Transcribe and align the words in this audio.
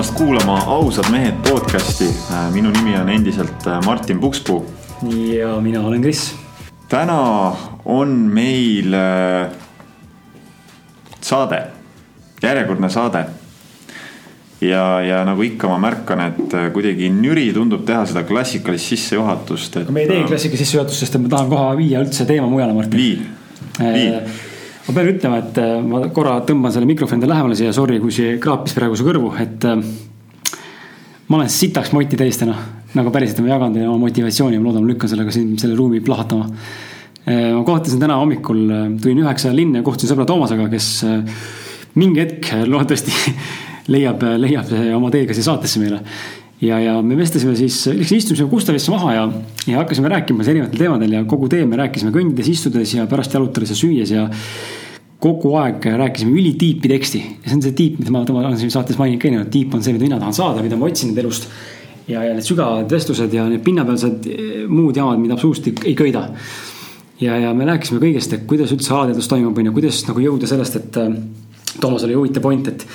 tulemast 0.00 0.18
kuulama 0.18 0.58
Ausad 0.66 1.10
mehed 1.10 1.34
podcasti. 1.48 2.04
minu 2.52 2.70
nimi 2.70 2.96
on 2.96 3.08
endiselt 3.08 3.64
Martin 3.84 4.20
Pukspuu. 4.20 4.66
ja 5.38 5.60
mina 5.60 5.80
olen 5.80 6.02
Kris. 6.02 6.34
täna 6.88 7.52
on 7.84 8.08
meil 8.08 8.94
äh, 8.94 9.50
saade, 11.20 11.62
järjekordne 12.42 12.88
saade. 12.88 13.26
ja, 14.60 15.00
ja 15.00 15.24
nagu 15.24 15.42
ikka 15.42 15.68
ma 15.68 15.78
märkan, 15.78 16.20
et 16.20 16.54
äh, 16.54 16.72
kuidagi 16.72 17.10
nüri 17.10 17.52
tundub 17.52 17.84
teha 17.84 18.06
seda 18.06 18.22
klassikalist 18.22 18.94
sissejuhatust, 18.94 19.76
et. 19.76 19.90
me 19.90 20.00
ei 20.00 20.08
tee 20.08 20.24
klassikalist 20.24 20.64
sissejuhatust, 20.64 21.04
sest 21.04 21.20
ma 21.20 21.28
tahan 21.28 21.52
kohe 21.52 21.76
viia 21.76 22.00
üldse 22.00 22.24
teema 22.24 22.48
mujale, 22.48 22.72
Martin. 22.72 22.96
vii, 22.96 23.20
vii 23.80 24.48
ma 24.90 24.96
pean 24.96 25.10
ütlema, 25.12 25.38
et 25.38 25.58
äh, 25.62 25.76
ma 25.86 26.02
korra 26.14 26.40
tõmban 26.46 26.72
selle 26.74 26.88
mikrofoni 26.88 27.28
lähemale 27.28 27.56
siia, 27.58 27.70
sorry, 27.74 28.00
kui 28.02 28.10
see 28.14 28.34
kraapis 28.42 28.74
praegu 28.74 28.98
su 28.98 29.06
kõrvu, 29.06 29.30
et 29.38 29.66
äh, 29.70 29.78
ma 31.28 31.38
olen 31.38 31.50
sitaks 31.52 31.92
moti 31.94 32.18
täis 32.18 32.40
täna. 32.40 32.58
nagu 32.90 33.12
päriselt 33.14 33.38
ma 33.38 33.52
jagan 33.52 33.74
teile 33.76 33.86
oma 33.86 34.08
motivatsiooni, 34.08 34.58
ma 34.58 34.66
loodan, 34.66 34.82
ma 34.82 34.90
lükkan 34.90 35.10
sellega 35.12 35.30
siin 35.30 35.52
selle 35.62 35.76
ruumi 35.78 36.00
plahvatama. 36.02 36.48
Äh, 37.22 37.52
ma 37.54 37.62
kohtasin 37.66 38.02
täna 38.02 38.18
hommikul, 38.18 38.64
tulin 38.98 39.22
üheksa 39.22 39.54
linna 39.54 39.78
ja 39.78 39.86
kohtusin 39.86 40.10
sõbra 40.10 40.26
Toomasega, 40.26 40.66
kes 40.72 40.88
mingi 42.00 42.24
hetk 42.24 42.50
loodetavasti 42.66 43.14
leiab, 43.94 44.26
leiab 44.42 44.74
oma 44.96 45.12
tee 45.14 45.28
ka 45.28 45.36
siia 45.38 45.52
saatesse 45.52 45.82
meile 45.82 46.02
ja, 46.60 46.78
ja 46.80 46.98
me 47.02 47.16
vestlesime 47.18 47.54
siis, 47.56 47.78
istusime 48.12 48.48
Gustavisse 48.50 48.92
maha 48.92 49.14
ja, 49.14 49.24
ja 49.66 49.80
hakkasime 49.80 50.10
rääkima 50.12 50.44
erinevatel 50.44 50.84
teemadel 50.84 51.16
ja 51.16 51.24
kogu 51.28 51.48
tee 51.52 51.64
me 51.66 51.78
rääkisime 51.80 52.12
kõndides, 52.14 52.50
istudes 52.52 52.94
ja 52.94 53.06
pärast 53.10 53.34
jalutades 53.34 53.72
ja 53.72 53.78
süües 53.78 54.12
ja 54.14 54.26
kogu 55.20 55.54
aeg 55.60 55.84
rääkisime 56.00 56.32
ülitiipi 56.40 56.88
teksti 56.88 57.20
ja 57.20 57.50
see 57.50 57.58
on 57.58 57.64
see 57.64 57.76
tiip, 57.76 58.00
mida 58.00 58.12
ma 58.12 58.24
olen 58.24 58.58
siin 58.60 58.72
saates 58.72 58.98
maininud 59.00 59.20
ka 59.20 59.28
eelnevalt, 59.28 59.52
tiip 59.52 59.76
on 59.76 59.84
see, 59.84 59.94
mida 59.96 60.08
mina 60.08 60.20
tahan 60.20 60.36
saada, 60.36 60.64
mida 60.64 60.78
ma 60.80 60.88
otsin 60.88 61.12
enda 61.12 61.24
elust. 61.24 61.48
ja, 62.08 62.24
ja 62.24 62.34
need 62.34 62.46
sügavad 62.46 62.90
vestlused 62.90 63.34
ja 63.36 63.44
need 63.48 63.62
pinnapealsed 63.64 64.28
eh, 64.32 64.50
muud 64.68 64.96
jamad, 64.96 65.20
mida 65.20 65.36
absoluutselt 65.36 65.84
ei 65.84 65.94
köida. 65.96 66.26
ja, 67.20 67.36
ja 67.40 67.54
me 67.54 67.68
rääkisime 67.68 68.00
kõigest, 68.02 68.36
et 68.36 68.48
kuidas 68.48 68.72
üldse 68.76 68.94
alateadus 68.96 69.28
toimub, 69.28 69.56
on 69.56 69.70
ju, 69.70 69.76
kuidas 69.76 70.00
nagu 70.08 70.24
jõuda 70.24 70.48
sellest, 70.50 70.80
et 70.80 71.00
äh, 71.00 71.14
Toomas 71.80 72.02
oli 72.02 72.16
huvitav 72.16 72.42
point, 72.42 72.66
et 72.66 72.86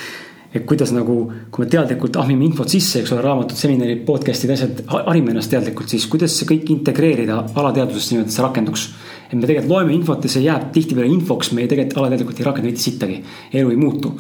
et 0.56 0.66
kuidas 0.68 0.94
nagu, 0.96 1.18
kui 1.52 1.66
me 1.66 1.72
teadlikult 1.72 2.16
ahmime 2.22 2.46
infot 2.48 2.72
sisse, 2.72 3.02
eks 3.02 3.12
ole, 3.12 3.24
raamatud, 3.26 3.58
seminarid, 3.60 4.06
podcast'id, 4.08 4.54
asjad, 4.56 4.84
harime 4.88 5.34
ennast 5.34 5.52
teadlikult, 5.52 5.92
siis 5.92 6.08
kuidas 6.12 6.36
see 6.38 6.48
kõik 6.54 6.72
integreerida 6.78 7.42
alateadvusesse 7.54 8.16
niimoodi, 8.16 8.32
et 8.32 8.38
see 8.38 8.46
rakenduks 8.46 8.88
et 9.30 9.38
me 9.38 9.48
tegelikult 9.48 9.72
loeme 9.72 9.94
infot 9.96 10.26
ja 10.26 10.32
see 10.32 10.44
jääb 10.46 10.68
tihtipeale 10.76 11.10
infoks, 11.12 11.52
me 11.56 11.66
tegelikult 11.70 12.04
alateadlikult 12.04 12.42
ei 12.42 12.48
rakenda 12.48 12.70
mitte 12.70 12.84
sittagi. 12.84 13.22
elu 13.54 13.72
ei 13.74 13.80
muutu. 13.80 14.14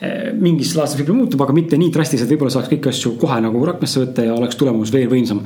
Eh, 0.00 0.30
mingis 0.38 0.74
laadses 0.76 0.98
võib-olla 1.00 1.24
muutub, 1.24 1.42
aga 1.42 1.56
mitte 1.56 1.78
nii 1.80 1.90
drastiliselt, 1.94 2.30
võib-olla 2.30 2.54
saaks 2.54 2.70
kõiki 2.72 2.90
asju 2.90 3.14
kohe 3.20 3.40
nagu 3.42 3.64
rakmesse 3.66 4.02
võtta 4.02 4.26
ja 4.26 4.34
oleks 4.34 4.58
tulemus 4.60 4.92
veel 4.94 5.08
võimsam. 5.10 5.42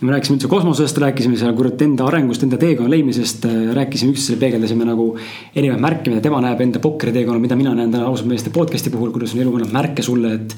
Me 0.00 0.12
rääkisime 0.12 0.36
üldse 0.36 0.48
kosmosest, 0.52 0.98
rääkisime 1.00 1.38
seal 1.40 1.54
kurat 1.56 1.82
enda 1.82 2.04
arengust, 2.04 2.42
enda 2.44 2.58
teekonna 2.60 2.90
leidmisest, 2.92 3.46
eh, 3.48 3.70
rääkisime 3.76 4.12
üksteisele, 4.12 4.40
peegeldasime 4.42 4.84
nagu 4.88 5.08
erinevaid 5.54 5.82
märke, 5.82 6.10
mida 6.10 6.24
tema 6.24 6.42
näeb 6.44 6.60
enda 6.60 6.82
pokkeri 6.84 7.14
teekonnal, 7.16 7.40
mida 7.40 7.56
mina 7.56 7.74
näen 7.74 7.94
täna 7.94 8.10
ausalt 8.10 8.28
meeste 8.28 8.52
podcast'i 8.52 8.92
puhul, 8.92 9.14
kuidas 9.14 9.34
on 9.34 9.44
elu 9.44 9.54
annab 9.60 9.72
märke 9.72 10.04
sulle, 10.04 10.34
et. 10.40 10.56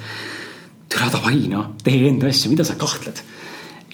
türa 0.89 1.11
davai 1.13 1.43
noh, 1.53 1.75
tee 1.85 2.07
enda 2.09 2.31
asja, 2.33 2.49
mida 2.49 2.65
sa 2.65 2.75
kahtled 2.81 3.21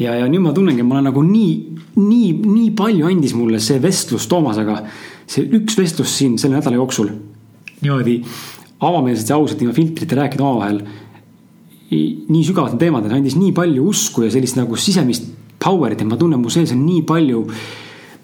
ja, 0.00 0.14
ja 0.18 0.26
nüüd 0.30 0.42
ma 0.42 0.52
tunnengi, 0.54 0.82
et 0.82 0.88
ma 0.88 0.98
olen 0.98 1.08
nagu 1.10 1.22
nii, 1.26 1.52
nii, 1.98 2.28
nii 2.42 2.70
palju 2.78 3.08
andis 3.10 3.34
mulle 3.38 3.60
see 3.62 3.80
vestlus 3.82 4.26
Toomasega. 4.30 4.80
see 5.26 5.46
üks 5.56 5.78
vestlus 5.78 6.12
siin 6.18 6.36
selle 6.38 6.58
nädala 6.58 6.76
jooksul. 6.80 7.10
niimoodi 7.80 8.20
avameelselt 8.84 9.30
ja 9.30 9.36
ausalt 9.36 9.62
ilma 9.62 9.74
filtrita 9.76 10.16
rääkida 10.16 10.44
omavahel. 10.44 10.82
Nii 12.28 12.44
sügavatel 12.46 12.80
teemadel 12.80 13.16
andis 13.16 13.38
nii 13.38 13.54
palju 13.56 13.88
usku 13.90 14.26
ja 14.26 14.34
sellist 14.34 14.58
nagu 14.58 14.76
sisemist 14.80 15.26
power'it, 15.64 16.02
et 16.02 16.08
ma 16.08 16.18
tunnen, 16.20 16.40
mu 16.42 16.52
sees 16.52 16.74
on 16.74 16.84
nii 16.84 17.02
palju 17.08 17.44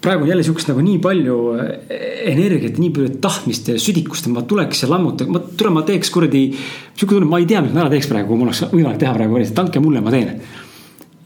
praegu 0.01 0.25
on 0.25 0.31
jälle 0.31 0.43
sihukest 0.43 0.71
nagu 0.71 0.81
nii 0.81 0.97
palju 1.01 1.35
eh, 1.61 2.31
energiat, 2.31 2.79
nii 2.81 2.89
palju 2.95 3.19
tahtmist 3.21 3.69
ja 3.69 3.77
südikust, 3.81 4.25
et 4.25 4.33
ma 4.33 4.41
tuleks 4.49 4.81
ja 4.83 4.89
lammutaks, 4.89 5.29
ma 5.29 5.43
tulen, 5.45 5.75
ma 5.77 5.85
teeks 5.85 6.09
kuradi. 6.13 6.47
sihuke 6.95 7.13
tunne, 7.15 7.29
ma 7.29 7.39
ei 7.41 7.45
tea, 7.49 7.61
mis 7.61 7.75
ma 7.75 7.85
ära 7.85 7.93
teeks 7.93 8.09
praegu, 8.09 8.31
kui 8.31 8.39
mul 8.39 8.49
oleks 8.49 8.63
võimalik 8.73 9.01
teha 9.01 9.13
praegu, 9.13 9.41
andke 9.61 9.83
mulle, 9.83 10.01
ma 10.01 10.13
teen 10.13 10.33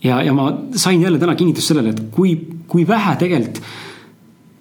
ja, 0.06 0.22
ja 0.24 0.34
ma 0.34 0.50
sain 0.76 1.02
jälle 1.02 1.20
täna 1.20 1.36
kinnitust 1.36 1.72
sellele, 1.72 1.90
et 1.90 2.02
kui, 2.12 2.36
kui 2.68 2.88
vähe 2.88 3.16
tegelikult, 3.20 3.62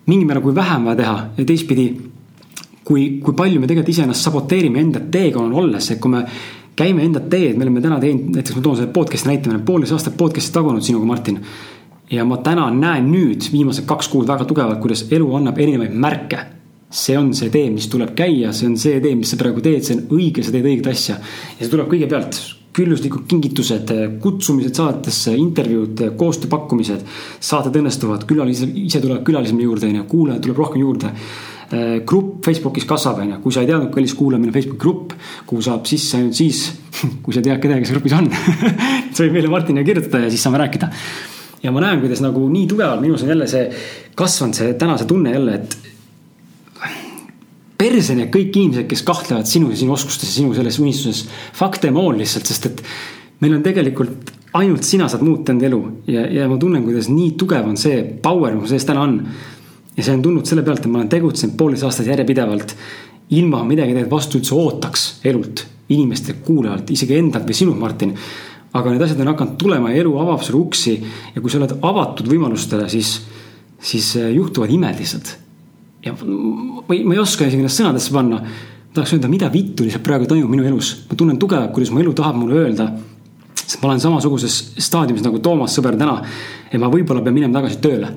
mingil 0.07 0.29
määral, 0.29 0.45
kui 0.45 0.55
vähe 0.55 0.77
on 0.79 0.91
vaja 0.91 1.01
teha 1.03 1.17
ja 1.39 1.45
teistpidi. 1.45 1.89
kui, 2.85 3.21
kui 3.25 3.33
palju 3.33 3.61
me 3.61 3.67
tegelikult 3.67 3.95
iseennast 3.95 4.27
saboteerime 4.27 4.77
enda 4.81 5.01
teekonnal 5.01 5.63
olles, 5.63 5.87
et 5.91 6.01
kui 6.01 6.11
me 6.13 6.19
käime 6.77 7.05
enda 7.07 7.21
teed, 7.21 7.59
me 7.59 7.67
oleme 7.67 7.83
täna 7.85 8.01
teinud, 8.03 8.33
näiteks 8.35 8.57
ma 8.57 8.65
toon 8.65 8.81
selle 8.81 8.93
podcast'i 8.95 9.31
näite, 9.31 9.49
me 9.49 9.57
oleme 9.57 9.67
poolteist 9.69 9.97
aastat 9.97 10.17
podcast'i 10.19 10.55
tagunud 10.55 10.83
sinuga, 10.83 11.07
Martin. 11.07 11.41
ja 12.11 12.25
ma 12.25 12.37
täna 12.45 12.67
näen 12.71 13.07
nüüd 13.11 13.47
viimased 13.53 13.87
kaks 13.89 14.11
kuud 14.13 14.29
väga 14.29 14.45
tugevalt, 14.45 14.81
kuidas 14.83 15.07
elu 15.11 15.31
annab 15.39 15.59
erinevaid 15.59 15.95
märke 15.95 16.43
see 16.95 17.17
on 17.19 17.33
see 17.35 17.51
tee, 17.51 17.71
mis 17.75 17.89
tuleb 17.91 18.13
käia, 18.15 18.53
see 18.55 18.69
on 18.71 18.77
see 18.79 19.01
tee, 19.03 19.15
mis 19.19 19.33
sa 19.33 19.39
praegu 19.41 19.63
teed, 19.65 19.83
see 19.83 19.97
on 19.97 20.05
õige, 20.15 20.45
sa 20.47 20.53
teed 20.55 20.69
õiget 20.69 20.91
asja. 20.93 21.17
ja 21.19 21.65
see 21.65 21.73
tuleb 21.73 21.89
kõigepealt 21.91 22.39
külluslikud 22.75 23.27
kingitused, 23.31 23.91
kutsumised 24.23 24.75
saatesse, 24.75 25.35
intervjuud, 25.39 26.05
koostööpakkumised. 26.19 27.05
saated 27.41 27.77
õnnestuvad, 27.79 28.27
külalised 28.31 28.79
ise 28.79 29.03
tulevad 29.03 29.23
külalisema 29.27 29.63
juurde, 29.63 29.91
on 29.91 30.01
ju, 30.01 30.07
kuulajaid 30.11 30.47
tuleb 30.47 30.63
rohkem 30.63 30.83
juurde. 30.83 31.13
Grupp 32.07 32.45
Facebookis 32.47 32.87
kasvab, 32.89 33.23
on 33.25 33.35
ju, 33.35 33.39
kui 33.45 33.55
sa 33.55 33.63
ei 33.65 33.71
teadnud, 33.71 33.93
kallis 33.95 34.17
kuulaja, 34.19 34.43
meil 34.43 34.53
on 34.53 34.57
Facebooki 34.57 34.83
grupp, 34.83 35.15
kuhu 35.49 35.65
saab 35.65 35.89
sisse 35.91 36.19
ainult 36.19 36.39
siis, 36.39 36.67
kui 37.25 37.37
sa 37.37 37.45
tead 37.45 37.63
kedagi, 37.63 37.87
kes 37.87 37.95
grupis 37.97 38.19
on 38.19 38.29
sa 39.15 39.23
võid 39.23 39.35
meile 39.39 39.53
Martinile 39.53 39.87
kirjutada 39.87 40.27
ja 40.27 40.35
siis 40.35 40.45
saame 40.45 40.61
rääkida. 40.63 40.91
ja 41.65 41.73
ma 41.73 41.83
näen, 41.85 42.03
kuidas 42.05 42.23
nagu 42.25 42.47
nii 42.51 42.69
tugevalt 42.71 43.03
minus 43.05 43.25
on 43.25 43.35
jälle 43.35 43.49
see 43.51 43.67
kasvanud 44.15 44.59
see 44.59 44.77
täna 44.81 44.99
see 45.01 45.11
tunne 45.11 45.33
jälle, 45.35 45.59
et 45.61 45.77
perse 47.79 48.15
need 48.17 48.31
kõik 48.33 48.55
inimesed, 48.55 48.87
kes 48.91 49.03
kahtlevad 49.07 49.49
sinu 49.51 49.73
ja 49.73 49.79
sinu 49.79 49.95
oskustes 49.97 50.31
ja 50.31 50.39
sinu 50.39 50.55
selles 50.57 50.79
unistuses. 50.81 51.25
Fuck 51.57 51.81
them 51.83 51.99
all 52.01 52.17
lihtsalt, 52.17 52.49
sest 52.49 52.71
et 52.71 52.83
meil 53.43 53.57
on 53.57 53.65
tegelikult 53.65 54.33
ainult 54.55 54.87
sina 54.87 55.09
saad 55.11 55.25
muuta 55.27 55.53
enda 55.53 55.67
elu 55.67 55.81
ja, 56.07 56.25
ja 56.31 56.47
ma 56.51 56.59
tunnen, 56.61 56.85
kuidas 56.87 57.11
nii 57.11 57.33
tugev 57.41 57.67
on 57.67 57.79
see 57.81 58.05
power, 58.23 58.55
mis 58.55 58.71
sees 58.73 58.87
täna 58.87 59.03
on. 59.09 59.19
Ja 59.97 60.03
see 60.03 60.15
on 60.15 60.23
tulnud 60.23 60.47
selle 60.47 60.65
pealt, 60.67 60.83
et 60.85 60.91
ma 60.91 61.01
olen 61.01 61.13
tegutsenud 61.13 61.57
poolteist 61.59 61.87
aastat 61.87 62.11
järjepidevalt. 62.11 62.77
ilma 63.31 63.63
midagi 63.65 63.95
tegelikult 63.95 64.19
vastu 64.19 64.39
üldse 64.39 64.55
ootaks 64.55 65.05
elult, 65.25 65.67
inimestelt, 65.89 66.43
kuulajalt, 66.45 66.91
isegi 66.91 67.17
endalt 67.19 67.47
või 67.49 67.55
sinult, 67.55 67.79
Martin. 67.79 68.15
aga 68.73 68.91
need 68.91 69.03
asjad 69.03 69.21
on 69.21 69.33
hakanud 69.33 69.57
tulema 69.57 69.91
ja 69.91 70.03
elu 70.03 70.19
avab 70.19 70.43
sulle 70.43 70.61
uksi 70.61 70.99
ja 71.35 71.41
kui 71.41 71.51
sa 71.51 71.59
oled 71.59 71.79
avatud 71.81 72.29
võimalustele, 72.29 72.89
siis, 72.89 73.21
siis 73.79 74.17
juhtuvad 74.35 74.71
imed 74.71 74.99
lihtsalt 74.99 75.37
ja 76.05 76.13
või 76.15 77.03
ma 77.07 77.17
ei 77.17 77.23
oska 77.23 77.47
isegi 77.49 77.63
ennast 77.63 77.81
sõnadesse 77.81 78.13
panna. 78.13 78.41
tahaks 78.95 79.15
öelda, 79.17 79.29
mida 79.29 79.49
vittu 79.51 79.85
lihtsalt 79.85 80.05
praegu 80.07 80.29
toimub 80.31 80.51
minu 80.53 80.67
elus, 80.69 80.93
ma 81.09 81.17
tunnen 81.19 81.39
tugevalt, 81.41 81.73
kuidas 81.75 81.91
mu 81.91 82.03
elu 82.03 82.13
tahab 82.15 82.37
mulle 82.39 82.61
öelda. 82.61 82.91
sest 83.65 83.81
ma 83.83 83.89
olen 83.89 84.01
samasuguses 84.01 84.75
staadiumis 84.79 85.25
nagu 85.25 85.39
Toomas 85.39 85.77
sõber 85.77 85.97
täna. 85.99 86.23
et 86.71 86.81
ma 86.81 86.89
võib-olla 86.89 87.23
pean 87.23 87.35
minema 87.35 87.61
tagasi 87.61 87.81
tööle. 87.81 88.13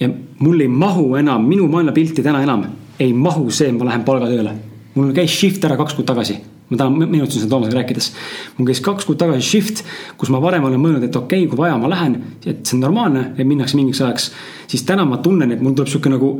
Ja 0.00 0.08
mul 0.38 0.60
ei 0.60 0.68
mahu 0.68 1.16
enam, 1.16 1.46
minu 1.48 1.68
maailmapilti 1.68 2.22
täna 2.22 2.42
enam 2.42 2.64
ei 2.98 3.12
mahu 3.12 3.50
see, 3.50 3.70
et 3.70 3.78
ma 3.78 3.88
lähen 3.90 4.04
palgatööle. 4.04 4.54
mul 4.94 5.12
käis 5.14 5.34
shift 5.40 5.64
ära 5.64 5.76
kaks 5.76 5.94
kuud 5.94 6.06
tagasi 6.06 6.38
ma 6.68 6.76
täna 6.76 7.06
meenutasin 7.06 7.42
seda 7.42 7.50
Toomasega 7.50 7.80
rääkides. 7.80 8.12
mul 8.58 8.66
käis 8.68 8.80
kaks 8.84 9.06
kuud 9.08 9.18
tagasi 9.18 9.46
shift, 9.46 9.84
kus 10.20 10.30
ma 10.30 10.40
varem 10.42 10.64
olen 10.64 10.80
mõelnud, 10.80 11.04
et 11.04 11.16
okei 11.16 11.44
okay,, 11.44 11.50
kui 11.50 11.58
vaja, 11.58 11.78
ma 11.80 11.90
lähen, 11.90 12.18
et 12.44 12.66
see 12.66 12.76
on 12.76 12.84
normaalne, 12.84 13.24
et 13.38 13.46
minnakse 13.46 13.76
mingiks 13.76 14.02
ajaks. 14.04 14.30
siis 14.68 14.84
täna 14.84 15.04
ma 15.08 15.22
tunnen, 15.24 15.52
et 15.52 15.62
mul 15.64 15.74
tuleb 15.74 15.88
sihuke 15.88 16.12
nagu 16.12 16.34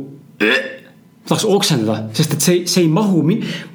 tahaks 1.29 1.45
oksendada, 1.45 2.09
sest 2.17 2.33
et 2.33 2.43
see, 2.43 2.61
see 2.69 2.85
ei 2.87 2.89
mahu, 2.91 3.21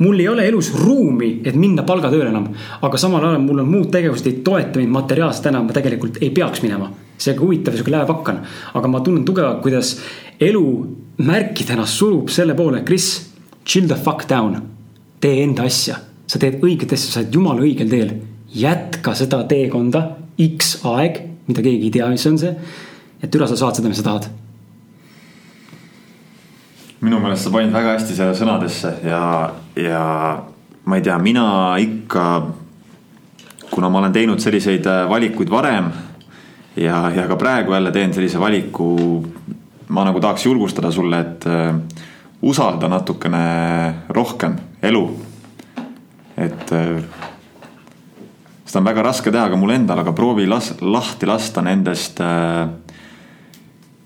mul 0.03 0.19
ei 0.19 0.27
ole 0.29 0.47
elus 0.49 0.73
ruumi, 0.75 1.37
et 1.47 1.55
minna 1.59 1.85
palgatööle 1.87 2.33
enam. 2.33 2.49
aga 2.83 2.99
samal 2.99 3.23
ajal 3.29 3.43
mul 3.45 3.63
on 3.63 3.71
muud 3.71 3.91
tegevused 3.95 4.27
ei 4.27 4.41
toeta 4.47 4.81
mind 4.81 4.95
materiaalselt 4.95 5.51
enam, 5.53 5.69
ma 5.69 5.77
tegelikult 5.77 6.19
ei 6.23 6.33
peaks 6.35 6.65
minema. 6.65 6.91
see 7.19 7.33
on 7.35 7.41
huvitav, 7.45 7.77
sihuke 7.77 7.95
läävapakk 7.95 8.33
on. 8.33 8.41
aga 8.75 8.91
ma 8.91 9.01
tunnen 9.07 9.25
tugevalt, 9.25 9.63
kuidas 9.63 9.95
elu 10.41 10.67
märkidena 11.23 11.87
surub 11.87 12.29
selle 12.29 12.55
poole, 12.59 12.83
Kris, 12.83 13.31
chill 13.65 13.87
the 13.87 13.95
fuck 13.95 14.29
down. 14.29 14.61
tee 15.21 15.43
enda 15.45 15.69
asja, 15.71 16.01
sa 16.27 16.39
teed 16.39 16.59
õiget 16.61 16.93
asja, 16.93 17.13
sa 17.13 17.23
oled 17.23 17.35
jumala 17.35 17.63
õigel 17.63 17.91
teel. 17.91 18.17
jätka 18.55 19.15
seda 19.15 19.45
teekonda 19.51 20.09
X 20.35 20.81
aeg, 20.91 21.23
mida 21.47 21.63
keegi 21.63 21.87
ei 21.87 21.99
tea, 22.01 22.09
mis 22.11 22.27
on 22.27 22.39
see. 22.39 22.57
et 23.23 23.35
üle 23.35 23.47
sa 23.47 23.57
saad 23.57 23.79
seda, 23.79 23.89
mis 23.89 24.03
sa 24.03 24.11
tahad 24.11 24.33
minu 27.05 27.21
meelest 27.21 27.45
sa 27.47 27.53
panid 27.53 27.73
väga 27.75 27.95
hästi 27.99 28.17
selle 28.17 28.35
sõnadesse 28.39 28.95
ja, 29.05 29.23
ja 29.77 30.05
ma 30.89 30.99
ei 30.99 31.05
tea, 31.05 31.19
mina 31.21 31.47
ikka. 31.81 32.25
kuna 33.75 33.89
ma 33.91 33.99
olen 33.99 34.13
teinud 34.13 34.41
selliseid 34.41 34.87
äh, 34.87 35.05
valikuid 35.11 35.51
varem 35.51 35.91
ja, 36.77 37.11
ja 37.11 37.27
ka 37.29 37.37
praegu 37.37 37.75
jälle 37.75 37.93
teen 37.93 38.15
sellise 38.15 38.41
valiku. 38.41 39.25
ma 39.89 40.05
nagu 40.05 40.21
tahaks 40.21 40.47
julgustada 40.47 40.91
sulle, 40.91 41.21
et 41.21 41.45
uh, 41.47 41.77
usalda 42.43 42.89
natukene 42.89 43.95
rohkem 44.09 44.57
elu. 44.83 45.05
et 46.37 46.73
uh, 46.73 47.03
seda 48.65 48.81
on 48.81 48.89
väga 48.89 49.03
raske 49.03 49.31
teha 49.31 49.49
ka 49.51 49.57
mul 49.57 49.75
endal, 49.77 50.01
aga 50.01 50.13
proovi 50.13 50.47
las-, 50.47 50.75
lahti 50.81 51.27
lasta 51.27 51.63
nendest 51.63 52.21
äh, 52.21 52.69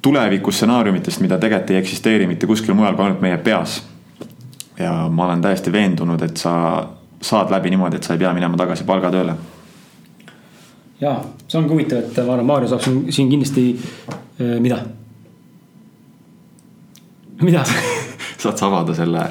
tulevikustsenaariumitest, 0.02 1.20
mida 1.20 1.38
tegelikult 1.38 1.70
ei 1.70 1.76
eksisteeri 1.76 2.26
mitte 2.26 2.46
kuskil 2.46 2.74
mujal 2.74 2.94
kui 2.94 3.04
ainult 3.04 3.20
meie 3.20 3.38
peas. 3.38 3.82
ja 4.78 4.92
ma 5.10 5.24
olen 5.24 5.40
täiesti 5.42 5.72
veendunud, 5.72 6.22
et 6.22 6.36
sa 6.36 6.52
saad 7.22 7.50
läbi 7.50 7.70
niimoodi, 7.70 7.96
et 7.96 8.02
sa 8.02 8.14
ei 8.14 8.18
pea 8.18 8.32
minema 8.34 8.56
tagasi 8.56 8.84
palgatööle. 8.84 9.34
ja 11.00 11.16
see 11.48 11.58
ongi 11.58 11.74
huvitav, 11.74 11.98
et 11.98 12.20
ma 12.26 12.32
arvan, 12.32 12.46
Maarja 12.46 12.68
saab 12.74 12.84
siin, 12.86 13.12
siin 13.12 13.30
kindlasti 13.30 13.66
äh,, 13.74 14.58
mida? 14.60 14.78
mida 17.42 17.64
saad 18.42 18.56
sa 18.56 18.66
avada 18.66 18.94
selle 18.94 19.24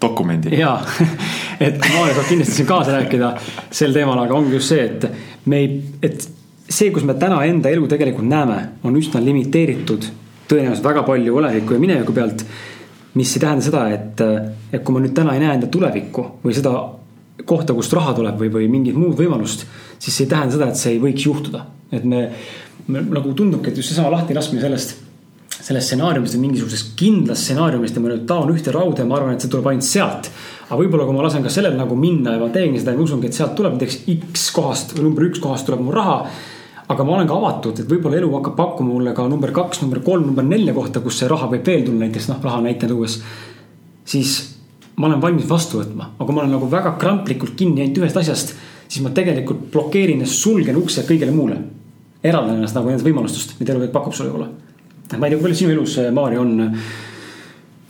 dokumendi? 0.00 0.54
jaa, 0.58 0.78
et 1.66 1.78
Maarja 1.78 2.14
saab 2.20 2.30
kindlasti 2.30 2.60
siin 2.60 2.70
kaasa 2.70 3.00
rääkida 3.00 3.34
sel 3.70 3.98
teemal, 3.98 4.22
aga 4.22 4.38
ongi 4.38 4.54
just 4.60 4.74
see, 4.74 4.86
et 4.86 5.10
me 5.46 5.58
ei, 5.58 5.74
et 6.02 6.28
see, 6.72 6.90
kus 6.94 7.04
me 7.06 7.16
täna 7.20 7.42
enda 7.48 7.70
elu 7.72 7.86
tegelikult 7.90 8.28
näeme, 8.28 8.58
on 8.84 8.96
üsna 8.98 9.22
limiteeritud. 9.24 10.08
tõenäoliselt 10.48 10.84
väga 10.84 11.02
palju 11.06 11.36
oleviku 11.36 11.74
ja 11.74 11.80
mineviku 11.80 12.12
pealt. 12.12 12.44
mis 13.14 13.36
ei 13.36 13.40
tähenda 13.40 13.64
seda, 13.64 13.88
et, 13.92 14.20
et 14.72 14.82
kui 14.82 14.94
ma 14.94 15.00
nüüd 15.00 15.12
täna 15.14 15.34
ei 15.34 15.40
näe 15.40 15.54
enda 15.54 15.66
tulevikku 15.68 16.24
või 16.44 16.54
seda 16.56 16.72
kohta, 17.44 17.74
kust 17.74 17.92
raha 17.92 18.14
tuleb 18.16 18.38
või, 18.40 18.48
või 18.52 18.68
mingit 18.72 18.96
muud 18.96 19.16
võimalust. 19.18 19.66
siis 19.98 20.16
see 20.16 20.24
ei 20.24 20.30
tähenda 20.30 20.56
seda, 20.56 20.68
et 20.68 20.80
see 20.80 20.94
ei 20.96 21.00
võiks 21.00 21.26
juhtuda, 21.26 21.66
et 21.92 22.04
me, 22.04 22.28
me 22.86 23.02
nagu 23.04 23.34
tundubki, 23.34 23.70
et 23.70 23.76
just 23.76 23.92
seesama 23.92 24.12
lahtilaskmine 24.16 24.62
sellest 24.62 25.00
sellest 25.62 25.92
stsenaariumist 25.92 26.34
või 26.34 26.48
mingisugusest 26.48 26.94
kindlast 26.98 27.46
stsenaariumist 27.46 27.94
ja 27.94 28.02
ma 28.02 28.10
nüüd 28.10 28.24
taon 28.26 28.50
ühte 28.50 28.72
rauda 28.74 29.04
ja 29.04 29.06
ma 29.06 29.18
arvan, 29.18 29.36
et 29.36 29.44
see 29.44 29.52
tuleb 29.52 29.68
ainult 29.70 29.86
sealt. 29.86 30.30
aga 30.64 30.78
võib-olla, 30.80 31.04
kui 31.06 31.14
ma 31.14 31.26
lasen 31.26 31.44
ka 31.44 31.52
sellel 31.52 31.76
nagu 31.78 31.94
minna 31.98 32.34
ja 32.34 32.40
ma 32.40 32.48
teengi 32.50 32.80
seda 32.80 32.94
ja 32.94 32.98
ma 32.98 33.04
usungi, 33.04 33.28
et 33.28 33.36
sealt 33.36 33.54
tuleb 33.58 33.76
näiteks 33.76 34.00
X 34.32 34.48
kohast 34.56 34.96
või 34.96 35.06
number 35.06 35.28
üks 35.28 35.42
kohast 35.42 35.68
tuleb 35.68 35.84
mu 35.84 35.94
raha 35.94 36.16
aga 36.92 37.04
ma 37.06 37.16
olen 37.16 37.28
ka 37.28 37.36
avatud, 37.38 37.82
et 37.82 37.88
võib-olla 37.88 38.18
elu 38.18 38.30
hakkab 38.36 38.56
pakkuma 38.58 38.92
mulle 38.92 39.12
ka 39.16 39.26
number 39.30 39.52
kaks, 39.54 39.82
number 39.84 40.02
kolm, 40.04 40.26
number 40.28 40.46
nelja 40.46 40.74
kohta, 40.76 41.02
kus 41.04 41.20
see 41.20 41.30
raha 41.30 41.48
võib 41.52 41.68
veel 41.68 41.84
tulla, 41.86 42.04
näiteks 42.06 42.28
noh, 42.30 42.40
raha 42.44 42.62
näite 42.64 42.90
tuues. 42.90 43.20
siis 44.04 44.32
ma 44.96 45.08
olen 45.08 45.22
valmis 45.22 45.46
vastu 45.48 45.80
võtma, 45.80 46.10
aga 46.20 46.32
ma 46.32 46.42
olen 46.42 46.52
nagu 46.56 46.68
väga 46.70 46.96
kramplikult 47.00 47.54
kinni 47.56 47.84
ainult 47.84 48.02
ühest 48.02 48.18
asjast, 48.20 48.56
siis 48.88 49.04
ma 49.04 49.12
tegelikult 49.14 49.70
blokeerin 49.72 50.20
ja 50.24 50.28
sulgen 50.28 50.76
ukse 50.76 51.06
kõigele 51.08 51.32
muule. 51.34 51.60
eraldan 52.22 52.60
ennast 52.60 52.76
nagu 52.76 52.86
nendest 52.86 53.06
võimalustest, 53.06 53.56
mida 53.60 53.74
elu 53.74 53.88
pakub 53.94 54.14
sulle 54.14 54.30
võib-olla. 54.30 54.50
ma 55.18 55.26
ei 55.26 55.30
tea, 55.30 55.38
kui 55.38 55.46
palju 55.46 55.56
sinu 55.62 55.72
elus, 55.76 55.96
Maarja, 56.12 56.40
on 56.40 56.76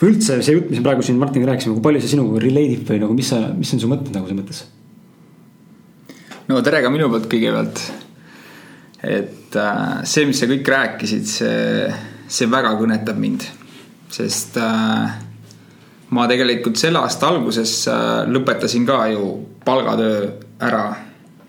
või 0.02 0.14
üldse 0.14 0.38
see 0.42 0.56
jutt, 0.56 0.70
mis 0.70 0.80
me 0.80 0.86
praegu 0.88 1.02
siin 1.06 1.18
Martiniga 1.18 1.52
rääkisime, 1.52 1.76
kui 1.76 1.84
palju 1.84 2.00
see 2.02 2.14
sinuga 2.16 2.40
relate 2.42 2.78
ib 2.78 2.88
või 2.88 3.02
nagu, 3.04 3.14
mis 3.14 3.28
sa, 3.30 3.42
mis 3.54 3.70
on 3.74 3.82
su 3.82 3.90
mõtted 3.90 4.14
nagu 4.14 4.26
selles 4.26 4.40
mõttes? 4.40 4.64
no 6.48 6.62
tere 6.66 6.82
ka 6.82 6.90
minu 6.90 7.10
poolt 7.12 7.28
kõigepealt 7.30 7.84
et 9.02 9.56
äh, 9.56 10.02
see, 10.06 10.26
mis 10.28 10.38
sa 10.38 10.48
kõik 10.50 10.68
rääkisid, 10.68 11.26
see, 11.26 11.86
see 12.30 12.48
väga 12.50 12.72
kõnetab 12.78 13.18
mind, 13.18 13.44
sest 14.12 14.58
äh, 14.62 15.16
ma 16.14 16.26
tegelikult 16.30 16.78
selle 16.78 17.02
aasta 17.02 17.32
alguses 17.32 17.74
äh, 17.90 18.22
lõpetasin 18.30 18.86
ka 18.86 19.00
ju 19.10 19.32
palgatöö 19.66 20.28
ära 20.62 20.84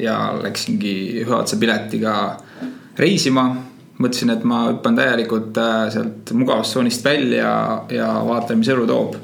ja 0.01 0.17
läksingi 0.41 0.95
ühe 1.21 1.35
otsa 1.37 1.59
piletiga 1.61 2.15
reisima. 2.97 3.51
mõtlesin, 4.03 4.31
et 4.33 4.41
ma 4.43 4.63
hüppan 4.71 4.95
täielikult 4.97 5.57
sealt 5.93 6.31
mugavustsoonist 6.33 7.05
välja 7.05 7.51
ja 7.93 8.07
vaatan, 8.25 8.57
mis 8.57 8.71
elu 8.73 8.87
toob. 8.89 9.15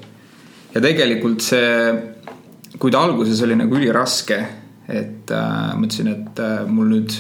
ja 0.76 0.81
tegelikult 0.81 1.42
see, 1.42 1.90
kui 2.78 2.94
ta 2.94 3.02
alguses 3.02 3.42
oli 3.42 3.58
nagu 3.58 3.76
üliraske, 3.76 4.38
et 4.88 5.34
mõtlesin, 5.76 6.14
et 6.14 6.42
mul 6.70 6.94
nüüd 6.94 7.18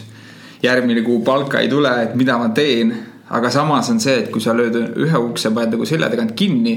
järgmine 0.63 1.01
kuu 1.01 1.21
palka 1.23 1.59
ei 1.59 1.69
tule, 1.69 1.91
et 2.03 2.15
mida 2.15 2.37
ma 2.37 2.49
teen. 2.49 2.93
aga 3.29 3.49
samas 3.53 3.89
on 3.91 3.99
see, 4.01 4.15
et 4.23 4.31
kui 4.33 4.41
sa 4.41 4.55
lööd 4.57 4.73
ühe 5.05 5.19
ukse, 5.21 5.51
paned 5.53 5.75
nagu 5.75 5.85
selja 5.85 6.07
tagant 6.09 6.31
kinni, 6.33 6.73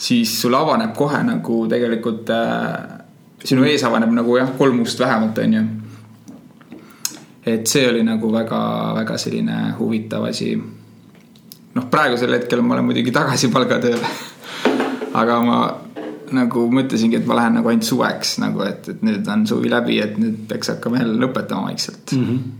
siis 0.00 0.32
sul 0.40 0.54
avaneb 0.56 0.94
kohe 0.96 1.18
nagu 1.26 1.66
tegelikult 1.68 2.30
äh,, 2.32 2.78
sinu 3.44 3.66
ees 3.68 3.84
avaneb 3.84 4.14
nagu 4.16 4.38
jah, 4.38 4.48
kolm 4.56 4.80
ust 4.80 5.00
vähemalt, 5.00 5.38
on 5.44 5.56
ju. 5.58 5.64
et 7.52 7.66
see 7.68 7.84
oli 7.88 8.00
nagu 8.04 8.32
väga-väga 8.32 9.18
selline 9.18 9.58
huvitav 9.78 10.24
asi. 10.30 10.54
noh, 11.74 11.86
praegusel 11.92 12.32
hetkel 12.38 12.64
ma 12.64 12.78
olen 12.78 12.88
muidugi 12.88 13.12
tagasi 13.12 13.52
palgatööl 13.52 14.00
aga 15.20 15.38
ma 15.44 15.60
nagu 16.32 16.64
mõtlesingi, 16.72 17.20
et 17.20 17.28
ma 17.28 17.36
lähen 17.36 17.58
nagu 17.58 17.68
ainult 17.68 17.84
suveks 17.84 18.38
nagu, 18.40 18.64
et, 18.64 18.88
et 18.88 19.04
nüüd 19.04 19.28
on 19.28 19.44
suvi 19.50 19.68
läbi, 19.68 20.00
et 20.00 20.16
nüüd 20.16 20.46
peaks 20.48 20.72
hakkama 20.72 21.02
jälle 21.02 21.20
lõpetama 21.26 21.68
vaikselt 21.68 22.16
mm. 22.16 22.24
-hmm 22.24 22.58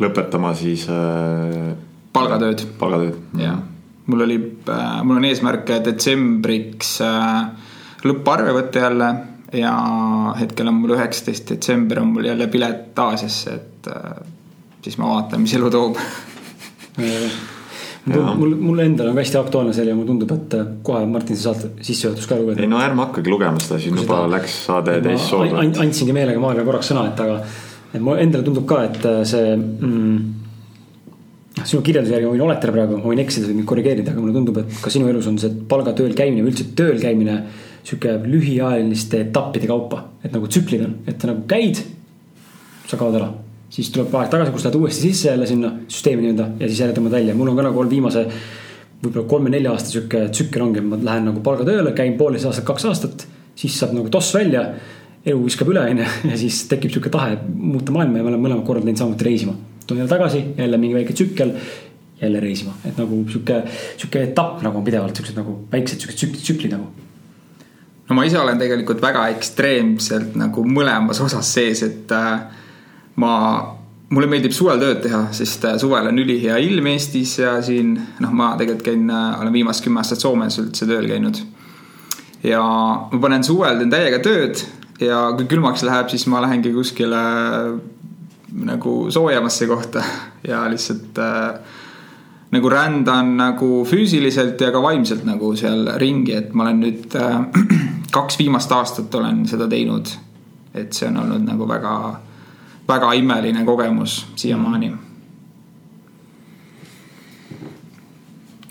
lõpetama 0.00 0.54
siis 0.58 0.86
äh,. 0.90 1.72
palgatööd. 2.12 2.64
palgatööd. 2.78 3.18
jah, 3.40 3.58
mul 4.06 4.26
oli 4.26 4.38
äh,, 4.68 5.02
mul 5.04 5.20
on 5.20 5.28
eesmärk 5.28 5.74
detsembriks 5.84 6.96
äh, 7.06 7.68
lõpparve 8.06 8.56
võtta 8.56 8.86
jälle 8.86 9.12
ja 9.52 9.74
hetkel 10.40 10.68
on 10.70 10.82
mul 10.82 10.96
üheksateist 10.96 11.54
detsember 11.54 12.02
on 12.02 12.12
mul 12.14 12.28
jälle 12.30 12.46
pilet 12.50 12.98
Aasiasse, 12.98 13.54
et 13.54 13.88
äh, 13.90 14.20
siis 14.84 14.98
ma 15.00 15.14
vaatan, 15.14 15.42
mis 15.44 15.54
elu 15.58 15.70
toob 15.72 15.98
mul, 18.40 18.54
mul 18.60 18.84
endal 18.84 19.10
on 19.10 19.18
hästi 19.18 19.38
aktuaalne 19.40 19.72
see 19.76 19.88
ja 19.88 19.96
mulle 19.96 20.10
tundub, 20.12 20.30
et 20.36 20.54
äh, 20.58 20.68
kohe 20.86 21.02
Martin, 21.10 21.38
sa 21.38 21.54
saad 21.54 21.82
sissejuhatus 21.84 22.28
ka 22.30 22.38
lugeda. 22.38 22.62
ei 22.62 22.70
no 22.70 22.80
ärme 22.82 23.04
hakkagi 23.06 23.32
lugema 23.32 23.60
seda, 23.62 23.80
siin 23.82 23.98
juba 24.00 24.22
läks 24.30 24.60
saade 24.68 25.00
teist 25.04 25.28
soovi. 25.32 25.52
andsingi 25.56 26.14
meelega 26.16 26.42
Maarjale 26.42 26.68
korraks 26.68 26.92
sõna, 26.92 27.08
et 27.10 27.20
aga 27.26 27.40
et 27.94 28.00
mulle 28.00 28.22
endale 28.24 28.46
tundub 28.46 28.66
ka, 28.68 28.84
et 28.86 29.04
äh, 29.08 29.22
see 29.28 29.56
mm, 29.56 30.20
sinu 31.60 31.82
kirjelduse 31.84 32.14
järgi 32.14 32.28
ma 32.28 32.34
võin 32.36 32.46
oletada 32.46 32.74
praegu, 32.74 33.00
ma 33.00 33.10
võin 33.10 33.22
eksida 33.24 33.48
või 33.50 33.58
mind 33.60 33.68
korrigeerida, 33.70 34.14
aga 34.14 34.22
mulle 34.22 34.36
tundub, 34.36 34.62
et 34.62 34.80
ka 34.82 34.92
sinu 34.92 35.10
elus 35.10 35.28
on 35.30 35.38
see 35.40 35.52
palgatööl 35.70 36.14
käimine 36.16 36.44
või 36.44 36.54
üldse 36.54 36.70
tööl 36.78 37.00
käimine 37.02 37.40
sihuke 37.82 38.16
lühiajaliste 38.24 39.24
etappide 39.26 39.68
kaupa, 39.70 40.04
et 40.24 40.32
nagu 40.36 40.48
tsüklid 40.48 40.84
on, 40.86 40.96
et 41.10 41.26
nagu 41.28 41.44
käid, 41.50 41.80
sa 42.90 42.98
kaod 43.00 43.18
ära, 43.18 43.30
siis 43.72 43.90
tuleb 43.94 44.14
aeg 44.18 44.30
tagasi, 44.32 44.54
kus 44.54 44.66
lähed 44.66 44.78
uuesti 44.80 45.08
sisse 45.08 45.30
jälle 45.30 45.48
sinna 45.48 45.72
süsteemi 45.88 46.26
nii-öelda 46.26 46.48
ja 46.60 46.68
siis 46.68 46.82
jälle 46.84 46.96
tõmbad 46.96 47.18
välja, 47.18 47.36
mul 47.38 47.52
on 47.52 47.58
ka 47.58 47.66
nagu 47.66 47.82
olnud 47.82 47.94
viimase 47.94 48.24
võib-olla 49.00 49.26
kolme-nelja 49.30 49.74
aasta 49.74 49.94
sihuke 49.94 50.24
tsükkel 50.28 50.64
ongi, 50.64 50.82
ma 50.84 50.98
lähen 51.00 51.28
nagu 51.30 51.42
palgatööle, 51.44 51.94
käin 51.96 52.18
poolteist 52.20 52.50
aastat, 52.50 52.66
kaks 52.68 52.88
aastat, 52.90 53.26
siis 53.58 53.78
saab 53.80 53.94
nagu 53.96 54.12
toss 54.12 54.34
välja 54.36 54.66
elu 55.26 55.42
viskab 55.44 55.68
üle, 55.72 55.82
onju, 55.92 56.06
ja 56.30 56.38
siis 56.40 56.62
tekib 56.70 56.94
sihuke 56.94 57.12
tahe 57.12 57.36
muuta 57.44 57.92
maailma 57.92 58.20
ja 58.20 58.24
me 58.24 58.32
oleme 58.32 58.44
mõlemad 58.46 58.66
korrad 58.66 58.86
läinud 58.86 59.00
samuti 59.00 59.26
reisima. 59.26 59.54
tulen 59.86 60.04
jälle 60.04 60.10
tagasi, 60.10 60.44
jälle 60.56 60.78
mingi 60.78 60.94
väike 60.94 61.12
tsükkel, 61.12 61.52
jälle 62.20 62.40
reisima, 62.40 62.72
et 62.84 62.96
nagu 62.96 63.24
sihuke, 63.28 63.62
sihuke 63.96 64.22
etapp 64.28 64.62
nagu 64.62 64.78
on 64.78 64.84
pidevalt 64.84 65.16
siuksed 65.16 65.36
nagu 65.36 65.56
väiksed 65.72 66.00
siuksed 66.00 66.20
tsüklid, 66.20 66.42
tsüklid 66.44 66.72
nagu. 66.76 66.86
no 68.08 68.16
ma 68.16 68.24
ise 68.24 68.38
olen 68.38 68.58
tegelikult 68.58 69.02
väga 69.02 69.26
ekstreemselt 69.34 70.38
nagu 70.40 70.64
mõlemas 70.64 71.20
osas 71.20 71.52
sees, 71.52 71.82
et 71.84 72.16
äh, 72.16 72.40
ma 73.20 73.34
mulle 74.10 74.26
meeldib 74.26 74.56
suvel 74.56 74.80
tööd 74.80 75.04
teha, 75.04 75.26
sest 75.36 75.68
äh, 75.68 75.76
suvel 75.78 76.08
on 76.08 76.18
ülihea 76.18 76.56
ilm 76.64 76.88
Eestis 76.94 77.36
ja 77.42 77.58
siin 77.62 77.92
noh, 77.94 78.32
ma 78.32 78.54
tegelikult 78.58 78.88
käin, 78.88 79.04
äh, 79.12 79.40
olen 79.42 79.52
viimased 79.52 79.84
kümme 79.84 80.00
aastat 80.00 80.24
Soomes 80.24 80.58
üldse 80.62 80.88
tööl 80.88 81.08
käinud. 81.12 81.44
ja 82.42 82.64
ma 83.12 83.20
panen 83.20 83.44
suvel 83.44 83.82
teen 83.82 83.92
täiega 83.92 84.24
tööd 84.24 84.64
ja 85.00 85.20
kui 85.36 85.48
külmaks 85.48 85.84
läheb, 85.86 86.08
siis 86.12 86.26
ma 86.30 86.42
lähengi 86.44 86.72
kuskile 86.74 87.20
nagu 88.66 88.94
soojemasse 89.10 89.66
kohta 89.66 90.02
ja 90.50 90.64
lihtsalt 90.70 91.18
äh, 91.18 91.60
nagu 92.50 92.70
rändan 92.70 93.36
nagu 93.36 93.84
füüsiliselt 93.86 94.60
ja 94.60 94.72
ka 94.72 94.82
vaimselt 94.82 95.24
nagu 95.24 95.54
seal 95.56 95.86
ringi, 96.02 96.34
et 96.34 96.54
ma 96.54 96.66
olen 96.66 96.82
nüüd 96.84 97.14
äh, 97.16 97.38
kaks 98.16 98.38
viimast 98.38 98.72
aastat 98.72 99.14
olen 99.14 99.46
seda 99.48 99.68
teinud. 99.68 100.16
et 100.74 100.92
see 100.94 101.08
on 101.08 101.16
olnud 101.18 101.42
nagu 101.42 101.66
väga, 101.68 101.94
väga 102.88 103.12
imeline 103.18 103.64
kogemus 103.64 104.26
siiamaani. 104.36 104.92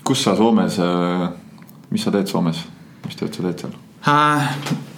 kus 0.04 0.22
sa 0.24 0.36
Soomes, 0.36 0.78
äh, 0.78 1.28
mis 1.90 2.04
sa 2.04 2.10
teed 2.10 2.26
Soomes, 2.26 2.64
mis 3.06 3.16
tööd 3.16 3.34
sa 3.34 3.42
teed 3.42 3.66
seal 3.66 3.76
äh,? 4.06 4.88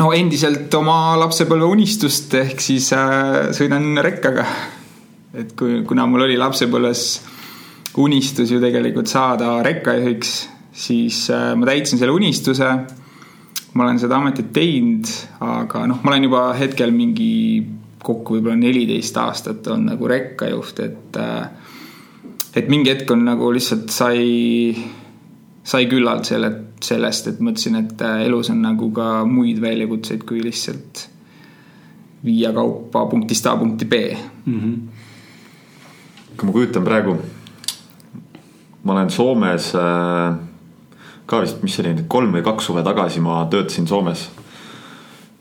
No 0.00 0.10
endiselt 0.16 0.72
oma 0.78 1.16
lapsepõlve 1.20 1.68
unistust 1.74 2.32
ehk 2.38 2.62
siis 2.62 2.88
äh, 2.96 3.50
sõidan 3.56 3.92
rekkaga. 4.02 4.46
et 5.36 5.52
kui, 5.58 5.82
kuna 5.86 6.06
mul 6.10 6.24
oli 6.26 6.38
lapsepõlves 6.40 7.04
unistus 8.00 8.50
ju 8.50 8.60
tegelikult 8.62 9.10
saada 9.10 9.58
rekkajuhiks, 9.66 10.32
siis 10.72 11.26
äh, 11.34 11.52
ma 11.58 11.68
täitsin 11.68 12.00
selle 12.00 12.16
unistuse. 12.16 12.70
ma 13.74 13.84
olen 13.84 14.00
seda 14.02 14.16
ametit 14.18 14.48
teinud, 14.52 15.10
aga 15.46 15.84
noh, 15.86 16.00
ma 16.02 16.10
olen 16.10 16.26
juba 16.26 16.46
hetkel 16.58 16.90
mingi 16.90 17.62
kokku 18.00 18.38
võib-olla 18.38 18.56
neliteist 18.58 19.16
aastat 19.20 19.66
olnud 19.68 19.92
nagu 19.92 20.08
rekkajuht, 20.08 20.80
et 20.86 21.20
äh,. 21.20 21.50
et 22.56 22.72
mingi 22.72 22.90
hetk 22.90 23.10
on 23.14 23.26
nagu 23.28 23.52
lihtsalt 23.52 23.92
sai, 23.94 24.72
sai 25.70 25.86
küllalt 25.86 26.26
selle 26.26 26.50
sellest, 26.82 27.28
et 27.30 27.40
mõtlesin, 27.44 27.76
et 27.78 28.02
äh, 28.02 28.24
elus 28.26 28.50
on 28.50 28.62
nagu 28.64 28.90
ka 28.96 29.24
muid 29.28 29.60
väljakutseid 29.62 30.24
kui 30.28 30.42
lihtsalt 30.42 31.06
viia 32.24 32.52
kaupa 32.56 33.06
punktist 33.10 33.46
A 33.46 33.56
punkti 33.56 33.84
B 33.84 34.00
mm. 34.44 34.60
-hmm. 34.60 34.76
kui 36.36 36.46
ma 36.46 36.52
kujutan 36.52 36.84
praegu, 36.84 37.16
ma 38.82 38.92
olen 38.92 39.10
Soomes 39.10 39.74
äh, 39.74 40.38
ka 41.30 41.40
vist, 41.44 41.62
mis 41.62 41.74
see 41.76 41.84
oli 41.84 41.94
nüüd, 41.94 42.08
kolm 42.10 42.34
või 42.34 42.42
kaks 42.42 42.66
suve 42.70 42.82
tagasi 42.82 43.22
ma 43.22 43.44
töötasin 43.50 43.86
Soomes. 43.86 44.28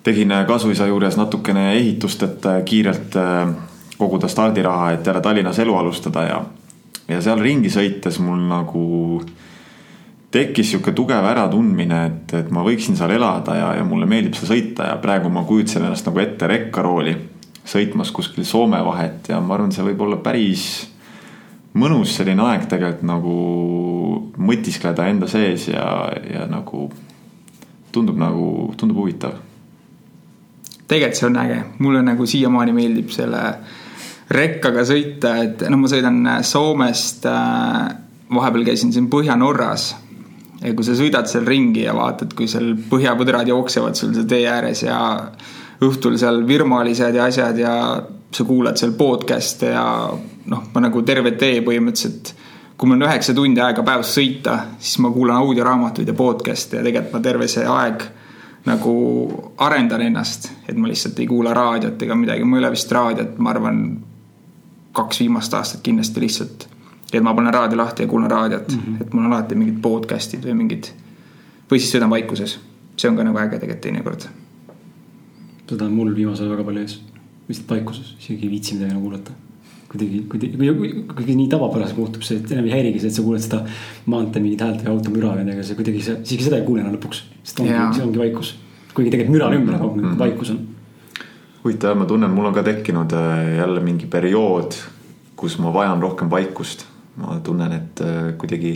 tegin 0.04 0.32
äh, 0.32 0.46
kasuisa 0.48 0.88
juures 0.88 1.18
natukene 1.18 1.74
ehitust, 1.74 2.24
et 2.24 2.46
äh, 2.46 2.64
kiirelt 2.66 3.16
äh, 3.16 3.50
koguda 3.98 4.28
stardiraha, 4.28 4.92
et 4.92 5.06
jälle 5.06 5.22
Tallinnas 5.22 5.60
elu 5.60 5.76
alustada 5.76 6.24
ja, 6.24 6.44
ja 7.08 7.22
seal 7.22 7.40
ringi 7.40 7.70
sõites 7.70 8.20
mul 8.20 8.46
nagu 8.48 9.22
tekkis 10.32 10.72
sihuke 10.72 10.94
tugev 10.94 11.26
äratundmine, 11.26 12.00
et, 12.06 12.34
et 12.44 12.52
ma 12.54 12.62
võiksin 12.66 12.98
seal 12.98 13.16
elada 13.16 13.56
ja, 13.58 13.74
ja 13.80 13.86
mulle 13.88 14.06
meeldib 14.10 14.38
seal 14.38 14.52
sõita 14.52 14.92
ja 14.92 15.00
praegu 15.02 15.32
ma 15.34 15.44
kujutasin 15.48 15.88
ennast 15.88 16.06
nagu 16.06 16.22
ette 16.22 16.50
rekkarooli 16.50 17.16
sõitmas 17.70 18.14
kuskil 18.14 18.46
Soome 18.46 18.80
vahet 18.86 19.30
ja 19.30 19.40
ma 19.42 19.58
arvan, 19.58 19.74
see 19.74 19.86
võib 19.86 20.02
olla 20.06 20.20
päris 20.22 20.66
mõnus 21.78 22.16
selline 22.18 22.46
aeg 22.46 22.66
tegelikult 22.70 23.06
nagu 23.10 23.36
mõtiskleda 24.40 25.06
enda 25.10 25.30
sees 25.30 25.68
ja, 25.70 25.86
ja 26.30 26.46
nagu 26.50 26.88
tundub 27.94 28.18
nagu, 28.22 28.74
tundub 28.78 29.02
huvitav. 29.02 29.38
tegelikult 30.88 31.18
see 31.18 31.30
on 31.30 31.40
äge, 31.42 31.62
mulle 31.80 32.04
nagu 32.06 32.26
siiamaani 32.26 32.74
meeldib 32.74 33.10
selle 33.14 33.42
rekkaga 34.30 34.86
sõita, 34.86 35.34
et 35.42 35.66
no 35.70 35.82
ma 35.82 35.90
sõidan 35.90 36.22
Soomest 36.46 37.26
äh,, 37.26 37.90
vahepeal 38.30 38.68
käisin 38.70 38.94
siin 38.94 39.10
Põhja-Norras 39.10 39.90
ja 40.64 40.74
kui 40.76 40.86
sa 40.86 40.96
sõidad 40.98 41.30
seal 41.30 41.48
ringi 41.48 41.86
ja 41.86 41.94
vaatad, 41.96 42.34
kui 42.36 42.50
seal 42.52 42.74
põhjapõdrad 42.90 43.48
jooksevad 43.52 43.98
sul 43.98 44.14
seal 44.16 44.28
tee 44.30 44.46
ääres 44.50 44.84
ja 44.84 45.00
õhtul 45.86 46.18
seal 46.20 46.44
virmalised 46.48 47.16
ja 47.16 47.28
asjad 47.30 47.60
ja 47.60 47.74
sa 48.36 48.46
kuulad 48.46 48.78
seal 48.80 48.94
podcast'e 49.00 49.74
ja 49.74 49.86
noh, 50.52 50.64
ma 50.74 50.84
nagu 50.84 51.04
terve 51.08 51.34
tee 51.40 51.62
põhimõtteliselt, 51.66 52.34
kui 52.78 52.90
mul 52.90 53.00
on 53.00 53.08
üheksa 53.08 53.36
tundi 53.36 53.64
aega 53.64 53.84
päevas 53.88 54.12
sõita, 54.16 54.58
siis 54.80 55.00
ma 55.04 55.12
kuulan 55.16 55.40
audioraamatuid 55.46 56.12
ja 56.12 56.18
podcast'e 56.18 56.80
ja 56.80 56.86
tegelikult 56.86 57.16
ma 57.16 57.24
terve 57.24 57.48
see 57.52 57.66
aeg 57.66 58.08
nagu 58.68 58.94
arendan 59.64 60.04
ennast, 60.04 60.50
et 60.68 60.78
ma 60.78 60.90
lihtsalt 60.92 61.20
ei 61.24 61.30
kuula 61.30 61.54
raadiot 61.56 62.02
ega 62.04 62.18
midagi, 62.20 62.44
ma 62.44 62.58
ei 62.58 62.64
ole 62.66 62.74
vist 62.76 62.92
raadiot, 62.92 63.38
ma 63.40 63.54
arvan, 63.56 63.80
kaks 65.00 65.22
viimast 65.24 65.54
aastat 65.56 65.82
kindlasti 65.86 66.22
lihtsalt 66.26 66.68
et 67.18 67.24
ma 67.26 67.34
panen 67.34 67.54
raadio 67.54 67.78
lahti 67.78 68.04
ja 68.04 68.08
kuulan 68.08 68.32
raadiot 68.32 68.72
mm, 68.72 68.82
-hmm. 68.82 69.02
et 69.02 69.14
mul 69.14 69.26
on 69.26 69.34
alati 69.34 69.56
mingid 69.56 69.82
podcast'id 69.82 70.46
või 70.46 70.56
mingid, 70.62 70.92
või 71.72 71.82
siis 71.82 71.96
sõidan 71.96 72.10
vaikuses. 72.10 72.60
see 72.98 73.10
on 73.10 73.16
ka 73.16 73.24
nagu 73.24 73.38
äge 73.38 73.60
tegelikult 73.60 73.82
teinekord. 73.82 74.26
seda 75.70 75.86
on 75.86 75.94
mul 75.94 76.16
viimasel 76.16 76.46
ajal 76.46 76.56
väga 76.56 76.64
palju 76.64 76.82
ees, 76.82 77.02
lihtsalt 77.48 77.70
vaikuses, 77.70 78.16
isegi 78.20 78.46
ei 78.46 78.50
viitsi 78.50 78.76
midagi 78.76 78.94
nagu 78.94 79.02
kuulata. 79.02 79.32
kuidagi, 79.90 80.24
kuidagi, 80.30 80.56
kuidagi 81.14 81.36
nii 81.36 81.48
tavapäraseks 81.50 81.98
muutub 81.98 82.22
see, 82.22 82.38
et 82.38 82.52
enam 82.52 82.66
ei 82.66 82.72
häirigi 82.72 83.00
see, 83.00 83.08
et 83.08 83.16
sa 83.16 83.22
kuuled 83.26 83.42
seda 83.42 83.64
maantee 84.06 84.42
mingit 84.42 84.62
häält 84.62 84.84
või 84.84 84.92
auto 84.94 85.14
müra 85.14 85.32
või 85.34 85.46
midagi, 85.46 85.64
see 85.64 85.80
kuidagi, 85.80 86.04
isegi 86.04 86.44
seda 86.44 86.60
ei 86.60 86.66
kuule 86.68 86.84
enam 86.84 86.94
lõpuks. 86.98 87.24
sest 87.44 87.64
ongi, 87.64 87.80
see 87.96 88.06
ongi 88.06 88.20
vaikus. 88.20 88.54
kuigi 88.94 89.10
tegelikult 89.10 89.38
müra 89.38 89.48
on 89.48 89.58
ümber, 89.62 89.80
aga 89.80 89.90
mm 89.96 90.18
vaikus 90.20 90.54
on. 90.54 90.62
huvitav, 91.64 91.98
ma 91.98 92.06
tunnen, 92.06 92.32
mul 92.32 92.46
on 92.46 92.54
ka 92.54 92.64
tekkinud 92.64 93.14
äh, 93.14 93.58
jälle 93.58 93.80
mingi 93.82 94.06
periood, 94.06 94.78
kus 95.36 95.58
ma 95.58 95.74
vajan 95.74 96.02
rohkem 96.02 96.30
vaikust 96.30 96.86
ma 97.20 97.40
tunnen, 97.44 97.74
et 97.76 98.02
äh, 98.02 98.32
kuidagi 98.40 98.74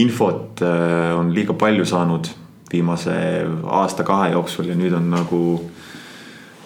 infot 0.00 0.62
äh, 0.62 1.12
on 1.18 1.34
liiga 1.34 1.54
palju 1.58 1.84
saanud 1.86 2.30
viimase 2.72 3.14
aasta-kahe 3.66 4.30
jooksul 4.32 4.70
ja 4.70 4.76
nüüd 4.78 4.94
on 4.94 5.10
nagu 5.10 5.42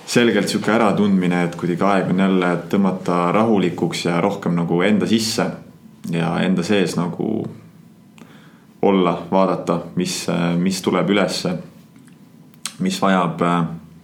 selgelt 0.07 0.49
sihuke 0.49 0.73
äratundmine, 0.75 1.47
et 1.47 1.57
kuidagi 1.57 1.87
aeg 1.89 2.11
on 2.13 2.21
jälle 2.21 2.51
tõmmata 2.71 3.19
rahulikuks 3.33 4.05
ja 4.07 4.21
rohkem 4.21 4.55
nagu 4.59 4.83
enda 4.85 5.09
sisse 5.09 5.47
ja 6.13 6.35
enda 6.45 6.63
sees 6.63 6.99
nagu 7.01 7.29
olla, 8.85 9.17
vaadata, 9.31 9.79
mis, 9.97 10.27
mis 10.61 10.83
tuleb 10.85 11.09
ülesse, 11.11 11.55
mis 12.85 13.01
vajab 13.01 13.43
äh, 13.43 13.61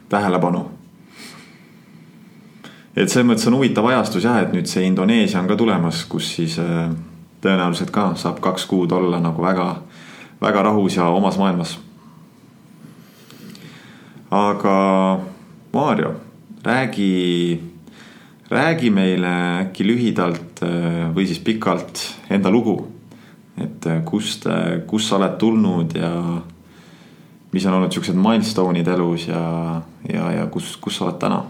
tähelepanu 0.09 0.80
et 2.97 3.11
selles 3.11 3.27
mõttes 3.27 3.47
on 3.49 3.59
huvitav 3.59 3.87
ajastus 3.91 4.27
jah, 4.27 4.41
et 4.43 4.55
nüüd 4.55 4.69
see 4.71 4.85
Indoneesia 4.89 5.41
on 5.41 5.49
ka 5.51 5.57
tulemas, 5.59 6.03
kus 6.11 6.33
siis 6.37 6.57
äh, 6.63 6.91
tõenäoliselt 7.43 7.93
ka 7.95 8.11
saab 8.19 8.41
kaks 8.43 8.67
kuud 8.71 8.93
olla 8.93 9.21
nagu 9.23 9.43
väga, 9.43 9.69
väga 10.43 10.65
rahus 10.71 10.99
ja 10.99 11.09
omas 11.15 11.39
maailmas. 11.39 11.79
aga 14.31 14.75
Maarjo, 15.73 16.15
räägi, 16.63 17.61
räägi 18.51 18.91
meile 18.91 19.35
äkki 19.65 19.87
lühidalt 19.87 20.63
äh, 20.67 21.11
või 21.15 21.27
siis 21.27 21.39
pikalt 21.39 22.03
enda 22.31 22.51
lugu. 22.51 22.89
et 23.61 23.87
äh, 23.87 24.03
kust, 24.05 24.47
kust 24.87 25.09
sa 25.09 25.17
oled 25.17 25.39
tulnud 25.39 25.95
ja 25.95 26.41
mis 27.53 27.67
on 27.67 27.75
olnud 27.75 27.93
siuksed 27.93 28.15
milstone'id 28.15 28.89
elus 28.89 29.27
ja, 29.29 29.83
ja, 30.09 30.31
ja 30.33 30.47
kus, 30.47 30.77
kus 30.77 30.97
sa 30.97 31.05
oled 31.05 31.19
täna 31.19 31.43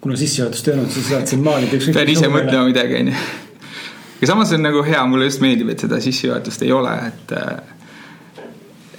kuna 0.00 0.16
sissejuhatust 0.16 0.68
ei 0.68 0.74
olnud, 0.74 0.90
siis 0.94 1.08
saad 1.10 1.28
siin 1.28 1.42
maalida 1.44 1.76
ükskõik. 1.76 1.96
pean 1.98 2.12
ise 2.12 2.30
mõtlema 2.32 2.64
midagi, 2.68 2.96
onju. 3.02 3.16
aga 4.16 4.30
samas 4.32 4.54
on 4.56 4.64
nagu 4.64 4.84
hea, 4.86 5.02
mulle 5.08 5.28
just 5.28 5.42
meeldib, 5.44 5.72
et 5.74 5.84
seda 5.84 6.00
sissejuhatust 6.00 6.64
ei 6.66 6.72
ole, 6.76 6.94
et. 7.10 7.36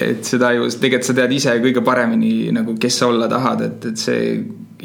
et 0.02 0.26
seda 0.26 0.52
ju 0.58 0.66
tegelikult 0.70 1.10
sa 1.10 1.18
tead 1.18 1.34
ise 1.36 1.54
kõige 1.62 1.84
paremini 1.86 2.50
nagu, 2.54 2.74
kes 2.82 3.02
sa 3.02 3.10
olla 3.12 3.28
tahad, 3.30 3.66
et, 3.68 3.90
et 3.92 4.02
see 4.02 4.22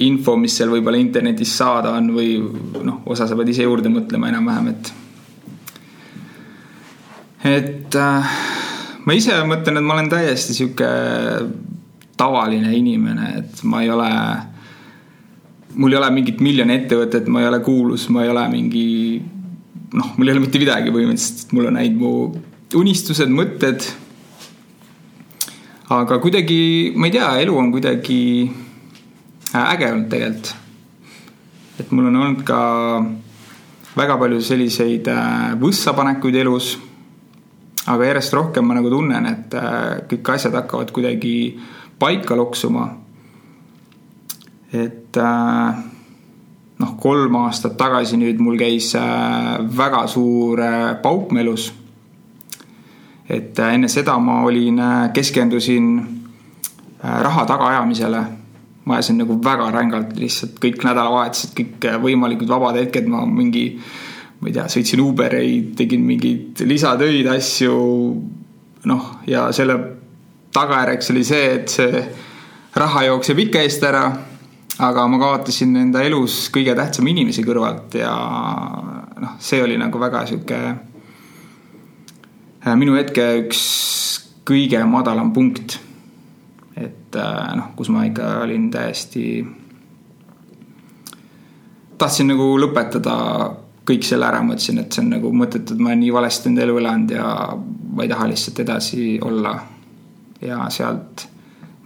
info, 0.04 0.36
mis 0.36 0.52
seal 0.58 0.68
võib-olla 0.72 1.00
internetis 1.00 1.54
saada 1.56 1.94
on 1.96 2.10
või 2.12 2.34
noh, 2.84 3.00
osa 3.08 3.28
sa 3.28 3.36
pead 3.38 3.52
ise 3.52 3.64
juurde 3.64 3.92
mõtlema 3.92 4.28
enam-vähem, 4.32 4.72
et. 4.74 4.92
et 7.52 7.96
äh, 8.00 8.36
ma 9.04 9.16
ise 9.16 9.38
mõtlen, 9.48 9.80
et 9.80 9.88
ma 9.88 9.96
olen 9.96 10.12
täiesti 10.12 10.56
sihuke 10.56 10.90
tavaline 12.16 12.72
inimene, 12.76 13.32
et 13.40 13.64
ma 13.68 13.82
ei 13.84 13.90
ole 13.92 14.10
mul 15.76 15.92
ei 15.92 15.98
ole 15.98 16.10
mingit 16.14 16.40
miljoni 16.40 16.76
ettevõtet, 16.80 17.28
ma 17.28 17.42
ei 17.42 17.50
ole 17.50 17.60
kuulus, 17.64 18.08
ma 18.12 18.24
ei 18.24 18.32
ole 18.32 18.46
mingi 18.52 18.86
noh, 19.92 20.12
mul 20.16 20.28
ei 20.28 20.34
ole 20.34 20.44
mitte 20.46 20.60
midagi 20.60 20.92
põhimõtteliselt, 20.94 21.52
mul 21.56 21.70
on 21.70 21.80
ainult 21.80 22.00
mu 22.00 22.80
unistused, 22.80 23.30
mõtted. 23.32 23.84
aga 25.94 26.18
kuidagi, 26.22 26.94
ma 26.96 27.06
ei 27.06 27.14
tea, 27.14 27.28
elu 27.44 27.58
on 27.60 27.70
kuidagi 27.74 28.20
äh, 29.52 29.74
äge 29.74 29.92
olnud 29.92 30.10
tegelikult. 30.10 30.54
et 31.78 31.92
mul 31.92 32.08
on 32.08 32.16
olnud 32.16 32.42
ka 32.48 32.60
väga 33.96 34.16
palju 34.16 34.40
selliseid 34.40 35.08
äh, 35.12 35.54
võssapanekuid 35.60 36.40
elus. 36.42 36.76
aga 37.86 38.04
järjest 38.08 38.34
rohkem 38.34 38.64
ma 38.66 38.74
nagu 38.80 38.90
tunnen, 38.90 39.26
et 39.26 39.54
äh, 39.54 40.06
kõik 40.08 40.34
asjad 40.34 40.56
hakkavad 40.56 40.90
kuidagi 40.90 41.36
paika 41.98 42.36
loksuma 42.36 43.05
et 44.72 45.16
äh, 45.16 45.74
noh, 46.78 46.94
kolm 47.00 47.38
aastat 47.44 47.76
tagasi 47.78 48.18
nüüd 48.18 48.40
mul 48.42 48.58
käis 48.58 48.92
äh, 48.98 49.56
väga 49.78 50.06
suur 50.10 50.62
äh, 50.62 50.94
pauk 51.02 51.32
melus. 51.32 51.72
et 53.28 53.58
enne 53.58 53.88
seda 53.90 54.18
ma 54.22 54.42
olin, 54.46 54.78
keskendusin 55.14 55.86
raha 57.02 57.46
tagaajamisele. 57.46 58.20
ma 58.84 58.94
ajasin 58.94 59.18
nagu 59.18 59.38
väga 59.42 59.70
rängalt 59.74 60.14
lihtsalt 60.18 60.60
kõik 60.62 60.84
nädalavahetused, 60.86 61.54
kõik 61.58 61.86
võimalikud 62.02 62.48
vabad 62.48 62.78
hetked, 62.78 63.08
ma 63.10 63.24
mingi, 63.26 63.80
ma 64.40 64.48
ei 64.48 64.54
tea, 64.54 64.68
sõitsin 64.70 65.02
Ubereid, 65.02 65.74
tegin 65.76 66.06
mingeid 66.06 66.62
lisatöid, 66.62 67.26
asju. 67.26 67.74
noh, 68.86 69.10
ja 69.26 69.48
selle 69.50 69.74
tagajärjeks 70.54 71.10
oli 71.10 71.24
see, 71.26 71.50
et 71.58 71.68
see 71.68 72.04
raha 72.78 73.02
jookseb 73.08 73.42
ikka 73.42 73.64
eest 73.66 73.82
ära 73.88 74.06
aga 74.78 75.06
ma 75.08 75.18
kaotasin 75.20 75.76
enda 75.80 76.02
elus 76.04 76.50
kõige 76.52 76.74
tähtsama 76.76 77.08
inimese 77.12 77.44
kõrvalt 77.46 77.96
ja 77.96 78.12
noh, 78.12 79.36
see 79.40 79.62
oli 79.64 79.78
nagu 79.80 80.00
väga 80.00 80.26
sihuke 80.28 80.58
äh, 82.66 82.74
minu 82.76 82.96
hetke 82.98 83.24
üks 83.44 83.62
kõige 84.46 84.82
madalam 84.88 85.32
punkt. 85.32 85.78
et 86.76 87.16
äh, 87.16 87.54
noh, 87.56 87.72
kus 87.76 87.88
ma 87.88 88.04
ikka 88.04 88.42
olin 88.44 88.68
täiesti, 88.70 89.46
tahtsin 91.96 92.28
nagu 92.34 92.50
lõpetada 92.60 93.14
kõik 93.86 94.04
selle 94.04 94.26
ära, 94.26 94.42
mõtlesin, 94.42 94.82
et 94.82 94.92
see 94.92 95.04
on 95.04 95.12
nagu 95.14 95.30
mõttetu, 95.32 95.76
et 95.76 95.80
ma 95.80 95.92
olen 95.92 96.02
nii 96.02 96.12
valesti 96.12 96.50
enda 96.50 96.64
elu 96.66 96.76
elanud 96.82 97.14
ja 97.14 97.30
ma 97.56 98.04
ei 98.04 98.10
taha 98.10 98.28
lihtsalt 98.28 98.60
edasi 98.66 99.16
olla. 99.24 99.54
ja 100.42 100.66
sealt 100.68 101.24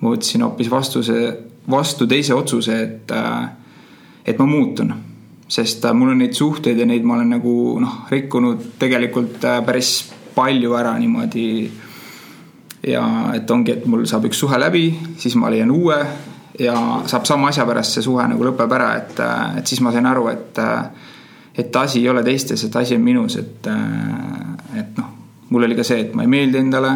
ma 0.01 0.11
võtsin 0.11 0.43
hoopis 0.43 0.71
vastuse 0.73 1.21
vastu 1.71 2.07
teise 2.07 2.35
otsuse, 2.35 2.81
et, 2.83 3.11
äh, 3.11 3.49
et 4.25 4.39
ma 4.39 4.47
muutun. 4.47 4.95
sest 5.51 5.85
äh, 5.85 5.95
mul 5.95 6.13
on 6.13 6.19
neid 6.23 6.35
suhteid 6.39 6.79
ja 6.79 6.87
neid 6.87 7.03
ma 7.03 7.17
olen 7.17 7.33
nagu 7.35 7.55
noh, 7.83 7.95
rikkunud 8.11 8.77
tegelikult 8.79 9.45
äh, 9.45 9.65
päris 9.67 10.13
palju 10.35 10.75
ära 10.79 10.99
niimoodi. 10.99 11.71
ja 12.87 13.05
et 13.35 13.51
ongi, 13.51 13.73
et 13.73 13.87
mul 13.87 14.07
saab 14.07 14.25
üks 14.31 14.39
suhe 14.41 14.59
läbi, 14.59 14.95
siis 15.17 15.35
ma 15.37 15.51
leian 15.51 15.71
uue 15.71 15.99
ja 16.61 16.75
saab 17.07 17.25
sama 17.25 17.49
asja 17.49 17.67
pärast 17.67 17.97
see 17.97 18.05
suhe 18.05 18.27
nagu 18.29 18.45
lõpeb 18.45 18.73
ära, 18.77 18.95
et, 19.01 19.21
et 19.59 19.67
siis 19.67 19.81
ma 19.85 19.93
sain 19.93 20.07
aru, 20.07 20.29
et, 20.33 20.61
et 21.59 21.77
asi 21.77 22.01
ei 22.01 22.09
ole 22.09 22.23
teistes, 22.25 22.65
et 22.65 22.77
asi 22.77 22.97
on 22.97 23.05
minus, 23.05 23.37
et, 23.41 23.69
et 24.81 24.99
noh, 24.99 25.11
mul 25.51 25.67
oli 25.69 25.77
ka 25.79 25.85
see, 25.87 26.07
et 26.07 26.15
ma 26.15 26.25
ei 26.27 26.33
meeldi 26.33 26.61
endale. 26.61 26.95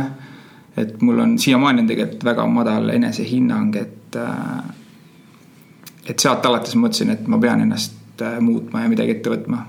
et 0.76 1.02
mul 1.02 1.19
on 1.23 1.37
siiamaani 1.38 1.85
on 1.85 1.87
tegelikult 1.87 2.25
väga 2.25 2.47
madal 2.50 2.88
enesehinnang, 2.90 3.76
et, 3.78 4.03
et 6.04 6.21
sealt 6.21 6.47
alates 6.47 6.76
mõtlesin, 6.76 7.14
et 7.14 7.28
ma 7.28 7.38
pean 7.40 7.64
ennast 7.64 8.23
muutma 8.40 8.85
ja 8.85 8.90
midagi 8.92 9.16
ette 9.16 9.33
võtma. 9.33 9.64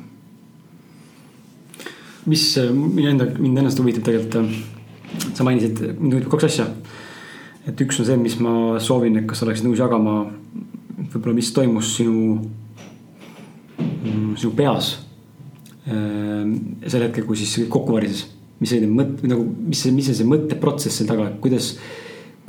mis 2.26 2.44
mind 2.74 3.08
enda, 3.14 3.26
mind 3.38 3.58
ennast 3.62 3.80
huvitab 3.80 4.06
tegelikult, 4.08 5.34
sa 5.38 5.46
mainisid, 5.46 5.82
mind 6.00 6.18
huvitab 6.18 6.32
kaks 6.34 6.48
asja 6.50 6.70
et 7.66 7.82
üks 7.82 8.00
on 8.00 8.08
see, 8.08 8.18
mis 8.20 8.38
ma 8.42 8.78
soovin, 8.82 9.18
et 9.20 9.26
kas 9.30 9.42
sa 9.42 9.48
oleksid 9.48 9.66
nõus 9.66 9.82
jagama 9.82 10.20
võib-olla, 11.00 11.36
mis 11.38 11.52
toimus 11.56 11.96
sinu, 11.98 12.38
mm, 13.80 14.36
sinu 14.38 14.54
peas. 14.58 14.94
Sel 15.86 17.06
hetkel, 17.06 17.26
kui 17.28 17.38
siis 17.38 17.68
kokku 17.70 17.94
varises, 17.94 18.26
mis 18.62 18.74
oli 18.78 18.90
mõt-, 18.90 19.20
nagu, 19.30 19.44
mis 19.70 19.84
see, 19.86 19.94
mis 19.94 20.08
see, 20.10 20.18
see 20.18 20.30
mõtteprotsess 20.30 21.02
seal 21.02 21.10
taga, 21.10 21.28
kuidas, 21.42 21.76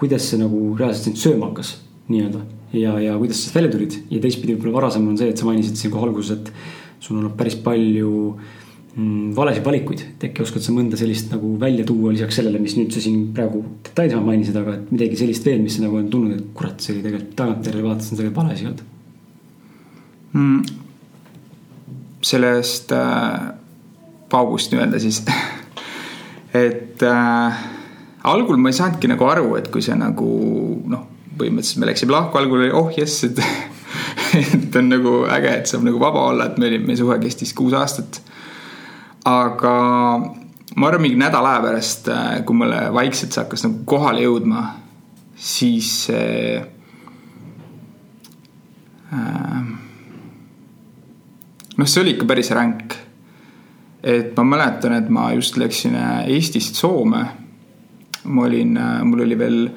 kuidas 0.00 0.28
see 0.30 0.40
nagu 0.40 0.70
reaalselt 0.76 1.10
sind 1.10 1.20
sööma 1.20 1.50
hakkas 1.50 1.74
nii-öelda. 2.10 2.44
Ja, 2.76 2.98
ja 3.00 3.16
kuidas 3.20 3.40
sa 3.44 3.54
välja 3.54 3.72
tulid? 3.72 3.96
Ja 4.10 4.20
teistpidi 4.22 4.54
võib-olla 4.56 4.82
varasem 4.82 5.06
on 5.08 5.18
see, 5.18 5.30
et 5.32 5.40
sa 5.40 5.48
mainisid 5.48 5.78
siin 5.80 5.94
kohe 5.94 6.08
alguses, 6.08 6.36
et 6.36 6.52
sul 7.00 7.16
on 7.16 7.24
olnud 7.24 7.36
päris 7.38 7.56
palju 7.64 8.12
Mm, 8.96 9.34
valesid 9.36 9.60
valikuid, 9.60 10.00
et 10.00 10.22
äkki 10.30 10.40
oskad 10.40 10.62
sa 10.64 10.72
mõnda 10.72 10.96
sellist 10.96 11.28
nagu 11.28 11.50
välja 11.60 11.84
tuua 11.84 12.14
lisaks 12.14 12.38
sellele, 12.38 12.56
mis 12.62 12.78
nüüd 12.78 12.94
sa 12.94 13.02
siin 13.04 13.26
praegu 13.36 13.58
detailsemalt 13.84 14.24
mainisid, 14.24 14.56
aga 14.56 14.78
et 14.78 14.86
midagi 14.94 15.18
sellist 15.20 15.44
veel, 15.44 15.58
mis 15.60 15.76
nagu 15.82 15.98
on 16.00 16.06
tulnud, 16.08 16.38
et 16.38 16.46
kurat, 16.56 16.80
see 16.80 16.94
oli 16.94 17.02
tegelikult 17.04 17.34
tagantjärele 17.36 17.84
vaadates 17.84 18.08
on 18.08 18.20
tegelikult 18.22 18.40
vale 18.40 18.54
asi 18.54 18.68
olnud. 18.70 18.80
Mm,? 20.32 20.62
sellest 22.26 22.94
äh, 22.96 23.44
paugust 24.32 24.72
nii-öelda 24.72 24.98
siis. 24.98 25.20
Et 26.64 27.04
äh, 27.04 27.60
algul 28.24 28.56
ma 28.56 28.72
ei 28.72 28.78
saanudki 28.80 29.12
nagu 29.12 29.28
aru, 29.28 29.50
et 29.60 29.68
kui 29.70 29.84
see 29.84 29.94
nagu 30.00 30.30
noh, 30.88 31.04
põhimõtteliselt 31.38 31.82
me 31.82 31.90
läksime 31.90 32.16
lahku, 32.16 32.38
algul 32.38 32.64
oli 32.64 32.72
oh 32.74 32.90
jess, 32.96 33.24
et 33.28 33.40
et 34.54 34.76
on 34.76 34.90
nagu 34.90 35.18
äge, 35.32 35.52
et 35.60 35.70
saab 35.70 35.84
nagu 35.86 36.00
vaba 36.02 36.28
olla, 36.32 36.50
et 36.50 36.58
meil, 36.62 36.80
meie 36.84 36.98
suhe 36.98 37.18
kestis 37.22 37.54
kuus 37.56 37.76
aastat 37.76 38.20
aga 39.26 39.74
ma 40.76 40.88
arvan, 40.88 41.02
mingi 41.02 41.18
nädala 41.18 41.56
aja 41.56 41.64
pärast, 41.64 42.08
äh, 42.12 42.44
kui 42.46 42.56
mulle 42.56 42.78
vaikselt 42.94 43.34
see 43.34 43.42
hakkas 43.42 43.66
nagu 43.66 43.82
kohale 43.88 44.22
jõudma, 44.22 44.62
siis 45.36 45.90
äh, 46.14 46.62
noh, 51.76 51.88
see 51.88 52.04
oli 52.04 52.14
ikka 52.14 52.28
päris 52.28 52.52
ränk. 52.54 53.02
et 54.06 54.36
ma 54.38 54.44
mäletan, 54.46 54.94
et 54.94 55.08
ma 55.10 55.32
just 55.34 55.56
läksin 55.58 55.96
äh, 55.98 56.28
Eestist 56.30 56.78
Soome. 56.78 57.24
ma 58.24 58.42
olin, 58.42 58.78
mul 59.06 59.20
oli 59.22 59.38
veel 59.38 59.68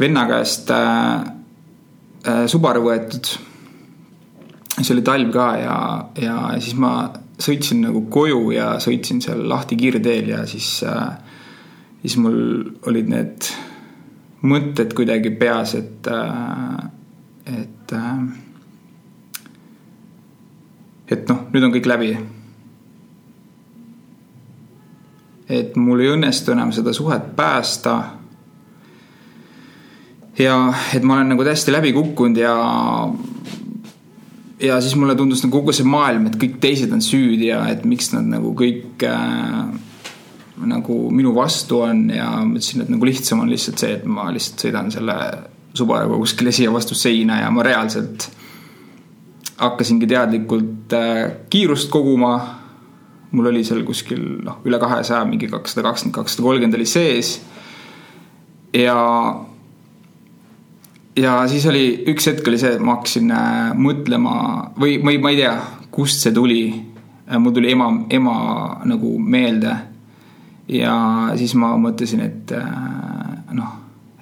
venna 0.00 0.26
käest 0.28 0.70
äh, 0.70 1.32
Subaru 2.46 2.86
võetud. 2.86 3.28
see 4.80 4.94
oli 4.94 5.02
talv 5.06 5.30
ka 5.32 5.48
ja, 5.60 5.76
ja 6.18 6.38
siis 6.58 6.74
ma 6.80 6.94
sõitsin 7.38 7.82
nagu 7.84 8.04
koju 8.10 8.50
ja 8.54 8.74
sõitsin 8.82 9.20
seal 9.22 9.44
lahti 9.48 9.76
kiirteel 9.78 10.28
ja 10.32 10.44
siis 10.46 10.68
äh,, 10.88 11.18
siis 12.02 12.16
mul 12.22 12.38
olid 12.88 13.10
need 13.10 13.50
mõtted 14.44 14.94
kuidagi 14.96 15.30
peas, 15.40 15.74
et 15.78 16.08
äh,, 16.10 16.80
et 17.46 17.94
äh,, 17.96 18.24
et 21.14 21.28
noh, 21.28 21.46
nüüd 21.52 21.68
on 21.68 21.74
kõik 21.74 21.90
läbi. 21.90 22.16
et 25.54 25.74
mul 25.76 26.00
ei 26.00 26.08
õnnestu 26.08 26.54
enam 26.54 26.70
seda 26.72 26.92
suhet 26.96 27.34
päästa. 27.36 27.94
Ja 30.38 30.58
et 30.94 31.02
ma 31.02 31.18
olen 31.18 31.34
nagu 31.34 31.46
täiesti 31.46 31.72
läbi 31.72 31.92
kukkunud 31.94 32.36
ja 32.36 32.54
ja 34.60 34.80
siis 34.80 34.96
mulle 34.96 35.14
tundus 35.14 35.42
nagu 35.44 35.58
kogu 35.60 35.74
see 35.74 35.86
maailm, 35.86 36.28
et 36.28 36.38
kõik 36.40 36.58
teised 36.62 36.92
on 36.94 37.02
süüdi 37.04 37.50
ja 37.50 37.64
et 37.70 37.84
miks 37.88 38.12
nad 38.14 38.26
nagu 38.28 38.54
kõik 38.58 39.04
äh, 39.08 39.74
nagu 40.64 40.98
minu 41.14 41.34
vastu 41.34 41.82
on 41.84 42.06
ja 42.14 42.28
mõtlesin, 42.46 42.84
et 42.84 42.92
nagu 42.92 43.08
lihtsam 43.08 43.42
on 43.44 43.50
lihtsalt 43.50 43.82
see, 43.82 43.98
et 43.98 44.06
ma 44.06 44.30
lihtsalt 44.34 44.66
sõidan 44.66 44.92
selle 44.94 45.18
Subaruga 45.74 46.20
kuskile 46.20 46.52
siia 46.54 46.70
vastu 46.70 46.94
seina 46.94 47.40
ja 47.40 47.48
ma 47.50 47.64
reaalselt 47.66 48.28
hakkasingi 49.58 50.06
teadlikult 50.10 50.94
äh, 50.94 51.24
kiirust 51.50 51.90
koguma. 51.90 52.60
mul 53.34 53.48
oli 53.50 53.64
seal 53.66 53.80
kuskil 53.82 54.20
noh, 54.46 54.60
üle 54.62 54.78
kahesaja, 54.78 55.24
mingi 55.26 55.48
kakssada 55.50 55.88
kakskümmend, 55.88 56.14
kakssada 56.14 56.44
kolmkümmend 56.46 56.78
oli 56.78 56.86
sees. 56.86 57.40
ja 58.74 58.94
ja 61.16 61.36
siis 61.48 61.66
oli, 61.70 61.84
üks 62.10 62.26
hetk 62.30 62.48
oli 62.50 62.58
see, 62.60 62.74
et 62.76 62.82
ma 62.82 62.96
hakkasin 62.98 63.30
äh, 63.34 63.72
mõtlema 63.78 64.34
või 64.80 64.98
ei, 64.98 65.18
ma 65.22 65.32
ei 65.32 65.38
tea, 65.38 65.54
kust 65.94 66.24
see 66.24 66.34
tuli. 66.34 66.62
Äh, 67.24 67.38
mul 67.40 67.54
tuli 67.56 67.72
ema, 67.72 67.90
ema 68.10 68.36
nagu 68.88 69.16
meelde. 69.18 69.76
ja 70.68 70.94
siis 71.36 71.52
ma 71.60 71.74
mõtlesin, 71.76 72.22
et 72.24 72.52
äh, 72.56 73.52
noh, 73.52 73.72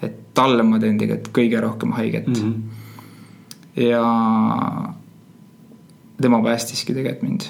et 0.03 0.35
talle 0.35 0.65
ma 0.67 0.81
teen 0.83 0.99
tegelikult 0.99 1.33
kõige 1.37 1.61
rohkem 1.63 1.93
haiget 1.95 2.27
mm. 2.27 2.35
-hmm. 2.35 2.63
ja 3.87 4.03
tema 6.21 6.43
päästiski 6.43 6.95
tegelikult 6.95 7.23
mind. 7.23 7.43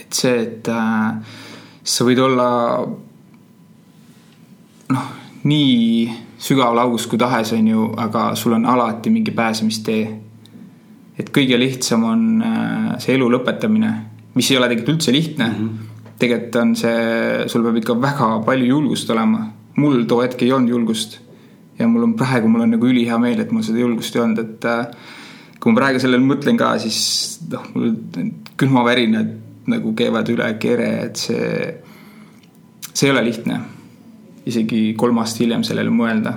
et 0.00 0.12
see, 0.12 0.42
et 0.42 0.68
äh, 0.68 1.16
sa 1.84 2.04
võid 2.04 2.20
olla 2.20 2.86
noh, 4.88 5.10
nii 5.44 6.25
sügaval 6.38 6.82
augus 6.84 7.06
kui 7.08 7.18
tahes, 7.18 7.52
on 7.56 7.68
ju, 7.70 7.88
aga 8.00 8.28
sul 8.36 8.56
on 8.56 8.66
alati 8.68 9.10
mingi 9.10 9.32
pääsemistee. 9.34 10.20
et 11.16 11.30
kõige 11.32 11.56
lihtsam 11.56 12.02
on 12.04 12.24
äh, 12.44 12.88
see 13.00 13.14
elu 13.16 13.28
lõpetamine, 13.32 13.90
mis 14.36 14.50
ei 14.50 14.58
ole 14.58 14.66
tegelikult 14.68 14.98
üldse 14.98 15.12
lihtne 15.12 15.46
mm. 15.46 15.54
-hmm. 15.54 16.10
tegelikult 16.18 16.56
on 16.60 16.74
see, 16.76 17.46
sul 17.48 17.62
peab 17.64 17.76
ikka 17.80 17.94
väga 18.00 18.28
palju 18.44 18.66
julgust 18.66 19.10
olema. 19.10 19.46
mul 19.76 20.04
too 20.04 20.20
hetk 20.22 20.42
ei 20.42 20.52
olnud 20.52 20.70
julgust. 20.70 21.20
ja 21.78 21.88
mul 21.88 22.02
on 22.02 22.14
praegu, 22.14 22.48
mul 22.48 22.60
on 22.60 22.70
nagu 22.70 22.86
ülihea 22.86 23.18
meel, 23.18 23.40
et 23.40 23.52
mul 23.52 23.62
seda 23.62 23.78
julgust 23.78 24.16
ei 24.16 24.22
olnud, 24.22 24.38
et 24.38 24.64
äh, 24.64 24.86
kui 25.60 25.72
ma 25.72 25.80
praegu 25.80 26.00
sellele 26.00 26.24
mõtlen 26.24 26.56
ka, 26.56 26.78
siis 26.78 27.40
noh, 27.50 27.64
mul 27.74 27.96
külmavärinad 28.56 29.32
nagu 29.66 29.94
keevad 29.94 30.28
üle 30.28 30.52
kere, 30.60 30.90
et 31.06 31.16
see, 31.16 31.74
see 32.92 33.08
ei 33.08 33.12
ole 33.12 33.24
lihtne 33.24 33.75
isegi 34.46 34.80
kolm 34.98 35.18
aastat 35.22 35.44
hiljem 35.44 35.64
sellele 35.66 35.92
mõelda. 35.92 36.34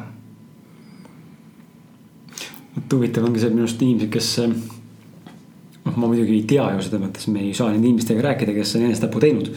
vot 2.75 2.93
huvitav 2.95 3.25
ongi 3.27 3.41
see 3.41 3.51
minu 3.51 3.65
arust 3.65 3.81
inimesed, 3.83 4.09
kes 4.13 4.29
noh, 4.47 5.95
ma 5.95 6.07
muidugi 6.07 6.37
ei 6.37 6.47
tea 6.47 6.65
ju 6.73 6.85
selles 6.85 7.03
mõttes, 7.03 7.27
me 7.33 7.43
ei 7.43 7.53
saa 7.57 7.71
nende 7.73 7.87
inimestega 7.87 8.23
rääkida, 8.23 8.55
kes 8.55 8.75
on 8.77 8.87
enesetapu 8.87 9.21
teinud. 9.23 9.53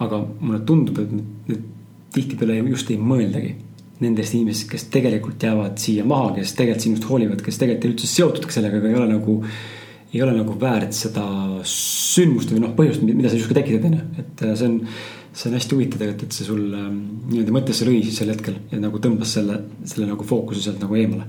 aga 0.00 0.22
mulle 0.40 0.62
tundub, 0.64 0.98
et 0.98 1.66
tihtipeale 2.14 2.56
just 2.70 2.90
ei 2.90 2.96
mõeldagi 2.96 3.50
nendest 4.00 4.34
inimestest, 4.34 4.70
kes 4.70 4.86
tegelikult 4.92 5.42
jäävad 5.44 5.76
siia 5.80 6.06
maha, 6.08 6.32
kes 6.38 6.54
tegelikult 6.56 6.86
sinust 6.86 7.06
hoolivad, 7.08 7.42
kes 7.44 7.60
tegelikult 7.60 7.84
ei 7.84 7.92
üldse 7.92 8.08
seotud 8.08 8.48
sellega, 8.48 8.80
aga 8.80 8.88
ei 8.88 8.96
ole 8.96 9.08
nagu, 9.10 9.34
ei 10.14 10.22
ole 10.24 10.36
nagu 10.38 10.56
väärt 10.60 10.96
seda 10.96 11.24
sündmust 11.68 12.54
või 12.54 12.62
noh, 12.64 12.72
põhjust, 12.78 13.04
mida 13.04 13.28
sa 13.28 13.36
justkui 13.36 13.58
tekitad, 13.58 13.90
on 13.90 13.98
ju, 13.98 14.06
et 14.22 14.44
see 14.48 14.70
on 14.70 14.78
see 15.40 15.48
on 15.48 15.56
hästi 15.56 15.76
huvitav 15.76 16.00
tegelikult, 16.02 16.28
et 16.28 16.36
see 16.36 16.44
sul 16.44 16.74
ähm, 16.76 16.98
nii-öelda 17.30 17.54
mõttesse 17.54 17.86
lõi 17.88 18.02
siis 18.04 18.18
sel 18.20 18.32
hetkel 18.32 18.58
ja 18.72 18.80
nagu 18.82 19.00
tõmbas 19.00 19.32
selle, 19.38 19.56
selle 19.88 20.10
nagu 20.10 20.26
fookuse 20.26 20.60
sealt 20.66 20.82
nagu 20.82 20.98
eemale. 21.00 21.24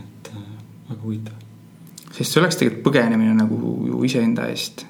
et 0.00 0.30
äh, 0.32 0.48
väga 0.88 1.00
huvitav. 1.02 1.36
sest 2.10 2.32
see 2.32 2.42
oleks 2.42 2.58
tegelikult 2.58 2.82
põgenemine 2.88 3.36
nagu 3.38 3.60
ju 3.86 4.02
iseenda 4.08 4.48
eest. 4.50 4.86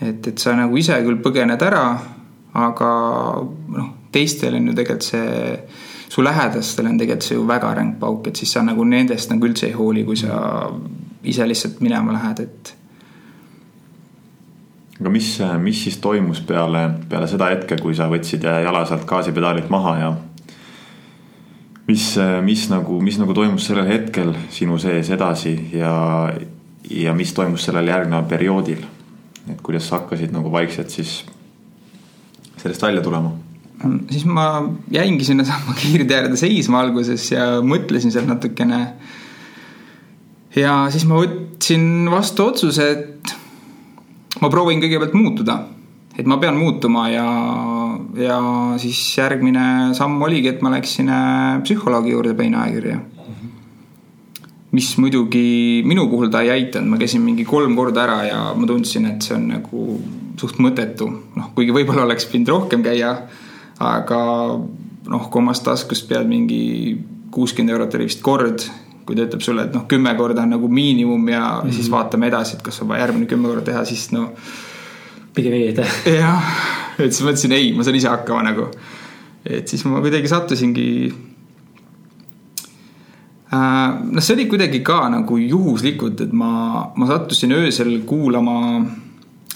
et, 0.00 0.26
et 0.26 0.38
sa 0.38 0.56
nagu 0.58 0.76
ise 0.76 0.98
küll 1.06 1.22
põgened 1.22 1.62
ära, 1.62 1.86
aga 2.58 2.90
noh, 3.78 3.94
teistel 4.12 4.58
on 4.58 4.66
ju 4.72 4.76
tegelikult 4.76 5.06
see, 5.06 5.56
su 6.10 6.26
lähedastel 6.26 6.90
on 6.90 6.98
tegelikult 6.98 7.28
see 7.28 7.38
ju 7.38 7.46
väga 7.46 7.74
ränk 7.78 7.98
pauk, 8.02 8.26
et 8.26 8.42
siis 8.42 8.58
sa 8.58 8.66
nagu 8.66 8.84
nendest 8.84 9.30
nagu 9.30 9.46
üldse 9.46 9.70
ei 9.70 9.78
hooli, 9.78 10.02
kui 10.08 10.18
sa 10.18 10.66
ise 11.22 11.46
lihtsalt 11.46 11.78
minema 11.84 12.18
lähed, 12.18 12.42
et 12.42 12.74
aga 15.00 15.10
mis, 15.10 15.28
mis 15.62 15.84
siis 15.86 15.96
toimus 16.02 16.42
peale, 16.46 16.84
peale 17.08 17.28
seda 17.30 17.50
hetke, 17.52 17.78
kui 17.80 17.94
sa 17.96 18.10
võtsid 18.12 18.44
jala 18.44 18.84
sealt 18.88 19.06
gaasipedaalilt 19.08 19.70
maha 19.72 19.94
ja 19.98 20.10
mis, 21.88 22.06
mis 22.44 22.66
nagu, 22.70 22.98
mis 23.02 23.18
nagu 23.20 23.34
toimus 23.36 23.66
sellel 23.68 23.88
hetkel 23.90 24.34
sinu 24.52 24.78
sees 24.82 25.10
edasi 25.14 25.54
ja, 25.76 25.94
ja 26.90 27.14
mis 27.16 27.32
toimus 27.36 27.68
sellel 27.68 27.90
järgneval 27.92 28.28
perioodil? 28.30 28.84
et 29.50 29.58
kuidas 29.58 29.88
sa 29.88 29.98
hakkasid 29.98 30.30
nagu 30.30 30.52
vaikselt 30.52 30.92
siis 30.94 31.24
sellest 32.62 32.82
välja 32.82 33.02
tulema? 33.02 33.32
siis 34.10 34.24
ma 34.24 34.46
jäingi 34.90 35.24
sinnasamma 35.26 35.74
kiirtee 35.82 36.20
äärde 36.20 36.38
seisma 36.38 36.84
alguses 36.84 37.30
ja 37.32 37.46
mõtlesin 37.66 38.14
seal 38.14 38.28
natukene. 38.28 38.82
ja 40.56 40.76
siis 40.94 41.06
ma 41.08 41.18
võtsin 41.22 42.10
vastu 42.12 42.46
otsuse, 42.52 42.90
et 42.90 43.34
ma 44.42 44.50
proovin 44.50 44.82
kõigepealt 44.82 45.14
muutuda. 45.14 45.62
et 46.18 46.26
ma 46.28 46.36
pean 46.36 46.58
muutuma 46.60 47.06
ja, 47.08 47.26
ja 48.20 48.38
siis 48.76 48.98
järgmine 49.16 49.94
samm 49.96 50.20
oligi, 50.22 50.50
et 50.50 50.60
ma 50.62 50.74
läksin 50.74 51.08
äh, 51.08 51.62
psühholoogi 51.64 52.12
juurde 52.12 52.34
peinaekirja 52.36 52.98
mis 54.72 54.88
muidugi 54.96 55.82
minu 55.84 56.08
puhul 56.08 56.30
ta 56.32 56.40
ei 56.42 56.50
aidanud, 56.50 56.88
ma 56.94 56.98
käisin 57.00 57.20
mingi 57.24 57.44
kolm 57.44 57.76
korda 57.76 58.06
ära 58.06 58.18
ja 58.24 58.40
ma 58.56 58.68
tundsin, 58.68 59.06
et 59.10 59.24
see 59.24 59.36
on 59.36 59.48
nagu 59.52 59.86
suht 60.40 60.60
mõttetu, 60.64 61.08
noh, 61.36 61.50
kuigi 61.56 61.74
võib-olla 61.76 62.06
oleks 62.06 62.26
pidanud 62.30 62.54
rohkem 62.54 62.84
käia. 62.84 63.16
aga 63.82 64.20
noh, 65.10 65.24
kui 65.28 65.40
omast 65.40 65.64
taskust 65.66 66.06
pead 66.08 66.28
mingi 66.30 66.62
kuuskümmend 67.34 67.74
eurot 67.74 67.94
oli 67.98 68.06
vist 68.08 68.22
kord, 68.24 68.64
kui 69.06 69.16
ta 69.16 69.26
ütleb 69.26 69.42
sulle, 69.42 69.66
et 69.66 69.74
noh, 69.74 69.86
kümme 69.90 70.14
korda 70.18 70.44
on 70.44 70.54
nagu 70.56 70.68
miinimum 70.68 71.28
ja 71.28 71.40
mm 71.40 71.68
-hmm. 71.68 71.74
siis 71.74 71.90
vaatame 71.90 72.26
edasi, 72.26 72.56
et 72.56 72.62
kas 72.62 72.82
on 72.82 72.88
vaja 72.88 73.06
järgmine 73.06 73.26
kümme 73.26 73.48
korda 73.48 73.64
teha, 73.70 73.84
siis 73.84 74.12
no. 74.12 74.30
pigem 75.34 75.52
ei, 75.52 75.68
et. 75.68 75.78
jah, 76.20 76.42
et 76.98 77.12
siis 77.12 77.26
mõtlesin, 77.26 77.52
ei, 77.52 77.72
ma 77.72 77.84
saan 77.84 77.96
ise 77.96 78.08
hakkama 78.08 78.42
nagu. 78.42 78.70
et 79.44 79.68
siis 79.68 79.84
ma 79.84 80.00
kuidagi 80.00 80.28
sattusingi 80.28 81.14
Äh, 83.52 84.00
noh, 84.08 84.22
see 84.24 84.32
oli 84.32 84.46
kuidagi 84.48 84.80
ka 84.80 85.10
nagu 85.12 85.36
juhuslikult, 85.36 86.22
et 86.24 86.30
ma, 86.32 86.86
ma 86.96 87.08
sattusin 87.08 87.52
öösel 87.58 87.98
kuulama 88.08 88.80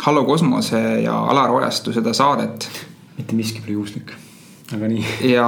Hallo 0.05 0.27
kosmose 0.29 0.79
ja 1.01 1.15
Alar 1.31 1.55
Ojastu 1.57 1.95
seda 1.97 2.13
saadet. 2.13 2.69
mitte 3.17 3.33
miski 3.35 3.63
pole 3.65 3.73
juhuslik, 3.73 4.13
aga 4.77 4.91
nii. 4.93 5.05
ja, 5.31 5.47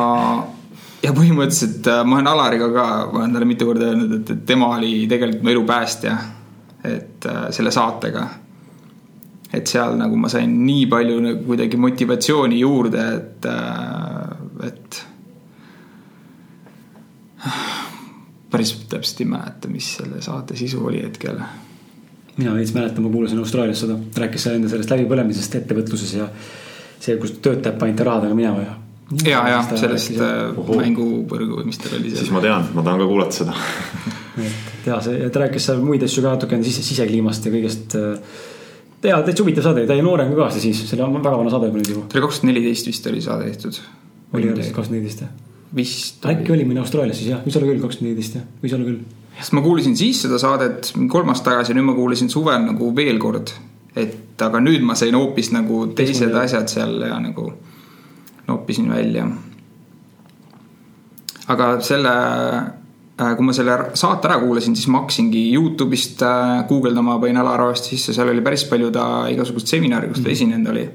ja 1.02 1.12
põhimõtteliselt 1.14 1.86
äh, 1.90 2.02
ma 2.04 2.18
olen 2.18 2.32
Alariga 2.32 2.68
ka, 2.74 2.88
ma 3.12 3.22
olen 3.22 3.36
talle 3.36 3.48
mitu 3.48 3.68
korda 3.68 3.92
öelnud, 3.92 4.16
et, 4.20 4.34
et 4.34 4.44
tema 4.48 4.72
oli 4.76 4.92
tegelikult 5.10 5.46
mu 5.46 5.54
elu 5.54 5.64
päästja. 5.68 6.18
et 6.84 7.26
äh, 7.26 7.48
selle 7.50 7.70
saatega. 7.74 8.28
et 9.52 9.66
seal 9.66 9.96
nagu 9.98 10.16
ma 10.16 10.28
sain 10.28 10.58
nii 10.66 10.86
palju 10.86 11.20
nagu 11.24 11.44
kuidagi 11.46 11.76
motivatsiooni 11.80 12.58
juurde, 12.60 13.04
et, 13.16 13.46
et 14.66 15.04
päris 18.50 18.74
täpselt 18.88 19.20
ei 19.20 19.30
mäleta, 19.30 19.70
mis 19.72 19.88
selle 19.96 20.22
saate 20.24 20.56
sisu 20.56 20.84
oli 20.86 21.02
hetkel. 21.02 21.40
mina 22.36 22.54
veits 22.54 22.74
mäletan, 22.74 23.02
ma 23.02 23.10
kuulasin 23.10 23.38
Austraalias 23.38 23.80
seda, 23.80 23.96
rääkis 24.16 24.44
seal 24.44 24.58
enda 24.58 24.68
sellest 24.70 24.90
läbipõlemisest 24.92 25.56
ettevõtluses 25.58 26.12
ja 26.14 26.28
see, 27.00 27.16
kus 27.18 27.32
töötajad 27.42 27.78
panite 27.80 28.04
rahadega 28.06 28.34
minema 28.34 28.62
ja. 28.62 28.76
Ja, 29.24 29.42
ja 29.48 29.62
sellest 29.70 30.18
äh, 30.20 30.52
mängupõrgu 30.68 31.60
või 31.60 31.68
mis 31.70 31.80
tal 31.80 31.96
oli 31.98 32.12
seal. 32.12 32.24
siis 32.24 32.34
ma 32.34 32.44
tean, 32.44 32.68
ma 32.76 32.84
tahan 32.84 33.02
ka 33.02 33.08
kuulata 33.08 33.38
seda 33.40 33.56
et 34.46 34.88
ja 34.88 35.00
see, 35.04 35.30
ta 35.32 35.44
rääkis 35.44 35.68
seal 35.70 35.82
muid 35.84 36.04
asju 36.04 36.24
ka 36.24 36.36
natukene 36.36 36.66
sise, 36.66 36.84
sisekliimast 36.86 37.48
ja 37.48 37.54
kõigest. 37.54 37.98
ja 39.08 39.20
täitsa 39.24 39.44
huvitav 39.44 39.66
saade, 39.66 39.86
ta 39.88 39.96
oli 39.96 40.06
noorem 40.06 40.32
ka 40.36 40.46
aasta 40.46 40.62
siis, 40.62 40.84
see 40.84 41.00
oli 41.00 41.20
väga 41.24 41.36
vana 41.40 41.52
saade 41.54 41.70
juba 41.70 41.82
nüüd 41.82 41.92
ju. 41.94 42.06
see 42.06 42.20
oli 42.20 42.26
kaks 42.26 42.40
tuhat 42.40 42.50
neliteist 42.52 42.90
vist 42.90 43.12
oli 43.12 43.22
saade 43.24 43.52
tehtud. 43.52 43.80
oli 44.34 44.50
kaks 44.54 44.72
tuhat 44.74 44.96
neliteist 44.96 45.24
jah 45.26 45.36
vist. 45.74 46.26
äkki 46.28 46.52
oli 46.54 46.66
mõni 46.68 46.82
Austraalias 46.82 47.20
siis 47.20 47.32
jah, 47.32 47.40
võis 47.44 47.56
olla 47.58 47.70
küll 47.70 47.82
kaks 47.82 47.98
tuhat 47.98 48.08
neliteist 48.08 48.38
jah, 48.38 48.44
võis 48.62 48.76
olla 48.76 48.90
küll. 48.90 49.00
sest 49.38 49.56
ma 49.56 49.64
kuulasin 49.64 49.96
siis 49.98 50.22
seda 50.24 50.40
saadet 50.40 50.92
kolm 51.10 51.32
aastat 51.32 51.52
tagasi, 51.52 51.76
nüüd 51.76 51.88
ma 51.88 51.96
kuulasin 51.96 52.30
suvel 52.32 52.62
nagu 52.64 52.92
veel 52.96 53.20
kord. 53.22 53.52
et 53.96 54.44
aga 54.44 54.60
nüüd 54.62 54.84
ma 54.86 54.96
sain 54.98 55.16
hoopis 55.16 55.52
nagu 55.56 55.86
teised 55.98 56.34
asjad 56.44 56.70
seal 56.72 57.00
ja 57.08 57.18
nagu 57.22 57.50
noppisin 58.48 58.90
välja. 58.90 59.26
aga 61.48 61.68
selle, 61.80 62.14
äh, 63.16 63.36
kui 63.36 63.44
ma 63.44 63.54
selle 63.56 63.76
saate 63.96 64.28
ära 64.28 64.40
kuulasin, 64.42 64.76
siis 64.76 64.88
ma 64.92 65.02
hakkasingi 65.02 65.46
Youtube'ist 65.54 66.24
äh, 66.26 66.64
guugeldama, 66.68 67.18
panin 67.20 67.40
Alar 67.40 67.68
Aast 67.68 67.88
sisse, 67.88 68.12
seal 68.12 68.28
oli 68.28 68.44
päris 68.44 68.66
palju 68.68 68.90
ta 68.92 69.06
igasugust 69.32 69.70
seminari, 69.70 70.10
kus 70.12 70.20
ta 70.20 70.28
mm. 70.28 70.36
esinenud 70.36 70.74
oli 70.74 70.88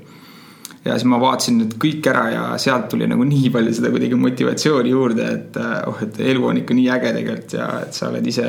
ja 0.86 0.98
siis 0.98 1.08
ma 1.08 1.20
vaatasin 1.22 1.62
need 1.62 1.76
kõik 1.80 2.08
ära 2.12 2.24
ja 2.34 2.44
sealt 2.62 2.90
tuli 2.92 3.08
nagu 3.08 3.24
nii 3.28 3.50
palju 3.54 3.74
seda 3.78 3.92
kuidagi 3.94 4.20
motivatsiooni 4.20 4.92
juurde, 4.92 5.28
et 5.38 5.60
äh, 5.60 5.76
oh, 5.88 6.02
et 6.04 6.20
elu 6.34 6.48
on 6.50 6.60
ikka 6.60 6.78
nii 6.78 6.90
äge 6.92 7.14
tegelikult 7.18 7.58
ja 7.58 7.70
et 7.86 7.98
sa 7.98 8.10
oled 8.12 8.28
ise, 8.28 8.48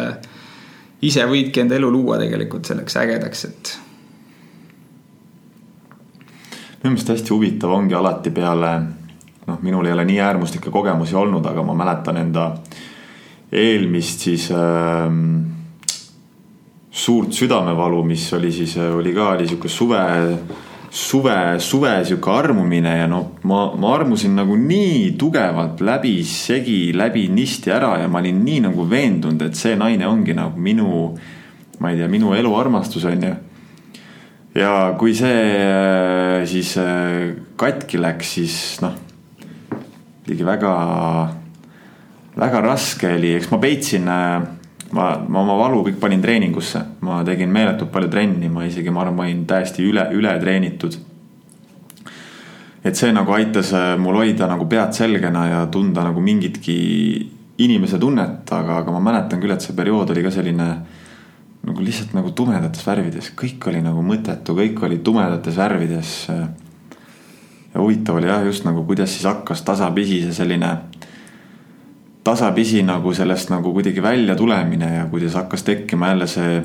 ise 1.06 1.26
võidki 1.30 1.62
enda 1.62 1.78
elu 1.78 1.90
luua 1.94 2.18
tegelikult 2.22 2.70
selleks 2.70 2.98
ägedaks, 3.04 3.44
et. 3.50 3.74
Minu 6.84 6.92
meelest 6.92 7.08
hästi 7.14 7.32
huvitav 7.32 7.70
ongi 7.72 7.94
alati 7.96 8.30
peale, 8.30 8.70
noh, 9.48 9.60
minul 9.64 9.86
ei 9.88 9.94
ole 9.94 10.04
nii 10.04 10.18
äärmuslikke 10.20 10.70
kogemusi 10.70 11.16
olnud, 11.16 11.46
aga 11.48 11.62
ma 11.64 11.76
mäletan 11.80 12.18
enda 12.20 12.50
eelmist 13.52 14.26
siis 14.26 14.50
äh, 14.52 15.08
suurt 16.90 17.32
südamevalu, 17.32 18.02
mis 18.04 18.26
oli 18.36 18.52
siis, 18.52 18.76
oli 18.76 19.14
ka, 19.16 19.30
oli 19.38 19.48
sihuke 19.48 19.72
suve 19.72 20.02
suve, 20.94 21.58
suve 21.58 21.94
sihuke 22.04 22.30
armumine 22.30 22.98
ja 22.98 23.06
no 23.10 23.22
ma, 23.48 23.64
ma 23.80 23.94
armusin 23.96 24.36
nagu 24.36 24.54
nii 24.60 25.14
tugevalt 25.18 25.80
läbisegi, 25.80 26.92
läbi 26.94 27.24
nisti 27.32 27.72
ära 27.74 27.96
ja 28.02 28.12
ma 28.12 28.20
olin 28.20 28.44
nii 28.44 28.60
nagu 28.68 28.86
veendunud, 28.90 29.42
et 29.42 29.56
see 29.58 29.74
naine 29.80 30.06
ongi 30.06 30.36
nagu 30.36 30.60
minu, 30.60 31.08
ma 31.80 31.90
ei 31.90 31.98
tea, 31.98 32.12
minu 32.12 32.36
elu 32.36 32.54
armastus 32.60 33.08
on 33.10 33.26
ju. 33.26 33.34
Ja 34.54 34.94
kui 34.98 35.14
see 35.18 35.38
äh, 35.58 36.44
siis 36.46 36.76
äh, 36.78 37.34
katki 37.58 37.98
läks, 38.00 38.34
siis 38.36 38.58
noh, 38.84 38.94
oligi 40.24 40.46
väga, 40.46 40.74
väga 42.38 42.60
raske 42.64 43.16
oli, 43.16 43.34
eks 43.38 43.50
ma 43.50 43.58
peitsin 43.62 44.06
äh, 44.10 44.36
ma, 44.94 45.08
ma 45.26 45.42
oma 45.42 45.58
valu 45.58 45.82
kõik 45.88 45.98
panin 46.02 46.22
treeningusse, 46.22 46.84
ma 47.06 47.22
tegin 47.26 47.50
meeletult 47.52 47.90
palju 47.94 48.12
trenni, 48.12 48.50
ma 48.52 48.66
isegi, 48.68 48.94
ma 48.94 49.02
arvan, 49.02 49.18
ma 49.18 49.26
olin 49.26 49.44
täiesti 49.50 49.86
üle, 49.86 50.06
ületreenitud. 50.14 51.00
et 52.84 52.98
see 53.00 53.12
nagu 53.16 53.32
aitas 53.32 53.70
mul 53.96 54.18
hoida 54.20 54.46
nagu 54.46 54.66
pead 54.68 54.92
selgena 54.92 55.46
ja 55.48 55.60
tunda 55.72 56.02
nagu 56.04 56.20
mingitki 56.20 56.74
inimese 57.64 57.98
tunnet, 57.98 58.50
aga, 58.52 58.82
aga 58.82 58.92
ma 58.92 59.00
mäletan 59.00 59.40
küll, 59.40 59.54
et 59.54 59.64
see 59.64 59.74
periood 59.74 60.10
oli 60.12 60.22
ka 60.22 60.30
selline 60.34 60.68
nagu 61.64 61.84
lihtsalt 61.84 62.12
nagu 62.16 62.30
tumedates 62.36 62.84
värvides, 62.86 63.32
kõik 63.38 63.68
oli 63.70 63.80
nagu 63.84 64.02
mõttetu, 64.04 64.56
kõik 64.58 64.82
oli 64.84 64.98
tumedates 65.04 65.56
värvides. 65.56 66.12
ja 67.74 67.80
huvitav 67.80 68.16
oli 68.16 68.28
jah, 68.28 68.44
just 68.46 68.64
nagu 68.64 68.84
kuidas 68.84 69.10
siis 69.10 69.24
hakkas 69.24 69.62
tasapisi 69.62 70.22
see 70.22 70.32
selline 70.32 70.76
tasapisi 72.24 72.82
nagu 72.82 73.12
sellest 73.14 73.50
nagu 73.50 73.72
kuidagi 73.72 74.02
välja 74.02 74.36
tulemine 74.36 74.94
ja 74.94 75.06
kuidas 75.06 75.34
hakkas 75.34 75.62
tekkima 75.62 76.08
jälle 76.08 76.26
see, 76.26 76.62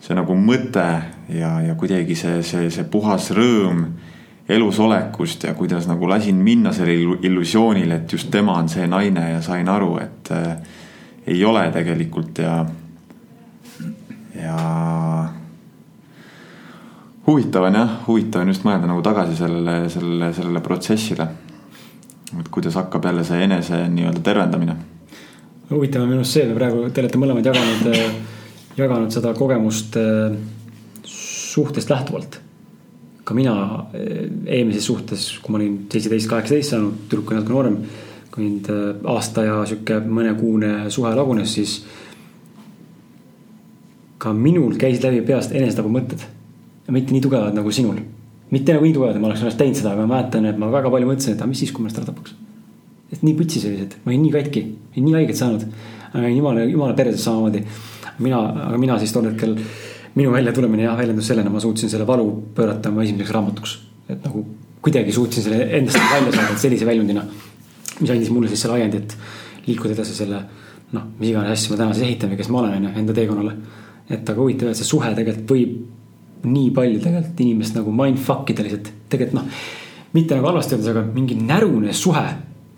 see 0.00 0.16
nagu 0.16 0.36
mõte 0.36 0.86
ja, 1.28 1.60
ja 1.64 1.74
kuidagi 1.74 2.14
see, 2.14 2.42
see, 2.42 2.70
see 2.70 2.84
puhas 2.84 3.30
rõõm 3.36 3.86
elusolekust 4.50 5.46
ja 5.46 5.54
kuidas 5.54 5.86
nagu 5.88 6.08
lasin 6.08 6.36
minna 6.36 6.72
sellele 6.76 7.20
illusioonile, 7.22 8.02
et 8.02 8.12
just 8.12 8.30
tema 8.30 8.58
on 8.58 8.68
see 8.68 8.86
naine 8.90 9.30
ja 9.30 9.42
sain 9.42 9.68
aru, 9.68 9.94
et 10.02 10.30
äh, 10.34 10.56
ei 11.26 11.44
ole 11.44 11.68
tegelikult 11.72 12.42
ja, 12.42 12.64
ja 14.40 14.56
huvitav 17.26 17.68
on 17.68 17.78
jah, 17.78 17.94
huvitav 18.06 18.42
on 18.42 18.52
just 18.54 18.66
mõelda 18.66 18.90
nagu 18.90 19.02
tagasi 19.04 19.36
sellele, 19.38 19.86
sellele, 19.92 20.32
sellele 20.34 20.64
protsessile 20.64 21.28
et 22.38 22.48
kuidas 22.48 22.74
hakkab 22.78 23.04
jälle 23.04 23.24
see 23.26 23.42
enese 23.44 23.80
nii-öelda 23.88 24.22
tervendamine? 24.22 24.76
huvitav 25.70 26.02
on 26.02 26.10
minu 26.10 26.22
arust 26.22 26.36
see, 26.36 26.46
et 26.46 26.54
praegu 26.54 26.84
te 26.90 27.02
olete 27.02 27.18
mõlemad 27.22 27.46
jaganud, 27.46 27.90
äh, 27.94 28.14
jaganud 28.78 29.14
seda 29.14 29.32
kogemust 29.38 29.98
äh, 29.98 30.36
suhtest 31.06 31.90
lähtuvalt. 31.90 32.40
ka 33.24 33.34
mina 33.34 33.54
äh, 33.94 34.26
eelmises 34.46 34.86
suhtes, 34.86 35.26
kui 35.42 35.52
ma 35.52 35.60
olin 35.60 35.76
seitseteist, 35.92 36.30
kaheksateist 36.30 36.74
saanud, 36.74 37.04
tüdruk 37.08 37.30
oli 37.30 37.40
natuke 37.40 37.54
noorem. 37.54 37.76
kui 38.30 38.44
mind 38.44 38.68
aasta 39.10 39.42
ja 39.42 39.62
sihuke 39.66 39.96
mõnekuune 40.06 40.90
suhe 40.90 41.10
lagunes, 41.18 41.54
siis. 41.54 41.80
Ka 44.20 44.32
minul 44.36 44.76
käisid 44.80 45.04
läbi 45.06 45.24
peast 45.26 45.52
enesetapumõtted. 45.56 46.24
mitte 46.90 47.14
nii 47.14 47.22
tugevad 47.22 47.54
nagu 47.54 47.70
sinul 47.72 48.00
mitte 48.50 48.74
nagu 48.74 48.84
nii 48.84 48.94
tugevad, 48.94 49.16
et 49.16 49.22
ma 49.22 49.30
oleks 49.30 49.44
ennast 49.44 49.60
teinud 49.60 49.78
seda, 49.78 49.92
aga 49.94 50.06
ma 50.06 50.16
mäletan, 50.16 50.46
et 50.50 50.58
ma 50.58 50.70
väga 50.72 50.90
palju 50.92 51.08
mõtlesin, 51.08 51.36
et 51.36 51.42
aga 51.42 51.50
mis 51.50 51.60
siis, 51.62 51.72
kui 51.74 51.84
ma 51.84 51.88
ennast 51.88 52.00
ära 52.02 52.10
tapaks. 52.10 52.34
et 53.10 53.22
nii 53.26 53.34
putsis 53.38 53.64
olid, 53.66 53.84
et 53.86 53.94
ma 54.04 54.12
olin 54.12 54.24
nii 54.26 54.32
katki, 54.34 54.62
olin 54.94 55.06
nii 55.06 55.14
haiget 55.18 55.38
saanud. 55.38 55.66
jumala, 56.34 56.64
jumala 56.66 56.96
perses 56.98 57.22
samamoodi. 57.24 57.62
mina, 58.18 58.40
aga 58.66 58.78
mina 58.78 58.98
siis 58.98 59.12
tol 59.12 59.28
hetkel, 59.30 59.54
minu 60.14 60.32
väljatulemine 60.34 60.82
jah 60.82 60.98
väljendus 60.98 61.30
sellena, 61.30 61.50
ma 61.50 61.60
suutsin 61.60 61.90
selle 61.90 62.06
valu 62.06 62.26
pöörata 62.54 62.90
oma 62.90 63.04
esimeseks 63.04 63.30
raamatuks. 63.30 63.78
et 64.08 64.24
nagu 64.24 64.44
kuidagi 64.82 65.12
suutsin 65.12 65.42
selle 65.42 65.68
endast 65.78 65.98
välja 66.10 66.32
saada, 66.32 66.58
sellise 66.58 66.86
väljundina. 66.86 67.24
mis 68.00 68.10
andis 68.10 68.30
mulle 68.30 68.48
siis 68.48 68.66
selle 68.66 68.80
ajendi, 68.80 68.96
et 68.96 69.16
liikuda 69.66 69.94
edasi 69.94 70.14
selle 70.14 70.42
noh, 70.92 71.02
mis 71.20 71.30
iganes 71.30 71.52
asju 71.54 71.76
ma 71.76 71.84
täna 71.84 71.94
siis 71.94 72.08
ehitan 72.08 72.32
või 72.32 72.40
kes 72.40 72.48
ma 72.50 72.64
olen, 72.64 72.74
on 72.80 72.88
ju, 72.88 72.94
enda 72.98 73.14
teekonnale. 73.14 73.54
Et 74.10 74.30
aga 74.30 74.42
huvitav, 74.42 74.70
et 74.70 74.78
see 74.78 74.88
suhe 74.88 75.10
tegelikult 75.14 75.54
võib 75.54 76.46
nii 76.50 76.70
palju 76.76 77.00
tegelikult 77.02 77.42
inimest 77.44 77.76
nagu 77.76 77.92
mindfuck 77.94 78.52
ida 78.52 78.64
lihtsalt, 78.64 78.92
tegelikult 79.12 79.38
noh. 79.38 79.58
mitte 80.16 80.36
nagu 80.36 80.48
halvasti 80.50 80.76
öeldes, 80.76 80.92
aga 80.92 81.04
mingi 81.14 81.36
närune 81.38 81.92
suhe. 81.96 82.24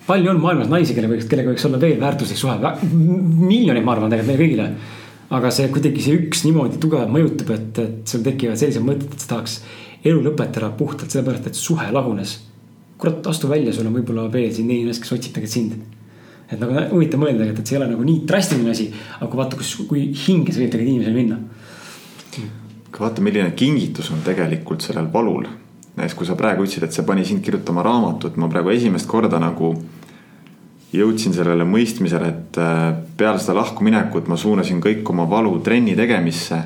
palju 0.07 0.33
on 0.33 0.43
maailmas 0.43 0.69
naisi, 0.71 0.97
kelle 0.97 1.09
võiks, 1.13 1.29
kellega 1.31 1.53
võiks 1.53 1.69
olla 1.69 1.79
veel 1.81 2.01
väärtuslik 2.01 2.41
suhe, 2.41 2.57
miljoneid, 2.93 3.85
ma 3.87 3.95
arvan, 3.95 4.11
tegelikult 4.11 4.33
meile 4.33 4.43
kõigile. 4.43 4.69
aga 5.39 5.55
see 5.55 5.71
kuidagi 5.73 6.05
see 6.05 6.19
üks 6.19 6.45
niimoodi 6.45 6.81
tugevalt 6.83 7.15
mõjutab, 7.15 7.55
et, 7.57 7.83
et 7.87 8.15
sul 8.15 8.27
tekivad 8.27 8.59
sellised 8.61 8.85
mõtted, 8.85 9.15
et 9.15 9.25
sa 9.25 9.35
tahaks 9.37 9.61
elu 10.03 10.21
lõpetada 10.27 10.73
puhtalt 10.77 11.15
sellepärast, 11.15 11.49
et 11.49 11.59
suhe 11.59 11.89
lagunes. 11.95 12.41
kurat, 12.99 13.25
astu 13.27 13.49
välja, 13.49 13.73
sul 13.73 13.89
on 13.89 13.97
võib-olla 13.97 14.29
veel 14.31 14.53
siin 14.53 14.71
inimest, 14.71 15.03
kes 15.03 15.17
otsib 15.17 15.39
tegelikult 15.39 15.55
sind 15.55 16.02
et 16.53 16.61
nagu 16.61 16.85
huvitav 16.93 17.23
mõelda, 17.23 17.47
et, 17.49 17.59
et 17.59 17.67
see 17.67 17.77
ei 17.77 17.81
ole 17.81 17.91
nagu 17.95 18.05
nii 18.07 18.23
drastiline 18.29 18.73
asi, 18.75 18.91
aga 19.19 19.31
kui 19.31 19.41
vaata, 19.41 19.59
kus, 19.61 19.73
kui 19.89 20.05
hinge 20.27 20.53
see 20.53 20.65
võib 20.65 20.75
tegelikult 20.75 20.93
inimesel 20.93 21.17
minna. 21.17 21.41
aga 22.91 23.05
vaata, 23.07 23.25
milline 23.25 23.55
kingitus 23.57 24.13
on 24.13 24.21
tegelikult 24.25 24.85
sellel 24.85 25.09
valul. 25.13 25.49
näiteks 25.97 26.17
kui 26.17 26.29
sa 26.29 26.37
praegu 26.37 26.65
ütlesid, 26.65 26.85
et 26.87 26.93
see 26.97 27.05
pani 27.09 27.25
sind 27.25 27.45
kirjutama 27.45 27.85
raamatut, 27.85 28.37
ma 28.37 28.49
praegu 28.53 28.73
esimest 28.73 29.09
korda 29.09 29.41
nagu 29.41 29.75
jõudsin 30.93 31.33
sellele 31.33 31.65
mõistmisele, 31.69 32.29
et 32.29 32.61
äh, 32.61 32.93
peale 33.17 33.41
seda 33.41 33.57
lahkuminekut 33.61 34.29
ma 34.29 34.37
suunasin 34.37 34.81
kõik 34.85 35.09
oma 35.09 35.29
valu 35.29 35.59
trenni 35.65 35.97
tegemisse. 35.97 36.61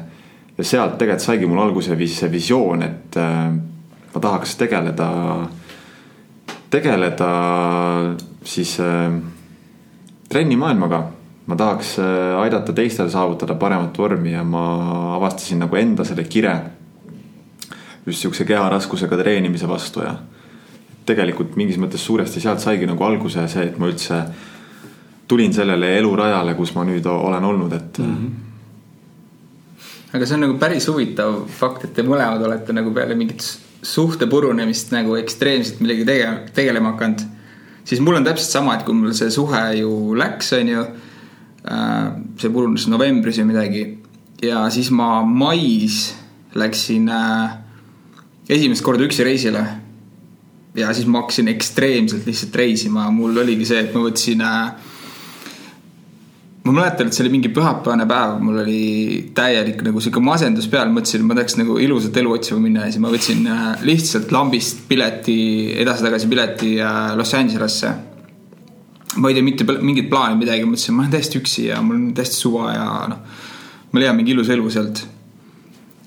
ja 0.57 0.65
sealt 0.65 0.99
tegelikult 0.99 1.23
saigi 1.23 1.47
mul 1.47 1.61
alguse 1.61 1.97
see 2.09 2.31
visioon, 2.33 2.83
et 2.83 3.17
äh, 3.17 3.53
ma 4.15 4.21
tahaks 4.21 4.57
tegeleda, 4.57 5.09
tegeleda 6.71 7.31
siis 8.43 8.79
äh, 8.81 9.13
trennimaailmaga. 10.29 11.05
ma 11.47 11.57
tahaks 11.57 11.99
äh, 11.99 12.41
aidata 12.41 12.73
teistel 12.73 13.11
saavutada 13.11 13.55
paremat 13.55 13.99
vormi 13.99 14.33
ja 14.33 14.45
ma 14.45 15.17
avastasin 15.17 15.61
nagu 15.63 15.77
enda 15.77 16.05
selle 16.05 16.25
kire. 16.25 16.61
just 18.07 18.21
sihukese 18.21 18.45
keharaskusega 18.45 19.17
treenimise 19.17 19.69
vastu 19.69 20.03
ja 20.03 20.17
tegelikult 21.07 21.57
mingis 21.57 21.79
mõttes 21.79 22.03
suuresti 22.03 22.41
sealt 22.41 22.61
saigi 22.61 22.87
nagu 22.87 23.05
alguse 23.05 23.49
see, 23.49 23.63
et 23.63 23.79
ma 23.79 23.87
üldse 23.87 24.23
tulin 25.29 25.55
sellele 25.55 25.97
elurajale, 25.99 26.55
kus 26.55 26.75
ma 26.75 26.85
nüüd 26.87 27.07
olen 27.07 27.45
olnud, 27.45 27.73
et 27.73 27.99
mm. 27.99 28.17
-hmm 28.17 28.43
aga 30.17 30.27
see 30.27 30.37
on 30.39 30.45
nagu 30.47 30.59
päris 30.59 30.89
huvitav 30.89 31.47
fakt, 31.53 31.85
et 31.85 31.95
te 31.97 32.05
mõlemad 32.07 32.43
olete 32.47 32.73
nagu 32.73 32.93
peale 32.95 33.17
mingit 33.19 33.45
suhte 33.83 34.27
purunemist 34.31 34.93
nagu 34.95 35.17
ekstreemselt 35.19 35.83
millegi 35.83 36.07
tege-, 36.09 36.53
tegelema 36.57 36.95
hakanud 36.95 37.25
siis 37.87 38.03
mul 38.03 38.19
on 38.19 38.27
täpselt 38.27 38.51
sama, 38.59 38.75
et 38.77 38.85
kui 38.87 38.97
mul 38.99 39.15
see 39.17 39.31
suhe 39.31 39.63
ju 39.79 40.17
läks, 40.19 40.53
on 40.59 40.73
ju. 40.75 40.89
Äh, 41.67 42.11
see 42.39 42.53
purunes 42.55 42.85
novembris 42.91 43.41
või 43.41 43.49
midagi 43.49 43.87
ja 44.43 44.67
siis 44.71 44.91
ma 44.91 45.25
mais 45.25 46.15
läksin 46.55 47.09
äh, 47.09 47.57
esimest 48.49 48.85
korda 48.85 49.05
üksi 49.07 49.25
reisile. 49.25 49.65
ja 50.77 50.93
siis 50.95 51.07
ma 51.09 51.23
hakkasin 51.23 51.49
ekstreemselt 51.49 52.27
lihtsalt 52.29 52.57
reisima, 52.57 53.11
mul 53.11 53.39
oligi 53.41 53.65
see, 53.65 53.81
et 53.81 53.95
ma 53.95 54.03
võtsin 54.05 54.43
äh, 54.45 54.93
ma 56.67 56.73
mäletan, 56.75 57.07
et 57.07 57.15
see 57.15 57.23
oli 57.23 57.33
mingi 57.37 57.51
pühapäevane 57.55 58.07
päev, 58.11 58.41
mul 58.43 58.61
oli 58.65 58.81
täielik 59.37 59.83
nagu 59.87 60.01
sihuke 60.03 60.23
masendus 60.25 60.67
peal, 60.73 60.91
mõtlesin, 60.95 61.23
et 61.23 61.29
ma 61.29 61.37
tahaks 61.39 61.57
nagu 61.61 61.77
ilusat 61.83 62.19
elu 62.23 62.33
otsima 62.35 62.59
minna 62.63 62.87
ja 62.87 62.95
siis 62.95 63.03
ma 63.05 63.13
võtsin 63.13 63.47
äh, 63.53 63.65
lihtsalt 63.87 64.35
lambist 64.35 64.83
pileti, 64.91 65.39
edasi-tagasi 65.85 66.31
pileti 66.33 66.73
äh, 66.83 67.13
Los 67.19 67.35
Angelesse. 67.39 67.93
ma 69.17 69.31
ei 69.31 69.37
tea 69.37 69.45
mitte 69.47 69.65
mingit 69.65 70.11
plaani 70.11 70.41
midagi, 70.41 70.67
mõtlesin, 70.67 70.97
ma 70.97 71.05
olen 71.05 71.15
täiesti 71.15 71.39
üksi 71.41 71.69
ja 71.71 71.79
mul 71.85 72.01
on 72.01 72.09
täiesti 72.17 72.41
suva 72.41 72.73
ja 72.75 72.89
noh, 73.13 73.45
ma 73.93 74.03
leian 74.03 74.19
mingi 74.19 74.35
ilus 74.35 74.51
elu 74.53 74.71
sealt. 74.75 75.07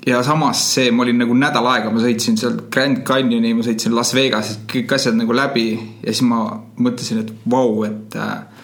ja 0.05 0.19
samas 0.27 0.61
see, 0.75 0.91
ma 0.91 1.05
olin 1.05 1.23
nagu 1.23 1.39
nädal 1.39 1.71
aega, 1.71 1.93
ma 1.93 2.03
sõitsin 2.03 2.37
sealt 2.41 2.67
Grand 2.73 3.05
Canyoni, 3.07 3.55
ma 3.55 3.63
sõitsin 3.63 3.95
Las 3.95 4.11
Vegas'ist, 4.17 4.67
kõik 4.69 4.91
asjad 4.97 5.15
nagu 5.15 5.33
läbi 5.33 5.69
ja 5.77 6.11
siis 6.11 6.25
ma 6.27 6.43
mõtlesin, 6.83 7.23
et 7.23 7.35
vau 7.45 7.77
wow,, 7.77 7.85
et 7.87 8.19
äh, 8.19 8.58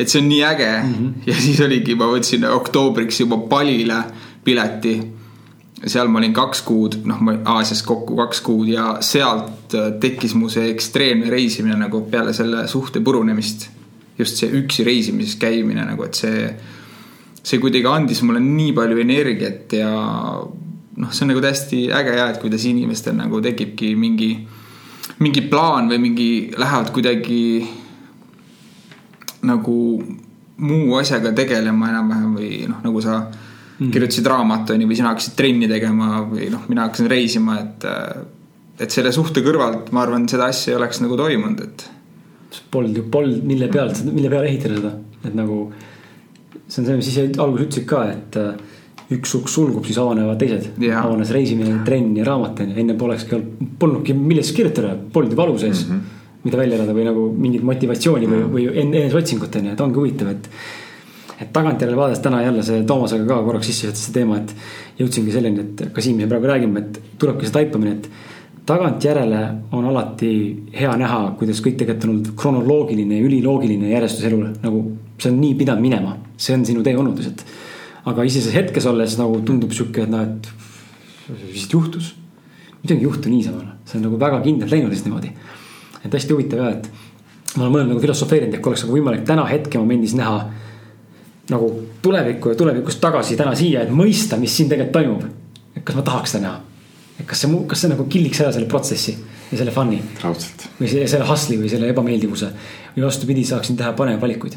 et 0.00 0.08
see 0.08 0.20
on 0.22 0.28
nii 0.30 0.42
äge 0.44 0.68
mm. 0.82 0.92
-hmm. 0.94 1.12
ja 1.26 1.34
siis 1.34 1.60
oligi, 1.60 1.94
ma 1.94 2.08
võtsin 2.10 2.46
oktoobriks 2.48 3.20
juba 3.20 3.38
Palile 3.50 4.02
pileti. 4.44 5.00
seal 5.86 6.08
ma 6.12 6.18
olin 6.18 6.32
kaks 6.36 6.60
kuud, 6.62 6.98
noh, 7.08 7.20
ma 7.24 7.34
Aasias 7.54 7.82
kokku 7.82 8.16
kaks 8.16 8.40
kuud 8.44 8.68
ja 8.68 8.96
sealt 9.00 9.74
äh, 9.74 9.92
tekkis 10.00 10.34
mu 10.34 10.48
see 10.48 10.68
ekstreemne 10.70 11.30
reisimine 11.30 11.76
nagu 11.76 12.02
peale 12.10 12.32
selle 12.36 12.66
suhte 12.68 13.00
purunemist. 13.00 13.70
just 14.18 14.36
see 14.36 14.50
üksi 14.52 14.84
reisimises 14.84 15.36
käimine 15.40 15.84
nagu, 15.84 16.04
et 16.04 16.14
see, 16.14 16.48
see 17.42 17.58
kuidagi 17.58 17.86
andis 17.88 18.20
mulle 18.22 18.40
nii 18.40 18.72
palju 18.76 18.98
energiat 19.00 19.72
ja 19.72 19.92
noh, 20.96 21.12
see 21.12 21.24
on 21.24 21.32
nagu 21.32 21.40
täiesti 21.40 21.86
äge 21.92 22.16
ja, 22.16 22.28
et 22.28 22.40
kuidas 22.42 22.64
inimestel 22.68 23.16
nagu 23.16 23.40
tekibki 23.40 23.94
mingi, 23.96 24.34
mingi 25.24 25.46
plaan 25.48 25.88
või 25.88 25.98
mingi, 26.04 26.30
lähevad 26.58 26.92
kuidagi 26.92 27.40
nagu 29.46 29.76
muu 30.60 30.96
asjaga 31.00 31.32
tegelema 31.36 31.90
enam-vähem 31.92 32.32
või 32.36 32.50
noh, 32.68 32.80
nagu 32.84 33.02
sa 33.04 33.20
mm. 33.22 33.92
kirjutasid 33.92 34.28
raamatu 34.28 34.74
onju 34.74 34.88
või 34.90 34.98
sina 34.98 35.12
hakkasid 35.14 35.36
trenni 35.38 35.68
tegema 35.70 36.24
või 36.28 36.50
noh, 36.52 36.66
mina 36.68 36.88
hakkasin 36.88 37.10
reisima, 37.10 37.60
et. 37.62 37.86
et 38.80 38.92
selle 38.92 39.12
suhte 39.12 39.44
kõrvalt 39.44 39.92
ma 39.96 40.04
arvan, 40.06 40.28
seda 40.28 40.50
asja 40.52 40.74
ei 40.74 40.80
oleks 40.80 41.02
nagu 41.04 41.16
toimunud, 41.20 41.64
et. 41.64 41.86
Polnud 42.70 42.96
ju, 42.98 43.06
polnud, 43.12 43.44
mille 43.46 43.68
pealt, 43.70 44.02
mille 44.08 44.30
peale 44.32 44.50
ehitada 44.50 44.76
seda, 44.80 44.92
et 45.22 45.34
nagu. 45.38 45.62
see 46.66 46.82
on 46.82 46.86
see, 46.86 46.98
mis 46.98 47.10
ise 47.10 47.26
alguses 47.42 47.66
ütlesid 47.66 47.88
ka, 47.90 48.04
et 48.12 48.38
äh, 48.40 48.78
üks 49.16 49.32
uks 49.38 49.56
sulgub, 49.56 49.84
siis 49.86 49.98
avanevad 49.98 50.38
teised. 50.38 50.70
avanes 51.00 51.32
reisimine, 51.34 51.80
trenn 51.86 52.16
ja 52.18 52.26
raamat 52.28 52.64
onju, 52.64 52.78
enne 52.82 52.96
polekski 52.98 53.38
olnud, 53.38 53.76
polnudki 53.80 54.14
millestki 54.14 54.62
kirjutada, 54.62 54.96
polnud 55.14 55.34
ju 55.34 55.40
valu 55.40 55.58
sees 55.58 55.86
mm. 55.88 55.92
-hmm 55.96 56.16
mida 56.44 56.60
välja 56.60 56.78
elada 56.78 56.94
või 56.96 57.04
nagu 57.04 57.26
mingit 57.36 57.64
motivatsiooni 57.66 58.28
või, 58.28 58.44
või 58.54 58.68
eneseotsingut 58.82 59.58
on 59.60 59.68
ju, 59.68 59.74
et 59.74 59.82
ongi 59.84 60.00
huvitav, 60.00 60.32
et. 60.32 60.48
et 61.40 61.52
tagantjärele 61.52 61.96
vaadates 61.96 62.22
täna 62.24 62.42
jälle 62.44 62.62
see 62.64 62.82
Toomasega 62.88 63.26
ka 63.28 63.40
korraks 63.44 63.68
sisse 63.70 63.86
juhatas 63.86 64.06
see 64.06 64.16
teema, 64.16 64.40
et 64.40 64.54
jõudsingi 65.00 65.34
selleni, 65.34 65.64
et 65.64 65.82
ka 65.94 66.04
siin, 66.04 66.16
me 66.20 66.28
praegu 66.30 66.48
räägime, 66.48 66.84
et 66.84 67.00
tulebki 67.20 67.48
see 67.48 67.56
taipamine, 67.58 67.96
et. 67.98 68.10
tagantjärele 68.70 69.40
on 69.76 69.88
alati 69.90 70.32
hea 70.76 70.92
näha, 71.00 71.20
kuidas 71.38 71.60
kõik 71.64 71.78
tegelikult 71.80 72.04
on 72.06 72.14
olnud 72.14 72.32
kronoloogiline 72.38 73.18
ja 73.18 73.26
üliloogiline 73.26 73.92
järjestus 73.92 74.28
elule, 74.28 74.52
nagu 74.62 74.84
see 75.18 75.32
on 75.32 75.40
nii 75.42 75.56
pidanud 75.58 75.84
minema, 75.84 76.16
see 76.36 76.54
on 76.56 76.64
sinu 76.68 76.84
tee 76.86 76.96
olnud 76.96 77.18
lihtsalt. 77.18 77.44
aga 78.10 78.24
ise 78.24 78.40
selles 78.40 78.56
hetkes 78.56 78.86
olles 78.86 79.16
nagu 79.18 79.40
tundub 79.44 79.72
sihuke, 79.76 80.06
et 80.06 80.12
noh, 80.12 80.22
et 80.24 80.48
mis 81.52 81.66
juhtus 81.72 82.14
midagi 82.80 83.00
ei 83.00 83.08
juhtu 83.08 83.28
niisama, 83.28 83.64
noh. 83.64 83.80
see 83.84 83.98
on 83.98 84.06
nagu 84.08 84.20
väga 84.20 84.40
kindlalt 84.44 84.72
läinud 84.72 84.94
lihtsalt 84.94 85.10
niimoodi 85.10 85.34
et 86.04 86.14
hästi 86.14 86.34
huvitav 86.34 86.62
jah, 86.62 86.72
et 86.78 86.90
ma 87.56 87.64
olen 87.64 87.74
mõelnud 87.74 87.94
nagu 87.94 88.02
filosofeerinud, 88.04 88.54
et 88.54 88.62
kui 88.62 88.72
oleks 88.72 88.84
nagu 88.86 88.96
võimalik 88.96 89.24
täna 89.28 89.44
hetkemomendis 89.50 90.14
näha 90.18 90.38
nagu 91.50 91.70
tulevikku 92.02 92.52
ja 92.52 92.58
tulevikust 92.58 93.00
tagasi 93.02 93.36
täna 93.38 93.54
siia, 93.58 93.82
et 93.82 93.94
mõista, 93.94 94.38
mis 94.38 94.54
siin 94.56 94.68
tegelikult 94.70 94.96
toimub. 95.00 95.24
et 95.76 95.84
kas 95.84 95.96
ma 95.96 96.02
tahaks 96.06 96.36
seda 96.36 96.46
näha? 96.46 96.60
et 97.20 97.26
kas 97.26 97.42
see, 97.42 97.62
kas 97.68 97.82
see 97.84 97.92
nagu 97.92 98.06
killiks 98.10 98.40
ära 98.40 98.52
selle 98.54 98.68
protsessi 98.70 99.16
ja 99.50 99.58
selle 99.58 99.74
fun'i? 99.74 100.00
raudselt. 100.22 100.68
või 100.78 100.90
see, 100.92 101.06
selle 101.10 101.26
hustle'i 101.28 101.58
või 101.60 101.72
selle 101.72 101.90
ebameeldivuse 101.90 102.52
või 102.96 103.06
vastupidi, 103.06 103.44
saaksin 103.44 103.78
teha 103.80 103.92
paremaid 103.98 104.22
valikuid. 104.22 104.56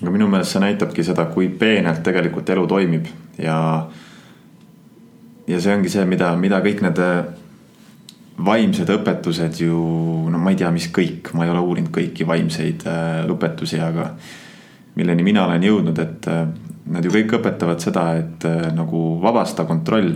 aga 0.00 0.14
minu 0.14 0.30
meelest 0.30 0.54
see 0.54 0.62
näitabki 0.62 1.04
seda, 1.04 1.26
kui 1.34 1.48
peenelt 1.48 2.02
tegelikult 2.06 2.54
elu 2.54 2.66
toimib 2.70 3.10
ja. 3.42 3.58
ja 5.50 5.60
see 5.60 5.74
ongi 5.74 5.92
see, 5.92 6.06
mida, 6.06 6.32
mida 6.38 6.62
kõik 6.64 6.86
need 6.86 7.04
vaimsed 8.44 8.88
õpetused 8.94 9.60
ju, 9.64 9.76
no 10.30 10.40
ma 10.40 10.52
ei 10.52 10.58
tea, 10.60 10.70
mis 10.72 10.88
kõik, 10.94 11.32
ma 11.36 11.44
ei 11.44 11.52
ole 11.52 11.62
uurinud 11.64 11.92
kõiki 11.94 12.26
vaimseid 12.28 12.86
äh, 12.88 13.22
õpetusi, 13.30 13.80
aga 13.82 14.10
milleni 14.96 15.24
mina 15.26 15.44
olen 15.46 15.64
jõudnud, 15.64 16.00
et 16.02 16.28
äh, 16.30 16.44
nad 16.90 17.04
ju 17.04 17.12
kõik 17.14 17.36
õpetavad 17.40 17.82
seda, 17.82 18.06
et 18.20 18.46
äh, 18.48 18.68
nagu 18.76 19.18
vabasta 19.22 19.66
kontroll. 19.68 20.14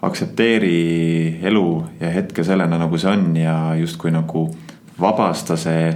aktsepteeri 0.00 1.40
elu 1.44 1.66
ja 2.00 2.08
hetke 2.08 2.40
sellena, 2.44 2.78
nagu 2.80 2.96
see 2.98 3.10
on 3.10 3.34
ja 3.36 3.74
justkui 3.76 4.08
nagu 4.10 4.46
vabasta 5.00 5.58
see 5.60 5.90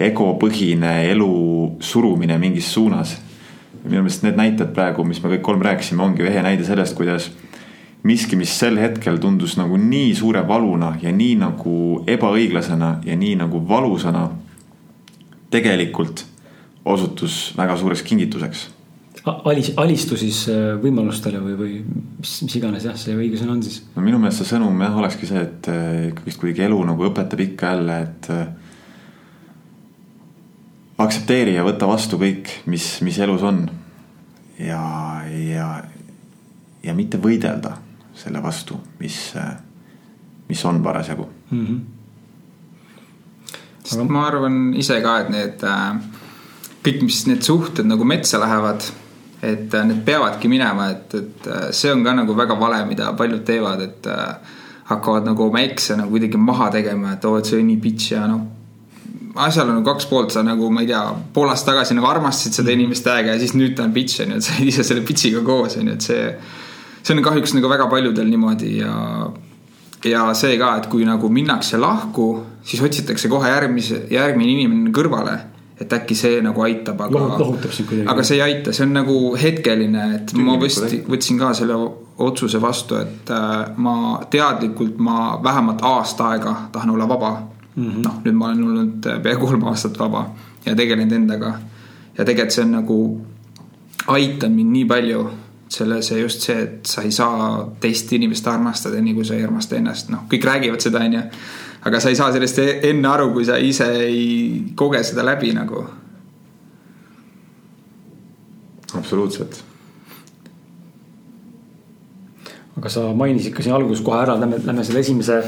egopõhine 0.00 0.92
elu 1.10 1.76
surumine 1.80 2.38
mingis 2.38 2.72
suunas. 2.72 3.20
minu 3.84 4.02
meelest 4.02 4.22
need 4.22 4.36
näited 4.36 4.72
praegu, 4.72 5.04
mis 5.04 5.20
me 5.22 5.28
kõik 5.34 5.42
kolm 5.42 5.62
rääkisime, 5.62 6.02
ongi 6.02 6.22
ehe 6.22 6.42
näide 6.42 6.64
sellest, 6.64 6.94
kuidas 6.96 7.30
miski, 8.06 8.36
mis 8.38 8.52
sel 8.58 8.78
hetkel 8.82 9.18
tundus 9.22 9.56
nagu 9.58 9.78
nii 9.78 10.12
suure 10.18 10.42
valuna 10.48 10.96
ja 11.02 11.12
nii 11.14 11.36
nagu 11.42 11.74
ebaõiglasena 12.10 12.96
ja 13.06 13.16
nii 13.18 13.36
nagu 13.44 13.62
valusana. 13.68 14.30
tegelikult 15.52 16.24
osutus 16.84 17.52
väga 17.56 17.76
suureks 17.76 18.02
kingituseks. 18.02 18.62
Alis, 19.44 19.68
alistu 19.76 20.16
siis 20.16 20.48
äh, 20.48 20.72
võimalustele 20.80 21.38
või, 21.38 21.52
või 21.58 21.74
mis, 22.18 22.32
mis 22.42 22.56
iganes 22.56 22.86
jah, 22.88 22.96
see 22.98 23.12
õige 23.14 23.36
sõna 23.38 23.52
on 23.52 23.60
siis? 23.62 23.82
no 23.94 24.02
minu 24.02 24.18
meelest 24.18 24.40
see 24.40 24.48
sõnum 24.48 24.80
jah, 24.82 24.96
olekski 24.98 25.28
see, 25.28 25.42
et 25.44 25.68
äh, 25.70 26.08
ikkagist 26.08 26.40
kuidagi 26.40 26.64
elu 26.66 26.80
nagu 26.88 27.06
õpetab 27.06 27.44
ikka 27.44 27.74
jälle, 27.74 27.98
et 28.08 28.30
äh, 28.32 28.48
aktsepteeri 31.04 31.54
ja 31.54 31.68
võta 31.68 31.86
vastu 31.86 32.18
kõik, 32.18 32.50
mis, 32.72 32.88
mis 33.06 33.20
elus 33.22 33.46
on. 33.46 33.62
ja, 34.58 34.82
ja, 35.28 35.68
ja 36.82 36.96
mitte 36.98 37.20
võidelda 37.22 37.76
selle 38.14 38.42
vastu, 38.42 38.76
mis, 39.00 39.34
mis 40.48 40.64
on 40.64 40.82
parasjagu 40.82 41.28
mm. 41.50 41.66
-hmm. 41.66 41.80
sest 43.84 44.08
ma 44.08 44.26
arvan 44.26 44.74
ise 44.76 45.00
ka, 45.02 45.18
et 45.20 45.30
need 45.30 45.64
kõik, 46.84 47.02
mis 47.02 47.26
need 47.26 47.42
suhted 47.42 47.86
nagu 47.86 48.04
metsa 48.04 48.40
lähevad, 48.40 48.82
et 49.42 49.72
need 49.72 50.02
peavadki 50.04 50.48
minema, 50.48 50.90
et, 50.90 51.14
et 51.14 51.48
see 51.70 51.92
on 51.92 52.04
ka 52.04 52.14
nagu 52.14 52.36
väga 52.36 52.58
vale, 52.60 52.84
mida 52.86 53.12
paljud 53.12 53.44
teevad, 53.44 53.80
et 53.80 54.06
hakkavad 54.84 55.24
nagu 55.24 55.46
oma 55.46 55.60
ekse 55.60 55.96
nagu 55.96 56.10
kuidagi 56.10 56.36
maha 56.36 56.70
tegema, 56.70 57.12
et 57.12 57.24
oo, 57.24 57.38
et 57.38 57.46
see 57.46 57.56
oli 57.56 57.70
nii 57.70 57.80
bitch 57.82 58.12
ja 58.12 58.26
noh 58.26 58.42
asjal 59.34 59.68
on 59.68 59.78
nagu 59.78 59.86
kaks 59.86 60.06
poolt, 60.10 60.32
sa 60.34 60.42
nagu, 60.44 60.68
ma 60.72 60.82
ei 60.84 60.90
tea, 60.90 61.02
pool 61.34 61.50
aastat 61.52 61.72
tagasi 61.72 61.96
nagu 61.96 62.08
armastasid 62.08 62.58
seda 62.58 62.72
inimest 62.74 63.04
täiega 63.06 63.34
ja 63.34 63.40
siis 63.40 63.54
nüüd 63.56 63.76
ta 63.78 63.86
on 63.86 63.94
bitch 63.94 64.20
on 64.24 64.34
ju, 64.34 64.40
et 64.40 64.46
sa 64.46 64.56
oled 64.58 64.72
ise 64.72 64.84
selle 64.86 65.04
bitch'iga 65.08 65.42
koos 65.46 65.78
on 65.80 65.88
ju, 65.88 65.96
et 65.96 66.08
see. 66.10 66.26
See 67.02 67.16
on 67.16 67.22
kahjuks 67.22 67.54
nagu 67.56 67.68
väga 67.68 67.86
paljudel 67.90 68.28
niimoodi 68.30 68.76
ja, 68.78 68.94
ja 70.04 70.26
see 70.38 70.58
ka, 70.58 70.76
et 70.80 70.86
kui 70.92 71.06
nagu 71.08 71.28
minnakse 71.28 71.80
lahku, 71.80 72.28
siis 72.64 72.82
otsitakse 72.82 73.28
kohe 73.32 73.50
järgmise, 73.50 74.04
järgmine 74.10 74.54
inimene 74.58 74.94
kõrvale 74.94 75.38
et 75.82 75.92
äkki 75.92 76.14
see 76.16 76.40
nagu 76.44 76.62
aitab, 76.62 77.00
aga, 77.06 77.22
aga 78.12 78.24
see 78.26 78.38
ei 78.38 78.42
aita, 78.44 78.74
see 78.76 78.86
on 78.86 78.94
nagu 78.96 79.16
hetkeline, 79.38 80.04
et 80.18 80.30
Tüü 80.32 80.44
ma 80.46 80.56
võsti, 80.60 81.02
võtsin 81.10 81.40
ka 81.40 81.52
selle 81.58 81.78
otsuse 82.22 82.60
vastu, 82.62 82.98
et 83.00 83.32
äh, 83.32 83.72
ma 83.82 83.96
teadlikult, 84.30 85.00
ma 85.02 85.38
vähemalt 85.42 85.82
aasta 85.86 86.32
aega 86.34 86.54
tahan 86.72 86.94
olla 86.94 87.08
vaba. 87.08 87.32
Mm 87.74 87.84
-hmm.. 87.84 88.02
noh, 88.04 88.16
nüüd 88.24 88.36
ma 88.36 88.46
olen 88.50 88.64
olnud 88.64 89.06
äh, 89.08 89.22
peaaegu 89.22 89.46
kolm 89.46 89.62
aastat 89.70 89.98
vaba 89.98 90.26
ja 90.66 90.74
tegelenud 90.76 91.12
endaga. 91.12 91.54
ja 92.18 92.24
tegelikult 92.24 92.52
see 92.52 92.64
on 92.64 92.72
nagu 92.72 92.96
aitanud 94.06 94.56
mind 94.56 94.72
nii 94.72 94.84
palju 94.84 95.22
selle, 95.72 96.02
see 96.04 96.20
just 96.20 96.44
see, 96.46 96.58
et 96.66 96.86
sa 96.88 97.04
ei 97.06 97.12
saa 97.14 97.64
teist 97.80 98.12
inimest 98.12 98.46
armastada, 98.50 99.00
nii 99.00 99.16
kui 99.16 99.26
sa 99.26 99.36
ei 99.38 99.46
armasta 99.46 99.78
ennast, 99.78 100.12
noh, 100.12 100.26
kõik 100.30 100.46
räägivad 100.48 100.84
seda, 100.84 101.02
onju. 101.06 101.24
aga 101.88 102.00
sa 102.00 102.12
ei 102.12 102.18
saa 102.18 102.30
sellest 102.34 102.62
e-, 102.62 102.78
enne 102.90 103.08
aru, 103.08 103.32
kui 103.32 103.48
sa 103.48 103.58
ise 103.58 103.88
ei 104.04 104.22
koge 104.76 105.02
seda 105.06 105.24
läbi 105.26 105.52
nagu. 105.56 105.84
absoluutselt. 108.92 109.62
aga 112.76 112.88
sa 112.88 113.08
mainisid 113.16 113.54
ka 113.54 113.62
siin 113.64 113.74
alguses 113.76 114.04
kohe 114.04 114.22
ära, 114.22 114.38
lähme, 114.40 114.60
lähme 114.64 114.84
selle 114.84 115.00
esimese 115.00 115.42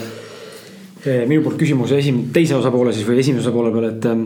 Eh, 1.05 1.27
minu 1.29 1.43
poolt 1.45 1.59
küsimuse 1.61 1.99
esim-, 2.01 2.31
teise 2.33 2.57
osapoole 2.57 2.93
siis 2.97 3.05
või 3.05 3.19
esimese 3.21 3.45
osapoole 3.45 3.71
peale, 3.75 3.91
et 3.93 4.07
ähm, 4.09 4.23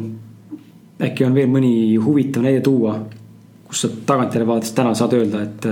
äkki 1.03 1.25
on 1.27 1.33
veel 1.35 1.49
mõni 1.51 1.73
huvitav 1.99 2.45
näide 2.45 2.61
tuua, 2.63 3.01
kus 3.69 3.85
sa 3.85 3.91
tagantjärele 4.07 4.49
vaadates 4.49 4.73
täna 4.77 4.95
saad 4.97 5.17
öelda, 5.19 5.43
et, 5.45 5.67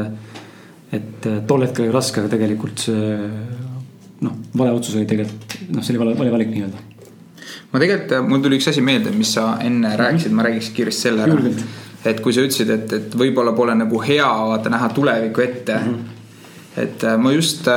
et 0.99 1.31
äh, 1.31 1.39
tol 1.49 1.65
hetkel 1.65 1.87
oli 1.87 1.95
raske, 1.95 2.21
aga 2.21 2.33
tegelikult 2.35 2.85
see 2.89 3.07
noh, 4.25 4.37
vale 4.57 4.75
otsus 4.77 4.99
oli 4.99 5.09
tegelikult, 5.09 5.57
noh, 5.73 5.85
see 5.85 5.95
oli 5.95 6.03
vale, 6.05 6.19
vale 6.19 6.35
valik 6.35 6.53
nii-öelda. 6.53 6.85
ma 7.73 7.81
tegelikult, 7.83 8.13
äh, 8.19 8.29
mul 8.29 8.45
tuli 8.45 8.61
üks 8.61 8.71
asi 8.73 8.85
meelde, 8.85 9.15
mis 9.17 9.33
sa 9.39 9.49
enne 9.65 9.97
rääkisid, 9.99 10.37
ma 10.37 10.47
räägiks 10.47 10.71
kiiresti 10.77 11.09
selle 11.09 11.27
ära. 11.27 11.57
et 12.07 12.21
kui 12.25 12.37
sa 12.37 12.45
ütlesid, 12.45 12.71
et, 12.75 12.93
et 13.01 13.19
võib-olla 13.19 13.57
pole 13.57 13.75
nagu 13.79 14.03
hea 14.05 14.29
vaata 14.53 14.73
näha 14.73 14.93
tulevikku 14.95 15.43
ette 15.43 15.81
mm. 15.81 15.97
-hmm. 15.97 16.81
et 16.85 17.05
äh, 17.05 17.19
ma 17.19 17.33
just 17.33 17.69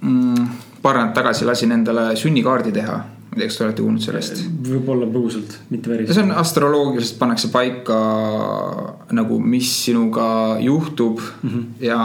mm, 0.00 0.48
paar 0.82 1.00
nädalat 1.00 1.14
tagasi 1.14 1.44
lasin 1.44 1.72
endale 1.72 2.10
sünnikaardi 2.16 2.72
teha. 2.72 3.00
Kas 3.44 3.58
te 3.58 3.64
olete 3.66 3.84
kuulnud 3.84 4.02
sellest? 4.02 4.42
võib-olla 4.66 5.08
põgusalt, 5.12 5.58
mitte 5.70 5.92
päris. 5.92 6.10
see 6.14 6.24
on 6.24 6.34
astroloogiliselt 6.40 7.18
pannakse 7.20 7.50
paika 7.52 8.00
nagu, 9.16 9.38
mis 9.40 9.70
sinuga 9.84 10.26
juhtub 10.62 11.20
mm 11.20 11.50
-hmm. 11.50 11.64
ja. 11.84 12.00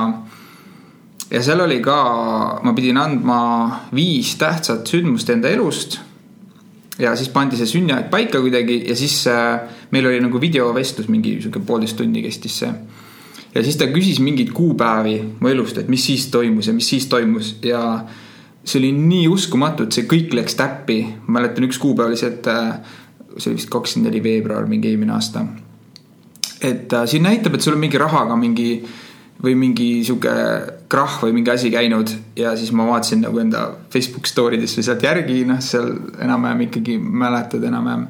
ja 1.31 1.43
seal 1.43 1.63
oli 1.65 1.79
ka, 1.81 1.97
ma 2.63 2.73
pidin 2.73 2.97
andma 2.97 3.41
viis 3.95 4.35
tähtsat 4.35 4.87
sündmust 4.87 5.29
enda 5.29 5.49
elust. 5.49 5.99
ja 6.99 7.15
siis 7.15 7.29
pandi 7.29 7.57
see 7.57 7.65
sünniaeg 7.65 8.09
paika 8.09 8.41
kuidagi 8.41 8.83
ja 8.87 8.95
siis 8.95 9.25
meil 9.91 10.05
oli 10.05 10.19
nagu 10.19 10.41
videovestlus, 10.41 11.07
mingi 11.07 11.41
sihuke 11.41 11.59
poolteist 11.59 11.97
tundi 11.97 12.21
kestis 12.21 12.59
see 12.59 12.73
ja 13.55 13.63
siis 13.63 13.77
ta 13.77 13.87
küsis 13.91 14.19
mingeid 14.19 14.51
kuupäevi 14.55 15.21
mu 15.39 15.47
elust, 15.47 15.77
et 15.77 15.87
mis 15.87 16.05
siis 16.05 16.27
toimus 16.27 16.67
ja 16.67 16.73
mis 16.73 16.89
siis 16.89 17.05
toimus 17.05 17.55
ja 17.63 18.05
see 18.63 18.79
oli 18.79 18.91
nii 18.93 19.27
uskumatu, 19.31 19.87
et 19.87 19.95
see 19.95 20.07
kõik 20.09 20.33
läks 20.37 20.55
täppi. 20.59 21.01
ma 21.25 21.39
mäletan, 21.39 21.65
üks 21.65 21.79
kuupäev 21.81 22.11
oli 22.11 22.19
see, 22.19 22.29
et 22.29 22.47
äh, 22.47 22.75
see 23.37 23.51
oli 23.51 23.59
vist 23.59 23.71
kakskümmend 23.73 24.11
neli 24.11 24.23
veebruar 24.23 24.67
mingi 24.69 24.91
eelmine 24.91 25.15
aasta. 25.17 25.45
et 26.61 26.93
äh, 26.93 27.05
siin 27.05 27.23
näitab, 27.23 27.55
et 27.55 27.61
sul 27.61 27.77
on 27.77 27.81
mingi 27.81 27.97
rahaga 28.01 28.35
mingi 28.37 28.83
või 29.41 29.55
mingi 29.57 29.87
sihuke 30.05 30.33
krahh 30.91 31.21
või 31.23 31.33
mingi 31.39 31.49
asi 31.51 31.71
käinud 31.73 32.11
ja 32.37 32.53
siis 32.57 32.69
ma 32.77 32.85
vaatasin 32.85 33.23
nagu 33.25 33.39
enda 33.41 33.63
Facebook 33.93 34.29
story 34.29 34.59
des 34.61 34.75
või 34.77 34.85
sealt 34.85 35.03
järgi, 35.03 35.41
noh, 35.49 35.61
seal 35.65 35.89
enam-vähem 36.21 36.67
ikkagi 36.67 36.99
mäletad 37.01 37.63
enam-vähem. 37.65 38.05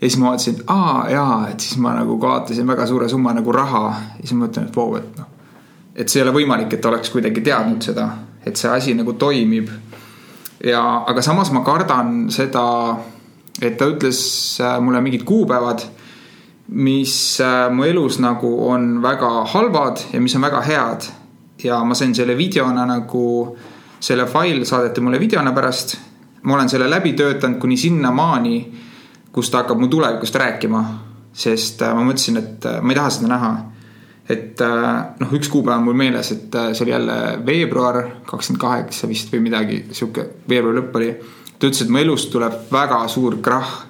ja 0.00 0.08
siis 0.08 0.18
ma 0.18 0.32
vaatasin, 0.32 0.64
aa 0.66 1.06
jaa, 1.10 1.36
et 1.52 1.60
siis 1.60 1.78
ma 1.78 1.94
nagu 1.94 2.18
kaotasin 2.18 2.66
väga 2.66 2.86
suure 2.90 3.08
summa 3.08 3.34
nagu 3.38 3.54
raha 3.54 3.84
ja 3.92 4.24
siis 4.24 4.34
ma 4.34 4.48
mõtlen, 4.48 4.66
et 4.66 4.76
vau, 4.76 4.96
et 4.98 5.18
noh. 5.18 5.30
et 5.94 6.08
see 6.08 6.18
ei 6.18 6.26
ole 6.26 6.34
võimalik, 6.40 6.74
et 6.74 6.90
oleks 6.90 7.14
kuidagi 7.14 7.46
teadnud 7.46 7.86
seda, 7.86 8.08
et 8.42 8.58
see 8.58 8.70
asi 8.70 8.98
nagu 8.98 9.14
toimib 9.14 9.70
ja, 10.62 10.82
aga 11.08 11.22
samas 11.22 11.50
ma 11.52 11.64
kardan 11.66 12.28
seda, 12.32 12.64
et 13.60 13.76
ta 13.78 13.88
ütles 13.90 14.22
äh, 14.62 14.78
mulle 14.82 15.02
mingid 15.04 15.24
kuupäevad, 15.28 15.84
mis 16.78 17.16
äh, 17.42 17.66
mu 17.74 17.86
elus 17.88 18.20
nagu 18.22 18.52
on 18.70 19.02
väga 19.02 19.32
halvad 19.52 20.06
ja 20.12 20.20
mis 20.20 20.36
on 20.36 20.46
väga 20.46 20.62
head. 20.66 21.10
ja 21.62 21.84
ma 21.84 21.94
sain 21.94 22.14
selle 22.14 22.34
videona 22.34 22.86
nagu, 22.86 23.56
selle 24.00 24.26
fail 24.26 24.64
saadeti 24.66 25.00
mulle 25.00 25.20
videona 25.20 25.52
pärast. 25.52 25.96
ma 26.42 26.54
olen 26.54 26.68
selle 26.68 26.90
läbi 26.90 27.12
töötanud 27.12 27.60
kuni 27.60 27.76
sinnamaani, 27.76 28.56
kus 29.32 29.50
ta 29.50 29.62
hakkab 29.62 29.78
mu 29.78 29.88
tulevikust 29.88 30.34
rääkima. 30.34 30.84
sest 31.32 31.82
äh, 31.82 31.94
ma 31.94 32.06
mõtlesin, 32.06 32.38
et 32.38 32.66
ma 32.82 32.92
ei 32.92 32.96
taha 32.96 33.10
seda 33.10 33.34
näha 33.34 33.71
et 34.30 34.60
äh, 34.62 34.88
noh, 35.18 35.34
üks 35.34 35.50
kuupäev 35.50 35.80
on 35.80 35.88
mul 35.88 35.98
meeles, 35.98 36.30
et 36.34 36.54
äh, 36.54 36.70
see 36.76 36.86
oli 36.86 36.94
jälle 36.94 37.16
veebruar 37.46 37.98
kakskümmend 38.28 38.62
kaheksa 38.62 39.08
vist 39.10 39.32
või 39.32 39.42
midagi 39.48 39.80
sihuke, 39.90 40.28
veebruari 40.48 40.78
lõpp 40.78 40.98
oli. 41.00 41.12
ta 41.58 41.66
ütles, 41.66 41.82
et 41.82 41.90
mu 41.90 41.98
elust 42.02 42.30
tuleb 42.30 42.58
väga 42.72 43.02
suur 43.10 43.40
krahh. 43.42 43.80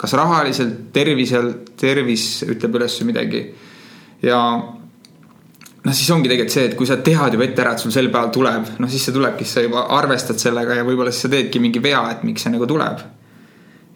kas 0.00 0.14
rahaliselt, 0.16 0.92
terviselt, 0.92 1.74
tervis 1.76 2.42
ütleb 2.48 2.78
üles 2.80 3.00
midagi. 3.04 3.42
ja 4.22 4.40
noh, 5.84 5.92
siis 5.92 6.08
ongi 6.10 6.30
tegelikult 6.30 6.54
see, 6.56 6.68
et 6.70 6.76
kui 6.76 6.88
sa 6.88 6.96
tead 6.96 7.36
juba 7.36 7.44
ette 7.44 7.60
ära, 7.60 7.74
et 7.76 7.84
sul 7.84 7.92
sel 7.92 8.08
päeval 8.08 8.32
tuleb, 8.32 8.70
noh 8.80 8.88
siis 8.88 9.04
see 9.04 9.16
tulebki, 9.16 9.44
siis 9.44 9.58
sa 9.58 9.66
juba 9.66 9.84
arvestad 9.98 10.40
sellega 10.40 10.80
ja 10.80 10.86
võib-olla 10.88 11.12
siis 11.12 11.28
sa 11.28 11.32
teedki 11.36 11.60
mingi 11.60 11.82
vea, 11.84 12.00
et 12.14 12.24
miks 12.24 12.46
see 12.46 12.54
nagu 12.54 12.68
tuleb. 12.68 13.04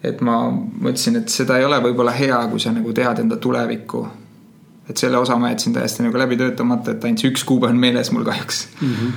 et 0.05 0.21
ma 0.21 0.43
mõtlesin, 0.51 1.17
et 1.17 1.33
seda 1.33 1.57
ei 1.57 1.65
ole 1.65 1.81
võib-olla 1.81 2.13
hea, 2.13 2.37
kui 2.51 2.61
sa 2.61 2.69
nagu 2.69 2.93
tead 2.93 3.23
enda 3.23 3.39
tulevikku 3.41 4.03
et 4.89 4.97
selle 4.97 5.17
osa 5.17 5.37
ma 5.37 5.49
jätsin 5.49 5.73
täiesti 5.73 6.03
nagu 6.05 6.17
läbi 6.17 6.37
töötamata, 6.37 6.93
et 6.93 7.05
ainult 7.05 7.23
see 7.23 7.31
üks 7.33 7.45
kuupäev 7.47 7.73
on 7.73 7.79
meeles 7.81 8.11
mul 8.13 8.25
kahjuks 8.27 8.67
mm. 8.81 8.91
-hmm. 8.91 9.13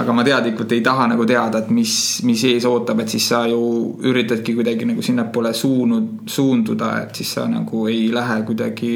aga 0.00 0.12
ma 0.12 0.24
teadlikult 0.24 0.72
ei 0.72 0.80
taha 0.80 1.06
nagu 1.12 1.26
teada, 1.26 1.58
et 1.58 1.70
mis, 1.70 1.94
mis 2.24 2.44
ees 2.44 2.64
ootab, 2.64 3.00
et 3.00 3.08
siis 3.08 3.28
sa 3.28 3.46
ju 3.46 3.62
üritadki 4.00 4.54
kuidagi 4.54 4.88
nagu 4.88 5.02
sinnapoole 5.02 5.52
suunud, 5.54 6.08
suunduda, 6.26 6.94
et 7.02 7.14
siis 7.14 7.34
sa 7.34 7.48
nagu 7.48 7.86
ei 7.86 8.08
lähe 8.14 8.42
kuidagi 8.42 8.94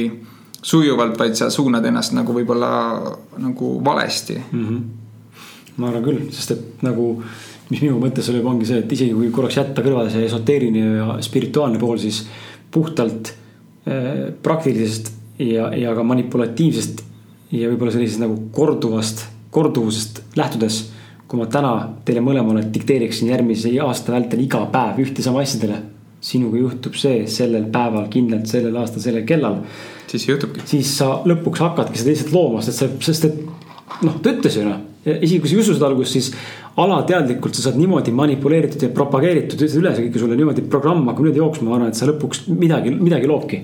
sujuvalt, 0.62 1.18
vaid 1.18 1.34
sa 1.34 1.50
suunad 1.50 1.84
ennast 1.84 2.12
nagu 2.12 2.32
võib-olla 2.32 2.70
nagu 3.38 3.84
valesti 3.84 4.40
mm. 4.52 4.64
-hmm. 4.68 4.80
ma 5.76 5.88
arvan 5.88 6.02
küll, 6.02 6.24
sest 6.30 6.50
et 6.50 6.82
nagu 6.82 7.12
mis 7.70 7.82
minu 7.82 7.98
mõttes 8.00 8.28
oli, 8.30 8.40
ongi 8.46 8.66
see, 8.66 8.78
et 8.78 8.92
isegi 8.92 9.14
kui 9.14 9.30
korraks 9.34 9.56
jätta 9.58 9.82
kõrvale 9.82 10.10
see 10.10 10.24
esoteeriline 10.26 10.96
ja 11.00 11.16
spirituaalne 11.20 11.78
pool, 11.82 11.98
siis 11.98 12.22
puhtalt 12.70 13.32
äh, 13.88 14.32
praktilisest 14.42 15.15
ja, 15.38 15.70
ja 15.76 15.94
ka 15.94 16.04
manipulatiivsest 16.06 17.02
ja 17.54 17.70
võib-olla 17.70 17.94
sellisest 17.94 18.22
nagu 18.22 18.38
korduvast, 18.54 19.26
korduvusest 19.54 20.22
lähtudes. 20.38 20.84
kui 21.26 21.40
ma 21.40 21.48
täna 21.50 21.70
teile 22.06 22.20
mõlemale 22.22 22.60
dikteeriksin 22.70 23.32
järgmise 23.32 23.72
aasta 23.82 24.12
vältel 24.14 24.44
iga 24.44 24.60
päev 24.70 25.00
ühte 25.02 25.22
sama 25.22 25.42
asjadele. 25.42 25.82
sinuga 26.20 26.58
juhtub 26.58 26.94
see 26.94 27.26
sellel 27.26 27.66
päeval 27.70 28.08
kindlalt 28.10 28.46
sellel 28.46 28.76
aastal 28.76 29.02
sellel 29.02 29.24
kellal. 29.26 29.62
siis 30.06 30.28
juhtubki. 30.28 30.60
siis 30.64 30.98
sa 30.98 31.22
lõpuks 31.24 31.58
hakkadki 31.60 31.98
seda 31.98 32.10
lihtsalt 32.10 32.32
looma, 32.32 32.62
sest 32.62 32.78
sa, 32.78 32.88
sest 33.00 33.24
et 33.24 33.40
noh, 34.02 34.20
ta 34.22 34.30
ütles 34.30 34.56
ju 34.56 34.64
noh. 34.64 34.80
isegi 35.04 35.40
kui 35.40 35.48
sa 35.48 35.56
ei 35.56 35.60
usu 35.60 35.74
seda 35.74 35.86
alguses, 35.86 36.12
siis 36.12 36.32
alateadlikult 36.76 37.54
sa 37.54 37.68
saad 37.68 37.78
niimoodi 37.80 38.12
manipuleeritud 38.12 38.82
ja 38.82 38.88
propageeritud 38.94 39.62
üles 39.62 39.98
ikkagi 39.98 40.18
sulle 40.18 40.36
niimoodi 40.36 40.66
programm 40.70 41.06
hakkab 41.06 41.24
niimoodi 41.24 41.42
jooksma, 41.42 41.68
ma 41.70 41.76
arvan, 41.76 41.92
et 41.92 41.98
sa 41.98 42.08
lõpuks 42.10 42.48
midagi, 42.52 42.90
midagi 42.90 43.30
loobki 43.30 43.62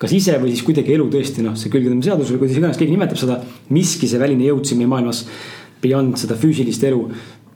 kas 0.00 0.14
ise 0.16 0.36
või 0.42 0.54
siis 0.54 0.64
kuidagi 0.66 0.94
elu 0.94 1.08
tõesti 1.12 1.44
noh, 1.44 1.56
see 1.58 1.72
külgetõmbe 1.72 2.06
seadus 2.06 2.32
või 2.32 2.42
kuidas 2.42 2.58
iganes 2.58 2.80
keegi 2.80 2.94
nimetab 2.94 3.20
seda. 3.20 3.38
miski 3.70 4.08
see 4.10 4.20
väline 4.20 4.48
jõud 4.48 4.66
siin 4.68 4.80
meie 4.82 4.90
maailmas, 4.90 5.24
beyond 5.82 6.18
seda 6.20 6.36
füüsilist 6.38 6.84
elu. 6.88 7.00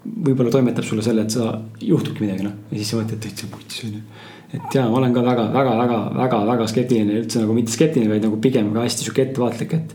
võib-olla 0.06 0.50
toimetab 0.54 0.86
sulle 0.86 1.02
selle, 1.02 1.26
et 1.26 1.34
sa 1.34 1.50
juhtubki 1.82 2.22
midagi 2.22 2.46
noh 2.46 2.54
ja 2.70 2.78
siis 2.78 2.92
sa 2.92 3.00
mõtled 3.00 3.22
täitsa 3.22 3.50
putš 3.50 3.84
on 3.88 3.96
ju. 3.98 4.02
et 4.58 4.78
ja 4.78 4.86
ma 4.90 5.00
olen 5.00 5.14
ka 5.14 5.24
väga, 5.26 5.48
väga, 5.54 5.76
väga, 5.82 6.00
väga, 6.22 6.42
väga 6.52 6.68
skeptiline 6.72 7.20
üldse 7.22 7.42
nagu 7.42 7.56
mitte 7.56 7.74
skeptiline, 7.74 8.10
vaid 8.12 8.26
nagu 8.26 8.38
pigem 8.42 8.72
ka 8.74 8.86
hästi 8.86 9.06
sihuke 9.06 9.26
ettevaatlik, 9.26 9.74
et. 9.74 9.94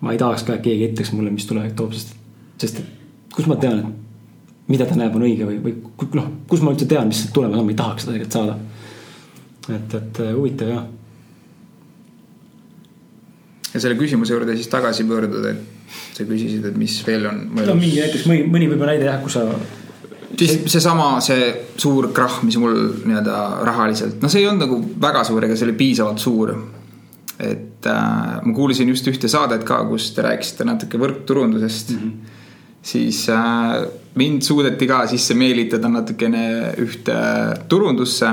ma 0.00 0.12
ei 0.12 0.20
tahaks 0.20 0.44
ka, 0.48 0.58
et 0.58 0.66
keegi 0.66 0.90
ütleks 0.92 1.14
mulle, 1.16 1.32
mis 1.32 1.48
tulevik 1.48 1.76
toob, 1.78 1.94
sest, 1.96 2.16
sest 2.60 2.82
et 2.82 2.98
kus 3.32 3.48
ma 3.48 3.56
tean, 3.56 3.80
et 3.80 4.02
mida 4.72 4.86
ta 4.86 4.96
näeb, 4.98 5.14
on 5.16 5.24
õige 5.26 5.46
või, 5.48 5.58
või 5.62 6.08
noh, 6.18 6.28
kus 6.48 6.62
ma 6.64 6.72
üldse 6.74 6.88
tean, 6.90 7.10
mis 7.10 7.22
see 7.24 7.32
tulemus 7.34 7.58
on, 7.58 7.66
ma 7.66 7.74
ei 7.74 7.78
tahaks 7.78 8.06
seda 8.06 8.14
tegelikult 8.16 8.36
saada. 8.38 8.56
et, 9.68 9.96
et 9.98 10.20
äh, 10.24 10.34
huvitav 10.36 10.72
jah. 10.72 10.84
Ja 13.72 13.80
selle 13.80 13.96
küsimuse 14.00 14.34
juurde 14.34 14.56
siis 14.56 14.68
tagasi 14.72 15.06
pöörduda, 15.08 15.54
et 15.54 16.16
sa 16.16 16.26
küsisid, 16.28 16.66
et 16.68 16.76
mis 16.78 16.98
veel 17.06 17.28
on. 17.30 17.46
no 17.56 17.78
mingi 17.78 18.02
näiteks 18.02 18.26
mõni, 18.30 18.44
mõni 18.52 18.68
võib-olla 18.72 18.96
näide 18.96 19.08
jah, 19.08 19.22
kus 19.22 19.38
sa 19.38 19.46
siis 20.38 20.60
seesama, 20.72 21.14
see 21.24 21.48
suur 21.80 22.10
krahh, 22.16 22.40
mis 22.46 22.56
mul 22.60 22.76
nii-öelda 23.04 23.38
rahaliselt, 23.68 24.20
no 24.22 24.30
see 24.32 24.44
ei 24.44 24.50
olnud 24.50 24.66
nagu 24.66 24.78
väga 25.02 25.24
suur, 25.28 25.44
ega 25.44 25.56
see 25.56 25.68
oli 25.68 25.78
piisavalt 25.80 26.22
suur. 26.22 26.54
et 27.42 27.88
äh, 27.90 28.38
ma 28.44 28.52
kuulasin 28.54 28.88
just 28.92 29.08
ühte 29.10 29.28
saadet 29.28 29.64
ka, 29.66 29.80
kus 29.88 30.12
te 30.14 30.22
rääkisite 30.22 30.68
natuke 30.68 31.00
võrkturundusest 31.00 31.96
mm. 31.96 31.98
-hmm 31.98 32.38
siis 32.82 33.28
äh, 33.28 33.86
mind 34.14 34.42
suudeti 34.42 34.86
ka 34.86 35.06
sisse 35.06 35.34
meelitada 35.38 35.88
natukene 35.88 36.74
ühte 36.82 37.14
turundusse, 37.68 38.32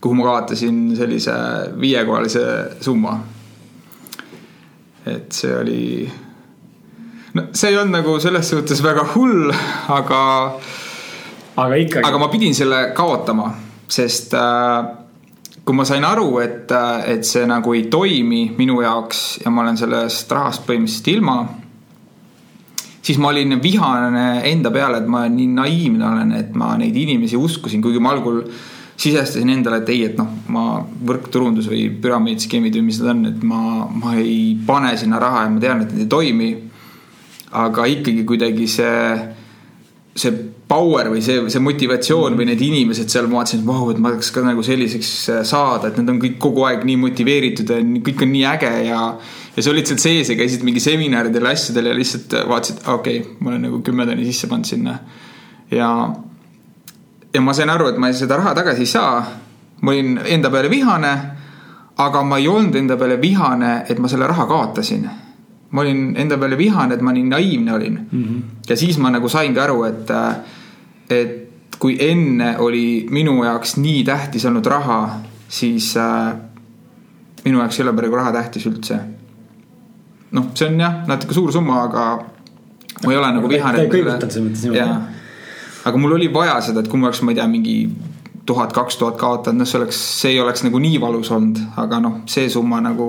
kuhu 0.00 0.14
ma 0.14 0.28
kaotasin 0.28 0.96
sellise 0.96 1.34
viiekohalise 1.80 2.44
summa. 2.80 3.18
Et 5.06 5.32
see 5.36 5.54
oli, 5.56 5.84
no 7.34 7.46
see 7.52 7.72
ei 7.72 7.78
olnud 7.78 7.98
nagu 7.98 8.18
selles 8.22 8.50
suhtes 8.54 8.82
väga 8.84 9.06
hull, 9.14 9.52
aga. 9.92 10.20
aga 11.56 11.80
ikkagi. 11.80 12.04
aga 12.08 12.20
ma 12.20 12.28
pidin 12.32 12.56
selle 12.56 12.86
kaotama, 12.96 13.50
sest 13.88 14.36
äh, 14.38 14.78
kui 15.64 15.76
ma 15.76 15.86
sain 15.88 16.04
aru, 16.04 16.30
et, 16.44 16.72
äh, 16.72 17.10
et 17.16 17.28
see 17.28 17.44
nagu 17.48 17.76
ei 17.76 17.88
toimi 17.92 18.46
minu 18.56 18.80
jaoks 18.84 19.44
ja 19.44 19.52
ma 19.52 19.64
olen 19.64 19.80
sellest 19.80 20.32
rahast 20.32 20.66
põhimõtteliselt 20.68 21.12
ilma 21.16 21.38
siis 23.04 23.18
ma 23.20 23.28
olin 23.28 23.58
vihane 23.62 24.42
enda 24.48 24.72
peale, 24.72 25.02
et 25.02 25.08
ma 25.10 25.26
nii 25.28 25.50
naiivne 25.58 26.06
olen, 26.08 26.32
et 26.38 26.54
ma 26.56 26.72
neid 26.80 26.96
inimesi 26.96 27.36
uskusin, 27.36 27.82
kuigi 27.84 28.00
ma 28.00 28.14
algul 28.14 28.40
sisestasin 28.96 29.50
endale, 29.50 29.82
et 29.82 29.92
ei, 29.94 30.02
et 30.08 30.18
noh, 30.18 30.28
ma 30.54 30.64
võrkturundus 31.08 31.68
või 31.70 31.88
püramiidskeemid 32.02 32.76
või 32.78 32.88
mis 32.88 33.00
need 33.00 33.10
on, 33.10 33.24
et 33.32 33.46
ma, 33.46 33.60
ma 33.90 34.14
ei 34.20 34.54
pane 34.66 34.94
sinna 35.00 35.18
raha 35.22 35.46
ja 35.46 35.54
ma 35.54 35.62
tean, 35.62 35.84
et 35.84 35.94
need 35.94 36.06
ei 36.06 36.12
toimi. 36.16 36.52
aga 37.54 37.84
ikkagi 37.86 38.24
kuidagi 38.26 38.66
see, 38.66 39.18
see 40.18 40.32
power 40.66 41.10
või 41.12 41.20
see, 41.22 41.42
see 41.52 41.62
motivatsioon 41.62 42.34
või 42.38 42.48
need 42.48 42.62
inimesed 42.66 43.10
seal, 43.12 43.28
ma 43.30 43.40
vaatasin, 43.40 43.62
et 43.62 43.68
vau, 43.68 43.90
et 43.92 44.00
ma 44.02 44.10
tahaks 44.10 44.32
ka 44.34 44.42
nagu 44.42 44.62
selliseks 44.66 45.12
saada, 45.46 45.90
et 45.90 46.00
nad 46.00 46.10
on 46.10 46.18
kõik 46.22 46.38
kogu 46.42 46.64
aeg 46.66 46.82
nii 46.88 46.98
motiveeritud 47.04 47.70
ja 47.70 47.78
kõik 48.08 48.24
on 48.26 48.32
nii 48.34 48.44
äge 48.54 48.72
ja 48.88 49.00
ja 49.54 49.62
sa 49.62 49.70
olid 49.70 49.86
seal 49.86 50.00
sees 50.02 50.30
ja 50.32 50.36
käisid 50.38 50.64
mingi 50.66 50.82
seminaridel 50.82 51.46
ja 51.46 51.54
asjadel 51.54 51.92
ja 51.92 51.96
lihtsalt 51.98 52.34
vaatasid, 52.50 52.82
okei 52.90 53.20
okay,, 53.20 53.34
ma 53.38 53.52
olen 53.52 53.66
nagu 53.68 53.80
kümme 53.86 54.06
tonni 54.08 54.26
sisse 54.26 54.50
pannud 54.50 54.66
sinna. 54.66 54.98
ja, 55.70 55.90
ja 57.34 57.40
ma 57.40 57.52
sain 57.52 57.70
aru, 57.70 57.88
et 57.92 57.98
ma 57.98 58.12
seda 58.12 58.36
raha 58.36 58.54
tagasi 58.54 58.80
ei 58.80 58.86
saa. 58.86 59.24
ma 59.80 59.90
olin 59.90 60.20
enda 60.24 60.50
peale 60.50 60.70
vihane, 60.70 61.12
aga 61.98 62.22
ma 62.22 62.38
ei 62.38 62.48
olnud 62.48 62.74
enda 62.74 62.96
peale 62.96 63.20
vihane, 63.20 63.84
et 63.88 63.98
ma 63.98 64.08
selle 64.08 64.26
raha 64.26 64.46
kaotasin. 64.46 65.08
ma 65.70 65.80
olin 65.80 66.14
enda 66.16 66.38
peale 66.38 66.58
vihane, 66.58 66.94
et 66.94 67.02
ma 67.02 67.12
nii 67.12 67.22
naiivne 67.22 67.72
olin 67.72 67.98
mm. 68.12 68.24
-hmm. 68.24 68.42
ja 68.68 68.76
siis 68.76 68.98
ma 68.98 69.10
nagu 69.10 69.28
saingi 69.28 69.60
aru, 69.60 69.84
et, 69.84 70.10
et 71.10 71.76
kui 71.78 71.96
enne 72.00 72.56
oli 72.58 73.06
minu 73.10 73.44
jaoks 73.44 73.76
nii 73.76 74.04
tähtis 74.04 74.44
olnud 74.44 74.66
raha, 74.66 75.20
siis 75.48 75.96
äh, 75.96 76.34
minu 77.44 77.58
jaoks 77.58 77.80
ei 77.80 77.82
ole 77.82 77.92
praegu 77.92 78.16
raha 78.16 78.32
tähtis 78.32 78.66
üldse 78.66 78.98
noh, 80.34 80.50
see 80.54 80.68
on 80.68 80.80
jah, 80.80 81.02
natuke 81.08 81.36
suur 81.36 81.52
summa, 81.54 81.84
aga 81.88 82.04
ma 83.04 83.12
ei 83.12 83.18
ole 83.18 83.30
nagu 83.36 83.50
vihane. 83.50 83.78
ta 83.78 83.84
ei 83.84 83.92
kõiguta 83.92 84.28
selles 84.28 84.48
mõttes 84.48 84.64
niimoodi. 84.66 85.20
Aga 85.84 86.00
mul 86.00 86.16
oli 86.18 86.28
vaja 86.32 86.60
seda, 86.64 86.80
et 86.80 86.90
kui 86.90 87.00
ma 87.00 87.10
oleks, 87.10 87.22
ma 87.22 87.32
ei 87.34 87.40
tea, 87.40 87.48
mingi 87.50 87.78
tuhat, 88.46 88.72
kaks 88.76 88.98
tuhat 89.00 89.16
kaotanud, 89.20 89.62
noh, 89.62 89.68
see 89.68 89.80
oleks, 89.80 90.04
see 90.20 90.34
ei 90.34 90.40
oleks 90.40 90.64
nagu 90.66 90.80
nii 90.82 91.00
valus 91.00 91.32
olnud, 91.34 91.60
aga 91.80 92.00
noh, 92.04 92.22
see 92.30 92.48
summa 92.52 92.80
nagu 92.84 93.08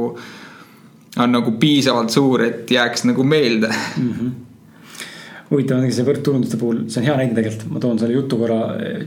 on 1.16 1.32
nagu 1.32 1.54
piisavalt 1.60 2.12
suur, 2.12 2.44
et 2.44 2.72
jääks 2.72 3.06
nagu 3.08 3.24
meelde 3.24 3.72
mm. 3.72 4.12
-hmm 4.12 4.34
huvitav 5.46 5.78
on 5.78 5.92
see 5.94 6.06
võrdturunduste 6.08 6.58
puhul, 6.58 6.80
see 6.90 7.02
on 7.02 7.08
hea 7.10 7.16
näide 7.20 7.38
tegelikult, 7.38 7.68
ma 7.76 7.82
toon 7.84 8.00
selle 8.02 8.16
jutu 8.18 8.40
korra 8.40 8.60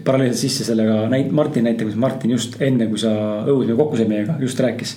paralleelselt 0.07 0.45
sisse 0.45 0.67
sellega 0.69 1.09
näit-, 1.11 1.33
Martin 1.35 1.67
näite, 1.67 1.87
kus 1.89 1.99
Martin 1.99 2.35
just 2.37 2.61
enne, 2.63 2.87
kui 2.91 3.01
sa 3.03 3.11
õues 3.51 3.73
kokku 3.75 3.99
said 3.99 4.11
meiega, 4.13 4.37
just 4.43 4.61
rääkis. 4.63 4.97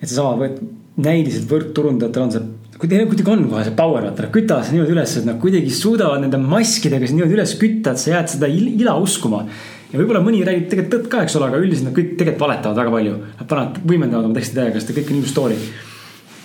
et 0.00 0.08
seesama 0.08 0.50
näiliselt 0.96 1.46
võrkturundajatel 1.50 2.26
on 2.26 2.34
see, 2.34 2.42
kuidagi 2.80 3.24
on 3.32 3.46
kohe 3.48 3.64
see 3.64 3.74
power, 3.76 4.04
vaata 4.04 4.26
nad 4.26 4.32
kütavad 4.34 4.68
niimoodi 4.72 4.92
üles, 4.92 5.14
et 5.16 5.26
nad 5.28 5.38
kuidagi 5.40 5.72
suudavad 5.72 6.20
nende 6.24 6.40
maskidega 6.42 7.08
niimoodi 7.08 7.36
üles 7.38 7.54
kütta, 7.60 7.94
et 7.94 8.02
sa 8.02 8.12
jääd 8.12 8.34
seda 8.34 8.50
ila 8.52 8.96
uskuma. 9.00 9.46
ja 9.92 10.00
võib-olla 10.00 10.20
mõni 10.24 10.42
räägib 10.44 10.68
tegelikult 10.68 10.92
tõtt 10.96 11.10
ka, 11.12 11.22
eks 11.24 11.36
ole, 11.38 11.48
aga 11.48 11.60
üldiselt 11.62 11.88
nad 11.88 11.96
kõik 11.96 12.16
tegelikult 12.18 12.42
valetavad 12.42 12.80
väga 12.82 12.92
palju. 12.96 13.14
Nad 13.38 13.48
panevad, 13.48 13.78
võimendavad 13.86 14.28
oma 14.28 14.36
teksti 14.36 14.58
täiega, 14.58 14.80
sest 14.80 14.92
kõik 14.96 15.12
on 15.12 15.20
ilus 15.20 15.32
story. 15.32 15.56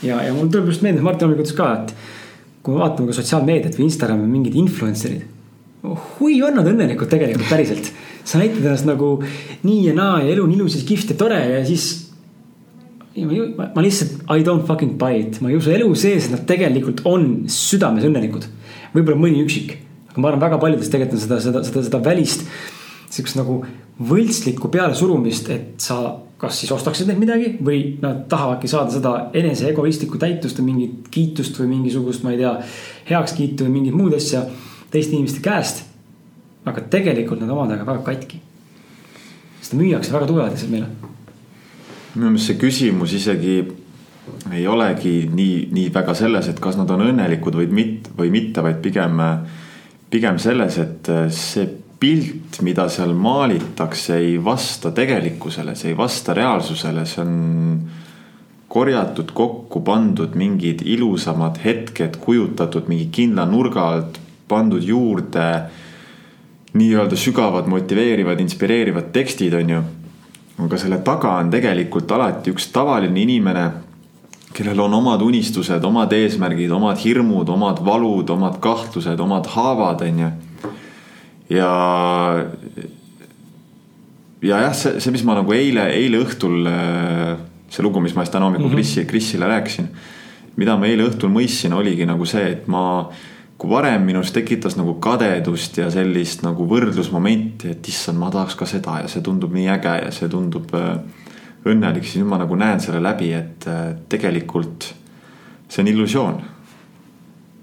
ja, 0.05 0.21
ja 0.23 0.34
mul 0.36 0.51
tuleb 0.53 0.71
just 0.71 0.86
meelde, 0.86 1.03
Martin 1.03 1.27
Olmik 1.27 1.43
ütles 1.43 1.57
ka, 1.57 1.71
et 1.82 1.95
kui 2.61 2.75
me 2.75 2.84
vaatame 2.84 3.09
ka 3.09 3.17
sotsiaalmeediat 3.17 3.75
või 3.75 3.89
Instagrami 3.89 4.29
mingid 4.29 4.55
influencer'id. 4.61 5.25
hui 6.19 6.38
on 6.45 6.55
nad 6.55 6.67
õnnelikud 6.69 7.09
tegelikult 7.09 7.49
päriselt. 7.49 7.91
sa 8.23 8.38
näitad 8.38 8.63
ennast 8.63 8.86
nagu 8.86 9.17
nii 9.65 9.88
ja 9.88 9.93
naa 9.97 10.21
ja 10.21 10.32
elu 10.32 10.43
on 10.45 10.51
ilus 10.53 10.77
ja 10.77 10.86
kihvt 10.86 11.09
ja 11.09 11.17
tore 11.17 11.39
ja 11.41 11.65
siis 11.65 12.01
ma, 13.16 13.70
ma 13.76 13.84
lihtsalt, 13.84 14.24
I 14.32 14.43
don't 14.43 14.68
fucking 14.68 14.97
buy 14.99 15.20
it, 15.20 15.39
ma 15.41 15.51
ei 15.51 15.59
usu 15.59 15.74
elu 15.76 15.89
sees, 15.99 16.28
et 16.28 16.36
nad 16.36 16.43
tegelikult 16.47 17.03
on 17.09 17.47
südames 17.51 18.05
õnnelikud. 18.07 18.47
võib-olla 18.95 19.20
mõni 19.20 19.43
üksik, 19.45 19.78
aga 20.12 20.22
ma 20.22 20.32
arvan, 20.32 20.45
väga 20.45 20.59
paljudes 20.62 20.91
tegelikult 20.91 21.20
on 21.20 21.26
seda, 21.26 21.41
seda, 21.43 21.64
seda, 21.68 21.84
seda 21.89 22.01
välist 22.03 22.47
sihukest 23.12 23.38
nagu 23.39 23.59
võltslikku 24.07 24.72
pealesurumist, 24.72 25.49
et 25.51 25.84
sa 25.84 25.97
kas 26.41 26.57
siis 26.57 26.72
ostaksid 26.74 27.09
neilt 27.09 27.22
midagi 27.22 27.51
või 27.62 27.82
nad 28.01 28.24
tahavadki 28.32 28.70
saada 28.72 28.93
seda 28.93 29.12
enese 29.38 29.68
egoistlikku 29.70 30.18
täitust 30.22 30.57
või 30.57 30.72
mingit 30.72 31.12
kiitust 31.14 31.59
või 31.62 31.70
mingisugust, 31.76 32.24
ma 32.26 32.34
ei 32.34 32.39
tea, 32.41 32.55
heakskiitu 33.12 33.68
või 33.68 33.76
mingit 33.76 33.97
muud 33.97 34.16
asja 34.18 34.45
teiste 34.91 35.14
inimeste 35.16 35.43
käest. 35.45 35.86
aga 36.66 36.82
tegelikult 36.93 37.39
nad 37.41 37.49
omad 37.49 37.72
väga 37.74 38.01
katki. 38.05 38.41
sest 39.62 39.74
müüakse 39.74 40.14
väga 40.14 40.28
tugevalt 40.30 40.53
lihtsalt 40.53 40.72
meile 40.72 41.11
minu 42.16 42.32
meelest 42.32 42.51
see 42.51 42.59
küsimus 42.59 43.14
isegi 43.16 43.55
ei 44.51 44.66
olegi 44.68 45.30
nii, 45.32 45.68
nii 45.74 45.89
väga 45.93 46.16
selles, 46.18 46.49
et 46.51 46.59
kas 46.62 46.78
nad 46.80 46.89
on 46.93 47.05
õnnelikud 47.07 47.55
või 47.57 47.70
mitte, 47.72 48.14
või 48.18 48.32
mitte, 48.34 48.64
vaid 48.64 48.82
pigem, 48.84 49.22
pigem 50.12 50.39
selles, 50.41 50.78
et 50.82 51.09
see 51.36 51.68
pilt, 52.01 52.62
mida 52.66 52.88
seal 52.89 53.14
maalitakse, 53.14 54.18
ei 54.18 54.38
vasta 54.41 54.91
tegelikkusele, 54.95 55.76
see 55.78 55.91
ei 55.91 55.97
vasta 55.97 56.34
reaalsusele, 56.38 57.05
see 57.05 57.22
on 57.22 57.36
korjatud 58.72 59.34
kokku, 59.36 59.84
pandud 59.86 60.36
mingid 60.39 60.82
ilusamad 60.88 61.59
hetked, 61.62 62.18
kujutatud 62.24 62.89
mingi 62.89 63.09
kindla 63.14 63.45
nurga 63.49 63.88
alt, 63.91 64.20
pandud 64.49 64.84
juurde 64.84 65.47
nii-öelda 66.72 67.18
sügavad, 67.20 67.68
motiveerivad, 67.68 68.39
inspireerivad 68.39 69.12
tekstid, 69.12 69.53
on 69.59 69.74
ju 69.76 69.82
aga 70.66 70.78
selle 70.78 70.99
taga 71.05 71.38
on 71.41 71.49
tegelikult 71.53 72.12
alati 72.12 72.53
üks 72.53 72.68
tavaline 72.74 73.22
inimene, 73.22 73.66
kellel 74.53 74.80
on 74.84 74.93
omad 74.99 75.24
unistused, 75.24 75.84
omad 75.88 76.14
eesmärgid, 76.14 76.72
omad 76.76 76.99
hirmud, 77.01 77.49
omad 77.49 77.82
valud, 77.86 78.30
omad 78.36 78.59
kahtlused, 78.64 79.20
omad 79.20 79.47
haavad, 79.53 80.03
on 80.07 80.20
ju. 80.26 80.32
ja, 81.55 81.72
ja 84.43 84.62
jah, 84.68 84.76
see, 84.76 84.99
see, 84.99 85.14
mis 85.16 85.26
ma 85.28 85.38
nagu 85.39 85.55
eile, 85.55 85.88
eile 85.95 86.22
õhtul, 86.26 86.68
see 87.72 87.86
lugu, 87.86 88.03
mis 88.03 88.16
ma 88.16 88.26
siis 88.26 88.36
täna 88.36 88.49
hommikul 88.49 88.68
mm 88.68 88.74
-hmm. 88.74 88.82
Krissi, 88.84 89.05
Krissile 89.05 89.47
rääkisin. 89.47 89.88
mida 90.55 90.78
ma 90.78 90.86
eile 90.86 91.07
õhtul 91.07 91.32
mõistsin, 91.32 91.74
oligi 91.74 92.05
nagu 92.05 92.26
see, 92.26 92.51
et 92.51 92.68
ma 92.68 93.09
kui 93.62 93.70
varem 93.70 94.01
minus 94.01 94.32
tekitas 94.34 94.74
nagu 94.74 94.95
kadedust 94.97 95.76
ja 95.78 95.91
sellist 95.93 96.41
nagu 96.41 96.66
võrdlusmomenti, 96.66 97.76
et 97.76 97.89
issand, 97.91 98.18
ma 98.18 98.32
tahaks 98.34 98.55
ka 98.57 98.66
seda 98.66 98.95
ja 99.03 99.12
see 99.12 99.22
tundub 99.22 99.53
nii 99.53 99.68
äge 99.70 99.91
ja 99.99 100.07
see 100.16 100.30
tundub 100.34 100.74
äh, 100.74 100.95
õnnelik, 101.70 102.07
siis 102.07 102.24
nüüd 102.24 102.32
ma 102.32 102.39
nagu 102.41 102.57
näen 102.57 102.82
selle 102.82 103.03
läbi, 103.05 103.30
et 103.38 103.70
äh, 103.70 103.84
tegelikult 104.09 104.89
see 105.70 105.86
on 105.86 105.93
illusioon. 105.93 106.41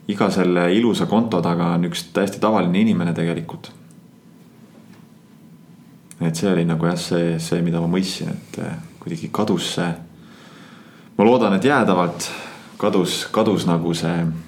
iga 0.09 0.31
selle 0.31 0.71
ilusa 0.73 1.07
konto 1.07 1.43
taga 1.43 1.75
on 1.75 1.91
üks 1.91 2.07
täiesti 2.15 2.39
tavaline 2.41 2.79
inimene 2.81 3.13
tegelikult. 3.13 3.73
et 6.21 6.35
see 6.35 6.53
oli 6.53 6.65
nagu 6.65 6.87
jah, 6.87 6.97
see, 6.99 7.39
see, 7.43 7.63
mida 7.63 7.83
ma 7.83 7.91
mõistsin, 7.91 8.31
et 8.39 8.63
äh, 8.63 8.77
kuidagi 9.03 9.35
kadus 9.35 9.75
see. 9.75 9.95
ma 11.19 11.25
loodan, 11.25 11.59
et 11.59 11.65
jäädavalt 11.65 12.31
kadus, 12.79 13.25
kadus 13.35 13.67
nagu 13.67 13.95
see 13.95 14.47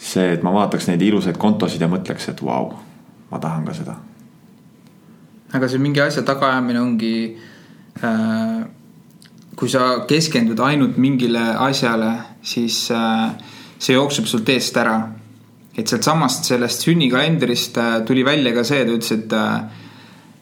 see, 0.00 0.32
et 0.34 0.42
ma 0.42 0.52
vaataks 0.54 0.88
neid 0.88 1.02
ilusaid 1.04 1.38
kontosid 1.40 1.82
ja 1.82 1.88
mõtleks, 1.90 2.30
et 2.32 2.42
vau, 2.44 2.72
ma 3.30 3.40
tahan 3.42 3.66
ka 3.68 3.76
seda. 3.76 3.96
aga 5.52 5.68
see 5.68 5.82
mingi 5.82 6.00
asja 6.00 6.22
tagaajamine 6.26 6.80
ongi 6.80 7.14
äh,. 8.02 8.60
kui 9.56 9.68
sa 9.68 10.06
keskendud 10.08 10.60
ainult 10.64 10.96
mingile 10.96 11.42
asjale, 11.60 12.14
siis 12.40 12.86
äh, 12.96 13.34
see 13.78 13.96
jookseb 13.96 14.28
sul 14.28 14.44
teest 14.44 14.76
ära. 14.76 15.00
et 15.76 15.88
sealtsamast 15.88 16.44
sellest 16.44 16.82
sünnikalendrist 16.84 17.76
äh, 17.78 18.00
tuli 18.04 18.24
välja 18.24 18.52
ka 18.52 18.64
see, 18.64 18.84
ta 18.84 18.92
ütles, 18.96 19.12
et, 19.12 19.32
äh, 19.32 19.60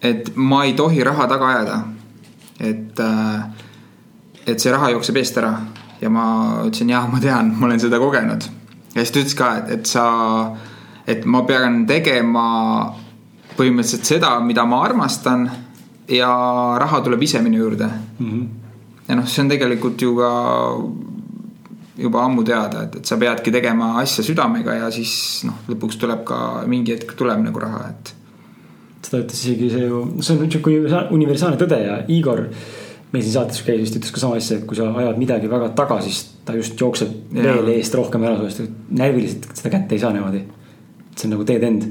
et 0.02 0.30
ma 0.36 0.64
ei 0.64 0.72
tohi 0.74 1.04
raha 1.04 1.26
taga 1.28 1.48
ajada. 1.48 1.82
et, 2.60 3.00
äh, 3.00 3.42
et 4.46 4.60
see 4.60 4.72
raha 4.72 4.90
jookseb 4.90 5.16
eest 5.16 5.36
ära 5.38 5.52
ja 6.00 6.10
ma 6.10 6.24
ütlesin, 6.64 6.90
jah, 6.90 7.10
ma 7.10 7.20
tean, 7.20 7.52
ma 7.58 7.66
olen 7.66 7.80
seda 7.80 7.98
kogenud. 7.98 8.46
Ja 8.94 9.02
siis 9.02 9.12
ta 9.12 9.22
ütles 9.22 9.36
ka, 9.38 9.50
et, 9.60 9.70
et 9.78 9.86
sa, 9.90 10.06
et 11.06 11.24
ma 11.24 11.42
pean 11.48 11.84
tegema 11.88 12.46
põhimõtteliselt 13.58 14.06
seda, 14.06 14.36
mida 14.44 14.64
ma 14.68 14.82
armastan 14.86 15.48
ja 16.08 16.30
raha 16.80 17.02
tuleb 17.04 17.22
ise 17.22 17.42
minu 17.44 17.58
juurde 17.58 17.86
mm. 17.86 18.26
-hmm. 18.30 18.46
ja 19.08 19.16
noh, 19.18 19.26
see 19.26 19.42
on 19.42 19.48
tegelikult 19.48 20.02
ju 20.02 20.16
ka 20.16 20.32
juba 21.98 22.22
ammu 22.24 22.44
teada, 22.44 22.84
et, 22.86 22.96
et 23.00 23.06
sa 23.06 23.16
peadki 23.18 23.50
tegema 23.50 23.96
asja 24.02 24.24
südamega 24.24 24.74
ja 24.74 24.90
siis 24.94 25.44
noh, 25.48 25.64
lõpuks 25.68 25.98
tuleb 25.98 26.24
ka 26.24 26.62
mingi 26.66 26.94
hetk 26.94 27.16
tuleb 27.18 27.42
nagu 27.42 27.58
raha, 27.58 27.88
et. 27.90 28.14
seda 29.02 29.22
ütles 29.24 29.40
isegi 29.44 29.70
see 29.70 29.88
ju, 29.88 30.04
see 30.20 30.36
on 30.36 30.44
niisugune 30.44 31.02
universaalne 31.10 31.58
tõde 31.58 31.80
ja 31.82 31.98
Igor 32.08 32.44
meil 33.12 33.24
siin 33.24 33.34
saates 33.38 33.62
käis 33.64 33.80
vist 33.80 33.96
ütles 33.96 34.12
ka 34.12 34.20
sama 34.20 34.36
asja, 34.36 34.58
et 34.58 34.66
kui 34.68 34.76
sa 34.76 34.90
ajad 35.02 35.20
midagi 35.20 35.48
väga 35.50 35.70
taga, 35.76 36.00
siis 36.04 36.20
ta 36.44 36.56
just 36.56 36.76
jookseb 36.80 37.14
ja. 37.36 37.46
veel 37.46 37.72
eest 37.78 37.94
rohkem 37.96 38.26
ära, 38.28 38.50
sest 38.50 38.68
närviliselt 38.90 39.48
seda 39.56 39.72
kätte 39.72 39.96
ei 39.96 40.02
saa 40.02 40.12
niimoodi. 40.16 40.44
see 41.16 41.26
on 41.26 41.34
nagu 41.34 41.46
dead 41.48 41.64
end 41.66 41.88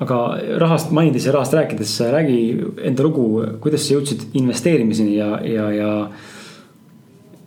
aga 0.00 0.18
rahast 0.60 0.92
mainides 0.96 1.26
ja 1.26 1.32
rahast 1.36 1.54
rääkides, 1.54 1.92
räägi 2.12 2.38
enda 2.88 3.04
lugu, 3.04 3.26
kuidas 3.60 3.84
sa 3.84 3.96
jõudsid 3.96 4.30
investeerimiseni 4.40 5.16
ja, 5.18 5.34
ja, 5.44 5.66
ja. 5.76 5.90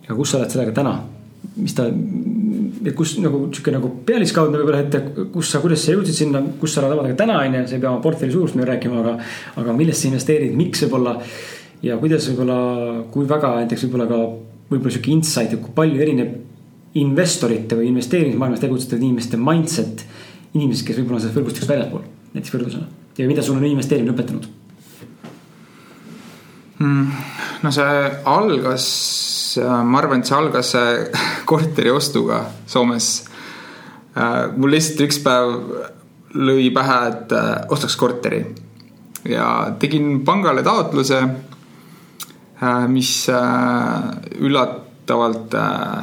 ja 0.08 0.16
kus 0.18 0.30
sa 0.30 0.40
oled 0.40 0.54
sellega 0.54 0.74
täna? 0.76 1.00
mis 1.54 1.74
ta, 1.76 1.84
kus 2.96 3.18
nagu 3.22 3.44
sihuke 3.52 3.70
nagu 3.74 3.90
pealiskaudne 4.06 4.58
võib-olla, 4.58 4.80
et 4.80 5.18
kus 5.34 5.50
sa, 5.52 5.60
kuidas 5.62 5.84
sa 5.84 5.92
jõudsid 5.92 6.16
sinna, 6.16 6.40
kus 6.60 6.72
sa 6.72 6.80
oled 6.80 6.96
omadega 6.96 7.18
täna 7.20 7.36
on 7.42 7.58
ju, 7.58 7.66
sa 7.68 7.76
ei 7.76 7.82
pea 7.82 7.90
oma 7.90 8.02
portfelli 8.02 8.32
suurust 8.32 8.56
meil 8.58 8.70
rääkima, 8.70 9.02
aga. 9.02 9.12
aga 9.60 9.74
millest 9.76 10.02
sa 10.02 10.08
investeerid, 10.08 10.56
miks 10.56 10.82
võib-olla 10.86 11.18
ja 11.84 11.98
kuidas 12.00 12.26
võib-olla, 12.30 12.58
kui 13.12 13.28
väga 13.28 13.54
näiteks 13.60 13.86
võib-olla 13.86 14.08
ka 14.10 14.20
võib-olla 14.70 14.96
sihuke 14.96 15.12
insight, 15.12 15.54
et 15.54 15.62
kui 15.62 15.76
palju 15.76 16.00
erineb 16.00 16.98
investorite 17.00 17.76
või 17.78 17.90
investeerimismaailmas 17.90 18.62
tegutsevate 18.62 19.02
inimeste 19.02 19.40
mindset. 19.40 20.04
inimesed, 20.54 20.86
kes 20.86 21.00
võib-olla 21.00 21.18
on 21.18 21.24
sellest 21.24 21.40
võrgustikust 21.40 21.72
väljaspool 21.72 22.04
näiteks 22.34 22.54
võrdlusena 22.54 22.86
ja 23.18 23.26
mida 23.30 23.42
sul 23.42 23.58
on 23.58 23.66
investeerimine 23.66 24.14
õpetanud 24.14 24.46
mm,? 26.78 27.06
no 27.62 27.72
see 27.74 28.00
algas, 28.30 28.86
ma 29.60 30.00
arvan, 30.00 30.22
et 30.22 30.30
see 30.30 30.38
algas 30.38 30.74
korteri 31.50 31.92
ostuga 31.94 32.44
Soomes. 32.66 33.10
Äh, 34.14 34.52
mul 34.56 34.74
lihtsalt 34.74 35.06
üks 35.08 35.18
päev 35.24 35.54
lõi 36.34 36.68
pähe, 36.74 36.98
et 37.10 37.32
äh, 37.34 37.48
ostaks 37.74 37.96
korteri 37.98 38.44
ja 39.26 39.48
tegin 39.80 40.20
pangale 40.26 40.62
taotluse, 40.66 41.18
äh, 41.18 41.53
mis 42.88 43.10
üllatavalt 44.38 45.56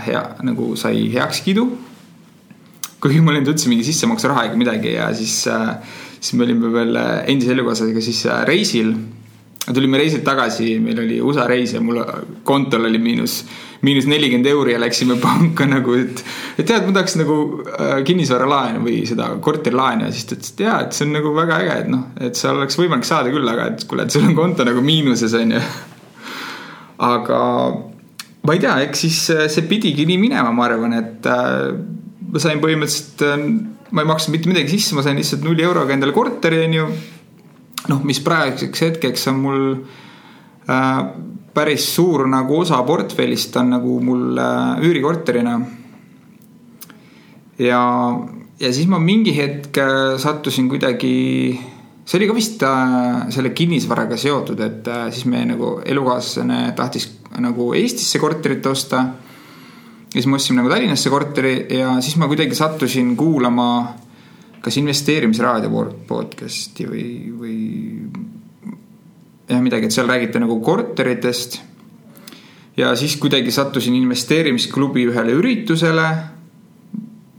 hea, 0.06 0.24
nagu 0.44 0.76
sai 0.76 1.08
heakskiidu. 1.14 1.64
kuigi 3.02 3.22
mul 3.22 3.34
ei 3.34 3.42
olnud 3.42 3.54
üldse 3.54 3.70
mingi 3.70 3.86
sissemaksuraha 3.88 4.50
ega 4.50 4.58
midagi 4.60 4.92
ja 4.94 5.08
siis 5.18 5.48
äh, 5.50 5.80
siis 6.22 6.38
me 6.38 6.46
olime 6.46 6.70
veel 6.74 7.00
äh, 7.02 7.18
endise 7.32 7.56
elukaaslasega 7.56 8.06
siis 8.06 8.22
äh, 8.30 8.46
reisil. 8.48 8.94
tulime 9.62 10.00
reisilt 10.02 10.24
tagasi, 10.26 10.80
meil 10.82 11.00
oli 11.04 11.20
USA 11.22 11.44
reis 11.48 11.76
ja 11.76 11.80
mul 11.86 12.00
kontol 12.44 12.88
oli 12.88 12.98
miinus, 12.98 13.36
miinus 13.86 14.08
nelikümmend 14.10 14.50
euri 14.50 14.74
ja 14.74 14.80
läksime 14.82 15.20
panka 15.26 15.68
nagu, 15.70 15.94
et. 15.98 16.24
et 16.58 16.66
tead, 16.66 16.86
ma 16.88 16.96
tahaks 16.98 17.18
nagu 17.22 17.38
äh, 17.66 18.00
kinnisvaralaenu 18.06 18.82
või 18.86 19.02
seda 19.10 19.30
korterilaenu 19.42 20.08
ja 20.08 20.14
siis 20.14 20.30
ta 20.30 20.38
ütles, 20.38 20.54
et 20.54 20.66
jaa, 20.66 20.80
et 20.86 20.98
see 20.98 21.08
on 21.08 21.16
nagu 21.18 21.34
väga 21.38 21.62
äge, 21.62 21.78
et 21.86 21.94
noh, 21.94 22.08
et 22.22 22.38
seal 22.38 22.58
oleks 22.58 22.78
võimalik 22.82 23.08
saada 23.10 23.34
küll, 23.34 23.54
aga 23.54 23.72
et 23.74 23.86
kuule, 23.90 24.06
et 24.06 24.18
sul 24.18 24.30
on 24.30 24.38
konto 24.38 24.66
nagu 24.68 24.86
miinuses 24.86 25.38
on 25.38 25.58
ju. 25.58 25.64
Aga 27.02 27.42
ma 28.46 28.54
ei 28.56 28.62
tea, 28.62 28.78
eks 28.86 29.06
siis 29.06 29.20
see 29.54 29.68
pidigi 29.70 30.06
nii 30.10 30.22
minema, 30.22 30.54
ma 30.54 30.66
arvan, 30.68 30.94
et 30.98 31.26
ma 31.26 32.42
sain 32.42 32.62
põhimõtteliselt 32.62 33.26
ma 33.92 34.02
ei 34.02 34.08
maksnud 34.08 34.36
mitte 34.36 34.50
midagi 34.50 34.72
sisse, 34.72 34.96
ma 34.96 35.04
sain 35.04 35.20
lihtsalt 35.20 35.44
nulli 35.44 35.64
euroga 35.66 35.94
endale 35.94 36.16
korteri, 36.16 36.64
on 36.66 36.78
ju. 36.78 36.88
noh, 37.92 38.04
mis 38.08 38.22
praeguseks 38.24 38.84
hetkeks 38.86 39.28
on 39.32 39.40
mul 39.42 39.64
äh, 40.70 41.00
päris 41.52 41.88
suur 41.96 42.28
nagu 42.30 42.62
osa 42.62 42.80
portfellist 42.88 43.58
on 43.60 43.74
nagu 43.76 43.98
mul 44.06 44.40
äh, 44.40 44.84
üürikorterina. 44.86 45.58
ja, 47.60 47.82
ja 48.62 48.72
siis 48.72 48.88
ma 48.88 49.00
mingi 49.00 49.36
hetk 49.36 49.82
äh, 49.82 50.16
sattusin 50.22 50.70
kuidagi, 50.72 51.60
see 52.12 52.20
oli 52.20 52.28
ka 52.28 52.36
vist 52.36 52.64
äh, 52.68 53.30
selle 53.32 53.54
kinnisvaraga 53.56 54.18
seotud, 54.20 54.60
et 54.60 54.88
äh, 54.92 55.06
siis 55.16 55.24
meie 55.32 55.48
nagu 55.48 55.78
elukaaslane 55.80 56.74
tahtis 56.76 57.08
nagu 57.40 57.70
Eestisse 57.78 58.20
korterit 58.20 58.66
osta 58.68 59.00
ja 59.00 60.18
siis 60.18 60.28
me 60.28 60.36
ostsime 60.36 60.60
nagu 60.60 60.74
Tallinnasse 60.74 61.10
korteri 61.10 61.54
ja 61.78 61.94
siis 62.04 62.18
ma 62.20 62.28
kuidagi 62.28 62.58
sattusin 62.58 63.14
kuulama 63.16 63.68
kas 64.62 64.78
investeerimisraadio 64.82 65.86
podcast'i 66.10 66.90
või, 66.90 67.06
või 67.32 67.56
jah, 69.48 69.64
midagi, 69.64 69.88
et 69.88 69.96
seal 69.96 70.12
räägiti 70.12 70.44
nagu 70.44 70.60
korteritest. 70.60 71.62
ja 72.76 72.92
siis 73.00 73.16
kuidagi 73.24 73.56
sattusin 73.56 73.96
investeerimisklubi 73.96 75.08
ühele 75.08 75.40
üritusele. 75.40 76.10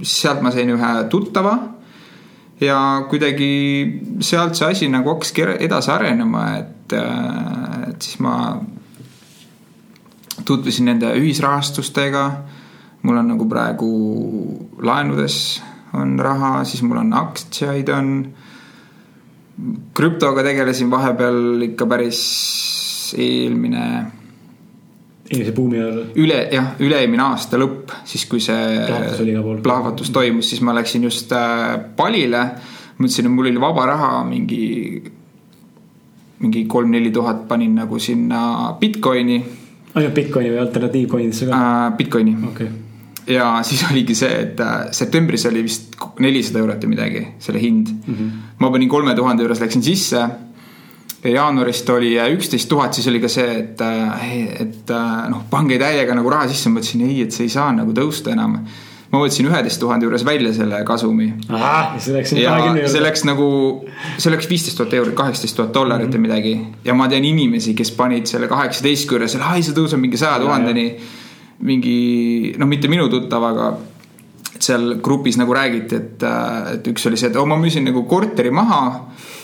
sealt 0.03 0.41
ma 0.41 0.51
sain 0.51 0.73
ühe 0.73 0.95
tuttava 1.13 1.59
ja 2.63 2.79
kuidagi 3.11 3.53
sealt 4.21 4.57
see 4.59 4.71
asi 4.71 4.89
nagu 4.89 5.15
hakkaski 5.15 5.47
edasi 5.67 5.91
arenema, 5.91 6.47
et, 6.63 6.97
et 7.89 8.03
siis 8.03 8.19
ma 8.23 8.37
tutvusin 10.47 10.91
nende 10.91 11.13
ühisrahastustega 11.19 12.25
mul 13.03 13.19
on 13.19 13.33
nagu 13.35 13.47
praegu 13.51 13.91
laenudes 14.83 15.37
on 15.99 16.17
raha, 16.23 16.63
siis 16.65 16.83
mul 16.87 17.03
on 17.03 17.13
aktsiaid 17.13 17.89
on. 17.93 18.15
krüptoga 19.95 20.43
tegelesin 20.43 20.91
vahepeal 20.91 21.63
ikka 21.69 21.87
päris 21.87 22.21
eelmine. 23.19 23.85
Eelmise 25.33 25.55
buumi 25.57 25.81
ajal? 25.81 26.03
üle, 26.23 26.39
jah, 26.53 26.75
üle-eelmine 26.83 27.25
aasta 27.25 27.61
lõpp, 27.61 27.95
siis 28.09 28.27
kui 28.31 28.43
see 28.45 28.77
plahvatus 28.87 29.25
oli 29.25 29.35
igal 29.35 29.49
pool. 29.49 29.65
plahvatus 29.65 30.13
toimus, 30.15 30.53
siis 30.53 30.63
ma 30.65 30.77
läksin 30.77 31.09
just 31.09 31.33
äh, 31.37 31.75
palile. 31.97 32.45
mõtlesin, 32.99 33.27
et 33.27 33.35
mul 33.35 33.51
oli 33.51 33.65
vaba 33.65 33.89
raha 33.95 34.13
mingi, 34.29 34.63
mingi 36.45 36.65
kolm-neli 36.71 37.11
tuhat 37.15 37.49
panin 37.49 37.75
nagu 37.81 37.99
sinna 37.99 38.77
Bitcoini 38.81 39.43
ainult 39.93 40.15
Bitcoini 40.15 40.55
või 40.55 40.63
alternatiivcoinidesse 40.63 41.51
ka 41.51 41.59
uh,? 41.59 41.93
Bitcoini 41.97 42.39
okay 42.53 42.71
ja 43.27 43.61
siis 43.63 43.85
oligi 43.91 44.15
see, 44.19 44.31
et 44.47 44.61
äh, 44.61 44.89
septembris 44.95 45.47
oli 45.47 45.63
vist 45.67 45.97
nelisada 46.23 46.63
eurot 46.63 46.83
või 46.85 46.95
midagi, 46.97 47.27
selle 47.43 47.61
hind 47.63 47.93
mm. 47.93 48.15
-hmm. 48.15 48.49
ma 48.59 48.71
panin 48.71 48.89
kolme 48.91 49.15
tuhande 49.15 49.45
juures, 49.45 49.61
läksin 49.63 49.83
sisse. 49.83 50.25
Jaanuarist 51.31 51.91
oli 51.95 52.15
äh, 52.19 52.31
üksteist 52.35 52.69
tuhat, 52.69 52.95
siis 52.95 53.07
oli 53.11 53.21
ka 53.23 53.31
see, 53.31 53.51
et, 53.61 53.83
äh, 53.85 54.25
et 54.65 54.95
noh, 55.31 55.45
pange 55.51 55.79
täiega 55.81 56.17
nagu 56.19 56.33
raha 56.33 56.49
sisse, 56.51 56.71
ma 56.71 56.81
mõtlesin 56.81 57.05
ei, 57.07 57.21
et 57.27 57.37
see 57.37 57.47
ei 57.47 57.55
saa 57.55 57.71
nagu 57.77 57.95
tõusta 57.97 58.35
enam. 58.35 58.59
ma 59.13 59.21
võtsin 59.21 59.45
üheteist 59.45 59.77
tuhande 59.77 60.07
juures 60.07 60.23
välja 60.25 60.55
selle 60.57 60.79
kasumi. 60.89 61.27
ja 62.41 62.89
see 62.89 63.03
läks 63.05 63.27
nagu, 63.29 63.49
see 64.17 64.33
läks 64.33 64.49
viisteist 64.49 64.81
tuhat 64.81 64.95
eurot, 64.97 65.15
kaheksateist 65.15 65.59
tuhat 65.59 65.75
dollarit 65.75 66.09
või 66.09 66.19
mm 66.19 66.25
-hmm. 66.25 66.29
midagi. 66.29 66.85
ja 66.85 66.95
ma 66.95 67.09
tean 67.09 67.25
inimesi, 67.25 67.75
kes 67.75 67.91
panid 67.93 68.27
selle 68.27 68.49
kaheksateist 68.49 69.11
juures, 69.11 69.37
ai 69.37 69.63
see 69.63 69.77
tõuseb 69.77 70.01
mingi 70.01 70.17
saja 70.17 70.41
tuhandeni 70.41 70.97
mingi 71.63 72.55
noh, 72.59 72.67
mitte 72.67 72.91
minu 72.91 73.09
tuttav, 73.11 73.45
aga 73.47 73.67
seal 74.63 74.97
grupis 75.03 75.39
nagu 75.41 75.55
räägiti, 75.57 75.99
et, 75.99 76.27
et 76.75 76.91
üks 76.93 77.09
oli 77.09 77.19
see, 77.19 77.33
et 77.33 77.39
ma 77.49 77.59
müüsin 77.59 77.87
nagu 77.89 78.05
korteri 78.09 78.53
maha. 78.55 78.83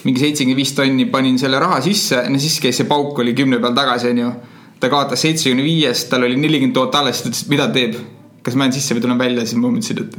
mingi 0.04 0.22
seitsekümmend 0.22 0.56
viis 0.56 0.74
tonni, 0.76 1.08
panin 1.10 1.38
selle 1.38 1.58
raha 1.58 1.80
sisse, 1.82 2.22
no 2.30 2.38
siis 2.38 2.60
käis 2.62 2.78
see 2.78 2.86
pauk 2.88 3.18
oli 3.18 3.34
kümne 3.34 3.58
peal 3.62 3.74
tagasi, 3.74 4.12
onju. 4.14 4.30
ta 4.78 4.90
kaotas 4.92 5.24
seitsmekümne 5.26 5.64
viiest, 5.66 6.06
tal 6.10 6.22
oli 6.22 6.36
nelikümmend 6.38 6.76
tuhat 6.76 6.94
alles, 7.00 7.18
siis 7.18 7.24
ta 7.24 7.32
ütles, 7.32 7.42
et 7.42 7.50
mida 7.54 7.66
teeb. 7.74 7.98
kas 8.46 8.54
ma 8.54 8.64
jään 8.64 8.78
sisse 8.78 8.94
või 8.94 9.02
tulen 9.04 9.18
välja, 9.18 9.42
siis 9.44 9.58
ma 9.58 9.68
mõtlesin, 9.68 9.98
et 10.04 10.14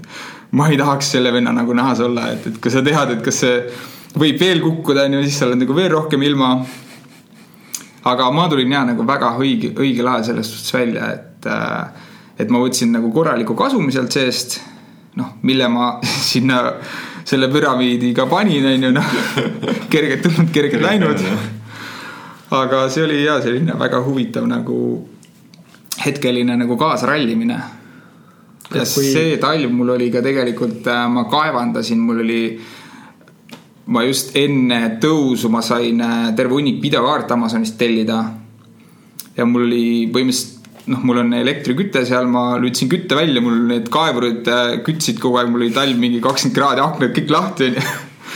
ma 0.52 0.68
ei 0.70 0.78
tahaks 0.78 1.14
selle 1.16 1.32
venna 1.34 1.54
nagu 1.56 1.74
nahas 1.74 2.04
olla, 2.04 2.28
et, 2.34 2.46
et 2.52 2.60
kui 2.62 2.72
sa 2.74 2.84
tead, 2.86 3.16
et 3.16 3.24
kas 3.26 3.40
see 3.42 3.56
võib 4.18 4.40
veel 4.42 4.62
kukkuda, 4.64 5.06
onju, 5.08 5.24
siis 5.26 5.40
sa 5.40 5.48
oled 5.48 5.62
nagu 5.64 5.76
veel 5.78 5.92
rohkem 5.94 6.24
ilma. 6.26 6.54
aga 8.10 8.30
ma 8.32 8.48
tulin 8.50 8.72
ja 8.72 8.84
nagu 8.88 9.04
väga 9.06 9.34
õige, 9.38 9.74
õigel 9.78 10.08
ajal 10.08 10.24
selles 10.30 10.50
suhtes 10.50 10.74
välja, 10.74 11.10
et, 11.14 11.46
äh, 11.46 12.08
et 12.40 12.50
ma 12.50 12.62
võtsin 12.64 12.92
nagu 12.96 13.12
korraliku 13.12 13.56
kasumi 13.56 13.92
sealt 13.92 14.12
seest. 14.12 14.60
Noh, 15.16 15.38
mille 15.42 15.68
ma 15.68 15.92
sinna 16.32 16.62
selle 17.30 17.50
püramiidiga 17.52 18.26
panin, 18.30 18.66
on 18.66 18.84
ju, 18.84 18.92
noh. 18.96 19.16
kergelt 19.94 20.26
tulnud, 20.26 20.52
kergelt 20.54 20.84
läinud. 20.84 21.24
aga 22.52 22.88
see 22.90 23.04
oli 23.06 23.24
ja 23.24 23.38
selline 23.42 23.76
väga 23.78 24.02
huvitav 24.06 24.48
nagu 24.50 24.80
hetkeline 26.06 26.56
nagu 26.58 26.78
kaasarallimine. 26.78 27.60
ja 28.74 28.86
kui... 28.86 29.06
see 29.14 29.38
talv 29.42 29.72
mul 29.74 29.96
oli 29.96 30.10
ka 30.14 30.22
tegelikult, 30.26 30.88
äh, 30.88 31.06
ma 31.10 31.26
kaevandasin, 31.30 32.02
mul 32.02 32.24
oli, 32.26 32.42
ma 33.94 34.04
just 34.06 34.36
enne 34.38 34.82
tõusu 35.02 35.50
ma 35.50 35.62
sain 35.66 36.02
äh, 36.02 36.30
terve 36.38 36.58
hunnik 36.58 36.82
videokaarte 36.82 37.34
Amazonist 37.34 37.78
tellida. 37.78 38.24
ja 39.38 39.46
mul 39.46 39.68
oli 39.70 39.84
põhimõtteliselt 40.14 40.59
noh, 40.90 41.04
mul 41.06 41.22
on 41.24 41.36
elektriküte 41.38 42.04
seal, 42.08 42.28
ma 42.32 42.58
lülitasin 42.58 42.90
kütte 42.92 43.18
välja, 43.18 43.44
mul 43.44 43.62
need 43.70 43.90
kaevurid 43.94 44.50
äh, 44.50 44.74
kütsid 44.86 45.22
kogu 45.22 45.40
aeg, 45.40 45.52
mul 45.52 45.66
oli 45.66 45.76
talv 45.76 46.00
mingi 46.02 46.22
kakskümmend 46.24 46.58
kraadi, 46.58 46.84
aknad 46.84 47.14
kõik 47.16 47.34
lahti 47.34 47.70
onju. 47.70 47.86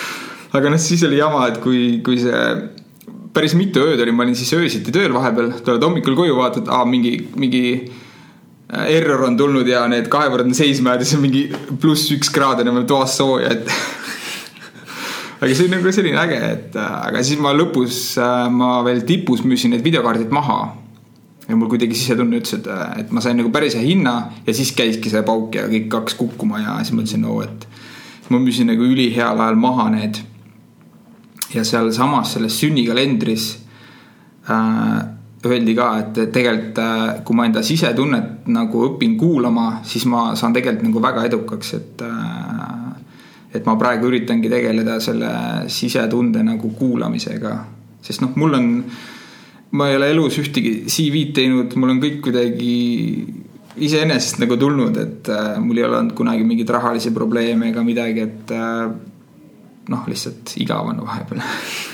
aga 0.60 0.74
noh, 0.74 0.82
siis 0.82 1.04
oli 1.08 1.20
jama, 1.20 1.48
et 1.50 1.60
kui, 1.64 1.84
kui 2.06 2.20
see 2.22 2.44
päris 3.34 3.56
mitu 3.58 3.82
ööd 3.82 4.02
oli, 4.04 4.14
ma 4.14 4.26
olin 4.28 4.38
siis 4.38 4.54
öösiti 4.58 4.94
tööl 4.94 5.14
vahepeal, 5.16 5.56
tuled 5.66 5.84
hommikul 5.84 6.18
koju, 6.18 6.38
vaatad, 6.38 6.70
aa 6.70 6.86
mingi, 6.90 7.16
mingi 7.40 7.64
äh, 7.80 8.86
error 8.94 9.26
on 9.30 9.40
tulnud 9.40 9.70
ja 9.70 9.88
need 9.90 10.12
kaevurid 10.14 10.52
on 10.52 10.58
seisma 10.58 10.94
jäänud 10.94 11.06
ja 11.06 11.10
siis 11.10 11.18
on 11.18 11.26
mingi 11.26 11.80
pluss 11.82 12.14
üks 12.14 12.30
kraad 12.34 12.62
on 12.66 12.78
veel 12.78 12.88
toas 12.90 13.18
sooja, 13.18 13.56
et 13.56 13.74
aga 15.42 15.50
see 15.50 15.66
on 15.66 15.76
nagu 15.80 15.98
selline 15.98 16.22
äge, 16.28 16.40
et 16.52 16.78
äh, 16.78 16.96
aga 17.10 17.26
siis 17.26 17.42
ma 17.42 17.56
lõpus, 17.58 18.06
ma 18.54 18.78
veel 18.86 19.02
tipus 19.10 19.42
müüsin 19.48 19.74
need 19.74 19.86
videokaardid 19.86 20.30
maha 20.34 20.83
ja 21.48 21.56
mul 21.56 21.70
kuidagi 21.72 21.96
sisetunne 21.98 22.40
ütles, 22.40 22.60
et, 22.60 22.68
et 23.00 23.12
ma 23.12 23.22
sain 23.24 23.38
nagu 23.40 23.52
päris 23.54 23.76
hea 23.78 23.84
hinna 23.84 24.16
ja 24.46 24.56
siis 24.56 24.72
käiski 24.78 25.12
see 25.12 25.24
pauk 25.28 25.56
ja 25.58 25.66
kõik 25.72 25.90
hakkas 25.92 26.16
kukkuma 26.20 26.62
ja 26.62 26.78
siis 26.82 26.96
mõtlesin, 26.96 27.26
no 27.26 27.40
et 27.44 27.68
ma 28.32 28.40
müüsin 28.40 28.70
nagu 28.72 28.86
üliheal 28.88 29.40
ajal 29.40 29.60
maha 29.60 29.90
need. 29.94 30.22
ja 31.54 31.64
sealsamas 31.64 32.34
selles 32.34 32.56
sünnikalendris 32.60 33.50
äh, 34.50 35.04
öeldi 35.46 35.76
ka, 35.76 35.90
et 36.00 36.32
tegelikult 36.34 36.80
äh, 36.82 37.24
kui 37.26 37.36
ma 37.38 37.46
enda 37.46 37.62
sisetunnet 37.64 38.48
nagu 38.48 38.86
õpin 38.88 39.18
kuulama, 39.20 39.84
siis 39.84 40.06
ma 40.10 40.32
saan 40.40 40.56
tegelikult 40.56 40.88
nagu 40.88 41.04
väga 41.04 41.26
edukaks, 41.30 41.74
et 41.78 42.02
äh, 42.08 42.74
et 43.54 43.68
ma 43.70 43.76
praegu 43.78 44.10
üritangi 44.10 44.50
tegeleda 44.50 44.98
selle 45.04 45.34
sisetunde 45.70 46.42
nagu 46.46 46.72
kuulamisega, 46.74 47.52
sest 48.02 48.24
noh, 48.24 48.32
mul 48.40 48.58
on 48.58 48.70
ma 49.74 49.90
ei 49.90 49.98
ole 49.98 50.12
elus 50.14 50.38
ühtegi 50.42 50.84
CV-d 50.86 51.34
teinud, 51.40 51.74
mul 51.80 51.96
on 51.96 52.04
kõik 52.04 52.20
kuidagi 52.28 52.76
iseenesest 53.84 54.44
nagu 54.44 54.58
tulnud, 54.62 55.00
et 55.02 55.32
äh, 55.34 55.56
mul 55.64 55.82
ei 55.82 55.88
ole 55.88 56.00
olnud 56.02 56.18
kunagi 56.18 56.46
mingeid 56.46 56.70
rahalisi 56.76 57.14
probleeme 57.16 57.72
ega 57.72 57.86
midagi, 57.86 58.28
et 58.28 58.54
äh, 58.54 58.86
noh, 59.90 60.06
lihtsalt 60.10 60.56
igav 60.62 60.94
on 60.94 61.02
vahepeal 61.08 61.42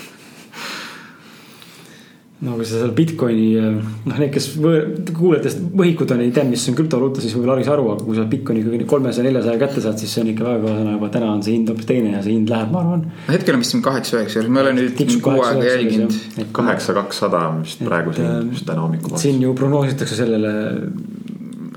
no 2.39 2.55
kui 2.55 2.65
sa 2.67 2.79
seal 2.79 2.93
Bitcoini, 2.95 3.47
noh, 3.59 4.15
need, 4.15 4.29
kes 4.31 4.45
kuulajatest 4.55 5.59
võhikud 5.75 6.13
on, 6.15 6.21
ei 6.23 6.31
tea, 6.35 6.45
mis 6.47 6.63
on 6.71 6.77
krüptovaluuta, 6.77 7.23
siis 7.23 7.33
võib-olla 7.35 7.57
aru 7.57 7.63
ei 7.63 7.67
saa 7.67 7.75
aru, 7.75 7.87
aga 7.93 8.05
kui 8.07 8.15
sa 8.15 8.25
Bitcoini 8.31 8.63
ikkagi 8.63 8.87
kolmesaja, 8.89 9.25
neljasaja 9.27 9.59
kätte 9.59 9.83
saad, 9.83 9.99
siis 9.99 10.13
see 10.15 10.23
on 10.23 10.31
ikka 10.33 10.47
väga 10.47 10.61
kõva 10.63 10.75
sõna 10.77 10.95
juba. 10.95 11.11
täna 11.17 11.31
on 11.33 11.43
see 11.43 11.57
hind 11.57 11.73
hoopis 11.73 11.89
teine 11.89 12.13
ja 12.15 12.23
see 12.23 12.37
hind 12.37 12.53
läheb, 12.53 12.71
ma 12.71 12.83
arvan. 12.85 13.05
hetkel 13.27 13.57
on 13.57 13.65
vist 13.65 13.75
siin 13.75 13.83
kaheksa, 13.83 14.21
üheksa, 14.21 14.45
ma 14.47 14.63
olen 14.63 14.79
nüüd 14.79 15.03
kuu 15.25 15.43
aega 15.49 15.67
jälginud. 15.67 16.19
kaheksa, 16.61 16.95
kakssada 17.01 17.43
on 17.51 17.65
vist 17.67 17.83
praegu 17.83 18.15
see 18.15 18.29
hind, 18.29 18.53
mis 18.53 18.63
täna 18.71 18.87
hommikul. 18.87 19.19
siin 19.19 19.43
ju 19.43 19.55
prognoositakse 19.59 20.21
sellele 20.23 20.53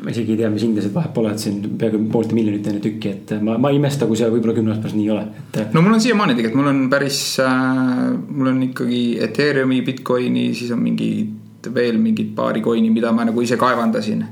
ma 0.03 0.11
isegi 0.11 0.35
ei 0.35 0.41
tea, 0.41 0.51
mis 0.51 0.65
hindasid 0.67 0.95
vahet 0.95 1.13
pole, 1.15 1.31
et 1.31 1.43
siin 1.43 1.61
peaaegu 1.79 2.01
poolte 2.11 2.35
miljonit 2.35 2.67
on 2.67 2.79
ju 2.79 2.83
tükki, 2.89 3.13
et 3.13 3.33
ma, 3.45 3.55
ma 3.63 3.71
ei 3.71 3.79
imesta, 3.79 4.09
kui 4.11 4.19
see 4.19 4.31
võib-olla 4.33 4.57
kümne 4.57 4.73
aasta 4.73 4.87
pärast 4.87 4.99
nii 4.99 5.07
ei 5.07 5.13
ole, 5.15 5.27
et. 5.53 5.77
no 5.77 5.85
mul 5.85 5.95
on 5.95 6.03
siiamaani 6.03 6.35
tegelikult, 6.39 6.59
mul 6.59 6.71
on 6.73 6.81
päris 6.91 7.21
äh,, 7.43 8.01
mul 8.27 8.51
on 8.51 8.59
ikkagi 8.67 9.03
Ethereumi, 9.29 9.79
Bitcoini, 9.87 10.49
siis 10.59 10.75
on 10.75 10.83
mingi 10.83 11.13
veel 11.75 12.01
mingid 12.03 12.35
paari 12.35 12.65
coin'i, 12.65 12.91
mida 12.91 13.13
ma 13.15 13.29
nagu 13.29 13.45
ise 13.47 13.57
kaevandasin. 13.61 14.27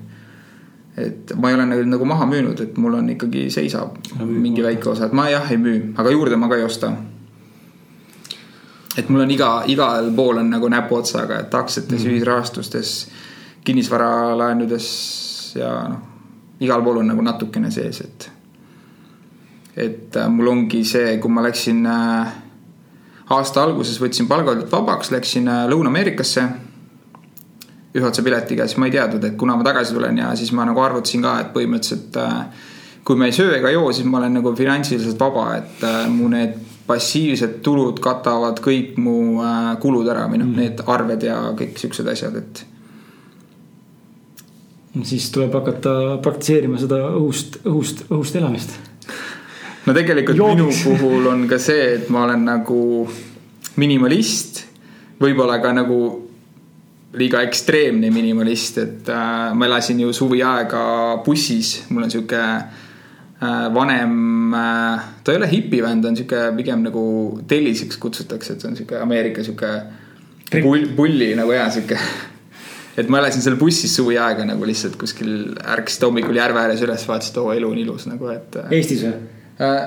et 0.98 1.32
ma 1.38 1.52
ei 1.52 1.54
ole 1.54 1.68
nagu, 1.70 1.86
nagu 1.94 2.10
maha 2.16 2.26
müünud, 2.26 2.60
et 2.66 2.76
mul 2.82 2.98
on 2.98 3.14
ikkagi 3.14 3.46
seisab 3.54 3.94
no, 4.18 4.26
mingi 4.26 4.66
väike 4.66 4.90
osa, 4.90 5.06
et 5.06 5.14
ma 5.16 5.28
jah 5.30 5.46
ei 5.54 5.60
müü, 5.60 5.78
aga 5.96 6.10
juurde 6.10 6.36
ma 6.36 6.50
ka 6.50 6.58
ei 6.58 6.66
osta 6.66 6.90
et 8.98 9.08
mul 9.08 9.22
on 9.22 9.30
iga, 9.30 9.54
igal 9.70 10.10
pool 10.16 10.42
on 10.42 10.50
nagu 10.50 10.68
näpuotsaga, 10.68 11.44
et 11.46 11.54
aktsiates 11.54 11.94
mm, 11.94 12.04
-hmm. 12.04 12.16
ühisrahastustes, 12.18 12.94
kinnisvaralaenudes 13.64 15.29
ja 15.57 15.72
noh, 15.88 16.11
igal 16.61 16.84
pool 16.84 17.01
on 17.01 17.11
nagu 17.11 17.24
natukene 17.24 17.70
sees, 17.72 18.01
et. 18.05 18.30
et 19.76 20.16
äh, 20.16 20.28
mul 20.28 20.53
ongi 20.53 20.82
see, 20.84 21.16
kui 21.22 21.32
ma 21.32 21.44
läksin 21.46 21.84
äh, 21.88 22.32
aasta 23.36 23.64
alguses 23.64 24.01
võtsin 24.03 24.28
palgalt 24.28 24.68
vabaks, 24.72 25.12
läksin 25.14 25.48
äh, 25.48 25.64
Lõuna-Ameerikasse 25.70 26.48
ühe 27.96 28.07
otsa 28.07 28.22
piletiga, 28.22 28.68
siis 28.68 28.78
ma 28.78 28.86
ei 28.86 28.94
teadnud, 28.94 29.24
et 29.26 29.38
kuna 29.38 29.57
ma 29.59 29.66
tagasi 29.66 29.96
tulen 29.96 30.20
ja 30.20 30.34
siis 30.38 30.53
ma 30.55 30.66
nagu 30.68 30.82
arvutasin 30.84 31.24
ka, 31.26 31.38
et 31.42 31.48
põhimõtteliselt 31.55 32.18
kui 33.07 33.18
ma 33.18 33.26
ei 33.26 33.34
söö 33.34 33.57
ega 33.57 33.72
joo, 33.72 33.88
siis 33.96 34.07
ma 34.07 34.20
olen 34.20 34.36
nagu 34.38 34.53
finantsiliselt 34.55 35.18
vaba, 35.18 35.57
et 35.57 35.82
mu 36.12 36.28
need 36.30 36.53
passiivsed 36.86 37.57
tulud 37.66 37.98
katavad 38.03 38.61
kõik 38.62 38.94
mu 39.03 39.16
kulud 39.82 40.07
ära 40.12 40.28
või 40.30 40.38
noh 40.42 40.53
mm., 40.53 40.61
need 40.61 40.84
arved 40.86 41.26
ja 41.26 41.40
kõik 41.59 41.80
siuksed 41.82 42.12
asjad, 42.12 42.38
et 42.38 42.62
siis 45.07 45.28
tuleb 45.34 45.53
hakata 45.55 45.93
praktiseerima 46.22 46.78
seda 46.80 47.03
õhust, 47.14 47.61
õhust, 47.64 48.07
õhust 48.11 48.38
elamist. 48.41 48.74
no 49.86 49.95
tegelikult 49.97 50.36
Joomiks. 50.36 50.84
minu 50.84 50.97
puhul 50.99 51.28
on 51.30 51.47
ka 51.51 51.59
see, 51.62 51.95
et 51.97 52.11
ma 52.11 52.24
olen 52.26 52.43
nagu 52.49 52.80
minimalist, 53.80 54.64
võib-olla 55.20 55.61
ka 55.62 55.72
nagu 55.76 56.01
liiga 57.18 57.43
ekstreemne 57.43 58.11
minimalist, 58.14 58.78
et 58.78 59.09
äh, 59.11 59.55
ma 59.55 59.66
elasin 59.66 60.03
ju 60.05 60.12
suviaega 60.14 60.82
bussis, 61.26 61.72
mul 61.91 62.07
on 62.07 62.12
sihuke 62.12 62.41
äh, 62.41 63.64
vanem 63.74 64.55
äh,, 64.55 65.09
ta 65.24 65.32
ei 65.32 65.41
ole 65.41 65.51
hipivend, 65.51 66.07
on 66.07 66.18
sihuke 66.18 66.51
pigem 66.59 66.84
nagu 66.86 67.05
telliseks 67.51 67.99
kutsutakse, 68.03 68.55
et 68.55 68.62
see 68.62 68.70
on 68.70 68.78
sihuke 68.78 68.99
Ameerika 69.03 69.47
sihuke 69.47 69.72
pull, 70.53 70.86
pulli 70.99 71.32
nagu 71.38 71.55
ja 71.55 71.66
sihuke 71.70 71.99
et 73.01 73.11
ma 73.12 73.20
elasin 73.22 73.44
seal 73.44 73.57
bussis 73.61 73.92
suviaega 73.96 74.46
nagu 74.48 74.66
lihtsalt 74.68 74.96
kuskil, 75.01 75.55
ärkasid 75.74 76.07
hommikul 76.07 76.36
järve 76.40 76.62
ääres 76.62 76.82
üles, 76.86 77.07
vaatasid, 77.09 77.38
oo 77.42 77.55
elu 77.57 77.70
on 77.70 77.78
ilus 77.84 78.09
nagu, 78.11 78.28
et. 78.34 78.59
Äh, 78.61 78.74
Eestis 78.80 79.07
või? 79.07 79.14
Äh, 79.61 79.78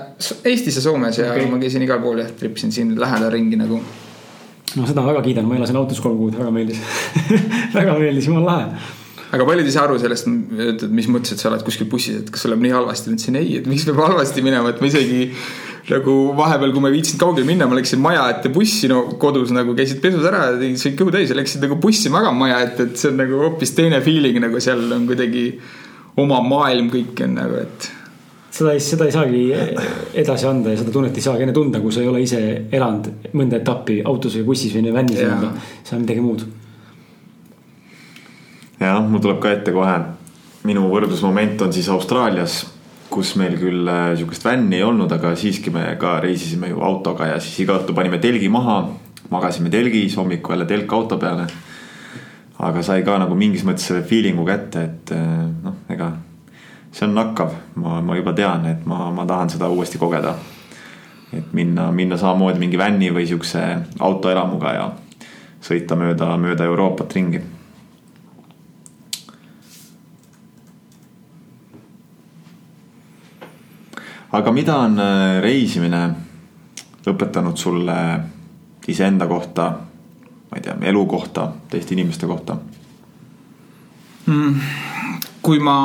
Eestis 0.51 0.79
ja 0.79 0.85
Soomes 0.85 1.21
ja 1.21 1.29
okay. 1.31 1.45
ma 1.51 1.61
käisin 1.61 1.85
igal 1.85 2.01
pool 2.03 2.23
ja 2.23 2.27
tripisin 2.39 2.73
siin 2.75 2.95
lähedal 2.99 3.31
ringi 3.33 3.59
nagu. 3.59 3.79
no 4.73 4.89
seda 4.89 5.05
väga 5.05 5.21
kiidan, 5.25 5.47
ma 5.49 5.59
elasin 5.59 5.77
autos 5.79 6.01
kolm 6.01 6.17
kuud, 6.17 6.35
väga 6.39 6.51
meeldis 6.53 6.81
väga 7.77 7.97
meeldis, 7.99 8.29
jumala 8.29 8.57
lahe 8.57 8.91
aga 9.33 9.45
paljud 9.49 9.65
ei 9.65 9.73
saa 9.73 9.87
aru 9.87 9.97
sellest, 10.01 10.27
et 10.61 10.83
mis 10.93 11.07
mõttes, 11.09 11.33
et 11.33 11.41
sa 11.41 11.49
oled 11.49 11.63
kuskil 11.65 11.87
bussis, 11.89 12.19
et 12.21 12.29
kas 12.33 12.45
sul 12.45 12.53
läheb 12.53 12.67
nii 12.67 12.73
halvasti, 12.75 13.09
ma 13.09 13.17
ütlesin 13.17 13.39
ei, 13.39 13.55
et 13.59 13.69
miks 13.69 13.85
peab 13.87 14.01
halvasti 14.03 14.43
minema, 14.45 14.69
et 14.73 14.81
ma 14.81 14.89
isegi 14.89 15.23
nagu 15.89 16.13
vahepeal, 16.37 16.71
kui 16.71 16.83
ma 16.83 16.89
ei 16.89 16.95
viitsinud 16.95 17.19
kaugele 17.19 17.47
minna, 17.47 17.67
ma 17.67 17.75
läksin 17.75 17.99
maja 17.99 18.27
ette 18.31 18.51
bussi 18.53 18.87
no 18.91 19.01
kodus 19.19 19.51
nagu 19.55 19.75
käisid 19.75 19.99
pesus 20.03 20.23
ära, 20.29 20.45
tegid 20.59 20.79
sõid 20.79 20.95
kõhu 20.99 21.11
täis 21.15 21.33
ja 21.33 21.35
läksid 21.35 21.65
nagu 21.65 21.75
bussi 21.81 22.11
magama 22.13 22.45
maja 22.45 22.61
ette, 22.63 22.87
et 22.87 23.01
see 23.01 23.11
on 23.11 23.19
nagu 23.19 23.41
hoopis 23.41 23.75
teine 23.75 23.99
feeling 24.05 24.39
nagu 24.43 24.61
seal 24.63 24.85
on 24.95 25.03
kuidagi 25.09 25.49
oma 26.23 26.39
maailm 26.45 26.87
kõik 26.93 27.19
on 27.25 27.35
nagu, 27.35 27.59
et 27.65 27.89
seda 28.53 28.75
ei, 28.77 28.83
seda 28.85 29.09
ei 29.09 29.15
saagi 29.15 29.43
edasi 30.23 30.47
anda 30.47 30.71
ja 30.71 30.79
seda 30.79 30.93
tunnet 30.95 31.17
ei 31.19 31.25
saagi 31.25 31.43
enne 31.43 31.55
tunda, 31.55 31.81
kui 31.83 31.91
sa 31.91 32.03
ei 32.03 32.11
ole 32.11 32.23
ise 32.23 32.41
elanud 32.71 33.31
mõnda 33.35 33.59
etappi 33.59 33.99
autos 34.07 34.37
või 34.39 34.51
bussis 34.53 34.75
või 34.77 34.93
vännis 34.93 35.19
nii-öelda. 35.19 35.51
see 35.83 35.97
on 35.97 36.05
midagi 36.05 36.23
muud. 36.23 36.45
jah, 38.79 39.01
mul 39.03 39.19
tuleb 39.19 39.43
ka 39.43 39.51
ette 39.51 39.75
kohe, 39.75 39.97
minu 40.69 40.87
võrdlusmoment 40.93 41.65
on 41.65 41.75
siis 41.75 41.91
Austraalias 41.91 42.61
kus 43.13 43.35
meil 43.37 43.53
küll 43.61 43.87
äh, 43.89 44.15
sihukest 44.17 44.45
vänni 44.45 44.79
ei 44.79 44.85
olnud, 44.85 45.11
aga 45.13 45.35
siiski 45.37 45.71
me 45.73 45.85
ka 46.01 46.15
reisisime 46.23 46.71
ju 46.71 46.81
autoga 46.81 47.29
ja 47.29 47.39
siis 47.41 47.59
iga 47.61 47.77
õhtu 47.77 47.95
panime 47.95 48.19
telgi 48.23 48.49
maha. 48.49 48.83
magasime 49.31 49.69
telgis, 49.69 50.15
hommikul 50.17 50.53
jälle 50.53 50.65
telk 50.65 50.93
auto 50.93 51.17
peale. 51.17 51.47
aga 52.59 52.81
sai 52.83 53.03
ka 53.03 53.17
nagu 53.17 53.35
mingis 53.35 53.63
mõttes 53.65 53.87
selle 53.87 54.03
feeling'u 54.07 54.45
kätte, 54.45 54.83
et 54.83 55.11
äh, 55.11 55.45
noh, 55.63 55.77
ega 55.89 56.11
see 56.91 57.07
on 57.07 57.15
nakkav, 57.17 57.53
ma, 57.75 58.01
ma 58.01 58.17
juba 58.17 58.33
tean, 58.33 58.65
et 58.69 58.85
ma, 58.85 59.09
ma 59.11 59.25
tahan 59.25 59.49
seda 59.49 59.69
uuesti 59.69 59.97
kogeda. 59.97 60.35
et 61.33 61.53
minna, 61.53 61.91
minna 61.91 62.17
samamoodi 62.17 62.59
mingi 62.59 62.77
vänni 62.77 63.09
või 63.13 63.25
sihukese 63.29 63.63
autoelamuga 63.99 64.73
ja 64.73 64.91
sõita 65.61 65.95
mööda, 65.97 66.37
mööda 66.37 66.65
Euroopat 66.65 67.13
ringi 67.13 67.41
aga 74.33 74.51
mida 74.51 74.77
on 74.81 74.97
äh, 74.99 75.41
reisimine 75.43 76.03
õpetanud 77.09 77.59
sulle 77.59 77.97
iseenda 78.87 79.27
kohta, 79.27 79.67
ma 80.49 80.57
ei 80.57 80.63
tea, 80.63 80.75
elu 80.89 81.05
kohta, 81.09 81.47
teiste 81.69 81.95
inimeste 81.95 82.27
kohta 82.27 82.57
mm,? 84.25 84.59
kui 85.43 85.59
ma 85.59 85.75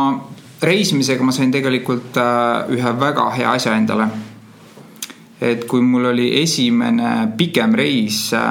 reisimisega 0.63 1.25
ma 1.27 1.35
sain 1.35 1.51
tegelikult 1.55 2.17
äh, 2.23 2.71
ühe 2.75 2.95
väga 3.01 3.29
hea 3.37 3.53
asja 3.53 3.75
endale. 3.77 4.09
et 5.41 5.67
kui 5.71 5.83
mul 5.83 6.11
oli 6.13 6.31
esimene 6.43 7.33
pikem 7.37 7.75
reis 7.75 8.33
äh, 8.35 8.47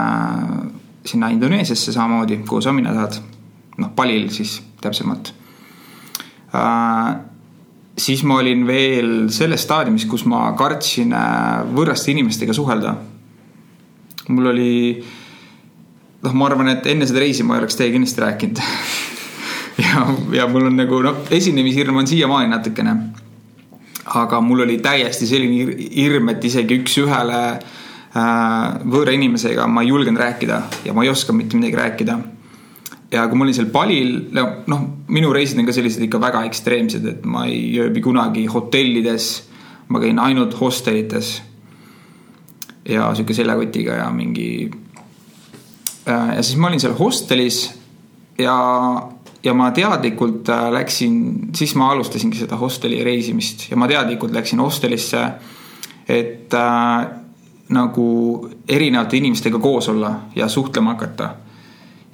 sinna 1.07 1.29
Indoneesiasse 1.31 1.91
samamoodi, 1.95 2.37
kuhu 2.47 2.61
sa 2.61 2.73
minna 2.75 2.93
tahad, 2.93 3.17
noh, 3.77 3.91
Palil 3.95 4.29
siis 4.35 4.59
täpsemalt 4.81 5.33
siis 7.97 8.23
ma 8.23 8.37
olin 8.41 8.65
veel 8.67 9.11
selles 9.33 9.63
staadiumis, 9.65 10.05
kus 10.09 10.25
ma 10.29 10.45
kartsin 10.57 11.13
äh, 11.17 11.63
võõraste 11.73 12.13
inimestega 12.13 12.53
suhelda. 12.53 12.95
mul 14.27 14.49
oli, 14.51 14.71
noh, 16.23 16.33
ma 16.35 16.49
arvan, 16.49 16.73
et 16.73 16.87
enne 16.91 17.07
seda 17.07 17.23
reisi 17.23 17.45
ma 17.47 17.55
ei 17.55 17.63
oleks 17.63 17.79
teiega 17.79 17.95
kindlasti 17.95 18.23
rääkinud 18.23 18.61
ja, 19.85 20.03
ja 20.35 20.47
mul 20.51 20.67
on 20.69 20.77
nagu 20.77 21.01
noh, 21.05 21.23
esinemishirm 21.31 21.97
on 22.03 22.07
siiamaani 22.07 22.51
natukene. 22.51 22.95
aga 24.21 24.41
mul 24.41 24.65
oli 24.67 24.77
täiesti 24.83 25.27
selline 25.27 25.89
hirm, 25.95 26.29
et 26.35 26.43
isegi 26.43 26.77
üks-ühele 26.83 27.41
äh, 27.49 28.81
võõra 28.85 29.15
inimesega 29.17 29.67
ma 29.67 29.81
ei 29.81 29.93
julgenud 29.93 30.21
rääkida 30.21 30.61
ja 30.85 30.93
ma 30.93 31.07
ei 31.07 31.09
oska 31.09 31.33
mitte 31.33 31.57
midagi 31.57 31.81
rääkida 31.81 32.19
ja 33.11 33.27
kui 33.27 33.39
ma 33.39 33.45
olin 33.45 33.55
seal 33.55 33.69
palil, 33.71 34.15
noh, 34.35 34.85
minu 35.13 35.31
reisid 35.35 35.59
on 35.61 35.67
ka 35.67 35.75
sellised 35.75 36.03
ikka 36.03 36.19
väga 36.21 36.43
ekstreemsed, 36.49 37.05
et 37.07 37.27
ma 37.29 37.45
ei 37.47 37.77
ööbi 37.81 38.03
kunagi 38.03 38.47
hotellides. 38.51 39.47
ma 39.87 39.99
käin 40.03 40.19
ainult 40.19 40.59
hostelites. 40.59 41.41
ja 42.85 43.13
sihuke 43.15 43.33
seljakotiga 43.33 43.93
ja 43.93 44.09
mingi. 44.11 44.71
Äh, 46.07 46.35
ja 46.35 46.43
siis 46.43 46.57
ma 46.57 46.67
olin 46.67 46.79
seal 46.79 46.95
hostelis 46.99 47.71
ja, 48.39 48.55
ja 49.43 49.53
ma 49.53 49.71
teadlikult 49.71 50.49
äh, 50.49 50.69
läksin, 50.71 51.49
siis 51.55 51.75
ma 51.75 51.91
alustasingi 51.91 52.37
seda 52.37 52.55
hosteli 52.55 53.03
reisimist 53.03 53.69
ja 53.71 53.77
ma 53.77 53.87
teadlikult 53.87 54.31
läksin 54.31 54.59
hostelisse. 54.59 55.31
et 56.07 56.53
äh, 56.53 57.07
nagu 57.69 58.49
erinevate 58.67 59.17
inimestega 59.17 59.59
koos 59.59 59.89
olla 59.89 60.13
ja 60.35 60.47
suhtlema 60.47 60.93
hakata 60.95 61.35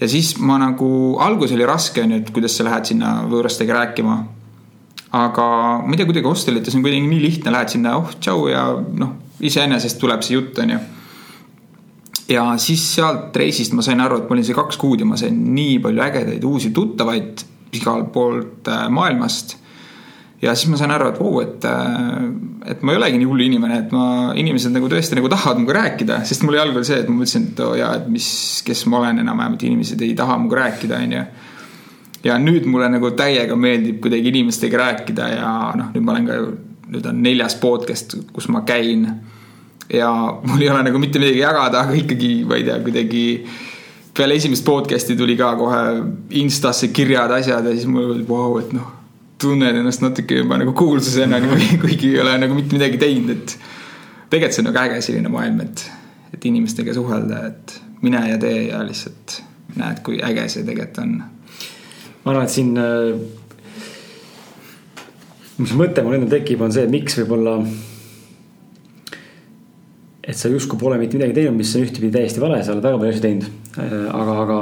ja 0.03 0.09
siis 0.11 0.33
ma 0.43 0.57
nagu, 0.59 0.87
algus 1.23 1.53
oli 1.55 1.67
raske, 1.67 2.03
on 2.03 2.15
ju, 2.15 2.21
et 2.23 2.31
kuidas 2.35 2.57
sa 2.57 2.65
lähed 2.67 2.89
sinna 2.91 3.15
võõrastega 3.29 3.77
rääkima. 3.79 4.17
aga 5.13 5.45
ma 5.85 5.93
ei 5.93 5.99
tea, 5.99 6.07
kuidagi 6.09 6.25
hostelites 6.25 6.75
on 6.75 6.81
kuidagi 6.81 7.05
nii 7.05 7.21
lihtne, 7.21 7.53
lähed 7.53 7.69
sinna, 7.75 7.95
oh 8.01 8.11
tšau 8.17 8.47
ja 8.49 8.65
noh, 8.73 9.15
iseenesest 9.45 9.99
tuleb 10.01 10.25
see 10.25 10.35
jutt, 10.35 10.59
on 10.59 10.75
ju. 10.75 10.79
ja 12.33 12.45
siis 12.57 12.83
sealt 12.95 13.35
reisist 13.37 13.75
ma 13.77 13.85
sain 13.85 14.01
aru, 14.01 14.21
et 14.21 14.29
ma 14.29 14.35
olin 14.37 14.47
see 14.47 14.57
kaks 14.57 14.79
kuud 14.81 15.03
ja 15.03 15.07
ma 15.07 15.19
sain 15.19 15.37
nii 15.55 15.79
palju 15.83 16.05
ägedaid 16.07 16.47
uusi 16.49 16.73
tuttavaid 16.75 17.45
igalt 17.73 18.11
poolt 18.13 18.69
äh, 18.69 18.87
maailmast 18.93 19.57
ja 20.43 20.53
siis 20.57 20.71
ma 20.71 20.79
sain 20.79 20.91
aru, 20.91 21.09
et 21.13 21.19
vau, 21.21 21.39
et, 21.43 21.65
äh, 21.67 22.71
et 22.73 22.83
ma 22.83 22.93
ei 22.93 22.99
olegi 22.99 23.19
nii 23.19 23.29
hull 23.29 23.45
inimene, 23.45 23.79
et 23.85 23.93
ma, 23.95 24.05
inimesed 24.39 24.73
nagu 24.75 24.89
tõesti 24.91 25.17
nagu 25.17 25.31
tahavad 25.31 25.61
minuga 25.61 25.77
rääkida, 25.79 26.19
sest 26.27 26.43
mul 26.43 26.57
oli 26.57 26.63
algul 26.65 26.85
see, 26.87 26.99
et 27.03 27.09
ma 27.09 27.21
mõtlesin, 27.21 27.49
et 27.53 27.61
oo 27.63 27.71
oh, 27.71 27.79
jaa, 27.79 27.93
et 28.01 28.09
mis, 28.11 28.27
kes 28.67 28.85
ma 28.91 28.99
olen 28.99 29.21
enam-vähem, 29.23 29.57
et 29.57 29.67
inimesed 29.69 30.03
ei 30.03 30.15
taha 30.19 30.37
minuga 30.41 30.63
rääkida, 30.65 30.99
onju. 31.07 31.25
ja 32.23 32.37
nüüd 32.39 32.67
mulle 32.71 32.89
nagu 32.91 33.11
täiega 33.19 33.55
meeldib 33.59 34.01
kuidagi 34.03 34.31
inimestega 34.31 34.79
rääkida 34.79 35.27
ja 35.31 35.51
noh, 35.79 35.91
nüüd 35.95 36.07
ma 36.07 36.15
olen 36.15 36.27
ka, 36.27 36.39
nüüd 36.93 37.07
on 37.11 37.21
neljas 37.23 37.55
podcast, 37.59 38.17
kus 38.35 38.49
ma 38.51 38.63
käin. 38.67 39.05
ja 39.93 40.09
mul 40.43 40.63
ei 40.63 40.71
ole 40.71 40.83
nagu 40.89 40.99
mitte 40.99 41.21
midagi 41.23 41.39
jagada, 41.39 41.85
aga 41.85 41.95
ikkagi, 41.99 42.33
ma 42.47 42.59
ei 42.59 42.67
tea, 42.67 42.81
kuidagi 42.83 43.23
peale 44.13 44.35
esimest 44.37 44.65
podcast'i 44.65 45.15
tuli 45.17 45.37
ka 45.39 45.55
kohe 45.57 45.79
Instasse 46.43 46.91
kirjad, 46.93 47.31
asjad 47.31 47.65
ja 47.65 47.71
siis 47.73 47.87
mul 47.87 48.11
oli 48.11 48.27
vau 48.27 48.59
et 48.59 48.75
noh 48.75 49.02
tunnen 49.43 49.79
ennast 49.81 50.03
natuke 50.03 50.41
juba 50.41 50.57
nagu 50.61 50.73
kuulsusena 50.77 51.39
nagu, 51.39 51.57
kuigi 51.83 52.13
ei 52.15 52.21
ole 52.23 52.35
nagu 52.41 52.57
mitte 52.57 52.77
midagi 52.77 52.99
teinud, 53.01 53.33
et. 53.35 53.55
tegelikult 54.33 54.57
see 54.57 54.63
on 54.63 54.69
nagu 54.71 54.81
äge 54.83 55.01
selline 55.05 55.31
maailm, 55.33 55.61
et, 55.65 55.85
et 56.33 56.47
inimestega 56.49 56.95
suhelda, 56.95 57.45
et 57.51 57.79
mine 58.03 58.23
ja 58.31 58.39
tee 58.41 58.67
ja 58.69 58.81
lihtsalt 58.85 59.39
näed, 59.77 60.03
kui 60.05 60.19
äge 60.23 60.47
see 60.51 60.65
tegelikult 60.67 61.01
on. 61.03 61.15
ma 62.23 62.33
arvan, 62.33 62.45
et 62.47 62.53
siin 62.53 62.75
äh,. 62.79 63.15
mis 65.61 65.73
mõte 65.77 66.03
mul 66.05 66.17
endal 66.17 66.37
tekib, 66.37 66.63
on 66.65 66.73
see, 66.75 66.87
miks 66.91 67.19
võib-olla. 67.21 67.59
et 70.23 70.39
sa 70.39 70.49
justkui 70.51 70.79
pole 70.79 70.97
mitte 71.01 71.19
midagi 71.19 71.37
teinud, 71.41 71.59
mis 71.59 71.75
on 71.75 71.85
ühtepidi 71.85 72.13
täiesti 72.15 72.41
vale, 72.41 72.63
sa 72.63 72.73
oled 72.73 72.85
väga 72.85 72.99
palju 72.99 73.15
asju 73.15 73.25
teinud. 73.27 73.49
Äh, 73.73 73.95
aga, 74.13 74.37
aga 74.45 74.59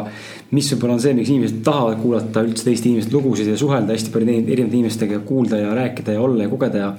mis 0.51 0.67
võib-olla 0.73 0.97
on 0.97 1.01
see, 1.03 1.15
miks 1.15 1.31
inimesed 1.31 1.61
tahavad 1.63 1.99
kuulata 2.01 2.43
üldse 2.43 2.67
teiste 2.67 2.89
inimeste 2.89 3.15
lugusid 3.15 3.47
ja 3.47 3.57
suhelda 3.59 3.95
hästi 3.95 4.11
palju 4.11 4.33
erinevate 4.35 4.77
inimestega, 4.77 5.21
kuulda 5.27 5.61
ja 5.61 5.71
rääkida 5.77 6.17
ja 6.17 6.23
olla 6.23 6.43
ja 6.43 6.51
kogeda 6.51 6.81
ja. 6.81 6.89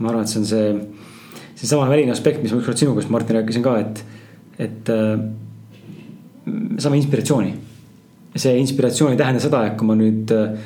ma 0.00 0.10
arvan, 0.10 0.26
et 0.26 0.32
see 0.32 0.40
on 0.42 0.48
see, 0.50 0.72
seesama 1.60 1.86
väline 1.92 2.14
aspekt, 2.14 2.42
mis 2.42 2.54
ma 2.54 2.58
ükskord 2.62 2.80
sinuga, 2.80 3.06
Martin, 3.14 3.38
rääkisin 3.38 3.64
ka, 3.64 3.76
et, 3.84 4.02
et 4.66 4.90
äh, 4.90 5.14
saame 6.82 6.98
inspiratsiooni. 6.98 7.54
see 8.34 8.56
inspiratsioon 8.58 9.14
ei 9.14 9.18
tähenda 9.20 9.42
seda, 9.42 9.62
et 9.68 9.78
kui 9.78 9.86
ma 9.86 9.94
nüüd 9.94 10.34
äh, 10.34 10.56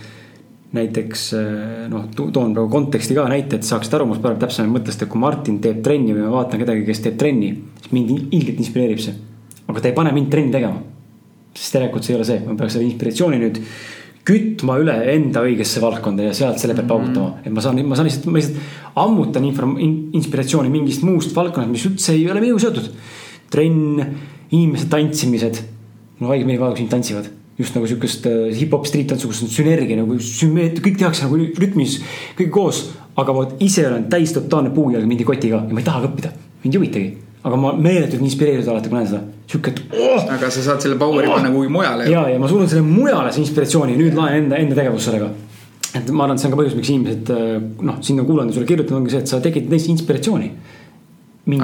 näiteks 0.72 1.30
äh, 1.36 1.88
noh, 1.92 2.08
toon 2.16 2.54
praegu 2.56 2.70
konteksti 2.72 3.16
ka 3.16 3.28
näite, 3.28 3.60
et 3.60 3.68
saaksid 3.68 3.92
aru 3.98 4.08
must 4.08 4.24
praegu 4.24 4.40
täpsemalt 4.40 4.78
mõttest, 4.78 5.04
et 5.04 5.12
kui 5.12 5.20
Martin 5.20 5.60
teeb 5.60 5.84
trenni 5.84 6.16
või 6.16 6.24
ma 6.24 6.38
vaatan 6.40 6.64
kedagi, 6.64 6.88
kes 6.88 7.04
teeb 7.04 7.20
trenni, 7.20 7.52
siis 7.82 7.92
mind 7.92 8.32
ilgelt 8.32 8.64
inspireerib 8.64 9.04
see. 9.04 9.18
aga 9.68 9.82
ta 9.82 9.92
ei 9.92 10.00
pane 10.00 10.16
mind 10.16 10.32
trenni 10.32 10.56
tegema 10.56 10.80
sest 11.54 11.76
tegelikult 11.76 12.04
see 12.04 12.14
ei 12.14 12.18
ole 12.20 12.26
see, 12.28 12.42
ma 12.44 12.58
peaks 12.58 12.76
selle 12.76 12.88
inspiratsiooni 12.88 13.40
nüüd 13.42 13.62
kütma 14.28 14.76
üle 14.82 14.94
enda 15.14 15.42
õigesse 15.46 15.80
valdkonda 15.80 16.26
ja 16.28 16.34
sealt 16.36 16.60
selle 16.60 16.76
pealt 16.76 16.90
paugutama 16.90 17.30
mm. 17.30 17.46
et 17.48 17.54
ma 17.54 17.64
saan, 17.64 17.80
ma 17.88 17.96
saan 17.96 18.08
lihtsalt, 18.08 18.28
ma 18.28 18.40
lihtsalt 18.40 18.98
ammutan 19.00 19.46
info, 19.48 19.70
inspiratsiooni 20.18 20.72
mingist 20.72 21.04
muust 21.06 21.32
valdkonnast, 21.36 21.72
mis 21.72 21.86
üldse 21.88 22.14
ei 22.16 22.26
ole 22.28 22.42
minuga 22.44 22.66
seotud. 22.66 22.90
trenn, 23.48 24.02
inimeste 24.52 24.90
tantsimised. 24.92 25.62
mul 26.18 26.28
on 26.28 26.34
haige 26.34 26.48
meeldib 26.48 26.64
vaadata, 26.64 26.76
kuidas 26.76 26.82
inimesed 26.82 26.96
tantsivad. 26.96 27.30
just 27.58 27.74
nagu 27.74 27.88
sihukest 27.90 28.26
uh, 28.28 28.42
hip-hop 28.54 28.84
street 28.86 29.08
tantsu, 29.12 29.30
kus 29.30 29.40
on 29.46 29.52
sünergia 29.52 29.96
nagu 29.98 30.18
sümmeetria, 30.22 30.84
kõik 30.84 31.00
tehakse 31.00 31.24
nagu 31.24 31.40
rütmis, 31.62 31.96
kõik 32.38 32.52
koos. 32.54 32.82
aga 33.18 33.34
vot 33.34 33.56
ise 33.64 33.86
olen 33.88 34.10
täis 34.12 34.34
totaalne 34.36 34.74
puujalg 34.76 35.08
mingi 35.08 35.24
kotiga 35.26 35.64
ja 35.64 35.72
ma 35.72 35.80
ei 35.80 35.88
taha 35.88 36.04
ka 36.04 36.12
õppida, 36.12 36.34
mind 36.62 36.76
ei 36.76 36.82
huvitagi 36.82 37.27
aga 37.42 37.58
ma 37.60 37.72
meeletult 37.78 38.22
inspireeritud 38.26 38.70
alati, 38.72 38.90
kui 38.90 38.98
näen 38.98 39.10
seda, 39.10 39.20
sihuke, 39.50 39.74
et 39.74 39.92
oh!. 39.94 40.24
aga 40.34 40.50
sa 40.50 40.64
saad 40.64 40.82
selle 40.82 40.98
power'i 41.00 41.28
panna 41.30 41.52
kuhugi 41.52 41.70
mujale. 41.72 42.08
ja, 42.10 42.24
ja 42.32 42.40
ma 42.40 42.50
suunan 42.50 42.70
selle 42.70 42.82
mujale, 42.86 43.30
see 43.34 43.44
inspiratsiooni, 43.44 43.94
nüüd 43.98 44.16
laen 44.18 44.42
enda, 44.42 44.58
enda 44.58 44.78
tegevust 44.78 45.10
sellega. 45.10 45.30
et 45.94 46.10
ma 46.10 46.26
arvan, 46.26 46.34
et 46.34 46.42
see 46.42 46.50
on 46.50 46.56
ka 46.56 46.60
põhjus, 46.62 46.74
miks 46.78 46.90
inimesed 46.94 47.32
äh, 47.34 47.54
noh, 47.90 48.02
sind 48.04 48.24
on 48.24 48.28
kuulanud 48.28 48.52
ja 48.52 48.58
sulle 48.58 48.70
kirjutanud, 48.70 49.02
ongi 49.02 49.14
see, 49.14 49.22
et 49.22 49.30
sa 49.30 49.40
tekitad 49.44 49.70
neist 49.74 49.92
inspiratsiooni. 49.94 50.50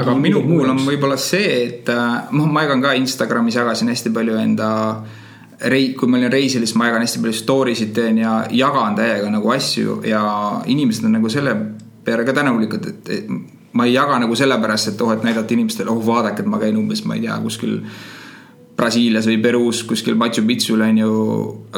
aga 0.05 0.15
minu 0.21 0.45
puhul 0.47 0.71
on 0.77 0.81
võib-olla 0.87 1.19
see, 1.21 1.51
et 1.67 1.91
noh, 1.91 2.47
ma 2.47 2.65
jagan 2.69 2.85
ka 2.85 2.95
Instagramis 3.01 3.59
jagasin 3.59 3.91
hästi 3.93 4.15
palju 4.15 4.39
enda 4.41 4.71
rei-, 5.71 5.93
kui 5.99 6.09
ma 6.09 6.21
olin 6.21 6.33
reisil, 6.33 6.63
siis 6.63 6.79
ma 6.79 6.89
jagan 6.89 7.03
hästi 7.05 7.25
palju 7.25 7.41
story 7.41 7.75
sid 7.79 7.91
teen 7.97 8.23
ja 8.23 8.45
jagan 8.55 8.95
täiega 8.99 9.27
nagu 9.33 9.51
asju 9.55 10.01
ja 10.07 10.23
inimesed 10.71 11.11
on 11.11 11.19
nagu 11.19 11.33
selle 11.33 11.57
peale 12.05 12.25
ka 12.25 12.35
tänulikud, 12.37 12.89
et, 12.91 13.11
et 13.11 13.54
ma 13.75 13.87
ei 13.87 13.95
jaga 13.95 14.19
nagu 14.23 14.37
sellepärast, 14.39 14.93
et 14.93 15.01
oh, 15.03 15.13
et 15.13 15.25
näidata 15.27 15.55
inimestele, 15.55 15.91
oh 15.91 16.03
vaadake, 16.07 16.45
et 16.45 16.51
ma 16.51 16.61
käin 16.63 16.77
umbes, 16.79 17.03
ma 17.09 17.17
ei 17.19 17.25
tea, 17.27 17.39
kuskil 17.43 17.81
Brasiilias 18.75 19.27
või 19.31 19.39
Peruus 19.43 19.85
kuskil 19.87 20.17
Machu 20.19 20.43
Picchul 20.47 20.83
on 20.83 20.99
ju, 20.99 21.15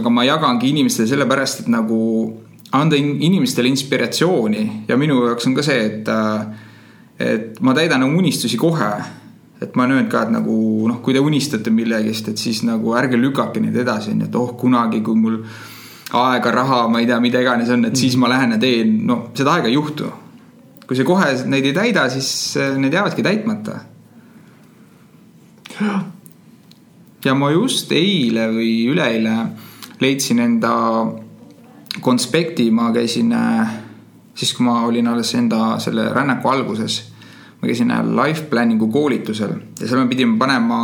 aga 0.01 0.13
ma 0.13 0.25
jagangi 0.25 0.73
inimestele 0.73 1.09
sellepärast, 1.11 1.65
et 1.65 1.71
nagu 1.73 1.99
anda 2.77 2.97
inimestele 2.97 3.69
inspiratsiooni. 3.69 4.65
Ja 4.89 4.97
minu 5.01 5.21
jaoks 5.27 5.49
on 5.49 5.55
ka 5.57 5.65
see, 5.65 5.85
et, 5.87 6.09
et 7.21 7.61
ma 7.65 7.77
täidan 7.77 8.05
oma 8.05 8.21
unistusi 8.21 8.59
kohe. 8.61 8.91
et 9.57 9.73
ma 9.73 9.87
olen 9.87 9.97
öelnud 9.97 10.11
ka, 10.13 10.27
et 10.27 10.33
nagu 10.35 10.55
noh, 10.85 10.99
kui 11.01 11.15
te 11.17 11.21
unistate 11.25 11.71
millegist, 11.73 12.27
et 12.29 12.37
siis 12.37 12.59
nagu 12.69 12.93
ärge 12.93 13.17
lükake 13.17 13.61
neid 13.65 13.77
edasi, 13.81 14.11
on 14.13 14.21
ju, 14.21 14.27
et 14.29 14.35
oh 14.37 14.51
kunagi, 14.61 15.01
kui 15.01 15.17
mul 15.17 15.39
aega, 16.13 16.51
raha, 16.53 16.83
ma 16.93 17.01
ei 17.01 17.09
tea, 17.09 17.17
mida 17.25 17.41
iganes 17.41 17.73
on, 17.73 17.87
et 17.89 17.97
siis 17.97 18.19
ma 18.21 18.29
lähen 18.29 18.53
ja 18.53 18.59
teen, 18.61 18.99
no 19.09 19.31
seda 19.33 19.55
aega 19.57 19.71
ei 19.73 19.79
juhtu 19.79 20.11
kui 20.87 20.97
sa 20.97 21.05
kohe 21.05 21.31
neid 21.51 21.67
ei 21.67 21.75
täida, 21.75 22.09
siis 22.11 22.31
äh, 22.61 22.77
need 22.79 22.95
jäävadki 22.95 23.23
täitmata. 23.23 23.81
ja 27.25 27.35
ma 27.35 27.51
just 27.51 27.93
eile 27.93 28.47
või 28.55 28.87
üleeile 28.93 29.35
leidsin 30.01 30.39
enda 30.41 30.73
konspekti, 32.01 32.71
ma 32.71 32.93
käisin 32.95 33.33
äh, 33.33 33.75
siis, 34.35 34.55
kui 34.55 34.65
ma 34.65 34.81
olin 34.87 35.09
alles 35.09 35.35
enda 35.35 35.79
selle 35.83 36.09
rännaku 36.15 36.49
alguses. 36.49 37.03
ma 37.61 37.69
käisin 37.69 37.91
äh, 37.91 38.05
life 38.23 38.47
planning'u 38.51 38.89
koolitusel 38.93 39.55
ja 39.81 39.89
seal 39.89 40.05
me 40.05 40.09
pidime 40.09 40.39
panema 40.39 40.81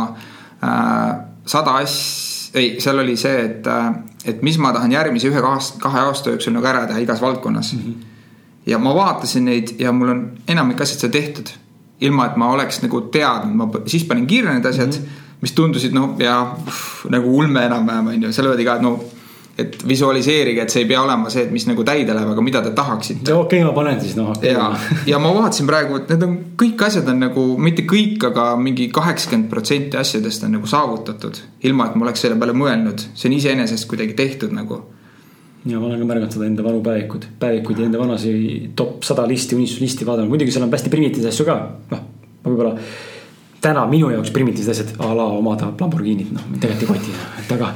äh, 0.63 1.17
sada 1.45 1.77
asja, 1.81 2.59
ei, 2.59 2.75
seal 2.79 2.99
oli 2.99 3.15
see, 3.17 3.45
et, 3.45 3.67
et 4.25 4.41
mis 4.41 4.57
ma 4.57 4.73
tahan 4.73 4.91
järgmise 4.91 5.29
ühe 5.29 5.41
kahe 5.81 5.99
aasta 5.99 6.33
jooksul 6.33 6.53
nagu 6.53 6.67
ära 6.69 6.85
teha 6.87 6.99
igas 7.01 7.21
valdkonnas 7.21 7.73
mm. 7.73 7.79
-hmm 7.79 8.12
ja 8.65 8.79
ma 8.79 8.95
vaatasin 8.95 9.45
neid 9.45 9.75
ja 9.79 9.91
mul 9.91 10.13
on 10.13 10.23
enamik 10.47 10.81
asjad 10.81 11.05
seal 11.05 11.11
tehtud. 11.11 11.49
ilma, 12.03 12.25
et 12.25 12.35
ma 12.35 12.49
oleks 12.51 12.81
nagu 12.83 13.01
teadnud, 13.13 13.55
ma 13.55 13.83
siis 13.87 14.03
panin 14.03 14.27
kirja 14.27 14.53
need 14.53 14.65
asjad 14.65 14.87
mm, 14.87 15.03
-hmm. 15.03 15.41
mis 15.41 15.51
tundusid 15.51 15.93
noh, 15.93 16.15
ja 16.19 16.55
pff, 16.65 17.05
nagu 17.09 17.37
ulme 17.37 17.65
enam-vähem 17.65 18.07
on 18.07 18.23
ju, 18.23 18.31
seal 18.33 18.47
öeldi 18.47 18.65
ka, 18.65 18.75
et 18.75 18.81
no 18.81 18.99
et 19.57 19.75
visualiseerige, 19.87 20.63
et 20.63 20.73
see 20.73 20.81
ei 20.81 20.87
pea 20.89 21.01
olema 21.01 21.29
see, 21.29 21.43
et 21.45 21.51
mis 21.53 21.67
nagu 21.69 21.83
täide 21.85 22.13
läheb, 22.15 22.31
aga 22.31 22.41
mida 22.41 22.61
te 22.65 22.71
tahaksite. 22.73 23.33
okei 23.33 23.59
okay,, 23.61 23.67
ma 23.67 23.73
panen 23.75 24.01
siis 24.01 24.15
noh 24.17 24.33
ja, 24.41 24.71
ja 25.05 25.19
ma 25.21 25.33
vaatasin 25.35 25.69
praegu, 25.69 25.99
et 26.01 26.09
need 26.09 26.25
on 26.25 26.33
kõik 26.57 26.81
asjad 26.87 27.11
on 27.13 27.21
nagu, 27.21 27.43
mitte 27.61 27.85
kõik, 27.89 28.17
aga 28.31 28.47
mingi 28.57 28.89
kaheksakümmend 28.93 29.51
protsenti 29.53 29.97
asjadest 29.97 30.47
on 30.47 30.57
nagu 30.57 30.67
saavutatud. 30.67 31.37
ilma, 31.69 31.85
et 31.85 31.95
ma 31.95 32.07
oleks 32.07 32.25
selle 32.25 32.39
peale 32.41 32.57
mõelnud, 32.57 33.05
see 33.13 33.29
on 33.29 33.37
iseenesest 33.37 33.87
kuidagi 33.91 34.17
tehtud 34.17 34.57
nagu 34.57 34.81
ja 35.65 35.79
ma 35.79 35.87
olen 35.87 36.01
ka 36.01 36.07
märganud 36.07 36.35
seda 36.35 36.47
enda 36.49 36.65
vanu 36.65 36.83
päevikud, 36.83 37.25
päevikuid 37.39 37.79
ja 37.79 37.87
enda 37.87 38.01
vanasi 38.01 38.33
top 38.75 39.05
sada 39.07 39.25
listi, 39.29 39.55
unistuslisti 39.55 40.07
vaadanud, 40.07 40.31
muidugi 40.31 40.51
seal 40.51 40.65
on 40.65 40.73
hästi 40.73 40.91
primitiivseid 40.91 41.31
asju 41.31 41.47
ka, 41.47 41.57
noh, 41.93 42.05
ma 42.43 42.51
võib-olla 42.51 42.73
täna 43.63 43.85
minu 43.87 44.09
jaoks 44.11 44.33
primitiivsed 44.35 44.73
asjad 44.73 44.91
a 44.99 45.13
la 45.15 45.29
omada 45.37 45.71
Lamborghinit, 45.79 46.33
noh, 46.35 46.51
tegelikult 46.59 46.83
ei 46.83 46.91
koti, 46.91 47.15
et 47.39 47.55
aga, 47.55 47.71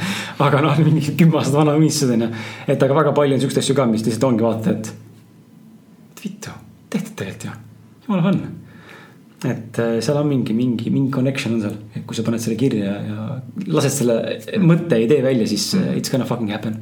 aga 0.50 0.62
noh, 0.66 0.84
mingi 0.84 1.16
kümme 1.16 1.40
aastat 1.40 1.56
vana 1.62 1.78
unistused 1.80 2.12
on 2.18 2.28
ju. 2.28 2.30
et 2.68 2.88
aga 2.90 3.02
väga 3.02 3.16
palju 3.16 3.38
on 3.38 3.44
siukseid 3.46 3.64
asju 3.64 3.80
ka, 3.80 3.88
mis 3.94 4.04
lihtsalt 4.08 4.30
ongi 4.34 4.48
vaata, 4.48 4.76
et 4.76 6.24
vittu, 6.24 6.56
tehtud 6.92 7.16
tegelikult 7.16 7.48
ju, 7.48 7.58
jumala 8.04 8.26
fun. 8.28 8.42
et 9.48 9.80
äh, 9.80 9.98
seal 10.04 10.20
on 10.20 10.28
mingi, 10.28 10.58
mingi, 10.58 10.92
mingi 10.92 11.14
connection 11.14 11.56
on 11.56 11.64
seal, 11.64 11.80
et 11.96 12.04
kui 12.04 12.20
sa 12.20 12.28
paned 12.28 12.44
selle 12.44 12.60
kirja 12.60 13.00
ja 13.08 13.42
lased 13.72 14.02
selle 14.02 14.20
mõtte, 14.60 15.00
idee 15.00 15.24
välja, 15.24 15.48
siis 15.48 15.72
äh, 15.80 15.94
it's 16.02 16.12
gonna 16.12 16.28
fucking 16.28 16.52
happen 16.52 16.82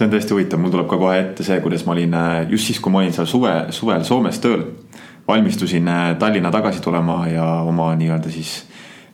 see 0.00 0.08
on 0.08 0.14
tõesti 0.14 0.32
huvitav, 0.32 0.60
mul 0.62 0.72
tuleb 0.72 0.88
ka 0.88 0.96
kohe 0.96 1.16
ette 1.20 1.44
see, 1.44 1.58
kuidas 1.60 1.84
ma 1.84 1.92
olin 1.92 2.14
äh, 2.16 2.36
just 2.48 2.70
siis, 2.70 2.78
kui 2.80 2.92
ma 2.92 3.02
olin 3.02 3.12
seal 3.12 3.28
suve, 3.28 3.52
suvel 3.76 4.06
Soomes 4.08 4.40
tööl. 4.40 4.64
valmistusin 5.28 5.88
äh, 5.88 6.14
Tallinna 6.18 6.50
tagasi 6.50 6.80
tulema 6.80 7.26
ja 7.28 7.44
oma 7.68 7.92
nii-öelda 8.00 8.32
siis 8.32 8.64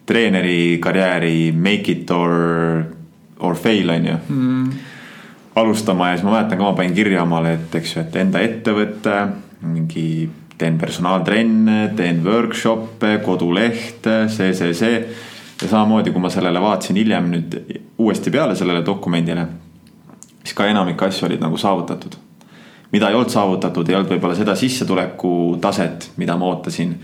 treeneri 0.07 0.79
karjääri 0.81 1.51
make 1.53 1.93
it 1.93 2.11
or, 2.11 2.85
or 3.39 3.59
fail 3.59 3.91
on 3.91 4.07
ju 4.07 4.15
mm. 4.29 4.71
alustama 5.57 6.13
ja 6.13 6.17
siis 6.17 6.25
ma 6.25 6.37
mäletan 6.37 6.59
ka, 6.59 6.65
ma 6.65 6.79
panin 6.79 6.95
kirja 6.95 7.27
omale, 7.27 7.57
et 7.59 7.75
eks 7.81 7.97
ju, 7.97 8.07
et 8.07 8.23
enda 8.23 8.47
ettevõte, 8.47 9.19
mingi 9.67 10.07
teen 10.57 10.79
personaaltrenne, 10.79 11.91
teen 11.99 12.23
workshop'e, 12.25 13.19
kodulehte, 13.27 14.23
see, 14.33 14.55
see, 14.55 14.73
see. 14.75 15.05
ja 15.61 15.69
samamoodi, 15.69 16.15
kui 16.15 16.23
ma 16.23 16.31
sellele 16.31 16.63
vaatasin 16.63 17.03
hiljem 17.03 17.31
nüüd 17.35 17.63
uuesti 17.99 18.31
peale 18.31 18.55
sellele 18.55 18.87
dokumendile 18.87 19.49
siis 20.47 20.55
ka 20.55 20.69
enamik 20.71 21.03
asju 21.03 21.27
olid 21.27 21.43
nagu 21.43 21.59
saavutatud. 21.59 22.15
mida 22.93 23.09
ei 23.09 23.15
olnud 23.19 23.31
saavutatud, 23.31 23.89
ei 23.89 23.97
olnud 23.99 24.11
võib-olla 24.13 24.37
seda 24.39 24.55
sissetuleku 24.57 25.59
taset, 25.61 26.13
mida 26.17 26.37
ma 26.39 26.47
ootasin 26.47 26.95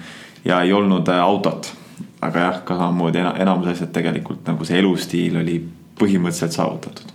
ja 0.45 0.61
ei 0.63 0.73
olnud 0.73 1.09
äh, 1.09 1.19
autot. 1.21 1.73
aga 2.21 2.39
jah, 2.39 2.61
ka 2.65 2.77
samamoodi 2.79 3.19
enamus 3.19 3.73
asjad 3.73 3.91
tegelikult 3.93 4.47
nagu 4.47 4.65
see 4.65 4.79
elustiil 4.79 5.41
oli 5.43 5.59
põhimõtteliselt 5.99 6.55
saavutatud. 6.55 7.11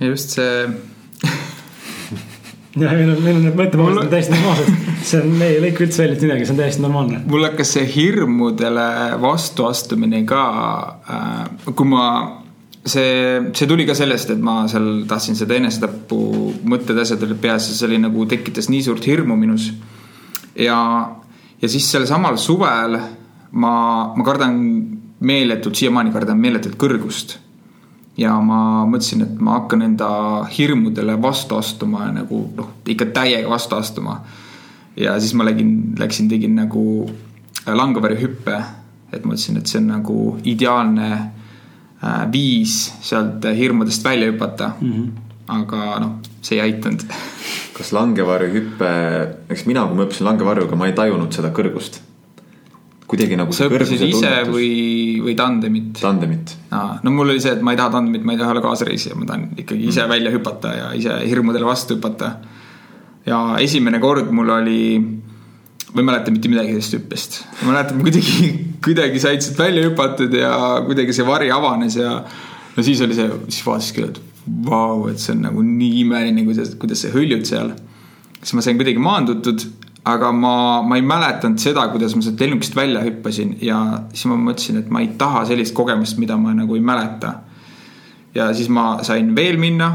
just 0.00 0.30
see 0.30 0.97
ja 2.84 2.96
meil 2.96 3.12
on, 3.12 3.22
meil 3.22 3.38
on 3.38 3.46
need 3.46 3.56
mõttevahetused 3.58 4.04
on 4.04 4.10
täiesti 4.12 4.34
normaalsed. 4.34 4.90
see 5.10 5.22
on, 5.22 5.32
me 5.40 5.48
ei 5.52 5.62
lõika 5.62 5.84
üldse 5.86 6.04
välja 6.04 6.18
midagi, 6.22 6.48
see 6.48 6.54
on 6.54 6.60
täiesti 6.62 6.84
normaalne. 6.84 7.22
mul 7.30 7.46
hakkas 7.48 7.72
see 7.76 7.86
hirmudele 7.94 8.88
vastuastumine 9.22 10.22
ka 10.28 10.42
äh,, 11.14 11.72
kui 11.72 11.88
ma 11.88 12.04
see, 12.88 13.40
see 13.52 13.70
tuli 13.70 13.86
ka 13.88 13.96
sellest, 13.98 14.34
et 14.34 14.42
ma 14.44 14.60
seal 14.70 15.04
tahtsin 15.08 15.38
seda 15.38 15.56
enesetapu 15.58 16.20
mõtted, 16.68 16.98
asjad 17.02 17.24
olid 17.26 17.40
peas 17.42 17.70
ja 17.70 17.76
see 17.76 17.88
oli 17.90 18.02
nagu 18.02 18.26
tekitas 18.30 18.70
nii 18.72 18.84
suurt 18.86 19.06
hirmu 19.08 19.36
minus. 19.38 19.70
ja, 20.58 20.78
ja 21.62 21.70
siis 21.70 21.90
sel 21.90 22.06
samal 22.10 22.38
suvel 22.40 22.98
ma, 23.52 23.74
ma 24.14 24.24
kardan 24.26 24.56
meeletult, 25.18 25.78
siiamaani 25.78 26.14
kardan 26.14 26.38
meeletult 26.40 26.78
kõrgust 26.78 27.38
ja 28.18 28.34
ma 28.42 28.84
mõtlesin, 28.88 29.22
et 29.24 29.40
ma 29.42 29.58
hakkan 29.60 29.84
enda 29.86 30.10
hirmudele 30.50 31.16
vastu 31.22 31.58
astuma 31.58 32.08
nagu 32.14 32.42
noh, 32.56 32.72
ikka 32.88 33.10
täiega 33.14 33.50
vastu 33.50 33.78
astuma. 33.78 34.20
ja 34.96 35.18
siis 35.20 35.34
ma 35.38 35.46
lägin, 35.46 35.94
läksin, 35.98 36.28
tegin 36.28 36.56
nagu 36.58 36.82
langevarjuhüppe, 37.66 38.56
et 39.12 39.24
mõtlesin, 39.24 39.60
et 39.60 39.70
see 39.70 39.78
on 39.82 39.90
nagu 39.92 40.18
ideaalne 40.44 41.08
äh, 41.14 42.24
viis 42.32 42.80
sealt 43.00 43.44
hirmudest 43.56 44.04
välja 44.04 44.32
hüpata 44.32 44.72
mm. 44.80 44.92
-hmm. 44.92 45.08
aga 45.46 46.00
noh, 46.02 46.18
see 46.42 46.58
ei 46.58 46.72
aitanud 46.72 47.06
kas 47.78 47.92
langevarjuhüpe, 47.94 48.92
eks 49.50 49.66
mina, 49.66 49.86
kui 49.86 49.96
ma 49.96 50.08
õppisin 50.08 50.26
langevarjuga, 50.26 50.76
ma 50.76 50.90
ei 50.90 50.96
tajunud 50.98 51.32
seda 51.32 51.52
kõrgust 51.54 52.00
kuidagi 53.08 53.38
nagu. 53.40 53.54
sa 53.56 53.66
õppisid 53.68 54.04
ise 54.04 54.32
või, 54.48 54.72
või 55.24 55.34
tandemit? 55.38 55.96
tandemit. 56.00 56.52
no 56.70 57.14
mul 57.14 57.32
oli 57.32 57.40
see, 57.42 57.54
et 57.56 57.64
ma 57.64 57.72
ei 57.72 57.80
taha 57.80 57.94
tandemit, 57.96 58.26
ma 58.26 58.34
ei 58.34 58.40
taha 58.40 58.52
olla 58.54 58.64
kaasreisija, 58.64 59.16
ma 59.18 59.28
tahan 59.28 59.48
ikkagi 59.64 59.88
ise 59.88 60.04
mm. 60.04 60.12
välja 60.12 60.34
hüpata 60.34 60.74
ja 60.76 60.90
ise 60.98 61.16
hirmudele 61.24 61.68
vastu 61.68 61.96
hüpata. 61.96 62.34
ja 63.28 63.40
esimene 63.64 64.00
kord 64.02 64.28
mul 64.34 64.52
oli, 64.58 64.82
ma 65.94 66.02
ei 66.02 66.08
mäleta 66.10 66.34
mitte 66.34 66.52
midagi 66.52 66.76
sellest 66.76 66.98
hüppest. 66.98 67.40
ma 67.62 67.72
mäletan 67.72 68.04
kuidagi, 68.04 68.52
kuidagi 68.84 69.24
said 69.24 69.44
sealt 69.46 69.64
välja 69.64 69.88
hüpatud 69.88 70.36
ja 70.36 70.54
kuidagi 70.84 71.16
see 71.16 71.26
vari 71.28 71.52
avanes 71.54 71.96
ja 71.96 72.18
no 72.20 72.84
siis 72.84 73.00
oli 73.06 73.16
see, 73.16 73.32
siis 73.48 73.64
vaatasin 73.64 73.96
küll, 73.96 74.12
et 74.12 74.22
vau 74.68 75.00
wow,, 75.00 75.08
et 75.10 75.20
see 75.20 75.32
on 75.32 75.46
nagu 75.48 75.64
nii 75.64 76.04
imeline, 76.04 76.44
kuidas, 76.44 76.76
kuidas 76.80 77.04
sa 77.04 77.12
hõljud 77.12 77.48
seal. 77.48 77.72
siis 78.42 78.52
ma 78.56 78.64
sain 78.64 78.76
kuidagi 78.80 79.00
maandutud 79.00 79.64
aga 80.08 80.30
ma, 80.32 80.54
ma 80.86 80.96
ei 80.96 81.04
mäletanud 81.04 81.60
seda, 81.60 81.84
kuidas 81.92 82.14
ma 82.16 82.24
sealt 82.24 82.40
lennukist 82.40 82.76
välja 82.76 83.02
hüppasin 83.04 83.56
ja 83.64 83.80
siis 84.12 84.28
ma 84.30 84.38
mõtlesin, 84.40 84.80
et 84.82 84.92
ma 84.94 85.02
ei 85.04 85.12
taha 85.20 85.44
sellist 85.48 85.76
kogemust, 85.76 86.18
mida 86.20 86.38
ma 86.40 86.54
nagu 86.56 86.78
ei 86.78 86.84
mäleta. 86.84 87.34
ja 88.34 88.52
siis 88.54 88.68
ma 88.72 89.02
sain 89.02 89.34
veel 89.36 89.58
minna 89.60 89.90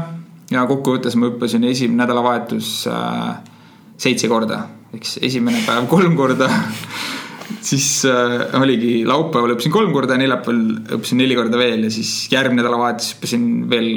ja 0.52 0.66
kokkuvõttes 0.68 1.16
ma 1.18 1.30
hüppasin 1.30 1.64
esimene 1.66 2.04
nädalavahetus 2.04 2.70
äh, 2.90 3.34
seitse 3.96 4.30
korda, 4.30 4.64
eks 4.94 5.18
esimene 5.22 5.64
päev 5.66 5.88
kolm 5.90 6.16
korda 6.18 6.50
siis 7.70 7.88
äh, 8.10 8.54
oligi 8.60 9.02
laupäeval 9.08 9.54
hüppasin 9.54 9.74
kolm 9.74 9.92
korda 9.96 10.14
ja 10.14 10.22
neljapäeval 10.22 10.62
hüppasin 10.94 11.22
neli 11.22 11.38
korda 11.38 11.58
veel 11.58 11.88
ja 11.88 11.92
siis 11.94 12.12
järgmine 12.32 12.62
nädalavahetus 12.62 13.16
hüppasin 13.16 13.50
veel 13.72 13.90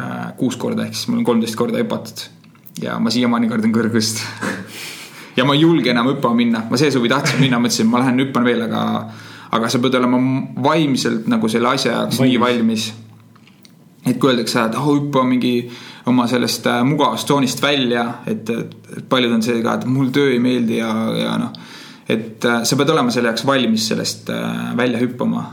äh, 0.00 0.26
kuus 0.40 0.58
korda, 0.58 0.88
ehk 0.88 0.98
siis 0.98 1.12
mul 1.12 1.22
on 1.22 1.30
kolmteist 1.30 1.58
korda 1.58 1.82
hüpatud. 1.84 2.26
ja 2.82 2.98
ma 2.98 3.14
siiamaani 3.14 3.52
kardan 3.52 3.74
kõrgust 3.76 4.24
ja 5.36 5.44
ma 5.44 5.54
ei 5.54 5.60
julge 5.60 5.92
enam 5.92 6.10
hüppama 6.10 6.38
minna, 6.38 6.62
ma 6.70 6.78
see 6.80 6.92
suvi 6.92 7.10
tahtsin 7.12 7.40
minna, 7.42 7.60
mõtlesin, 7.62 7.88
ma 7.90 8.00
lähen 8.02 8.22
hüppan 8.24 8.46
veel, 8.46 8.62
aga, 8.66 8.84
aga 9.56 9.72
sa 9.72 9.80
pead 9.82 9.98
olema 9.98 10.20
vaimselt 10.64 11.28
nagu 11.30 11.50
selle 11.52 11.74
asja 11.74 11.92
jaoks 11.92 12.22
nii 12.22 12.38
valmis. 12.40 12.92
et 14.06 14.18
kui 14.22 14.30
öeldakse, 14.30 14.62
et 14.62 14.76
oh 14.78 14.86
hüppa 14.86 15.24
mingi 15.26 15.56
oma 16.06 16.28
sellest 16.30 16.66
äh, 16.70 16.82
mugavast 16.86 17.26
tsoonist 17.26 17.62
välja, 17.62 18.04
et, 18.26 18.50
et 18.50 19.04
paljud 19.10 19.34
on 19.34 19.42
see 19.42 19.58
ka, 19.62 19.74
et 19.80 19.86
mul 19.90 20.12
töö 20.14 20.30
ei 20.32 20.38
meeldi 20.42 20.78
ja, 20.78 20.92
ja 21.18 21.36
noh. 21.42 21.52
et 22.08 22.44
äh, 22.46 22.62
sa 22.62 22.78
pead 22.78 22.94
olema 22.94 23.10
selle 23.14 23.32
jaoks 23.32 23.46
valmis 23.46 23.88
sellest 23.90 24.30
äh, 24.30 24.72
välja 24.78 25.02
hüppama, 25.02 25.44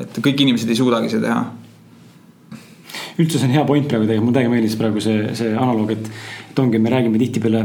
et 0.00 0.20
kõik 0.24 0.44
inimesed 0.46 0.70
ei 0.72 0.80
suudagi 0.80 1.12
seda 1.12 1.28
teha. 1.28 1.46
Üldse 3.18 3.38
see 3.40 3.48
on 3.48 3.54
hea 3.56 3.64
point 3.66 3.86
praegu 3.90 4.06
tegelikult, 4.06 4.28
mulle 4.28 4.38
täiega 4.38 4.52
meeldis 4.52 4.76
praegu 4.78 5.00
see, 5.02 5.30
see 5.36 5.52
analoog, 5.52 5.90
et, 5.92 6.10
et 6.52 6.60
ongi, 6.62 6.80
me 6.80 6.92
räägime 6.94 7.20
tihtipeale 7.20 7.64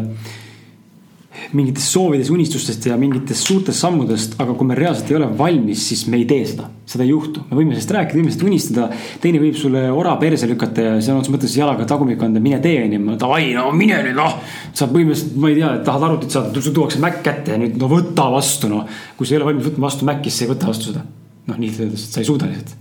mingitest 1.54 1.94
soovidest, 1.94 2.32
unistustest 2.34 2.86
ja 2.86 2.98
mingitest 3.00 3.48
suurtest 3.48 3.82
sammudest, 3.82 4.36
aga 4.42 4.54
kui 4.58 4.68
me 4.70 4.78
reaalselt 4.78 5.10
ei 5.12 5.18
ole 5.18 5.30
valmis, 5.38 5.82
siis 5.90 6.06
me 6.12 6.20
ei 6.22 6.28
tee 6.30 6.46
seda. 6.50 6.70
seda 6.86 7.06
ei 7.06 7.10
juhtu, 7.10 7.46
me 7.50 7.58
võime 7.58 7.74
sellest 7.74 7.94
rääkida, 7.96 8.20
võime 8.20 8.30
sellest 8.30 8.46
unistada. 8.46 8.88
teine 9.24 9.42
võib 9.42 9.58
sulle 9.58 9.84
ora 9.92 10.14
perse 10.22 10.50
lükata 10.50 10.86
ja 10.88 10.94
sõna 11.00 11.22
otseses 11.22 11.34
mõttes 11.36 11.58
jalaga 11.58 11.88
tagumikku 11.90 12.28
anda, 12.28 12.44
mine 12.44 12.60
tee 12.64 12.84
onju, 12.84 13.18
davai, 13.22 13.50
no 13.58 13.72
mine 13.78 14.02
nüüd 14.08 14.20
noh. 14.20 14.38
sa 14.74 14.88
põhimõtteliselt, 14.92 15.36
ma 15.42 15.52
ei 15.52 15.60
tea, 15.60 15.74
tahad 15.90 16.08
arvutit 16.10 16.38
saada, 16.38 16.62
sul 16.62 16.78
tuuakse 16.78 17.02
Mac 17.04 17.20
kätte 17.26 17.56
ja 17.56 17.60
nüüd 17.62 17.82
no 17.82 17.90
võta 17.92 18.30
vastu 18.34 18.70
noh. 18.72 18.88
kui 19.18 19.28
sa 19.28 19.36
ei 19.36 19.42
ole 19.42 19.52
valmis 19.52 19.70
võtma 19.72 19.90
vastu 19.90 20.10
Maci, 20.10 20.30
siis 20.30 20.42
sa 20.44 20.48
ei 20.48 20.54
võta 20.54 20.70
vastu 20.70 20.92
seda. 20.92 21.06
noh, 21.50 21.60
lihtsalt 21.60 21.88
öeldes, 21.88 22.08
sa 22.14 22.22
ei 22.22 22.30
suuda 22.30 22.50
lihtsalt 22.52 22.80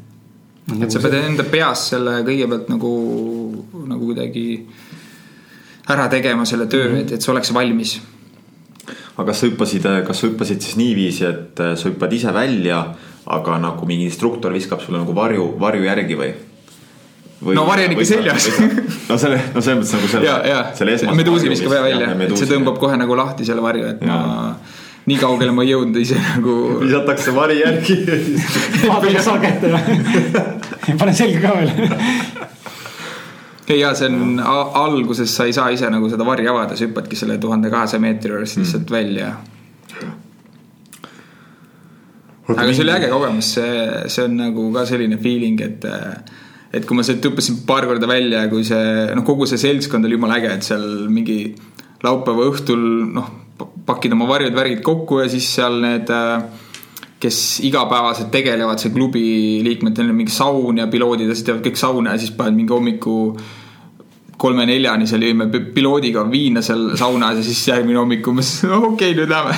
no,. 0.69 0.81
et 0.85 0.93
sa 0.93 1.03
pead 1.03 1.21
enda 1.23 1.47
peas 1.49 1.89
selle 1.95 2.21
kõigepealt 2.27 2.73
nagu, 2.73 2.95
nagu 3.89 4.11
kuidagi 4.11 4.47
ära 5.93 6.09
tegema 6.13 6.45
selle 6.47 6.67
töö 6.71 6.89
mm, 6.89 6.95
-hmm. 6.95 7.07
et, 7.07 7.13
et 7.17 7.23
see 7.23 7.33
oleks 7.33 7.55
valmis 7.55 8.01
aga 9.17 9.27
kas 9.29 9.43
sa 9.43 9.49
hüppasid, 9.51 9.89
kas 10.07 10.23
sa 10.23 10.31
hüppasid 10.31 10.65
siis 10.65 10.79
niiviisi, 10.81 11.27
et 11.29 11.61
äh, 11.61 11.75
sa 11.77 11.91
hüppad 11.91 12.13
ise 12.17 12.33
välja, 12.35 12.85
aga 13.33 13.59
nagu 13.63 13.87
mingi 13.89 14.09
instruktor 14.09 14.55
viskab 14.55 14.83
sulle 14.83 15.03
nagu 15.03 15.15
varju, 15.17 15.53
varju 15.61 15.87
järgi 15.87 16.19
või? 16.19 16.33
Või, 17.43 17.57
no 17.59 17.65
vari 17.67 17.89
on 17.91 18.07
seljas. 18.07 18.47
no 19.11 19.17
selle, 19.19 19.41
no 19.51 19.61
selles 19.61 19.81
mõttes 19.81 19.97
nagu 19.97 20.11
selle. 20.13 20.29
ja, 20.29 20.37
ja, 20.47 20.61
ja 21.09 21.17
meduusi 21.19 21.51
viskab 21.51 21.75
ja 21.75 21.83
välja, 21.83 22.13
et 22.15 22.37
see 22.39 22.51
tõmbab 22.51 22.79
kohe 22.79 22.97
nagu 23.01 23.19
lahti 23.19 23.47
selle 23.49 23.65
varju, 23.65 23.89
et 23.97 24.07
ja. 24.07 24.17
ma 24.17 24.81
nii 25.11 25.19
kaugele 25.19 25.51
ma 25.55 25.65
ei 25.67 25.73
jõudnud 25.73 25.99
ise 25.99 26.19
nagu. 26.23 26.57
visatakse 26.85 27.35
vari 27.35 27.59
järgi 27.59 27.97
vaadake 28.87 29.23
saa 29.27 29.41
kätte 29.43 29.73
ja 29.73 30.95
pane 31.01 31.15
selga 31.19 31.49
ka 31.49 31.57
veel 31.59 32.61
ja 33.79 33.93
see 33.99 34.11
on 34.11 34.41
alguses 34.43 35.33
sa 35.37 35.47
ei 35.49 35.55
saa 35.57 35.71
ise 35.75 35.89
nagu 35.93 36.11
seda 36.11 36.27
varju 36.27 36.53
avada, 36.53 36.77
sa 36.77 36.87
hüppadki 36.87 37.19
selle 37.19 37.39
tuhande 37.43 37.71
kahesaja 37.73 38.03
meetri 38.03 38.35
juurest 38.35 38.59
mm. 38.59 38.67
lihtsalt 38.67 38.95
välja. 38.95 39.33
aga 42.53 42.71
see 42.73 42.85
oli 42.85 42.95
äge 42.95 43.11
kogemus, 43.13 43.51
see, 43.57 43.75
see 44.13 44.25
on 44.29 44.39
nagu 44.41 44.69
ka 44.75 44.87
selline 44.89 45.19
feeling, 45.23 45.61
et 45.65 45.87
et 46.73 46.89
kui 46.89 46.97
ma 46.97 47.05
sealt 47.05 47.25
hüppasin 47.29 47.63
paar 47.69 47.87
korda 47.89 48.09
välja 48.09 48.47
ja 48.47 48.51
kui 48.53 48.65
see 48.67 49.13
noh, 49.13 49.25
kogu 49.29 49.49
see 49.49 49.61
seltskond 49.61 50.09
oli 50.09 50.19
jumala 50.19 50.41
äge, 50.41 50.57
et 50.57 50.67
seal 50.67 50.85
mingi 51.13 51.39
laupäeva 52.03 52.49
õhtul 52.51 52.83
noh, 53.13 53.31
pakid 53.87 54.15
oma 54.17 54.27
varjud, 54.31 54.55
värgid 54.57 54.83
kokku 54.85 55.21
ja 55.23 55.29
siis 55.31 55.47
seal 55.55 55.79
need 55.85 56.11
äh, 56.11 56.43
kes 57.23 57.61
igapäevaselt 57.63 58.33
tegelevad, 58.35 58.81
see 58.83 58.91
klubi 58.95 59.25
liikmetel 59.63 60.11
on 60.11 60.19
mingi 60.19 60.35
saun 60.35 60.81
ja 60.81 60.89
piloodid 60.91 61.31
ja 61.31 61.37
siis 61.37 61.47
teevad 61.47 61.67
kõik 61.67 61.79
sauna 61.79 62.17
ja 62.17 62.23
siis 62.23 62.33
panevad 62.35 62.59
mingi 62.59 62.75
hommiku 62.75 63.17
kolme-neljani 64.41 65.07
seal 65.09 65.25
jõime 65.27 65.49
piloodiga 65.75 66.25
viina 66.31 66.63
seal 66.65 66.93
saunas 66.99 67.39
ja 67.41 67.45
siis 67.47 67.63
järgmine 67.69 68.01
hommik 68.01 68.27
umbes, 68.29 68.55
okei 68.65 68.87
okay,, 68.89 69.15
nüüd 69.19 69.31
lähme 69.31 69.57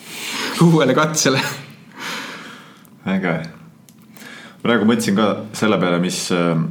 uuele 0.68 0.94
katsele. 0.96 1.42
äge. 3.16 3.34
praegu 4.62 4.88
mõtlesin 4.88 5.18
ka 5.18 5.28
selle 5.56 5.78
peale, 5.82 6.00
mis 6.02 6.24
äh,, 6.32 6.64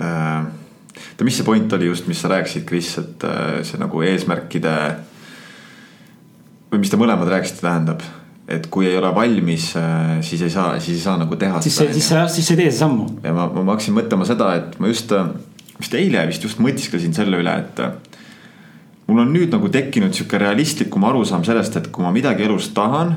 oota, 0.00 1.24
mis 1.24 1.36
see 1.36 1.44
point 1.44 1.72
oli 1.76 1.90
just, 1.90 2.08
mis 2.08 2.20
sa 2.22 2.30
rääkisid, 2.32 2.64
Kris, 2.68 2.94
et 3.02 3.28
äh, 3.28 3.60
see 3.66 3.80
nagu 3.80 4.00
eesmärkide 4.06 4.72
või 6.70 6.80
mis 6.80 6.90
te 6.92 6.96
mõlemad 7.00 7.28
rääkisite, 7.28 7.66
tähendab 7.66 8.06
et 8.50 8.66
kui 8.66 8.88
ei 8.88 8.96
ole 8.98 9.12
valmis, 9.14 9.68
äh, 9.78 10.16
siis 10.26 10.42
ei 10.42 10.50
saa, 10.50 10.72
siis 10.80 10.98
ei 10.98 11.04
saa 11.04 11.16
nagu 11.20 11.36
teha. 11.38 11.60
siis, 11.62 11.76
siis 11.76 12.08
sa, 12.08 12.24
siis 12.28 12.48
sa 12.48 12.56
ei 12.56 12.64
tee 12.64 12.70
seda 12.72 12.86
sammu. 12.86 13.06
ja 13.22 13.34
ma, 13.36 13.46
ma 13.52 13.76
hakkasin 13.76 13.94
mõtlema 13.94 14.26
seda, 14.26 14.54
et 14.58 14.78
ma 14.82 14.90
just, 14.90 15.12
äh, 15.14 15.28
vist 15.80 15.94
eile 15.98 16.26
vist 16.28 16.44
just 16.44 16.60
mõtisklesin 16.62 17.14
selle 17.16 17.40
üle, 17.40 17.56
et 17.64 17.82
äh, 17.84 17.92
mul 19.08 19.24
on 19.24 19.34
nüüd 19.34 19.52
nagu 19.52 19.68
tekkinud 19.72 20.14
sihuke 20.14 20.38
realistlikum 20.38 21.04
arusaam 21.08 21.44
sellest, 21.44 21.76
et 21.76 21.90
kui 21.92 22.04
ma 22.04 22.14
midagi 22.14 22.46
elus 22.46 22.70
tahan. 22.76 23.16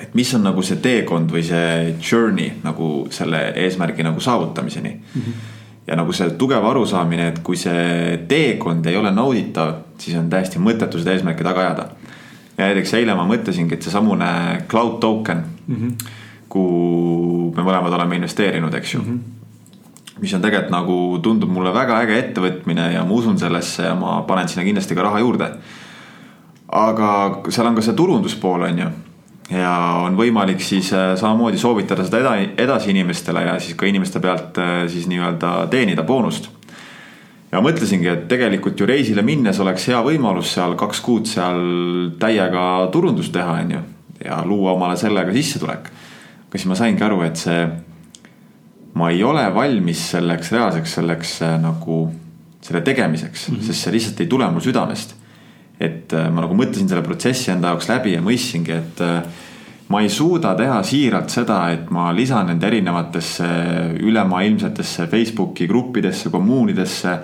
et 0.00 0.14
mis 0.14 0.34
on 0.34 0.42
nagu 0.42 0.62
see 0.64 0.80
teekond 0.82 1.30
või 1.30 1.42
see 1.44 1.94
journey 2.00 2.52
nagu 2.64 3.06
selle 3.10 3.52
eesmärgi 3.64 4.02
nagu 4.02 4.20
saavutamiseni 4.20 4.94
mm. 4.94 5.20
-hmm 5.20 5.50
ja 5.86 5.96
nagu 5.96 6.12
see 6.12 6.30
tugev 6.38 6.64
arusaamine, 6.64 7.28
et 7.28 7.38
kui 7.42 7.56
see 7.56 8.18
teekond 8.28 8.86
ei 8.86 8.96
ole 8.96 9.10
nauditav, 9.10 9.74
siis 9.98 10.16
on 10.16 10.30
täiesti 10.30 10.58
mõttetu 10.62 11.00
seda 11.00 11.12
eesmärki 11.16 11.42
taga 11.42 11.60
ajada 11.60 11.88
ja 12.58 12.68
näiteks 12.68 12.94
eile 12.98 13.14
ma 13.18 13.24
mõtlesingi, 13.28 13.76
et 13.76 13.86
seesamune 13.86 14.30
cloud 14.70 14.98
token 15.00 15.44
mm, 15.66 15.76
-hmm. 15.76 16.10
kuhu 16.48 17.52
me 17.56 17.62
mõlemad 17.62 17.94
oleme 17.98 18.16
investeerinud, 18.16 18.74
eks 18.74 18.94
ju 18.94 19.00
mm. 19.00 19.06
-hmm. 19.06 19.41
Mis 20.22 20.34
on 20.34 20.42
tegelikult 20.42 20.72
nagu 20.72 20.98
tundub 21.22 21.50
mulle 21.50 21.72
väga 21.74 22.00
äge 22.04 22.18
ettevõtmine 22.18 22.92
ja 22.94 23.04
ma 23.04 23.14
usun 23.14 23.38
sellesse 23.38 23.88
ja 23.88 23.94
ma 23.98 24.20
panen 24.26 24.48
sinna 24.48 24.64
kindlasti 24.66 24.94
ka 24.94 25.08
raha 25.08 25.22
juurde. 25.22 25.50
aga 26.72 27.08
seal 27.50 27.66
on 27.66 27.74
ka 27.74 27.82
see 27.82 27.94
turunduspool, 27.94 28.62
on 28.62 28.78
ju 28.78 28.90
ja 29.50 29.72
on 30.06 30.16
võimalik 30.16 30.62
siis 30.64 30.92
äh, 30.96 31.12
samamoodi 31.18 31.58
soovitada 31.58 32.04
seda 32.06 32.36
edasi 32.56 32.90
inimestele 32.90 33.42
ja 33.44 33.58
siis 33.60 33.76
ka 33.76 33.86
inimeste 33.86 34.20
pealt 34.20 34.58
äh, 34.58 34.86
siis 34.88 35.08
nii-öelda 35.10 35.66
teenida 35.70 36.02
boonust 36.02 36.48
ja 37.52 37.60
mõtlesingi, 37.60 38.08
et 38.08 38.24
tegelikult 38.30 38.80
ju 38.80 38.88
reisile 38.88 39.24
minnes 39.26 39.58
oleks 39.60 39.86
hea 39.90 40.00
võimalus 40.04 40.54
seal 40.56 40.76
kaks 40.80 41.02
kuud 41.04 41.28
seal 41.28 41.60
täiega 42.20 42.88
turundust 42.92 43.34
teha, 43.34 43.58
on 43.60 43.74
ju. 43.76 43.82
ja 44.24 44.40
luua 44.46 44.76
omale 44.76 44.96
sellega 44.96 45.34
sissetulek. 45.34 45.90
aga 46.48 46.58
siis 46.58 46.68
ma 46.70 46.78
saingi 46.78 47.04
aru, 47.04 47.22
et 47.26 47.36
see, 47.36 47.66
ma 48.94 49.10
ei 49.10 49.22
ole 49.24 49.44
valmis 49.54 50.10
selleks 50.10 50.52
reaalseks 50.52 50.98
selleks 50.98 51.38
äh, 51.42 51.56
nagu 51.60 52.02
selle 52.62 52.80
tegemiseks 52.80 53.48
mm, 53.48 53.56
-hmm. 53.56 53.66
sest 53.66 53.84
see 53.84 53.92
lihtsalt 53.92 54.20
ei 54.20 54.26
tule 54.26 54.50
mul 54.50 54.60
südamest. 54.60 55.14
et 55.80 56.12
äh, 56.12 56.30
ma 56.30 56.44
nagu 56.44 56.54
mõtlesin 56.54 56.88
selle 56.88 57.02
protsessi 57.02 57.50
enda 57.50 57.72
jaoks 57.72 57.88
läbi 57.88 58.12
ja 58.12 58.20
mõistsingi, 58.22 58.76
et 58.76 59.00
äh, 59.00 59.22
ma 59.92 60.00
ei 60.00 60.08
suuda 60.08 60.54
teha 60.56 60.80
siiralt 60.86 61.32
seda, 61.32 61.58
et 61.74 61.90
ma 61.92 62.10
lisan 62.16 62.48
nende 62.48 62.66
erinevatesse 62.66 63.48
ülemaailmsetesse 64.00 65.06
Facebooki 65.06 65.66
gruppidesse, 65.68 66.30
kommuunidesse. 66.30 67.18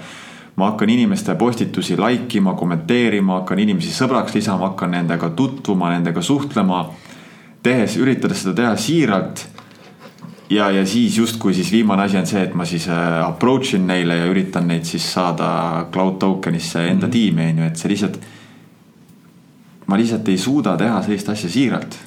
ma 0.59 0.73
hakkan 0.73 0.91
inimeste 0.91 1.35
postitusi 1.39 1.95
like 1.97 2.39
ima, 2.39 2.57
kommenteerima, 2.59 3.37
hakkan 3.41 3.61
inimesi 3.63 3.93
sõbraks 3.95 4.35
lisama, 4.35 4.73
hakkan 4.73 4.91
nendega 4.91 5.31
tutvuma, 5.31 5.93
nendega 5.95 6.23
suhtlema. 6.23 6.91
tehes, 7.63 7.97
üritades 7.97 8.43
seda 8.43 8.55
teha 8.55 8.77
siiralt. 8.77 9.47
Ja, 10.51 10.71
ja 10.71 10.87
siis 10.87 11.19
justkui 11.19 11.55
siis 11.55 11.73
viimane 11.73 12.03
asi 12.03 12.19
on 12.19 12.27
see, 12.27 12.43
et 12.43 12.55
ma 12.55 12.65
siis 12.69 12.89
äh, 12.89 13.21
approach 13.27 13.75
in 13.77 13.87
neile 13.87 14.17
ja 14.17 14.27
üritan 14.31 14.69
neid 14.69 14.89
siis 14.89 15.07
saada 15.13 15.87
cloud 15.93 16.19
token'isse 16.23 16.87
enda 16.89 17.07
mm 17.07 17.11
-hmm. 17.11 17.13
tiimi, 17.13 17.47
on 17.51 17.59
ju, 17.59 17.65
et 17.65 17.77
see 17.77 17.91
lihtsalt. 17.91 18.21
ma 19.87 19.97
lihtsalt 19.97 20.29
ei 20.29 20.39
suuda 20.39 20.77
teha 20.77 21.03
sellist 21.03 21.29
asja 21.29 21.51
siiralt 21.51 21.99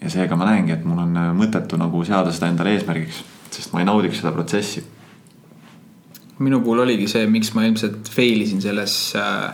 ja 0.00 0.10
seega 0.10 0.36
ma 0.36 0.44
näengi, 0.44 0.72
et 0.72 0.84
mul 0.84 0.98
on 0.98 1.16
äh, 1.16 1.32
mõttetu 1.36 1.76
nagu 1.76 2.04
seada 2.04 2.32
seda 2.32 2.48
endale 2.48 2.74
eesmärgiks, 2.74 3.24
sest 3.50 3.72
ma 3.72 3.80
ei 3.80 3.84
naudiks 3.84 4.20
seda 4.22 4.32
protsessi. 4.32 4.84
minu 6.38 6.60
puhul 6.60 6.78
oligi 6.78 7.08
see, 7.08 7.26
miks 7.26 7.54
ma 7.54 7.64
ilmselt 7.64 8.08
fail 8.08 8.40
isin 8.40 8.62
selles 8.62 9.14
äh, 9.16 9.52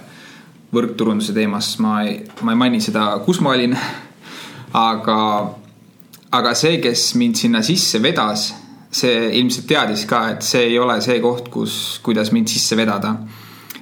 võrkturunduse 0.73 1.33
teemas, 1.33 1.79
ma 1.83 2.03
ei, 2.03 2.21
ma 2.43 2.53
ei 2.53 2.57
maini 2.57 2.81
seda, 2.81 3.19
kus 3.25 3.41
ma 3.41 3.51
olin. 3.51 3.77
aga, 4.91 5.19
aga 6.35 6.55
see, 6.59 6.81
kes 6.83 7.13
mind 7.21 7.39
sinna 7.39 7.63
sisse 7.67 8.01
vedas, 8.03 8.49
see 8.97 9.31
ilmselt 9.41 9.69
teadis 9.69 10.07
ka, 10.09 10.23
et 10.35 10.47
see 10.47 10.71
ei 10.73 10.79
ole 10.81 10.99
see 11.05 11.21
koht, 11.23 11.51
kus, 11.53 11.99
kuidas 12.05 12.33
mind 12.35 12.51
sisse 12.51 12.79
vedada. 12.79 13.15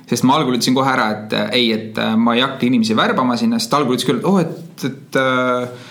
Sest 0.05 0.27
ma 0.29 0.37
algul 0.37 0.59
ütlesin 0.59 0.77
kohe 0.77 0.91
ära, 0.91 1.09
et 1.15 1.35
ei, 1.57 1.71
et 1.73 1.99
ma 2.21 2.35
ei 2.37 2.45
hakka 2.45 2.67
inimesi 2.67 2.97
värbama 2.97 3.39
sinna, 3.41 3.61
sest 3.63 3.77
algul 3.79 3.97
ütles 3.97 4.09
küll, 4.09 4.21
et 4.21 4.29
oh, 4.29 4.41
et, 4.43 4.87
et 4.91 5.21
äh, 5.21 5.91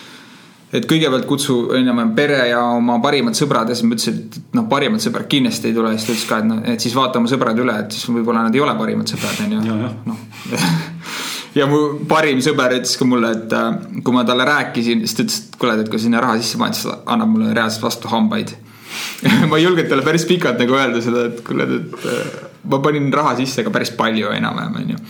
et 0.73 0.87
kõigepealt 0.89 1.27
kutsu 1.29 1.55
onju 1.77 1.93
pere 2.17 2.47
ja 2.49 2.63
oma 2.73 2.97
parimad 3.01 3.37
sõbrad 3.37 3.69
ja 3.69 3.75
siis 3.77 3.85
ma 3.85 3.93
ütlesin, 3.93 4.21
et 4.23 4.55
noh, 4.57 4.65
parimad 4.69 5.03
sõbrad 5.03 5.29
kindlasti 5.29 5.69
ei 5.69 5.75
tule, 5.75 5.91
siis 5.93 6.07
ta 6.07 6.13
ütles 6.15 6.25
ka, 6.29 6.39
et 6.41 6.49
noh, 6.49 6.63
et 6.73 6.81
siis 6.81 6.95
vaata 6.97 7.21
oma 7.21 7.29
sõbrad 7.29 7.61
üle, 7.61 7.75
et 7.85 7.93
siis 7.93 8.09
võib-olla 8.09 8.47
nad 8.47 8.57
ei 8.57 8.63
ole 8.63 8.73
parimad 8.79 9.13
sõbrad 9.13 9.43
onju, 9.45 9.77
noh 10.09 10.23
ja 11.55 11.67
mu 11.69 11.81
parim 12.09 12.41
sõber 12.43 12.77
ütles 12.79 12.95
ka 12.99 13.07
mulle, 13.07 13.33
et 13.37 13.57
äh, 13.57 13.99
kui 14.03 14.15
ma 14.15 14.25
talle 14.27 14.47
rääkisin, 14.49 15.03
siis 15.05 15.17
ta 15.17 15.25
ütles, 15.25 15.41
et 15.47 15.57
kuule, 15.61 15.79
et 15.81 15.91
kui 15.91 16.01
sinna 16.01 16.21
raha 16.23 16.39
sisse 16.41 16.61
paned, 16.61 16.77
siis 16.77 16.93
annab 17.03 17.33
mulle 17.33 17.53
reaalselt 17.53 17.85
vastu 17.85 18.11
hambaid 18.13 18.55
ma 19.49 19.57
ei 19.57 19.65
julgenud 19.65 19.89
talle 19.89 20.05
päris 20.05 20.25
pikalt 20.29 20.59
nagu 20.61 20.77
öelda 20.77 21.01
seda, 21.01 21.27
et 21.29 21.43
kuule, 21.45 21.67
et 21.67 22.09
äh, 22.09 22.41
ma 22.69 22.81
panin 22.83 23.11
raha 23.13 23.37
sisse 23.41 23.65
ka 23.65 23.73
päris 23.73 23.93
palju 23.97 24.33
enam-vähem 24.37 24.81
onju 24.83 25.03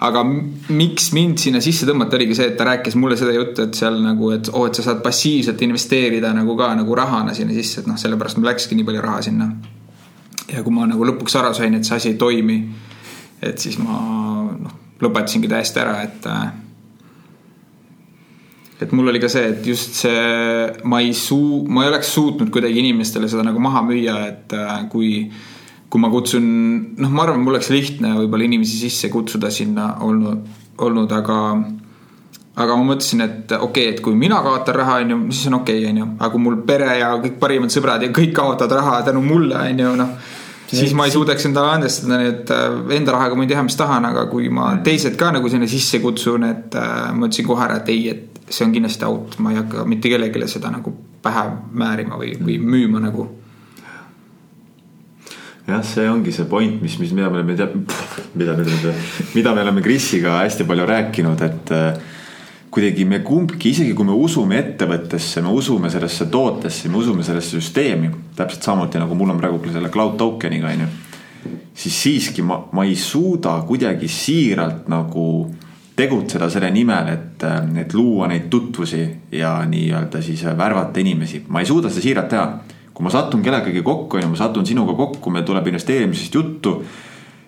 aga 0.00 0.22
miks 0.72 1.10
mind 1.12 1.40
sinna 1.42 1.60
sisse 1.60 1.84
tõmmata, 1.88 2.16
oligi 2.16 2.36
see, 2.38 2.48
et 2.50 2.56
ta 2.56 2.64
rääkis 2.70 2.96
mulle 2.96 3.18
seda 3.20 3.34
juttu, 3.36 3.66
et 3.66 3.76
seal 3.76 3.98
nagu, 4.00 4.30
et 4.32 4.48
oo 4.52 4.62
oh,, 4.62 4.68
et 4.70 4.78
sa 4.78 4.84
saad 4.86 5.02
passiivselt 5.04 5.60
investeerida 5.66 6.32
nagu 6.36 6.56
ka 6.56 6.70
nagu 6.78 6.96
rahana 6.96 7.34
sinna 7.36 7.52
sisse, 7.56 7.82
et 7.82 7.90
noh, 7.90 7.98
sellepärast 8.00 8.40
mul 8.40 8.48
läkski 8.48 8.78
nii 8.78 8.86
palju 8.88 9.02
raha 9.04 9.24
sinna. 9.28 9.50
ja 10.50 10.64
kui 10.66 10.74
ma 10.74 10.86
nagu 10.88 11.04
lõpuks 11.06 11.36
aru 11.38 11.52
sain, 11.54 11.76
et 11.76 11.86
see 11.86 11.98
asi 11.98 12.12
ei 12.14 12.16
toimi, 12.20 12.56
et 13.44 13.60
siis 13.60 13.76
ma 13.78 13.98
noh, 14.56 14.78
lõpetasingi 15.00 15.48
täiesti 15.50 15.80
ära, 15.82 16.00
et 16.06 16.26
äh, 16.30 16.50
et 18.80 18.92
mul 18.96 19.12
oli 19.12 19.20
ka 19.20 19.28
see, 19.28 19.50
et 19.52 19.66
just 19.66 19.98
see, 20.00 20.20
ma 20.88 21.02
ei 21.04 21.12
suu-, 21.16 21.64
ma 21.68 21.84
ei 21.84 21.92
oleks 21.92 22.12
suutnud 22.16 22.52
kuidagi 22.52 22.80
inimestele 22.80 23.28
seda 23.28 23.44
nagu 23.46 23.60
maha 23.62 23.84
müüa, 23.88 24.20
et 24.28 24.56
äh, 24.56 24.76
kui 24.92 25.30
kui 25.90 25.98
ma 25.98 26.06
kutsun, 26.06 26.44
noh, 27.02 27.10
ma 27.10 27.24
arvan, 27.24 27.40
mul 27.42 27.56
oleks 27.56 27.72
lihtne 27.74 28.12
võib-olla 28.14 28.46
inimesi 28.46 28.76
sisse 28.78 29.08
kutsuda 29.10 29.48
sinna 29.50 29.96
olnud, 30.06 30.44
olnud, 30.86 31.10
aga 31.10 31.38
aga 32.60 32.76
ma 32.76 32.84
mõtlesin, 32.92 33.24
et 33.24 33.54
okei 33.56 33.88
okay,, 33.88 33.94
et 33.96 34.02
kui 34.04 34.14
mina 34.18 34.38
kaotan 34.44 34.76
raha, 34.78 35.00
on 35.02 35.14
ju, 35.14 35.18
siis 35.32 35.48
on 35.50 35.58
okei 35.60 35.80
okay,, 35.80 35.90
on 35.90 35.98
ju, 36.02 36.06
aga 36.18 36.30
kui 36.34 36.44
mul 36.44 36.60
pere 36.68 36.92
ja 37.00 37.10
kõik 37.22 37.40
parimad 37.42 37.74
sõbrad 37.74 38.04
ja 38.06 38.12
kõik 38.14 38.34
kaotavad 38.36 38.76
raha 38.78 39.00
tänu 39.08 39.22
mulle, 39.24 39.58
on 39.58 39.82
ju, 39.84 39.96
noh. 39.98 40.14
Siis 40.70 40.94
ma 40.96 41.06
ei 41.08 41.14
suudaks 41.14 41.46
endale 41.48 41.74
andestada, 41.76 42.20
et 42.28 42.50
äh, 42.54 42.78
enda 42.96 43.16
rahaga 43.16 43.38
võin 43.38 43.50
teha, 43.50 43.64
mis 43.66 43.78
tahan, 43.78 44.06
aga 44.10 44.26
kui 44.30 44.48
ma 44.48 44.72
mm. 44.74 44.84
teised 44.86 45.18
ka 45.20 45.32
nagu 45.34 45.50
sinna 45.52 45.68
sisse 45.70 46.00
kutsun, 46.02 46.46
et 46.48 46.78
äh, 46.78 47.10
ma 47.16 47.28
ütlesin 47.28 47.48
kohe 47.48 47.66
ära, 47.66 47.80
et 47.82 47.92
ei, 47.92 48.08
et 48.12 48.40
see 48.50 48.66
on 48.66 48.74
kindlasti 48.74 49.06
out, 49.06 49.38
ma 49.42 49.54
ei 49.54 49.60
hakka 49.60 49.84
mitte 49.88 50.10
kellelegi 50.10 50.48
seda 50.50 50.72
nagu 50.72 50.94
pähe 51.22 51.44
määrima 51.76 52.18
või, 52.20 52.34
või 52.40 52.56
müüma 52.62 53.02
nagu 53.02 53.28
jah, 55.68 55.82
see 55.86 56.06
ongi 56.10 56.32
see 56.34 56.48
point, 56.50 56.80
mis, 56.82 56.96
mis, 56.98 57.12
mida 57.14 57.30
me 57.30 57.40
oleme, 57.40 57.54
mida 57.54 58.54
me 58.56 58.64
oleme, 58.64 58.94
mida 59.34 59.54
me 59.54 59.64
oleme 59.66 59.84
Krisiga 59.84 60.40
hästi 60.40 60.66
palju 60.66 60.88
rääkinud, 60.90 61.44
et 61.46 61.74
äh, 61.76 62.16
kuidagi 62.70 63.04
me 63.04 63.18
kumbki, 63.26 63.70
isegi 63.70 63.94
kui 63.98 64.06
me 64.06 64.14
usume 64.14 64.58
ettevõttesse, 64.60 65.42
me 65.42 65.50
usume 65.50 65.90
sellesse 65.90 66.28
tootesse, 66.30 66.88
me 66.88 67.00
usume 67.00 67.24
sellesse 67.26 67.58
süsteemi. 67.58 68.10
täpselt 68.36 68.62
samuti 68.62 68.98
nagu 68.98 69.14
mul 69.14 69.30
on 69.30 69.38
praegu 69.38 69.72
selle 69.72 69.90
cloud 69.90 70.16
token'iga 70.16 70.68
on 70.72 70.80
ju. 70.80 70.88
siis 71.74 72.02
siiski 72.02 72.42
ma, 72.42 72.60
ma 72.72 72.84
ei 72.84 72.94
suuda 72.96 73.62
kuidagi 73.66 74.08
siiralt 74.08 74.88
nagu 74.88 75.54
tegutseda 75.96 76.48
selle 76.50 76.70
nimel, 76.70 77.08
et, 77.08 77.44
et 77.80 77.94
luua 77.94 78.28
neid 78.28 78.48
tutvusi 78.48 79.02
ja 79.32 79.58
nii-öelda 79.66 80.22
siis 80.22 80.44
värvata 80.56 81.00
inimesi, 81.00 81.44
ma 81.48 81.60
ei 81.60 81.66
suuda 81.66 81.88
seda 81.88 82.02
siiralt 82.02 82.28
teha 82.28 82.46
kui 83.00 83.06
ma 83.08 83.10
satun 83.14 83.40
kellegagi 83.40 83.80
kokku, 83.80 84.18
on 84.18 84.26
ju, 84.26 84.28
ma 84.28 84.36
satun 84.36 84.66
sinuga 84.68 84.92
kokku, 84.92 85.30
meil 85.32 85.46
tuleb 85.48 85.70
investeerimisest 85.70 86.34
juttu. 86.34 86.82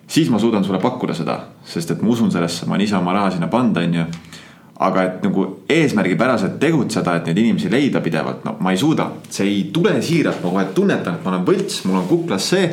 siis 0.07 0.29
ma 0.29 0.39
suudan 0.39 0.63
sulle 0.63 0.79
pakkuda 0.81 1.13
seda, 1.13 1.35
sest 1.65 1.91
et 1.91 2.01
ma 2.01 2.09
usun 2.09 2.31
sellesse, 2.31 2.65
ma 2.65 2.73
olen 2.73 2.85
ise 2.85 2.95
oma 2.97 3.13
raha 3.13 3.31
sinna 3.31 3.47
pannud, 3.47 3.77
on 3.77 3.93
ju. 3.93 4.05
Aga 4.83 5.03
et 5.07 5.23
nagu 5.23 5.45
eesmärgipäraselt 5.71 6.57
tegutseda, 6.61 7.15
et 7.17 7.29
neid 7.29 7.39
inimesi 7.43 7.71
leida 7.71 8.01
pidevalt, 8.03 8.43
no 8.47 8.57
ma 8.63 8.73
ei 8.73 8.79
suuda, 8.79 9.07
see 9.31 9.47
ei 9.47 9.61
tule 9.75 9.95
siiralt, 10.03 10.41
ma 10.43 10.51
kohe 10.51 10.65
tunnetan, 10.75 11.17
et 11.17 11.25
ma 11.25 11.33
olen 11.33 11.45
võlts, 11.47 11.83
mul 11.87 12.01
on 12.01 12.09
kuklas 12.09 12.49
see, 12.53 12.65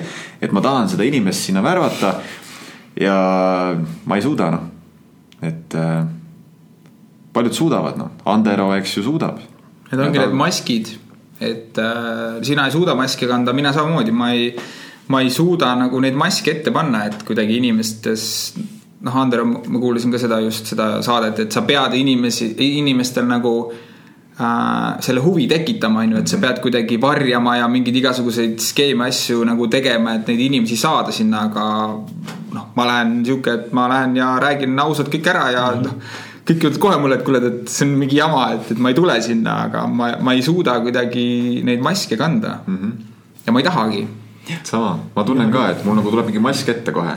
et 0.42 0.54
ma 0.56 0.62
tahan 0.64 0.90
seda 0.90 1.06
inimest 1.06 1.48
sinna 1.48 1.62
värvata. 1.64 2.14
ja 3.00 3.14
ma 4.04 4.16
ei 4.18 4.22
suuda 4.22 4.50
noh, 4.50 4.64
et 5.46 5.76
äh, 5.78 6.02
paljud 7.32 7.54
suudavad, 7.54 7.96
noh, 8.00 8.10
Andero, 8.28 8.72
eks 8.74 8.96
ju, 8.96 9.04
suudab. 9.06 9.38
Need 9.90 10.02
ongi 10.02 10.18
need 10.18 10.34
maskid, 10.36 10.90
et 11.40 11.78
äh, 11.78 12.42
sina 12.46 12.66
ei 12.66 12.74
suuda 12.74 12.96
maski 12.98 13.30
kanda, 13.30 13.54
mina 13.56 13.72
samamoodi, 13.76 14.12
ma 14.12 14.32
ei, 14.34 14.50
ma 15.14 15.22
ei 15.22 15.30
suuda 15.30 15.70
nagu 15.78 16.02
neid 16.02 16.18
maske 16.18 16.58
ette 16.58 16.74
panna, 16.74 17.06
et 17.06 17.22
kuidagi 17.26 17.60
inimestes 17.62 18.26
noh, 19.00 19.16
Andero, 19.16 19.46
ma 19.46 19.78
kuulasin 19.80 20.12
ka 20.12 20.20
seda 20.20 20.40
just 20.44 20.72
seda 20.72 20.98
saadet, 21.04 21.46
et 21.46 21.52
sa 21.52 21.62
pead 21.66 21.94
inimesi, 21.96 22.50
inimestel 22.66 23.28
nagu 23.28 23.54
äh, 23.70 25.00
selle 25.00 25.24
huvi 25.24 25.46
tekitama, 25.50 26.04
on 26.04 26.16
ju, 26.16 26.22
et 26.22 26.32
sa 26.32 26.40
pead 26.42 26.60
kuidagi 26.64 27.00
varjama 27.00 27.56
ja 27.60 27.68
mingeid 27.72 28.00
igasuguseid 28.02 28.58
skeeme, 28.64 29.08
asju 29.08 29.44
nagu 29.48 29.68
tegema, 29.72 30.18
et 30.18 30.28
neid 30.28 30.46
inimesi 30.48 30.78
saada 30.80 31.14
sinna, 31.14 31.46
aga 31.48 31.68
noh, 32.56 32.72
ma 32.76 32.90
lähen 32.92 33.20
sihuke, 33.24 33.56
et 33.56 33.76
ma 33.76 33.88
lähen 33.92 34.18
ja 34.20 34.34
räägin 34.42 34.76
ausalt 34.84 35.12
kõik 35.12 35.32
ära 35.32 35.46
ja 35.54 35.70
noh 35.76 35.94
mm 35.94 36.00
-hmm 36.00 36.26
kõik 36.50 36.64
ütlevad 36.66 36.80
kohe 36.82 36.98
mulle, 36.98 37.18
et 37.18 37.24
kuule, 37.26 37.40
et 37.46 37.70
see 37.70 37.86
on 37.86 37.96
mingi 38.00 38.16
jama, 38.18 38.44
et, 38.56 38.72
et 38.72 38.78
ma 38.82 38.90
ei 38.90 38.96
tule 38.96 39.16
sinna, 39.22 39.56
aga 39.68 39.84
ma, 39.86 40.16
ma 40.24 40.34
ei 40.34 40.42
suuda 40.42 40.80
kuidagi 40.82 41.62
neid 41.66 41.82
maske 41.84 42.16
kanda 42.18 42.60
mm. 42.66 42.76
-hmm. 42.76 42.92
ja 43.46 43.52
ma 43.52 43.60
ei 43.60 43.64
tahagi. 43.64 44.06
sama, 44.64 44.98
ma 45.14 45.24
tunnen 45.24 45.50
ka, 45.52 45.68
et 45.70 45.84
mul 45.84 45.94
nagu 45.94 46.10
tuleb 46.10 46.26
mingi 46.26 46.42
mask 46.42 46.68
ette 46.68 46.92
kohe 46.92 47.14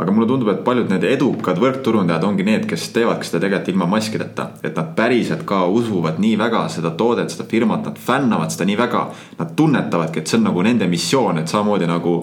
aga 0.00 0.12
mulle 0.14 0.28
tundub, 0.28 0.48
et 0.52 0.62
paljud 0.64 0.88
need 0.90 1.04
edukad 1.04 1.58
võrkturundajad 1.60 2.24
ongi 2.24 2.46
need, 2.46 2.64
kes 2.68 2.88
teevadki 2.94 3.28
seda 3.28 3.42
tegelikult 3.44 3.74
ilma 3.74 3.88
maskideta. 3.90 4.50
et 4.62 4.76
nad 4.76 4.94
päriselt 4.96 5.44
ka 5.46 5.66
usuvad 5.66 6.18
nii 6.18 6.38
väga 6.38 6.68
seda 6.68 6.90
toodet, 6.90 7.30
seda 7.30 7.44
firmat, 7.48 7.84
nad 7.84 7.98
fännavad 7.98 8.50
seda 8.50 8.64
nii 8.64 8.78
väga. 8.78 9.02
Nad 9.38 9.52
tunnetavadki, 9.56 10.20
et 10.20 10.26
see 10.26 10.38
on 10.38 10.48
nagu 10.48 10.62
nende 10.62 10.88
missioon, 10.88 11.38
et 11.38 11.48
samamoodi 11.48 11.86
nagu 11.86 12.16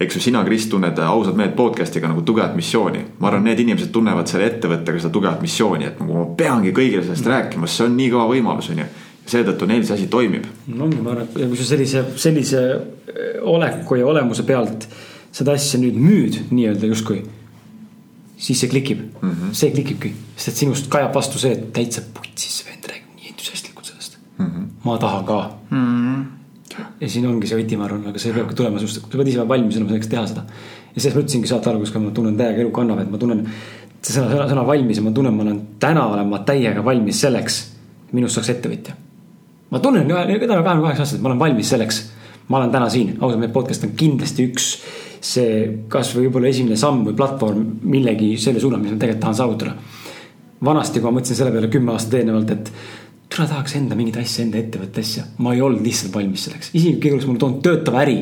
eks 0.00 0.16
ju, 0.16 0.20
sina, 0.20 0.44
Kris, 0.44 0.66
tunned 0.68 0.98
ausalt 1.00 1.36
meelt 1.36 1.56
podcast'iga 1.56 2.08
nagu 2.10 2.22
tugevat 2.22 2.56
missiooni. 2.56 3.04
ma 3.18 3.28
arvan, 3.28 3.44
need 3.44 3.60
inimesed 3.64 3.92
tunnevad 3.92 4.28
selle 4.28 4.50
ettevõttega 4.50 5.00
seda 5.00 5.12
tugevat 5.12 5.40
missiooni, 5.40 5.86
et 5.86 6.00
nagu 6.00 6.12
ma 6.12 6.26
peangi 6.36 6.72
kõigile 6.72 7.02
sellest 7.02 7.24
mm. 7.24 7.32
rääkima, 7.32 7.66
see 7.70 7.86
on 7.86 7.96
nii 7.96 8.10
kõva 8.12 8.28
võimalus, 8.34 8.70
on 8.74 8.82
ju 8.84 8.88
seetõttu 9.26 9.66
neil 9.66 9.84
see 9.86 9.96
asi 9.96 10.06
toimib. 10.12 10.44
no 10.68 10.84
ongi, 10.84 11.00
ma 11.02 11.14
arvan, 11.14 11.28
et 11.30 11.48
kui 11.48 11.58
sa 11.58 11.70
sellise, 11.72 12.04
sellise 12.16 12.62
oleku 13.42 13.98
ja 13.98 14.06
olemuse 14.06 14.44
pealt 14.46 14.88
seda 15.36 15.56
asja 15.56 15.80
nüüd 15.80 15.96
müüd 16.00 16.38
nii-öelda 16.50 16.88
justkui. 16.92 17.24
siis 18.36 18.60
see 18.60 18.68
klikib 18.68 18.98
mm, 19.00 19.30
-hmm. 19.30 19.52
see 19.56 19.70
klikibki, 19.72 20.12
sest 20.36 20.48
et 20.48 20.58
sinust 20.60 20.88
kajab 20.92 21.14
vastu 21.14 21.38
see, 21.40 21.52
et 21.56 21.72
täitsa 21.72 22.02
putsis 22.14 22.64
vend 22.68 22.84
räägib 22.90 23.14
nii 23.16 23.30
entusiastlikult 23.30 23.86
sellest 23.88 24.18
mm. 24.38 24.46
-hmm. 24.46 24.66
ma 24.84 24.98
tahan 24.98 25.24
ka 25.24 25.38
mm. 25.70 25.78
-hmm. 25.84 26.82
ja 27.00 27.08
siin 27.08 27.26
ongi 27.26 27.48
see 27.48 27.58
võti, 27.60 27.78
ma 27.80 27.84
arvan, 27.84 28.04
aga 28.12 28.18
see 28.18 28.32
peabki 28.32 28.54
tulema 28.54 28.78
sinust, 28.78 29.00
sa 29.00 29.16
pead 29.18 29.28
ise 29.32 29.48
valmis 29.48 29.76
olema 29.76 29.90
selleks 29.90 30.12
teha 30.12 30.26
seda. 30.26 30.44
ja 30.94 31.00
sellest 31.00 31.16
ma 31.16 31.22
ütlesingi 31.24 31.52
saate 31.52 31.70
alguses 31.70 31.92
ka, 31.94 32.00
ma 32.00 32.10
tunnen 32.10 32.36
täiega 32.36 32.60
elu 32.64 32.70
kannab, 32.80 33.00
et 33.00 33.10
ma 33.10 33.18
tunnen. 33.18 33.46
see 34.02 34.18
sõna, 34.18 34.28
sõna, 34.34 34.50
sõna 34.52 34.66
valmis 34.66 35.00
ja 35.00 35.02
ma 35.02 35.10
tunnen, 35.10 35.34
ma 35.34 35.42
olen 35.42 35.62
täna 35.80 36.06
olen 36.06 36.28
ma 36.28 36.38
täiega 36.38 36.84
valmis 36.84 37.20
selleks, 37.20 37.62
minust 38.12 38.34
saaks 38.34 38.52
ettevõtja. 38.56 38.94
ma 39.70 39.80
tunnen, 39.80 40.08
täna 40.08 40.62
kahekümne 40.62 40.82
kaheksa 40.82 41.02
aastaselt, 41.02 41.22
ma 41.22 41.28
olen 41.32 41.38
valmis 41.38 41.72
selleks 41.76 42.04
ma 42.48 42.60
olen 42.60 42.70
täna 42.70 42.88
siin, 42.88 43.16
ausalt, 43.20 43.40
meie 43.40 43.52
podcast 43.52 43.84
on 43.84 43.96
kindlasti 43.98 44.46
üks 44.50 44.76
see 45.20 45.86
kasvõi 45.92 46.26
võib-olla 46.26 46.50
esimene 46.52 46.76
samm 46.80 47.04
või 47.06 47.16
platvorm 47.18 47.64
millegi 47.82 48.34
selle 48.40 48.60
suunal, 48.62 48.80
mis 48.82 48.92
ma 48.94 49.00
tegelikult 49.00 49.24
tahan 49.24 49.40
saavutada. 49.40 49.74
vanasti, 50.64 51.00
kui 51.00 51.10
ma 51.10 51.18
mõtlesin 51.18 51.36
selle 51.36 51.52
peale 51.52 51.68
kümme 51.68 51.92
aastat 51.92 52.14
eelnevalt, 52.20 52.50
et 52.50 52.70
tule 53.32 53.46
tahaks 53.48 53.74
enda 53.76 53.96
mingit 53.98 54.16
asja, 54.20 54.44
enda 54.44 54.58
ettevõtte 54.60 55.02
asja. 55.02 55.24
ma 55.42 55.54
ei 55.54 55.62
olnud 55.64 55.82
lihtsalt 55.84 56.14
valmis 56.14 56.46
selleks, 56.46 56.70
isegi 56.78 57.00
kui 57.02 57.12
oleks 57.12 57.26
mulle 57.28 57.42
toonud 57.42 57.60
töötava 57.64 58.02
äri, 58.04 58.16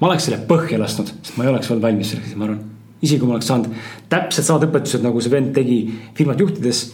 ma 0.00 0.10
oleks 0.10 0.28
selle 0.28 0.40
põhja 0.50 0.80
lasknud, 0.82 1.12
sest 1.22 1.38
ma 1.38 1.46
ei 1.46 1.52
oleks 1.52 1.70
olnud 1.70 1.86
valmis 1.86 2.12
selleks, 2.12 2.34
ma 2.36 2.48
arvan. 2.48 2.60
isegi 3.00 3.20
kui 3.22 3.30
ma 3.30 3.36
oleks 3.38 3.50
saanud 3.52 3.80
täpselt 4.10 4.48
samad 4.48 4.68
õpetused, 4.68 5.04
nagu 5.06 5.22
see 5.22 5.34
vend 5.34 5.54
tegi 5.56 5.78
firmat 6.18 6.40
juhtides. 6.42 6.84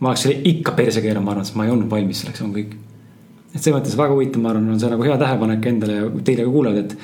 ma 0.00 0.12
oleks 0.12 0.26
selle 0.26 0.40
ikka 0.52 0.74
perse 0.76 1.02
keeranud, 1.04 1.26
ma 1.26 1.36
arvan, 1.36 1.48
sest 1.48 1.58
ma 1.60 1.68
ei 1.68 1.74
olnud 1.74 1.90
valmis 1.90 2.24
selleks, 2.24 2.42
on 2.44 2.54
kõik. 2.56 2.76
et 3.54 3.60
selles 3.60 3.78
mõttes 3.78 3.98
väga 3.98 4.16
huvitav, 4.16 4.42
ma 4.42 4.54
arvan, 4.54 4.70
on 4.74 4.80
see 4.82 4.90
nagu 4.90 5.06
hea 5.06 5.18
tähelepanek 5.20 5.70
endale 5.72 6.00
ja 6.00 6.10
teile 6.24 6.48
ka 6.48 6.56
kuulajad, 6.56 6.84
et 6.84 6.96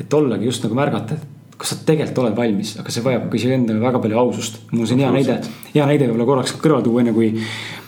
et 0.00 0.14
ollagi 0.14 0.48
just 0.48 0.64
nagu 0.64 0.76
märgata, 0.78 1.14
et 1.14 1.58
kas 1.58 1.70
sa 1.70 1.78
tegelikult 1.86 2.18
oled 2.24 2.36
valmis, 2.36 2.74
aga 2.80 2.92
see 2.92 3.04
vajab 3.04 3.28
ka 3.30 3.38
iseendale 3.38 3.82
väga 3.82 4.00
palju 4.02 4.18
ausust. 4.18 4.58
mul 4.72 4.82
on 4.82 4.90
siin 4.90 5.02
hea 5.04 5.10
näide, 5.14 5.38
hea 5.74 5.86
näide 5.86 6.08
võib-olla 6.08 6.26
korraks 6.30 6.54
kõrvale 6.58 6.86
tuua, 6.86 7.02
enne 7.04 7.14
kui 7.14 7.30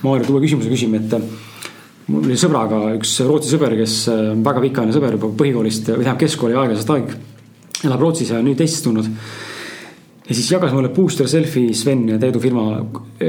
Maarja 0.04 0.30
uue 0.30 0.42
küsimuse 0.44 0.70
küsime, 0.70 1.00
et 1.02 1.16
mul 2.12 2.28
oli 2.28 2.38
sõbraga 2.38 2.92
üks 2.94 3.16
Rootsi 3.26 3.50
sõber, 3.50 3.74
kes 3.80 3.96
on 4.12 4.44
väga 4.46 4.62
pikaajaline 4.68 4.94
sõber 4.94 5.16
juba 5.16 5.32
põhikoolist 5.40 5.90
või 5.90 6.04
tähendab 6.04 6.22
keskkooli 6.22 6.58
aeglasest 6.60 6.94
aeg. 6.94 7.16
elab 7.88 8.06
Rootsis 8.06 8.30
ja 8.30 8.42
nüüd 8.44 8.60
Eestis 8.62 8.84
tulnud. 8.86 9.10
ja 10.28 10.34
siis 10.34 10.50
jagas 10.50 10.72
mulle 10.72 10.92
Booster 10.94 11.28
Selfie 11.28 11.74
Sven 11.74 12.08
ja 12.08 12.18
Teedu 12.22 12.40
firma 12.40 12.84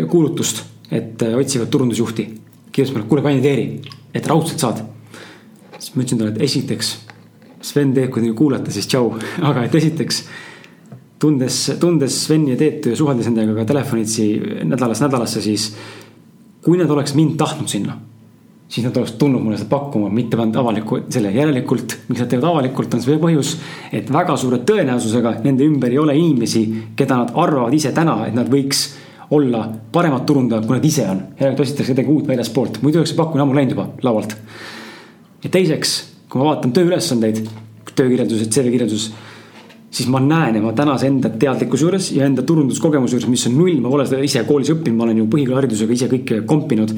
kuulutust, 0.09 0.63
et 0.91 1.21
otsivad 1.21 1.73
turundusjuhti. 1.73 2.29
kirjutas 2.71 2.93
mulle, 2.93 3.09
kuule 3.09 3.25
kandideeri, 3.25 3.81
et 4.13 4.27
raudselt 4.27 4.59
saad. 4.59 4.85
siis 5.79 5.95
ma 5.95 6.03
ütlesin 6.03 6.19
talle, 6.19 6.35
et 6.35 6.41
esiteks 6.41 7.06
Sven 7.61 7.93
Teet, 7.93 8.11
kui 8.13 8.21
te 8.21 8.33
kuulate, 8.37 8.71
siis 8.71 8.87
tšau, 8.89 9.13
aga 9.49 9.65
et 9.65 9.75
esiteks 9.75 10.21
tundes, 11.19 11.61
tundes 11.79 12.19
Sveni 12.25 12.53
ja 12.53 12.59
Teetu 12.59 12.93
ja 12.93 12.99
suheldes 12.99 13.29
nendega 13.29 13.55
ka 13.61 13.71
telefonitsi 13.73 14.27
nädalast 14.67 15.05
nädalasse, 15.05 15.41
siis 15.41 15.71
kui 16.65 16.77
nad 16.77 16.91
oleks 16.91 17.15
mind 17.17 17.37
tahtnud 17.39 17.71
sinna, 17.71 17.95
siis 18.67 18.85
nad 18.85 18.97
oleks 18.99 19.15
tulnud 19.17 19.41
mulle 19.43 19.57
seda 19.57 19.69
pakkuma, 19.71 20.09
mitte 20.13 20.37
pannud 20.37 20.59
avalikku, 20.59 20.99
selle 21.13 21.31
järelikult, 21.31 21.97
miks 22.09 22.21
nad 22.21 22.31
teevad 22.31 22.49
avalikult, 22.51 22.93
on 22.93 23.03
see 23.03 23.19
põhjus, 23.21 23.55
et 23.95 24.11
väga 24.13 24.35
suure 24.37 24.59
tõenäosusega 24.67 25.37
nende 25.45 25.65
ümber 25.67 25.93
ei 25.95 26.01
ole 26.01 26.17
inimesi, 26.19 26.65
keda 26.99 27.23
nad 27.23 27.35
arvavad 27.39 27.73
ise 27.73 27.93
täna, 27.95 28.19
et 28.27 28.35
nad 28.37 28.51
võiks 28.51 28.89
olla 29.33 29.65
paremad 29.91 30.23
turundajad, 30.27 30.67
kui 30.67 30.77
nad 30.77 30.85
ise 30.87 31.07
on. 31.07 31.23
järelikult 31.39 31.65
otsitakse 31.65 31.93
kedagi 31.93 32.13
uut 32.13 32.27
väljaspoolt, 32.27 32.81
muidu 32.83 33.01
oleks 33.01 33.11
see 33.11 33.19
pakkumine 33.19 33.43
ammu 33.43 33.57
läinud 33.57 33.75
juba 33.75 33.89
laualt. 34.03 34.37
ja 35.43 35.49
teiseks 35.51 35.97
kui 36.27 36.41
ma 36.41 36.49
vaatan 36.51 36.73
tööülesandeid, 36.75 37.41
töökirjeldused, 37.97 38.51
CV-kirjeldus, 38.51 39.07
siis 39.97 40.09
ma 40.11 40.19
näen 40.21 40.59
ja 40.59 40.63
ma 40.63 40.73
tänase 40.75 41.07
enda 41.09 41.31
teadlikkuse 41.39 41.87
juures 41.87 42.09
ja 42.15 42.27
enda 42.27 42.43
turunduskogemuse 42.47 43.15
juures, 43.15 43.29
mis 43.31 43.47
on 43.49 43.55
null, 43.57 43.79
ma 43.81 43.91
pole 43.93 44.05
seda 44.07 44.19
ise 44.23 44.43
koolis 44.47 44.73
õppinud, 44.75 44.97
ma 44.97 45.07
olen 45.07 45.23
ju 45.23 45.29
põhikooliharidusega 45.31 45.95
ise 45.95 46.11
kõike 46.11 46.43
kompinud. 46.49 46.93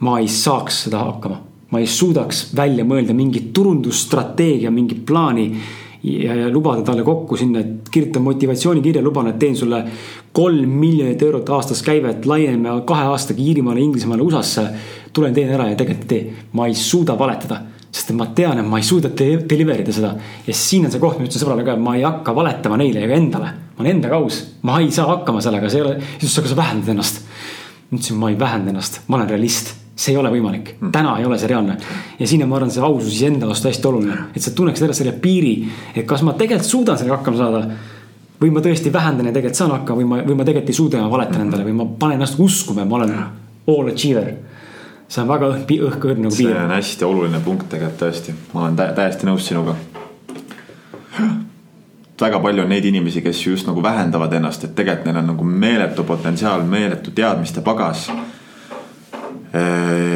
ma 0.00 0.16
ei 0.16 0.28
saaks 0.32 0.86
seda 0.86 1.02
hakkama, 1.04 1.36
ma 1.70 1.80
ei 1.82 1.86
suudaks 1.86 2.54
välja 2.56 2.86
mõelda 2.88 3.12
mingit 3.12 3.50
turundusstrateegia, 3.52 4.70
mingit 4.72 5.02
plaani 5.04 5.44
ja, 6.02 6.34
ja 6.34 6.46
lubada 6.48 6.80
talle 6.82 7.04
kokku 7.04 7.36
sinna, 7.36 7.60
et 7.60 7.90
kirjutan 7.92 8.24
motivatsioonikirja, 8.24 9.02
luban, 9.04 9.28
et 9.28 9.38
teen 9.38 9.56
sulle 9.56 9.82
kolm 10.32 10.72
miljonit 10.80 11.20
eurot 11.22 11.52
aastas 11.52 11.82
käivet, 11.84 12.24
laieneme 12.24 12.80
kahe 12.88 13.10
aastaga 13.12 13.44
Iirimaale, 13.44 13.84
Inglismaale, 13.84 14.24
USA-sse. 14.24 14.64
tulen 15.12 15.34
teen 15.34 15.52
ära 15.52 15.68
ja 15.68 15.76
tegelikult 15.76 16.12
ei 16.12 16.22
tee, 16.22 16.48
ma 16.56 16.66
ei 16.66 16.74
suuda 16.74 17.18
valetada 17.18 17.60
sest 17.90 18.12
ma 18.14 18.28
tean, 18.34 18.60
et 18.62 18.66
ma 18.66 18.78
ei 18.78 18.86
suuda 18.86 19.10
te 19.16 19.32
deliver 19.50 19.82
ida 19.82 19.92
seda. 19.94 20.14
ja 20.46 20.54
siin 20.54 20.86
on 20.86 20.94
see 20.94 21.02
koht, 21.02 21.18
ma 21.18 21.26
ütlesin 21.26 21.42
sõbrale 21.42 21.66
ka, 21.66 21.74
ma 21.76 21.96
ei 21.98 22.06
hakka 22.06 22.34
valetama 22.36 22.78
neile 22.78 23.04
ega 23.06 23.18
endale. 23.18 23.50
ma 23.74 23.84
olen 23.84 23.96
endaga 23.96 24.20
aus, 24.22 24.40
ma 24.62 24.78
ei 24.80 24.90
saa 24.94 25.08
hakkama 25.10 25.42
sellega, 25.42 25.70
see 25.70 25.82
ei 25.82 25.86
ole, 25.88 25.98
siis 26.16 26.30
ütles, 26.30 26.38
aga 26.42 26.52
sa 26.52 26.58
vähendad 26.62 26.94
ennast. 26.94 27.22
ma 27.90 27.98
ütlesin, 27.98 28.20
ma 28.22 28.30
ei 28.30 28.38
vähenda 28.38 28.74
ennast, 28.74 29.02
ma 29.08 29.18
olen 29.18 29.32
realist 29.34 29.74
see 30.00 30.14
ei 30.14 30.20
ole 30.20 30.30
võimalik, 30.32 30.74
mm. 30.78 30.92
täna 30.94 31.16
ei 31.20 31.26
ole 31.28 31.36
see 31.38 31.50
reaalne. 31.50 31.76
ja 32.18 32.28
siin 32.28 32.44
on, 32.44 32.50
ma 32.50 32.56
arvan, 32.60 32.70
see 32.72 32.84
ausus 32.84 33.12
iseenda 33.12 33.48
vastu 33.48 33.68
hästi 33.68 33.88
oluline, 33.90 34.18
et 34.34 34.44
sa 34.44 34.52
tunneksid 34.56 34.86
ära 34.86 34.96
selle 34.96 35.12
piiri, 35.20 35.54
et 35.94 36.06
kas 36.08 36.22
ma 36.24 36.36
tegelikult 36.38 36.70
suudan 36.70 37.00
sellega 37.00 37.18
hakkama 37.18 37.40
saada. 37.40 37.80
või 38.40 38.54
ma 38.54 38.62
tõesti 38.64 38.88
vähendan 38.92 39.26
ja 39.28 39.32
tegelikult 39.34 39.58
saan 39.58 39.74
hakkama 39.74 40.00
või 40.00 40.08
ma, 40.08 40.22
või 40.24 40.38
ma 40.38 40.44
tegelikult 40.48 40.72
ei 40.72 40.78
suuda 40.78 41.02
ja 41.02 41.10
valetan 41.12 41.42
endale 41.44 41.66
või 41.66 41.74
ma 41.76 41.84
panen 42.00 42.16
ennast 42.16 42.38
uskuma, 42.40 42.86
ma 42.88 42.96
olen 42.96 43.12
all 43.68 43.90
achiever 43.92 44.30
see 45.10 45.22
on 45.24 45.30
väga 45.30 45.48
õhk, 45.54 45.70
õhkõrn 45.90 46.26
nagu 46.26 46.34
piir. 46.36 46.52
see 46.54 46.64
on 46.64 46.74
hästi 46.74 47.06
oluline 47.06 47.40
punkt 47.44 47.68
tegelikult 47.72 48.02
tõesti, 48.04 48.34
ma 48.54 48.66
olen 48.66 48.76
tä 48.78 48.90
täiesti 48.94 49.26
nõus 49.26 49.46
sinuga. 49.48 49.74
väga 52.20 52.40
palju 52.40 52.62
on 52.62 52.68
neid 52.68 52.84
inimesi, 52.84 53.22
kes 53.24 53.46
just 53.46 53.66
nagu 53.66 53.82
vähendavad 53.82 54.32
ennast, 54.36 54.64
et 54.64 54.74
tegelikult 54.74 55.08
neil 55.08 55.22
on 55.22 55.32
nagu 55.32 55.44
meeletu 55.44 56.04
potentsiaal, 56.04 56.62
meeletu 56.62 57.10
teadmiste 57.10 57.60
pagas 57.60 58.10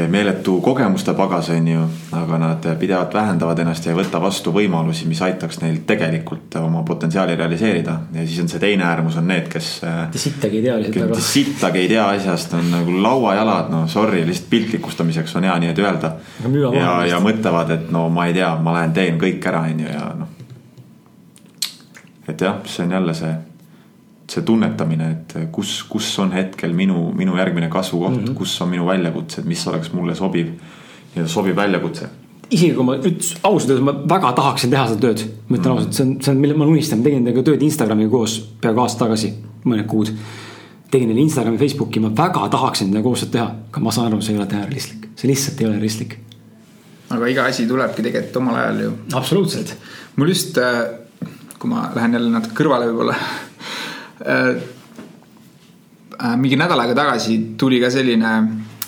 meeletu 0.09 0.61
kogemuste 0.63 1.15
pagas, 1.15 1.49
on 1.51 1.69
ju, 1.69 1.85
aga 2.15 2.39
nad 2.39 2.67
pidevalt 2.79 3.15
vähendavad 3.15 3.59
ennast 3.59 3.87
ja 3.87 3.91
ei 3.91 3.99
võta 3.99 4.21
vastu 4.23 4.53
võimalusi, 4.55 5.09
mis 5.11 5.23
aitaks 5.27 5.59
neil 5.63 5.81
tegelikult 5.87 6.55
oma 6.61 6.85
potentsiaali 6.87 7.35
realiseerida. 7.37 7.97
ja 8.15 8.27
siis 8.27 8.41
on 8.45 8.49
see 8.49 8.63
teine 8.63 8.85
äärmus 8.87 9.17
on 9.19 9.27
need, 9.29 9.49
kes. 9.51 9.71
Te 10.13 10.19
sittagi 10.23 10.61
ei 10.61 10.63
tea 10.63 10.77
lihtsalt 10.79 11.09
väga. 11.09 11.21
sittagi 11.21 11.83
ei 11.83 11.89
tea 11.89 12.05
asjast, 12.09 12.55
on 12.55 12.71
nagu 12.71 12.95
lauajalad, 13.03 13.73
no 13.75 13.89
sorry, 13.89 14.23
lihtsalt 14.27 14.51
piltlikustamiseks 14.51 15.35
on 15.37 15.49
hea 15.49 15.57
nii, 15.65 15.73
et 15.75 15.83
öelda. 15.83 16.13
ja, 16.79 16.93
ja 17.11 17.19
mõtlevad, 17.25 17.75
et 17.75 17.91
no 17.91 18.07
ma 18.15 18.29
ei 18.31 18.39
tea, 18.39 18.53
ma 18.63 18.77
lähen 18.79 18.95
teen 18.95 19.19
kõik 19.19 19.51
ära, 19.51 19.65
on 19.67 19.83
ju, 19.83 19.89
ja 19.91 20.13
noh. 20.21 20.31
et 22.29 22.41
jah, 22.41 22.63
see 22.71 22.87
on 22.87 22.97
jälle 23.01 23.19
see 23.19 23.35
see 24.31 24.43
tunnetamine, 24.45 25.11
et 25.11 25.35
kus, 25.53 25.83
kus 25.89 26.09
on 26.23 26.33
hetkel 26.33 26.73
minu, 26.77 27.11
minu 27.17 27.37
järgmine 27.37 27.69
kasvukoht 27.73 28.17
mm, 28.17 28.25
-hmm. 28.25 28.35
kus 28.39 28.61
on 28.63 28.69
minu 28.69 28.87
väljakutsed, 28.87 29.45
mis 29.45 29.67
oleks 29.69 29.93
mulle 29.93 30.15
sobiv 30.15 30.49
ja 31.17 31.29
sobiv 31.29 31.57
väljakutse. 31.57 32.09
isegi 32.51 32.75
kui 32.77 32.85
ma 32.85 32.95
üldse 32.97 33.37
ausalt 33.43 33.71
öeldes 33.71 33.85
ma 33.85 33.95
väga 34.09 34.33
tahaksin 34.33 34.71
teha 34.71 34.87
seda 34.89 35.01
tööd, 35.01 35.23
ma 35.49 35.57
ütlen 35.57 35.59
mm 35.59 35.77
-hmm. 35.77 35.79
ausalt, 35.79 35.93
see 35.93 36.07
on, 36.07 36.17
see 36.23 36.33
on, 36.33 36.41
mille 36.41 36.55
ma 36.55 36.67
unistan, 36.67 37.03
tegin 37.03 37.25
temaga 37.25 37.43
tööd 37.43 37.63
Instagramiga 37.63 38.11
koos 38.11 38.41
peaaegu 38.61 38.81
aasta 38.81 39.05
tagasi, 39.05 39.33
mõned 39.65 39.87
kuud. 39.87 40.13
tegin 40.91 41.09
neile 41.09 41.21
Instagrami, 41.21 41.59
Facebooki, 41.59 42.01
ma 42.01 42.11
väga 42.17 42.49
tahaksin 42.49 42.87
nendega 42.87 43.09
koostööd 43.09 43.31
teha, 43.31 43.47
aga 43.71 43.81
ma 43.81 43.91
saan 43.91 44.13
aru, 44.13 44.21
see 44.23 44.35
ei 44.35 44.39
ole 44.39 44.47
teha 44.47 44.65
realistlik, 44.65 45.09
see 45.17 45.31
lihtsalt 45.31 45.61
ei 45.61 45.67
ole 45.67 45.75
realistlik. 45.75 46.19
aga 47.11 47.27
iga 47.27 47.45
asi 47.45 47.67
tulebki 47.67 48.03
tegelikult 48.03 48.37
omal 48.37 48.55
ajal 48.57 48.81
ju. 48.81 48.93
absoluutselt. 49.13 49.77
mul 50.17 50.29
just, 50.29 50.59
kui 51.59 51.71
ma 51.71 51.91
lähen 51.95 52.13
jälle 52.13 52.31
natuke 52.31 52.63
kõrvale 52.63 52.87
võib-olla 52.93 53.17
mingi 56.39 56.57
nädal 56.59 56.81
aega 56.85 56.95
tagasi 56.97 57.39
tuli 57.59 57.81
ka 57.83 57.91
selline, 57.93 58.33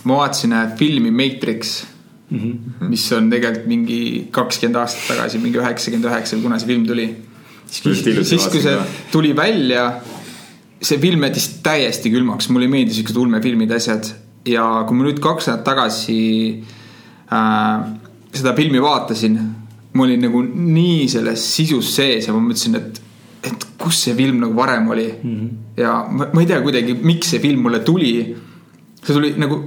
ma 0.06 0.18
vaatasin 0.20 0.54
filmi 0.78 1.10
Matrix 1.10 1.82
mm. 2.30 2.38
-hmm. 2.38 2.88
mis 2.88 3.12
on 3.12 3.30
tegelikult 3.30 3.66
mingi 3.66 4.28
kakskümmend 4.30 4.76
aastat 4.82 5.08
tagasi, 5.08 5.38
mingi 5.42 5.58
üheksakümmend 5.58 6.10
üheksa, 6.10 6.38
kuna 6.42 6.58
see 6.58 6.66
film 6.66 6.86
tuli. 6.86 7.08
siis, 7.66 8.04
siis 8.28 8.46
kui 8.48 8.62
see 8.62 8.76
tuli 9.12 9.36
välja, 9.36 10.00
see 10.82 10.98
film 10.98 11.24
jättis 11.26 11.48
täiesti 11.62 12.10
külmaks, 12.10 12.48
mulle 12.48 12.68
ei 12.68 12.74
meeldi 12.76 12.94
siuksed 12.94 13.16
ulmefilmid, 13.16 13.70
asjad. 13.70 14.12
ja 14.46 14.84
kui 14.86 14.96
ma 14.96 15.08
nüüd 15.08 15.18
kaks 15.20 15.48
nädalat 15.48 15.64
tagasi 15.64 16.20
äh, 17.32 17.86
seda 18.32 18.54
filmi 18.54 18.82
vaatasin, 18.82 19.40
ma 19.92 20.04
olin 20.04 20.22
nagu 20.28 20.42
nii 20.46 21.08
selles 21.08 21.42
sisus 21.56 21.90
sees 21.96 22.28
ja 22.28 22.34
ma 22.36 22.44
mõtlesin, 22.44 22.78
et 22.78 23.02
et 23.02 23.05
kus 23.86 24.02
see 24.08 24.16
film 24.18 24.42
nagu 24.42 24.58
varem 24.58 24.90
oli 24.90 25.06
mm. 25.14 25.38
-hmm. 25.38 25.80
ja 25.80 25.94
ma, 26.10 26.28
ma 26.32 26.42
ei 26.42 26.50
tea 26.50 26.60
kuidagi, 26.64 26.98
miks 27.02 27.32
see 27.34 27.40
film 27.40 27.62
mulle 27.68 27.80
tuli. 27.86 28.12
see 29.02 29.14
tuli 29.14 29.34
nagu 29.38 29.62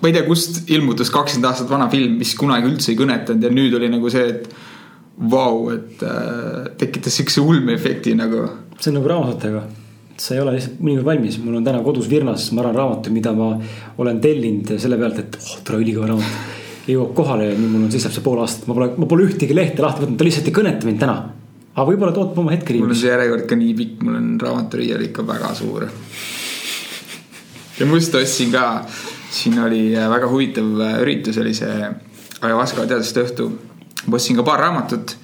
ma 0.00 0.08
ei 0.08 0.14
tea, 0.14 0.24
kust 0.26 0.70
ilmutas 0.70 1.10
kakskümmend 1.14 1.50
aastat 1.50 1.70
vana 1.70 1.88
film, 1.90 2.18
mis 2.18 2.34
kunagi 2.38 2.68
üldse 2.70 2.92
ei 2.92 2.98
kõnetanud 2.98 3.46
ja 3.46 3.50
nüüd 3.54 3.76
oli 3.78 3.90
nagu 3.92 4.10
see, 4.10 4.26
et 4.32 4.48
vau, 5.18 5.68
et 5.74 6.02
äh, 6.06 6.70
tekitas 6.78 7.18
siukse 7.18 7.42
ulmeefekti 7.42 8.14
nagu. 8.18 8.44
see 8.78 8.92
on 8.92 9.00
nagu 9.00 9.10
raamatutega, 9.10 9.64
sa 10.18 10.36
ei 10.36 10.42
ole 10.42 10.54
lihtsalt 10.56 10.78
mõnikord 10.82 11.08
valmis, 11.08 11.40
mul 11.42 11.58
on 11.58 11.66
täna 11.66 11.82
kodus 11.86 12.06
Virnas, 12.10 12.46
ma 12.54 12.62
arvan, 12.62 12.78
raamatu, 12.78 13.14
mida 13.14 13.34
ma 13.34 13.50
olen 13.98 14.22
tellinud 14.22 14.76
selle 14.78 14.98
pealt, 15.00 15.18
et 15.24 15.40
oh, 15.40 15.58
tore 15.66 15.82
ülikõva 15.82 16.12
raamat. 16.12 16.54
jõuab 16.88 17.10
kohale 17.18 17.50
ja 17.50 17.58
nüüd 17.58 17.74
mul 17.74 17.88
on, 17.88 17.92
seisab 17.92 18.14
see 18.14 18.24
pool 18.24 18.38
aastat, 18.44 18.68
ma 18.70 18.78
pole, 18.78 18.92
ma 18.96 19.10
pole 19.10 19.26
ühtegi 19.26 19.56
lehte 19.56 19.84
lahti 19.84 20.04
võtnud, 20.04 20.16
ta 20.20 20.28
lihtsalt 20.28 20.48
ei 20.48 20.56
kõneta 20.60 20.88
mind 20.88 21.02
täna. 21.02 21.18
Aga 21.78 21.86
võib-olla 21.86 22.14
ta 22.14 22.24
ootab 22.24 22.40
oma 22.42 22.54
hetke. 22.56 22.74
mul 22.74 22.90
on 22.90 22.98
see 22.98 23.12
järjekord 23.12 23.46
ka 23.50 23.58
nii 23.58 23.76
pikk, 23.78 24.02
mul 24.02 24.18
on 24.18 24.32
raamaturiiul 24.42 25.06
ikka 25.08 25.26
väga 25.26 25.52
suur. 25.54 25.86
ja 27.78 27.86
must 27.86 28.14
ostsin 28.18 28.52
ka 28.52 28.64
siin 29.30 29.58
oli 29.62 29.96
äh, 29.96 30.10
väga 30.10 30.28
huvitav 30.30 30.80
äh, 30.80 31.00
üritus, 31.04 31.38
oli 31.38 31.54
see 31.54 31.90
Ayahuasca 32.38 32.86
teadlaste 32.86 33.24
õhtu. 33.26 33.48
ma 34.06 34.18
ostsin 34.18 34.38
ka 34.38 34.46
paar 34.46 34.60
raamatut 34.66 35.16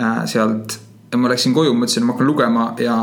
äh, 0.00 0.24
sealt 0.26 0.78
ja 1.10 1.18
ma 1.18 1.30
läksin 1.32 1.54
koju, 1.56 1.72
mõtlesin, 1.74 2.04
ma 2.06 2.14
hakkan 2.14 2.28
lugema 2.28 2.66
ja 2.78 2.96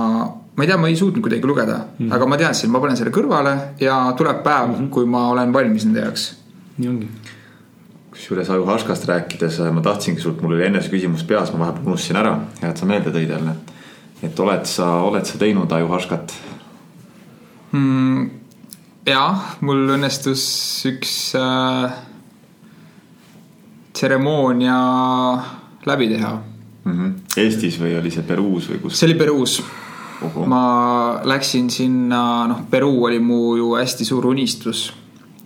ma 0.58 0.66
ei 0.66 0.70
tea, 0.70 0.78
ma 0.82 0.92
ei 0.92 1.00
suutnud 1.00 1.24
kuidagi 1.26 1.48
lugeda 1.48 1.78
mm, 1.78 2.06
-hmm. 2.06 2.14
aga 2.16 2.26
ma 2.28 2.38
teadsin, 2.38 2.72
ma 2.72 2.80
panen 2.84 2.98
selle 2.98 3.14
kõrvale 3.14 3.56
ja 3.80 3.98
tuleb 4.18 4.44
päev 4.44 4.68
mm, 4.68 4.76
-hmm. 4.76 4.90
kui 4.90 5.06
ma 5.06 5.28
olen 5.34 5.54
valmis 5.54 5.86
nende 5.86 6.06
jaoks. 6.06 6.30
nii 6.78 6.90
ongi. 6.90 7.10
Kusjuures 8.18 8.50
Ayahuascast 8.50 9.06
rääkides 9.06 9.60
ma 9.72 9.82
tahtsingi 9.86 10.22
sult, 10.22 10.42
mul 10.42 10.58
oli 10.58 10.66
enne 10.66 10.82
see 10.82 10.96
küsimus 10.96 11.24
peas, 11.28 11.52
ma 11.54 11.68
vahepeal 11.68 11.92
unustasin 11.92 12.18
ära, 12.18 12.34
hea, 12.62 12.72
et 12.72 12.82
sa 12.82 12.90
meelde 12.90 13.14
tõid 13.14 13.30
jälle. 13.30 13.54
et 14.26 14.40
oled 14.40 14.66
sa, 14.66 14.88
oled 15.06 15.26
sa 15.26 15.38
teinud 15.38 15.72
Ayahuascat 15.72 16.34
mm,? 17.72 18.30
jah, 19.06 19.46
mul 19.62 19.94
õnnestus 19.94 20.44
üks 20.90 21.14
äh, 21.38 21.94
tseremoonia 23.94 24.78
läbi 25.86 26.10
teha 26.16 26.34
mm. 26.84 26.94
-hmm. 26.94 27.14
Eestis 27.38 27.78
või 27.80 28.00
oli 28.00 28.12
see 28.12 28.26
Peruus 28.26 28.72
või 28.72 28.82
kus? 28.82 29.00
see 29.00 29.12
oli 29.12 29.20
Peruus. 29.20 29.62
ma 30.46 31.22
läksin 31.24 31.70
sinna, 31.70 32.48
noh, 32.48 32.66
Peruu 32.70 33.06
oli 33.06 33.20
mu 33.20 33.56
ju 33.58 33.76
hästi 33.78 34.06
suur 34.06 34.26
unistus 34.26 34.90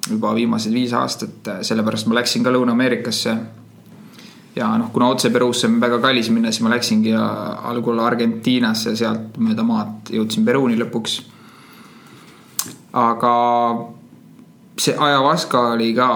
juba 0.09 0.33
viimased 0.35 0.73
viis 0.73 0.93
aastat, 0.97 1.49
sellepärast 1.61 2.07
ma 2.09 2.17
läksin 2.19 2.43
ka 2.43 2.53
Lõuna-Ameerikasse. 2.53 3.35
ja 4.55 4.71
noh, 4.77 4.89
kuna 4.91 5.11
otse 5.13 5.29
Peruusse 5.29 5.67
on 5.67 5.79
väga 5.81 5.99
kallis 6.03 6.29
minna, 6.29 6.51
siis 6.51 6.63
ma 6.65 6.73
läksingi 6.73 7.13
algul 7.15 7.99
Argentiinasse 7.99 8.95
sealt 8.95 9.37
mööda 9.37 9.63
maad 9.63 10.11
jõudsin 10.11 10.45
Peruuni 10.45 10.79
lõpuks 10.79 11.21
aga 12.93 13.33
see 14.77 14.95
Ayahuasca 14.97 15.59
oli 15.75 15.91
ka, 15.95 16.07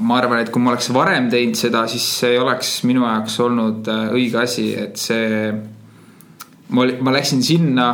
ma 0.00 0.18
arvan, 0.18 0.42
et 0.42 0.50
kui 0.52 0.62
ma 0.62 0.72
oleks 0.74 0.90
varem 0.92 1.28
teinud 1.32 1.58
seda, 1.58 1.86
siis 1.88 2.04
see 2.20 2.34
ei 2.34 2.40
oleks 2.40 2.80
minu 2.88 3.04
jaoks 3.06 3.36
olnud 3.44 3.90
äh, 3.90 4.06
õige 4.16 4.40
asi, 4.42 4.70
et 4.76 5.00
see. 5.00 5.50
ma, 6.70 6.86
ma 7.00 7.14
läksin 7.14 7.42
sinna 7.42 7.88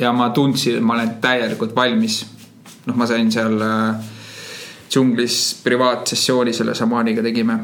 ja 0.00 0.12
ma 0.16 0.30
tundsin, 0.34 0.78
et 0.78 0.84
ma 0.84 0.96
olen 0.98 1.16
täielikult 1.22 1.74
valmis. 1.76 2.22
noh, 2.86 2.96
ma 2.96 3.06
sain 3.06 3.30
seal 3.32 3.60
äh, 3.64 4.10
džunglis 4.90 5.36
privaatsessiooni 5.64 6.54
selle 6.56 6.74
šamaaniga 6.74 7.22
tegime. 7.22 7.58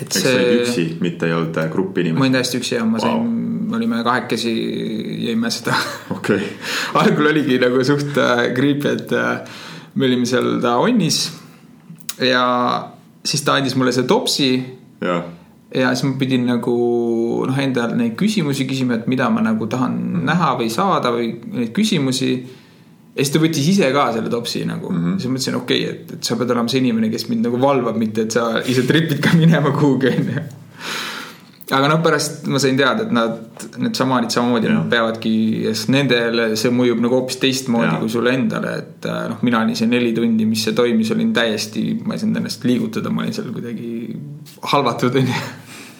et 0.00 0.12
see. 0.12 0.46
üksi, 0.62 0.88
mitte 1.00 1.26
ei 1.26 1.36
olnud 1.36 1.56
äh, 1.56 1.70
grupp 1.72 1.98
inimesi? 1.98 2.18
ma 2.18 2.26
olin 2.26 2.40
täiesti 2.40 2.62
üksi 2.62 2.74
ja 2.78 2.86
ma 2.88 3.02
sain 3.02 3.18
wow 3.18 3.46
me 3.68 3.76
olime 3.76 4.02
kahekesi, 4.04 4.52
jõime 5.26 5.50
seda 5.52 5.76
okay. 6.16 6.40
algul 6.98 7.32
oligi 7.32 7.58
nagu 7.60 7.82
suht 7.86 8.16
äh, 8.20 8.48
creepy, 8.56 8.94
et 8.94 9.12
äh, 9.16 9.42
me 9.98 10.08
olime 10.08 10.28
seal 10.28 10.56
ta 10.64 10.78
onnis 10.82 11.26
ja 12.24 12.44
siis 13.24 13.44
ta 13.44 13.58
andis 13.58 13.76
mulle 13.78 13.92
selle 13.94 14.08
topsi. 14.10 14.50
ja 15.02 15.20
siis 15.92 16.04
ma 16.08 16.14
pidin 16.20 16.46
nagu 16.48 16.76
noh, 17.48 17.58
endal 17.60 17.94
neid 17.98 18.16
küsimusi 18.18 18.66
küsima, 18.68 18.98
et 18.98 19.10
mida 19.10 19.28
ma 19.30 19.44
nagu 19.44 19.68
tahan 19.70 19.98
mm 19.98 20.26
näha 20.28 20.48
või 20.58 20.66
saada 20.68 21.08
või 21.14 21.30
neid 21.54 21.70
küsimusi. 21.72 22.32
Ja 23.18 23.26
siis 23.26 23.34
ta 23.34 23.42
võttis 23.42 23.68
ise 23.74 23.90
ka 23.94 24.08
selle 24.14 24.30
topsi 24.30 24.62
nagu 24.68 24.92
mm, 24.92 25.04
-hmm. 25.04 25.18
siis 25.18 25.28
ma 25.28 25.36
mõtlesin, 25.36 25.58
okei 25.58 25.84
okay,, 25.84 25.94
et, 25.94 26.16
et 26.16 26.30
sa 26.30 26.38
pead 26.38 26.54
olema 26.54 26.70
see 26.70 26.82
inimene, 26.84 27.10
kes 27.10 27.28
mind 27.28 27.48
nagu 27.48 27.60
valvab, 27.60 27.98
mitte 27.98 28.28
et 28.28 28.38
sa 28.38 28.62
ise 28.62 28.86
tripid 28.86 29.20
ka 29.24 29.34
minema 29.36 29.74
kuhugi 29.74 30.14
onju 30.14 30.48
aga 31.76 31.88
noh, 31.90 31.98
pärast 32.04 32.46
ma 32.48 32.60
sain 32.62 32.78
teada, 32.78 33.04
et 33.04 33.12
nad, 33.12 33.66
need 33.76 33.96
šamaanid 33.98 34.32
samamoodi, 34.32 34.70
nad 34.72 34.88
peavadki, 34.92 35.32
sest 35.66 35.90
nendele 35.92 36.48
see 36.60 36.72
mõjub 36.72 37.02
nagu 37.04 37.18
hoopis 37.18 37.40
teistmoodi 37.42 37.90
ja. 37.90 37.98
kui 38.00 38.12
sulle 38.12 38.32
endale, 38.38 38.72
et 38.82 39.08
äh, 39.08 39.20
noh, 39.32 39.42
mina 39.44 39.60
olin 39.60 39.76
see 39.76 39.90
neli 39.90 40.14
tundi, 40.16 40.48
mis 40.48 40.64
see 40.64 40.76
toimis, 40.78 41.12
olin 41.12 41.34
täiesti, 41.36 41.84
ma 42.06 42.16
ei 42.16 42.22
saanud 42.22 42.40
ennast 42.40 42.64
liigutada, 42.68 43.12
ma 43.12 43.24
olin 43.24 43.36
seal 43.36 43.52
kuidagi 43.52 43.90
halvatud 44.72 45.20
onju. 45.20 45.44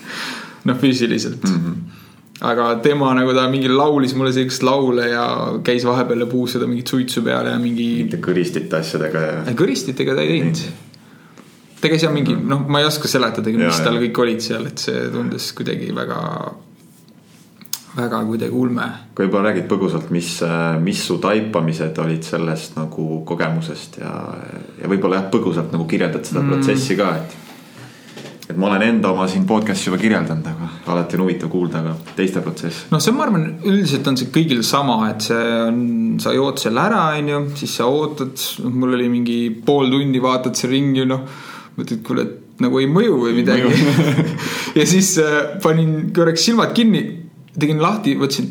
noh, 0.69 0.81
füüsiliselt 0.81 1.45
mm. 1.45 1.65
-hmm 1.65 1.98
aga 2.41 2.69
tema 2.83 3.11
nagu 3.19 3.33
ta 3.35 3.49
mingi 3.51 3.71
laulis 3.71 4.15
mulle 4.15 4.33
siukest 4.35 4.63
laule 4.63 5.09
ja 5.11 5.25
käis 5.67 5.87
vahepeal 5.87 6.23
ja 6.23 6.29
puus 6.31 6.55
seda 6.55 6.69
mingit 6.71 6.87
suitsu 6.87 7.23
peale 7.27 7.51
ja 7.55 7.63
mingi. 7.63 7.89
mingite 8.05 8.21
kõristite 8.23 8.79
asjadega 8.79 9.25
ja. 9.25 9.41
kõristitega 9.59 10.15
ta 10.15 10.23
ei 10.23 10.37
teinud 10.37 10.63
ta 11.81 11.91
käis 11.91 12.05
jah 12.05 12.15
mingi, 12.15 12.35
noh, 12.35 12.65
ma 12.71 12.83
ei 12.83 12.89
oska 12.89 13.11
seletadagi, 13.11 13.59
mis 13.61 13.83
tal 13.85 13.99
kõik 14.03 14.23
olid 14.25 14.43
seal, 14.45 14.67
et 14.71 14.83
see 14.83 15.05
tundus 15.15 15.51
kuidagi 15.57 15.91
väga, 15.95 16.21
väga 17.99 18.23
kuidagi 18.29 18.55
ulme. 18.63 18.89
võib-olla 19.19 19.51
räägid 19.51 19.69
põgusalt, 19.71 20.11
mis, 20.15 20.33
mis 20.83 21.03
su 21.11 21.19
taipamised 21.23 21.99
olid 22.03 22.27
sellest 22.27 22.79
nagu 22.79 23.23
kogemusest 23.29 24.01
ja, 24.03 24.15
ja 24.81 24.91
võib-olla 24.91 25.23
jah, 25.23 25.29
põgusalt 25.35 25.75
nagu 25.75 25.87
kirjeldad 25.91 26.27
seda 26.27 26.43
mm. 26.43 26.55
protsessi 26.55 26.99
ka, 26.99 27.13
et 27.23 27.48
et 28.49 28.57
ma 28.57 28.71
olen 28.71 28.85
enda 28.87 29.11
oma 29.13 29.27
siin 29.29 29.45
podcast'is 29.49 29.91
juba 29.91 29.99
kirjeldanud, 30.01 30.47
aga 30.49 30.71
alati 30.95 31.19
on 31.19 31.27
huvitav 31.27 31.51
kuulda 31.53 31.83
ka 31.85 31.95
teiste 32.17 32.41
protsessi. 32.45 32.87
noh, 32.93 33.03
see 33.05 33.13
ma 33.13 33.27
arvan, 33.27 33.45
üldiselt 33.69 34.09
on 34.09 34.17
see 34.21 34.33
kõigil 34.33 34.63
sama, 34.65 35.03
et 35.11 35.29
see 35.29 35.45
on, 35.67 35.83
sa 36.23 36.33
jood 36.37 36.61
selle 36.63 36.81
ära, 36.81 37.05
onju, 37.21 37.43
siis 37.61 37.77
sa 37.81 37.91
ootad, 37.93 38.35
noh, 38.65 38.75
mul 38.81 38.97
oli 38.97 39.11
mingi 39.13 39.39
pool 39.67 39.93
tundi 39.93 40.23
vaatad 40.25 40.57
seal 40.57 40.73
ringi, 40.77 41.05
noh 41.09 41.27
mõtled, 41.79 42.03
kuule, 42.07 42.25
et 42.25 42.63
nagu 42.65 42.81
ei 42.81 42.89
mõju 42.91 43.21
või 43.23 43.37
midagi 43.37 43.71
ja 44.79 44.87
siis 44.89 45.13
äh, 45.23 45.59
panin 45.63 46.11
korraks 46.15 46.49
silmad 46.49 46.75
kinni, 46.77 47.05
tegin 47.55 47.83
lahti, 47.83 48.17
mõtlesin, 48.19 48.51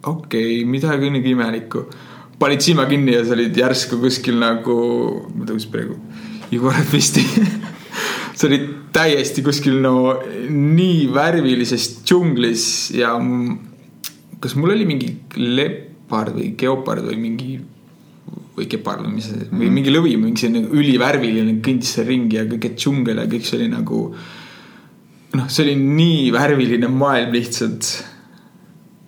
okei 0.00 0.60
okay,, 0.60 0.64
midagi 0.68 1.10
nii 1.12 1.34
imelikku. 1.34 1.84
panid 2.38 2.64
silma 2.64 2.86
kinni 2.88 3.14
ja 3.14 3.24
sa 3.24 3.36
olid 3.36 3.56
järsku 3.56 4.00
kuskil 4.00 4.40
nagu, 4.40 4.78
ma 5.34 5.48
tõusin 5.48 5.74
praegu, 5.74 5.98
Igor 6.54 6.76
Pisti 6.90 7.24
sa 8.34 8.48
olid 8.48 8.66
täiesti 8.94 9.44
kuskil 9.46 9.78
no 9.82 9.94
nii 10.50 11.06
värvilises 11.14 12.00
džunglis 12.02 12.66
ja 12.96 13.14
kas 14.42 14.56
mul 14.58 14.74
oli 14.74 14.88
mingi 14.88 15.12
lepard 15.38 16.34
või 16.36 16.50
geopard 16.58 17.06
või 17.06 17.20
mingi 17.20 17.52
või 18.54 18.66
kepard 18.70 19.02
või 19.02 19.16
mis 19.16 19.28
see, 19.30 19.46
või 19.50 19.68
mingi 19.74 19.92
lõvi, 19.92 20.14
mingi 20.20 20.44
selline 20.44 20.70
ülivärviline 20.78 21.56
kõndis 21.64 21.94
seal 21.96 22.06
ringi 22.06 22.38
ja 22.38 22.46
kõik 22.48 22.76
džungel 22.78 23.22
ja 23.22 23.28
kõik 23.30 23.46
see 23.46 23.58
oli 23.58 23.70
nagu. 23.72 24.00
noh, 25.34 25.46
see 25.50 25.64
oli 25.64 25.74
nii 25.80 26.28
värviline 26.34 26.90
maailm 26.90 27.34
lihtsalt. 27.34 27.88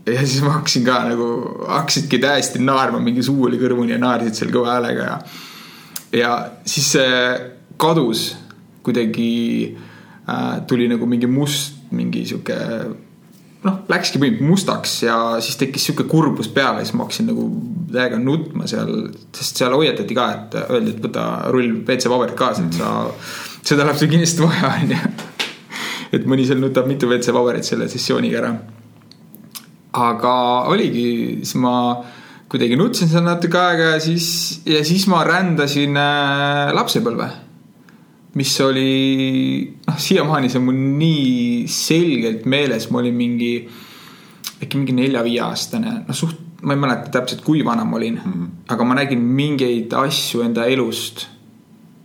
ja 0.06 0.24
siis 0.24 0.42
ma 0.42 0.56
hakkasin 0.56 0.86
ka 0.86 1.02
nagu, 1.10 1.28
hakkasidki 1.68 2.18
täiesti 2.22 2.62
naerma, 2.62 2.98
mingi 3.02 3.22
suu 3.22 3.46
oli 3.46 3.60
kõrvuni 3.60 3.94
ja 3.94 4.00
naersid 4.02 4.34
seal 4.34 4.50
kõva 4.54 4.74
häälega 4.76 5.06
ja. 5.10 5.20
ja 6.22 6.32
siis 6.66 6.90
see 6.96 7.14
kadus 7.78 8.32
kuidagi 8.86 9.32
äh,, 9.74 10.62
tuli 10.68 10.86
nagu 10.90 11.08
mingi 11.10 11.28
must, 11.30 11.82
mingi 11.94 12.24
sihuke 12.28 12.56
noh, 13.66 13.80
läkski 13.90 14.20
mustaks 14.40 15.00
ja 15.06 15.18
siis 15.42 15.58
tekkis 15.60 15.88
sihuke 15.88 16.06
kurbus 16.10 16.48
peale, 16.54 16.84
siis 16.84 16.94
ma 16.94 17.06
hakkasin 17.06 17.30
nagu 17.32 17.48
täiega 17.92 18.20
nutma 18.22 18.68
seal, 18.70 19.10
sest 19.34 19.62
seal 19.62 19.74
hoiatati 19.74 20.16
ka, 20.16 20.28
et 20.36 20.56
öeldi, 20.66 20.94
et 20.94 21.02
võta 21.08 21.26
rull 21.54 21.82
WC-paberit 21.82 22.38
kaasa, 22.38 22.66
et 22.66 22.78
sa, 22.78 22.94
seda 23.66 23.86
läheb 23.86 23.98
sul 23.98 24.12
kindlasti 24.12 24.46
vaja, 24.46 24.72
onju. 24.80 25.02
et 26.16 26.30
mõni 26.30 26.46
seal 26.48 26.62
nutab 26.62 26.88
mitu 26.90 27.10
WC-paberit 27.10 27.66
selle 27.66 27.90
sessiooniga 27.90 28.42
ära 28.44 28.56
aga 29.96 30.34
oligi, 30.70 31.08
siis 31.42 31.56
ma 31.60 31.74
kuidagi 32.50 32.78
nutsin 32.78 33.10
seal 33.10 33.24
natuke 33.26 33.58
aega 33.60 33.94
ja 33.94 34.02
siis, 34.02 34.28
ja 34.68 34.82
siis 34.86 35.06
ma 35.10 35.22
rändasin 35.26 35.96
äh, 35.98 36.74
lapsepõlve. 36.76 37.30
Mis 38.36 38.52
oli, 38.60 38.90
noh, 39.86 39.98
siiamaani 40.00 40.50
see 40.52 40.60
on 40.60 40.66
mul 40.68 40.80
nii 40.98 41.68
selgelt 41.72 42.44
meeles, 42.48 42.90
ma 42.92 43.00
olin 43.00 43.16
mingi, 43.16 43.52
äkki 44.60 44.76
mingi 44.76 44.96
nelja-viieaastane, 44.98 45.94
noh 46.08 46.16
suht, 46.16 46.42
ma 46.66 46.74
ei 46.76 46.82
mäleta 46.82 47.12
täpselt, 47.14 47.44
kui 47.46 47.64
vana 47.64 47.84
ma 47.84 47.96
olin 47.96 48.18
mm, 48.18 48.32
-hmm. 48.32 48.50
aga 48.74 48.84
ma 48.84 48.98
nägin 48.98 49.22
mingeid 49.40 49.92
asju 49.92 50.42
enda 50.44 50.66
elust, 50.66 51.26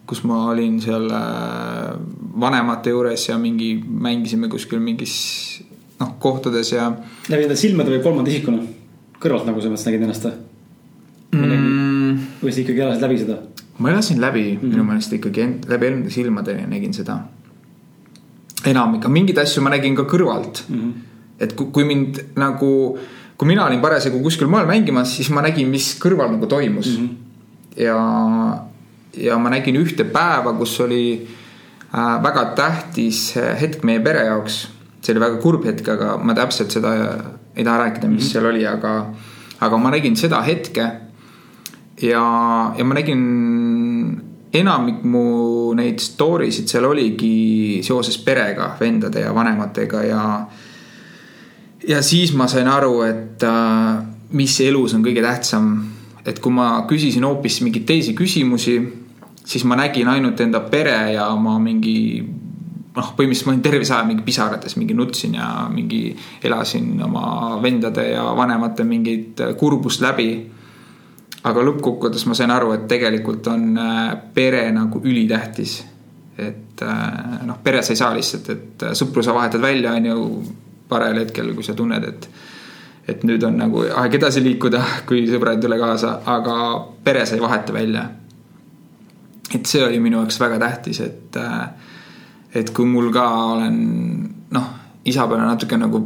kus 0.08 0.24
ma 0.24 0.46
olin 0.52 0.80
seal 0.82 1.10
äh, 1.10 1.96
vanemate 2.40 2.90
juures 2.90 3.28
ja 3.30 3.38
mingi, 3.38 3.74
mängisime 3.84 4.48
kuskil 4.48 4.80
mingis 4.80 5.16
noh, 6.00 6.16
kohtades 6.20 6.72
ja 6.72 6.92
läbi 7.30 7.48
enda 7.48 7.56
silmade 7.56 7.92
või 7.92 8.04
kolmanda 8.04 8.32
isikuna? 8.32 8.64
kõrvalt 9.22 9.46
nagu 9.46 9.62
selles 9.62 9.76
mõttes 9.76 9.88
nägid 9.88 10.04
ennast 10.08 10.26
või? 10.26 10.36
mm, 11.32 12.20
või 12.42 12.52
sa 12.52 12.64
ikkagi 12.64 12.86
elasid 12.88 13.08
läbi 13.08 13.20
seda? 13.22 13.38
Ma 13.82 13.90
elasin 13.90 14.22
läbi 14.22 14.44
mm 14.44 14.58
-hmm. 14.58 14.74
minu 14.74 14.84
meelest 14.84 15.14
ikkagi 15.14 15.42
end, 15.42 15.70
läbi 15.70 15.88
enda 15.88 16.10
silmade 16.10 16.54
nägin 16.68 16.94
seda. 16.94 17.20
enamik, 18.66 19.08
mingeid 19.08 19.38
asju 19.38 19.64
ma 19.64 19.70
nägin 19.70 19.96
ka 19.96 20.04
kõrvalt 20.04 20.64
mm. 20.70 20.80
-hmm. 20.80 20.92
et 21.40 21.54
kui, 21.54 21.68
kui 21.72 21.84
mind 21.84 22.20
nagu, 22.36 22.98
kui 23.38 23.48
mina 23.48 23.66
olin 23.66 23.82
parasjagu 23.82 24.22
kuskil 24.22 24.48
mujal 24.48 24.68
mängimas, 24.68 25.16
siis 25.16 25.30
ma 25.30 25.42
nägin, 25.42 25.70
mis 25.70 25.98
kõrval 26.00 26.32
nagu 26.32 26.46
toimus 26.46 26.98
mm. 26.98 27.08
-hmm. 27.08 27.82
ja, 27.84 27.98
ja 29.18 29.38
ma 29.38 29.50
nägin 29.50 29.76
ühte 29.76 30.04
päeva, 30.04 30.54
kus 30.54 30.80
oli 30.80 31.28
äh, 31.94 32.24
väga 32.24 32.46
tähtis 32.56 33.36
hetk 33.62 33.84
meie 33.84 34.00
pere 34.00 34.26
jaoks. 34.26 34.68
see 35.02 35.14
oli 35.14 35.20
väga 35.20 35.38
kurb 35.42 35.66
hetk, 35.66 35.88
aga 35.90 36.18
ma 36.18 36.34
täpselt 36.34 36.72
seda 36.72 36.92
ei 37.56 37.64
taha 37.64 37.78
rääkida, 37.78 38.08
mis 38.08 38.24
mm 38.24 38.28
-hmm. 38.28 38.32
seal 38.32 38.46
oli, 38.46 38.68
aga, 38.68 39.14
aga 39.60 39.78
ma 39.78 39.90
nägin 39.90 40.16
seda 40.16 40.42
hetke 40.42 40.92
ja, 42.02 42.24
ja 42.78 42.86
ma 42.86 42.98
nägin 42.98 43.24
enamik 44.54 45.04
mu 45.08 45.72
neid 45.78 46.02
story 46.04 46.52
sid 46.52 46.68
seal 46.72 46.90
oligi 46.90 47.80
seoses 47.86 48.18
perega, 48.24 48.74
vendade 48.80 49.24
ja 49.24 49.32
vanematega 49.36 50.04
ja. 50.04 50.24
ja 51.88 52.02
siis 52.04 52.34
ma 52.36 52.48
sain 52.52 52.68
aru, 52.68 53.02
et 53.08 53.44
äh, 53.48 54.02
mis 54.36 54.60
elus 54.66 54.96
on 54.98 55.06
kõige 55.06 55.24
tähtsam. 55.24 55.74
et 56.26 56.38
kui 56.40 56.54
ma 56.54 56.84
küsisin 56.86 57.24
hoopis 57.26 57.62
mingeid 57.66 57.88
teisi 57.90 58.14
küsimusi, 58.14 58.76
siis 59.46 59.64
ma 59.66 59.76
nägin 59.80 60.08
ainult 60.08 60.40
enda 60.44 60.60
pere 60.70 61.16
ja 61.16 61.32
ma 61.36 61.56
mingi 61.60 62.22
noh, 62.22 63.08
põhimõtteliselt 63.16 63.48
ma 63.48 63.54
olin 63.56 63.64
terve 63.66 63.88
see 63.88 63.96
aja 63.96 64.06
mingi 64.06 64.26
pisarates, 64.28 64.76
mingi 64.78 64.94
nutsin 64.94 65.40
ja 65.40 65.48
mingi 65.72 66.12
elasin 66.44 67.00
oma 67.02 67.58
vendade 67.64 68.12
ja 68.12 68.28
vanemate 68.38 68.86
mingeid 68.86 69.42
kurbust 69.58 70.04
läbi 70.04 70.30
aga 71.48 71.64
lõppkokkuvõttes 71.66 72.26
ma 72.30 72.38
sain 72.38 72.54
aru, 72.54 72.74
et 72.76 72.86
tegelikult 72.90 73.48
on 73.52 73.72
äh, 73.82 74.14
pere 74.34 74.68
nagu 74.76 75.02
ülitähtis. 75.04 75.82
et 76.38 76.82
äh, 76.82 77.42
noh, 77.46 77.58
peres 77.64 77.90
ei 77.92 78.00
saa 78.00 78.14
lihtsalt, 78.16 78.50
et 78.50 78.84
äh, 78.88 78.96
sõpru 78.98 79.24
sa 79.24 79.34
vahetad 79.36 79.62
välja, 79.62 79.94
on 79.94 80.06
ju, 80.06 80.24
parajal 80.90 81.20
hetkel, 81.22 81.54
kui 81.56 81.66
sa 81.66 81.78
tunned, 81.78 82.08
et 82.08 82.30
et 83.12 83.24
nüüd 83.26 83.44
on 83.44 83.56
nagu 83.58 83.82
aeg 83.98 84.16
edasi 84.16 84.44
liikuda, 84.46 84.82
kui 85.10 85.26
sõbrad 85.30 85.58
ei 85.58 85.66
tule 85.66 85.78
kaasa, 85.82 86.20
aga 86.26 86.56
pere 87.04 87.26
sa 87.26 87.36
ei 87.36 87.44
vaheta 87.44 87.74
välja. 87.74 88.10
et 89.54 89.66
see 89.66 89.84
oli 89.84 90.00
minu 90.00 90.22
jaoks 90.22 90.40
väga 90.40 90.60
tähtis, 90.60 91.02
et 91.02 91.38
et 92.56 92.70
kui 92.76 92.86
mul 92.86 93.12
ka 93.12 93.26
olen 93.56 93.80
noh, 94.52 94.68
isa 95.06 95.28
peale 95.28 95.48
natuke 95.48 95.78
nagu 95.78 96.00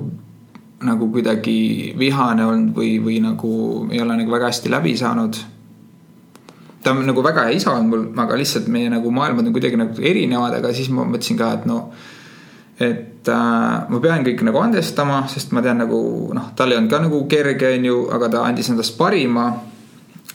nagu 0.83 1.07
kuidagi 1.11 1.93
vihane 1.97 2.45
olnud 2.45 2.75
või, 2.75 2.97
või 3.03 3.19
nagu 3.23 3.51
ei 3.91 4.01
ole 4.03 4.17
nagu 4.19 4.31
väga 4.31 4.49
hästi 4.51 4.71
läbi 4.71 4.95
saanud. 4.97 5.37
ta 6.83 6.91
on 6.91 7.05
nagu 7.07 7.23
väga 7.23 7.47
hea 7.47 7.55
isa 7.57 7.71
olnud 7.71 7.89
mul, 7.89 8.03
aga 8.21 8.35
lihtsalt 8.37 8.67
meie 8.67 8.89
nagu 8.89 9.11
maailmad 9.11 9.47
on 9.47 9.53
kuidagi 9.55 9.77
nagu 9.79 9.95
erinevad, 10.01 10.59
aga 10.59 10.73
siis 10.73 10.89
ma 10.93 11.05
mõtlesin 11.07 11.37
ka, 11.39 11.53
et 11.53 11.65
no. 11.65 11.79
et 12.79 13.29
äh, 13.31 13.87
ma 13.89 14.01
pean 14.03 14.25
kõik 14.25 14.43
nagu 14.43 14.59
andestama, 14.59 15.23
sest 15.31 15.55
ma 15.55 15.63
tean 15.63 15.79
nagu 15.79 16.33
noh, 16.35 16.51
tal 16.55 16.71
ei 16.71 16.77
olnud 16.77 16.91
ka 16.91 16.99
nagu 17.07 17.23
kerge, 17.31 17.71
on 17.77 17.85
ju, 17.85 18.01
aga 18.11 18.29
ta 18.29 18.43
andis 18.43 18.69
endast 18.69 18.97
parima. 18.97 19.47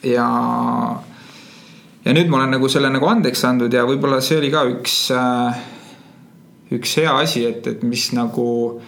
ja, 0.03 0.29
ja 2.05 2.17
nüüd 2.17 2.33
ma 2.33 2.41
olen 2.41 2.57
nagu 2.57 2.69
selle 2.69 2.89
nagu 2.91 3.07
andeks 3.07 3.45
andnud 3.45 3.73
ja 3.73 3.85
võib-olla 3.85 4.23
see 4.25 4.41
oli 4.41 4.51
ka 4.51 4.65
üks 4.73 4.97
äh,, 5.13 5.61
üks 6.73 6.97
hea 6.97 7.13
asi, 7.21 7.45
et, 7.45 7.67
et 7.67 7.85
mis 7.85 8.09
nagu 8.17 8.81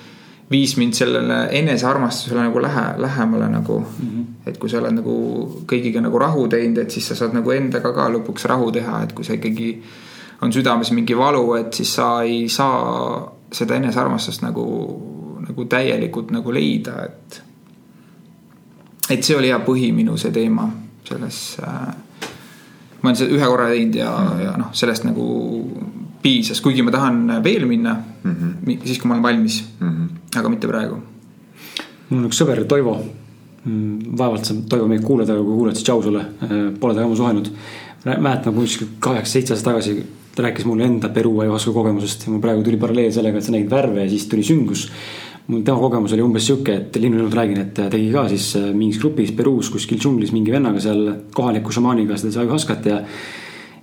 viis 0.53 0.77
mind 0.77 0.93
sellele 0.93 1.49
enesearmastusele 1.59 2.47
nagu 2.47 2.63
lähe, 2.63 2.85
lähemale 2.97 3.49
nagu 3.49 3.79
mm. 3.81 4.09
-hmm. 4.09 4.25
et 4.47 4.59
kui 4.59 4.71
sa 4.71 4.79
oled 4.79 4.95
nagu 4.95 5.15
kõigiga 5.73 6.01
nagu 6.01 6.19
rahu 6.19 6.49
teinud, 6.49 6.79
et 6.79 6.91
siis 6.91 7.09
sa 7.09 7.15
saad 7.15 7.35
nagu 7.35 7.51
endaga 7.51 7.93
ka 7.93 8.09
lõpuks 8.09 8.45
rahu 8.49 8.73
teha, 8.73 9.03
et 9.03 9.13
kui 9.13 9.25
sa 9.25 9.33
ikkagi 9.33 9.83
on 10.43 10.53
südames 10.53 10.91
mingi 10.91 11.17
valu, 11.19 11.55
et 11.55 11.73
siis 11.75 11.95
sa 11.95 12.23
ei 12.23 12.49
saa 12.49 13.33
seda 13.53 13.75
enesearmastust 13.75 14.43
nagu, 14.43 14.67
nagu 15.49 15.65
täielikult 15.65 16.31
nagu 16.31 16.53
leida, 16.53 17.05
et. 17.05 17.43
et 19.11 19.23
see 19.23 19.37
oli 19.37 19.49
hea 19.49 19.59
põhi 19.59 19.93
minu 19.93 20.17
see 20.17 20.33
teema 20.33 20.71
selles 21.05 21.59
äh,. 21.63 21.95
ma 23.03 23.11
olen 23.11 23.17
seda 23.17 23.35
ühe 23.35 23.47
korra 23.47 23.69
teinud 23.69 23.95
ja 23.95 24.11
mm, 24.11 24.29
-hmm. 24.29 24.45
ja 24.45 24.57
noh, 24.57 24.71
sellest 24.73 25.05
nagu 25.05 25.27
piisas, 26.23 26.61
kuigi 26.63 26.85
ma 26.87 26.95
tahan 26.95 27.43
veel 27.45 27.67
minna 27.67 27.97
mm, 27.97 28.35
-hmm. 28.35 28.79
siis 28.85 28.99
kui 28.99 29.09
ma 29.09 29.15
olen 29.15 29.23
valmis 29.23 29.65
mm, 29.81 29.89
-hmm. 29.89 30.39
aga 30.39 30.49
mitte 30.49 30.69
praegu. 30.69 30.97
mul 32.09 32.21
on 32.21 32.31
üks 32.31 32.43
sõber, 32.43 32.65
Toivo. 32.65 33.03
vaevalt 34.19 34.45
sa, 34.45 34.55
Toivo, 34.69 34.89
meid 34.89 35.03
kuulad, 35.03 35.31
aga 35.31 35.43
kui 35.43 35.57
kuulad, 35.57 35.75
siis 35.75 35.85
tšau 35.85 36.03
sulle. 36.03 36.25
Pole 36.81 36.95
temaga 36.95 37.05
ammu 37.05 37.17
suhelnud. 37.17 37.51
mäletan 38.05 38.55
kuskil 38.55 38.89
kaheksa-seitse 38.99 39.53
aastat 39.55 39.73
tagasi 39.73 40.03
ta 40.35 40.43
rääkis 40.43 40.65
mulle 40.65 40.85
enda 40.85 41.09
Peruu 41.09 41.41
ayahuasca 41.41 41.73
kogemusest 41.73 42.27
ja 42.27 42.33
mul 42.33 42.41
praegu 42.41 42.63
tuli 42.63 42.77
paralleel 42.77 43.13
sellega, 43.13 43.39
et 43.39 43.45
sa 43.45 43.53
nägid 43.53 43.71
värve 43.71 44.05
ja 44.05 44.09
siis 44.11 44.27
tuli 44.27 44.43
süngus. 44.43 44.89
mul 45.47 45.63
tema 45.63 45.79
kogemus 45.79 46.13
oli 46.13 46.23
umbes 46.23 46.47
sihuke, 46.47 46.75
et 46.75 46.97
linnulõunat 46.97 47.35
räägin, 47.35 47.61
et 47.61 47.79
tegi 47.91 48.11
ka 48.13 48.29
siis 48.29 48.57
mingis 48.73 49.01
grupis 49.03 49.33
Peruus 49.37 49.71
kuskil 49.71 49.99
džunglis 49.99 50.33
mingi 50.33 50.53
vennaga 50.53 50.81
seal 50.81 51.17
kohaliku 51.35 51.73
šamaaniga 51.73 52.17
seda 52.17 52.41
ayahuascat 52.41 52.87
ja 52.87 53.01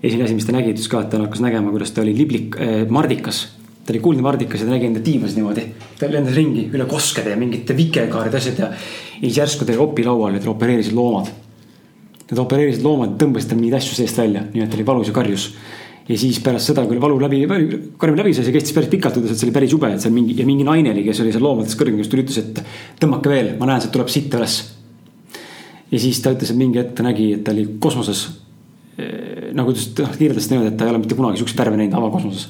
esimene 0.04 0.28
asi, 0.28 0.36
mis 0.38 0.48
ta 0.48 0.56
nägi, 0.56 0.74
ütles 0.74 0.88
ka, 0.92 1.02
et 1.04 1.12
ta 1.12 1.20
hakkas 1.22 1.42
nägema, 1.44 1.72
kuidas 1.74 1.92
ta 1.96 2.04
oli 2.04 2.14
liblik 2.16 2.56
äh,, 2.60 2.86
mardikas. 2.90 3.48
ta 3.84 3.94
oli 3.94 4.02
kuldne 4.04 4.22
mardikas 4.22 4.62
ja 4.62 4.68
ta 4.68 4.76
nägi 4.76 4.88
enda 4.88 5.02
tiivas 5.04 5.36
niimoodi. 5.36 5.66
ta 6.00 6.08
lendas 6.12 6.36
ringi 6.38 6.70
üle 6.74 6.86
koskede 6.88 7.34
ja 7.34 7.40
mingite 7.40 7.76
vikekaarid, 7.76 8.36
asjad 8.36 8.64
ja. 8.64 8.72
ja 8.72 9.26
siis 9.26 9.42
järsku 9.42 9.66
ta 9.66 9.74
oli 9.74 9.84
opilaual 9.84 10.38
ja 10.38 10.44
tal 10.44 10.54
opereerisid 10.56 10.96
loomad. 10.96 11.34
Need 12.30 12.40
opereerisid 12.40 12.86
loomad 12.86 13.18
tõmbasid 13.20 13.52
tal 13.52 13.60
mingeid 13.60 13.80
asju 13.82 13.98
seest 13.98 14.18
välja, 14.22 14.46
nii 14.54 14.64
et 14.64 14.72
ta 14.72 14.78
oli 14.78 14.88
valus 14.88 15.12
ja 15.12 15.16
karjus. 15.18 15.52
ja 16.10 16.18
siis 16.18 16.40
pärast 16.42 16.72
seda, 16.72 16.86
kui 16.88 17.02
valu 17.02 17.20
läbi, 17.22 17.44
karjumine 18.00 18.24
läbi 18.24 18.34
sai, 18.34 18.48
see 18.48 18.56
kestis 18.56 18.74
päris 18.74 18.90
pikalt, 18.90 19.20
ütles, 19.20 19.36
et 19.36 19.42
see 19.42 19.50
oli 19.50 19.58
päris 19.58 19.74
jube, 19.76 19.92
et 19.94 20.02
seal 20.02 20.14
mingi 20.14 20.38
ja 20.40 20.46
mingi 20.48 20.64
naine 20.66 20.94
oli, 20.94 21.04
kes 21.06 21.20
oli 21.22 21.34
seal 21.36 21.44
loomadest 21.44 21.78
kõrgem, 21.78 22.00
kes 22.00 22.10
tuli, 22.10 22.24
ütles, 22.26 22.40
et 22.40 22.62
tõmmake 23.02 23.30
veel, 23.30 23.52
ma 23.60 23.68
näen, 23.70 23.84
sealt 23.84 23.94
tuleb 23.94 24.10
sitt 24.10 24.34
üles. 24.34 24.56
ja 25.92 26.00
siis 26.02 26.22
ta 26.24 26.34
ütles, 26.34 26.50
et 26.50 26.58
mingi 26.58 26.82
hetk 26.82 26.96
ta 26.98 27.06
nägi, 27.06 27.34
et 27.36 27.44
ta 27.46 27.54
oli 27.54 27.68
kosmoses 27.82 28.26
nagu 29.56 29.74
ta 29.74 29.82
ütles, 29.82 30.18
kirjeldas 30.18 30.50
niimoodi, 30.52 30.72
et 30.72 30.78
ta 30.80 30.88
ei 30.88 30.94
ole 30.94 31.02
mitte 31.04 31.18
kunagi 31.18 31.42
siukseid 31.42 31.62
värve 31.62 31.80
näinud 31.80 31.98
avakosmoses. 32.00 32.50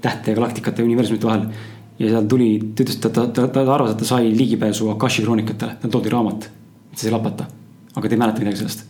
tähtede, 0.00 0.34
galaktikate 0.34 0.82
ja 0.82 0.86
universumite 0.86 1.26
vahel. 1.26 1.42
ja 1.98 2.08
seal 2.14 2.28
tuli, 2.28 2.48
ta 2.74 2.84
ütles, 2.84 2.96
et 2.96 3.02
ta, 3.02 3.10
ta, 3.10 3.26
ta, 3.28 3.48
ta 3.48 3.64
arvas, 3.74 3.92
et 3.92 3.98
ta 3.98 4.08
sai 4.08 4.30
ligipääsu 4.36 4.88
Akashi 4.90 5.22
kroonikatele, 5.22 5.76
tal 5.82 5.90
toodi 5.90 6.08
raamat. 6.08 6.50
ta 6.90 7.02
sai 7.02 7.12
lapata, 7.12 7.46
aga 7.94 8.08
ta 8.08 8.14
ei 8.14 8.18
mäleta 8.18 8.40
midagi 8.40 8.62
sellest. 8.62 8.84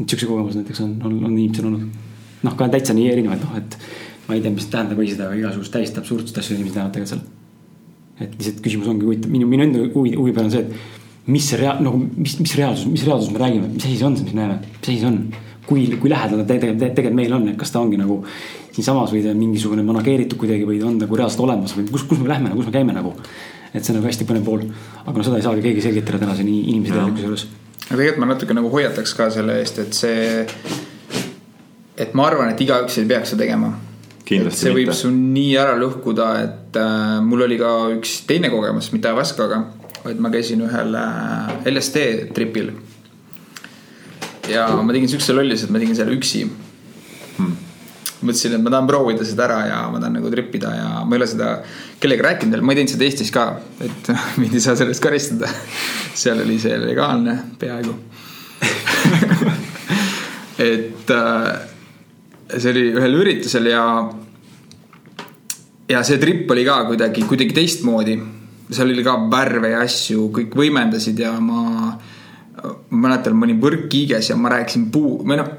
et 0.00 0.08
siukse 0.08 0.26
kogemus 0.26 0.56
näiteks 0.56 0.80
on, 0.80 0.96
on, 1.04 1.18
on 1.24 1.36
inimestel 1.38 1.66
olnud. 1.66 2.08
noh, 2.42 2.56
ka 2.56 2.68
täitsa 2.68 2.94
nii 2.94 3.10
erinevad, 3.10 3.42
noh, 3.42 3.56
et 3.58 3.78
ma 4.28 4.34
ei 4.34 4.40
tea, 4.40 4.54
mis 4.54 4.66
tähendab 4.70 4.98
või 4.98 5.10
seda, 5.10 5.28
aga 5.28 5.38
igasugust 5.40 5.72
täiesti 5.74 6.00
absurdset 6.00 6.38
asju 6.38 6.56
inimesed 6.56 6.78
näevad 6.78 6.96
tegelikult 6.96 7.14
seal. 7.14 7.22
et 8.22 8.34
lihtsalt 8.38 8.60
küsimus 8.64 8.88
ongi 8.88 9.06
huvitav, 9.06 9.30
minu, 9.30 9.46
minu 9.50 9.66
enda 9.66 9.86
huvi, 9.94 10.14
huvi 10.14 10.32
peal 10.32 10.46
on 10.46 10.52
see, 10.54 10.62
et 10.62 11.00
mis 11.26 11.46
see 11.48 11.58
rea-, 11.58 11.78
nagu 11.82 11.98
mis, 11.98 12.36
mis 12.38 12.54
reaalsus, 12.58 12.86
mis 12.90 13.04
reaalsus 13.06 13.32
me 13.34 13.40
räägime, 13.42 13.70
mis 13.74 13.86
asi 13.86 13.96
see 13.98 14.06
on, 14.06 14.18
mis 14.18 14.34
me 14.34 14.40
näeme, 14.40 14.58
mis 14.62 14.88
asi 14.88 14.98
see 15.00 15.10
on 15.10 15.18
kui, 15.66 15.86
kui 16.00 16.10
lähedal 16.10 16.42
ta 16.42 16.48
tegelikult, 16.54 16.82
tegelikult 16.82 17.18
meil 17.18 17.34
on, 17.36 17.48
et 17.52 17.58
kas 17.60 17.72
ta 17.74 17.80
ongi 17.82 17.98
nagu 18.00 18.20
siinsamas 18.72 19.12
või 19.12 19.22
ta 19.24 19.32
on 19.32 19.40
mingisugune 19.40 19.84
manageeritud 19.86 20.40
kuidagi 20.40 20.66
või 20.68 20.80
ta 20.80 20.88
on 20.88 20.98
nagu 21.02 21.18
reaalselt 21.18 21.44
olemas 21.44 21.74
või 21.76 21.88
kus, 21.90 22.06
kus 22.08 22.22
me 22.22 22.30
lähme, 22.32 22.52
kus 22.56 22.68
me 22.68 22.74
käime 22.74 22.96
nagu. 22.96 23.14
et 23.72 23.84
see 23.84 23.92
on 23.92 24.00
nagu 24.00 24.08
hästi 24.08 24.26
põnev 24.28 24.44
pool, 24.44 24.64
aga 25.06 25.14
no 25.16 25.24
seda 25.24 25.38
ei 25.40 25.44
saagi 25.46 25.62
keegi 25.64 25.84
selgitada 25.84 26.18
tänase 26.20 26.44
nii 26.44 26.64
inimese 26.72 26.96
teadlikkuse 26.96 27.28
juures. 27.28 27.46
aga 27.86 27.96
tegelikult 28.00 28.24
ma 28.24 28.30
natuke 28.32 28.56
nagu 28.58 28.72
hoiataks 28.72 29.14
ka 29.16 29.30
selle 29.32 29.58
eest, 29.60 29.78
et 29.78 29.96
see, 29.96 30.44
et 31.96 32.14
ma 32.18 32.26
arvan, 32.28 32.52
et 32.52 32.60
igaüks 32.60 32.98
ei 33.00 33.08
peaks 33.08 33.34
seda 33.34 33.44
tegema. 33.44 33.72
kindlasti 34.28 34.66
see 34.66 34.74
võib 34.76 34.92
su 34.96 35.12
nii 35.12 35.56
ära 35.60 35.76
lõhkuda, 35.80 36.28
et 36.42 36.80
äh, 36.80 37.20
mul 37.24 37.46
oli 37.48 37.60
ka 37.60 37.72
üks 37.96 38.22
teine 38.28 38.52
kogemus, 38.52 38.90
mitte 38.92 39.12
Avaskaga, 39.12 39.62
vaid 40.02 40.20
ma 40.20 40.32
käisin 40.32 40.64
ühel 40.66 40.96
äh, 40.98 41.68
LSD 41.70 42.32
tripil. 42.36 42.72
Ja 44.50 44.66
ma 44.82 44.92
tegin 44.92 45.10
siukse 45.12 45.36
lolluse, 45.36 45.68
et 45.68 45.74
ma 45.74 45.82
tegin 45.82 45.98
selle 45.98 46.18
üksi 46.18 46.46
Hmm. 47.38 47.54
mõtlesin, 48.22 48.54
et 48.54 48.62
ma 48.62 48.70
tahan 48.70 48.86
proovida 48.86 49.24
seda 49.26 49.46
ära 49.48 49.58
ja 49.66 49.78
ma 49.90 49.98
tahan 49.98 50.14
nagu 50.18 50.30
tripida 50.30 50.70
ja 50.76 50.88
ma 51.02 51.16
ei 51.16 51.20
ole 51.20 51.26
seda 51.30 51.48
kellegagi 52.02 52.26
rääkinud 52.28 52.54
veel, 52.54 52.62
ma 52.62 52.74
ei 52.74 52.78
teinud 52.78 52.94
seda 52.94 53.06
Eestis 53.08 53.32
ka, 53.34 53.46
et 53.82 54.10
mind 54.40 54.54
ei 54.54 54.62
saa 54.62 54.76
selle 54.78 54.94
eest 54.94 55.02
karistada. 55.02 55.50
seal 56.14 56.42
oli 56.44 56.58
see 56.60 56.76
legaalne 56.78 57.38
peaaegu. 57.58 57.94
et 60.70 61.10
äh, 61.16 61.48
see 62.52 62.74
oli 62.74 62.84
ühel 62.92 63.18
üritusel 63.24 63.70
ja, 63.72 63.86
ja 65.90 66.04
see 66.06 66.20
trip 66.22 66.50
oli 66.52 66.66
ka 66.68 66.82
kuidagi, 66.92 67.24
kuidagi 67.26 67.56
teistmoodi. 67.56 68.18
seal 68.70 68.92
oli 68.92 69.06
ka 69.06 69.16
värve 69.32 69.72
ja 69.72 69.82
asju, 69.88 70.28
kõik 70.36 70.54
võimendasid 70.56 71.24
ja 71.24 71.32
ma, 71.40 71.96
ma 72.62 73.08
mäletan, 73.08 73.36
ma 73.36 73.46
olin 73.48 73.60
võrkkiiges 73.62 74.30
ja 74.30 74.36
ma 74.38 74.52
rääkisin 74.52 74.88
puu, 74.94 75.18
või 75.26 75.38
noh, 75.40 75.50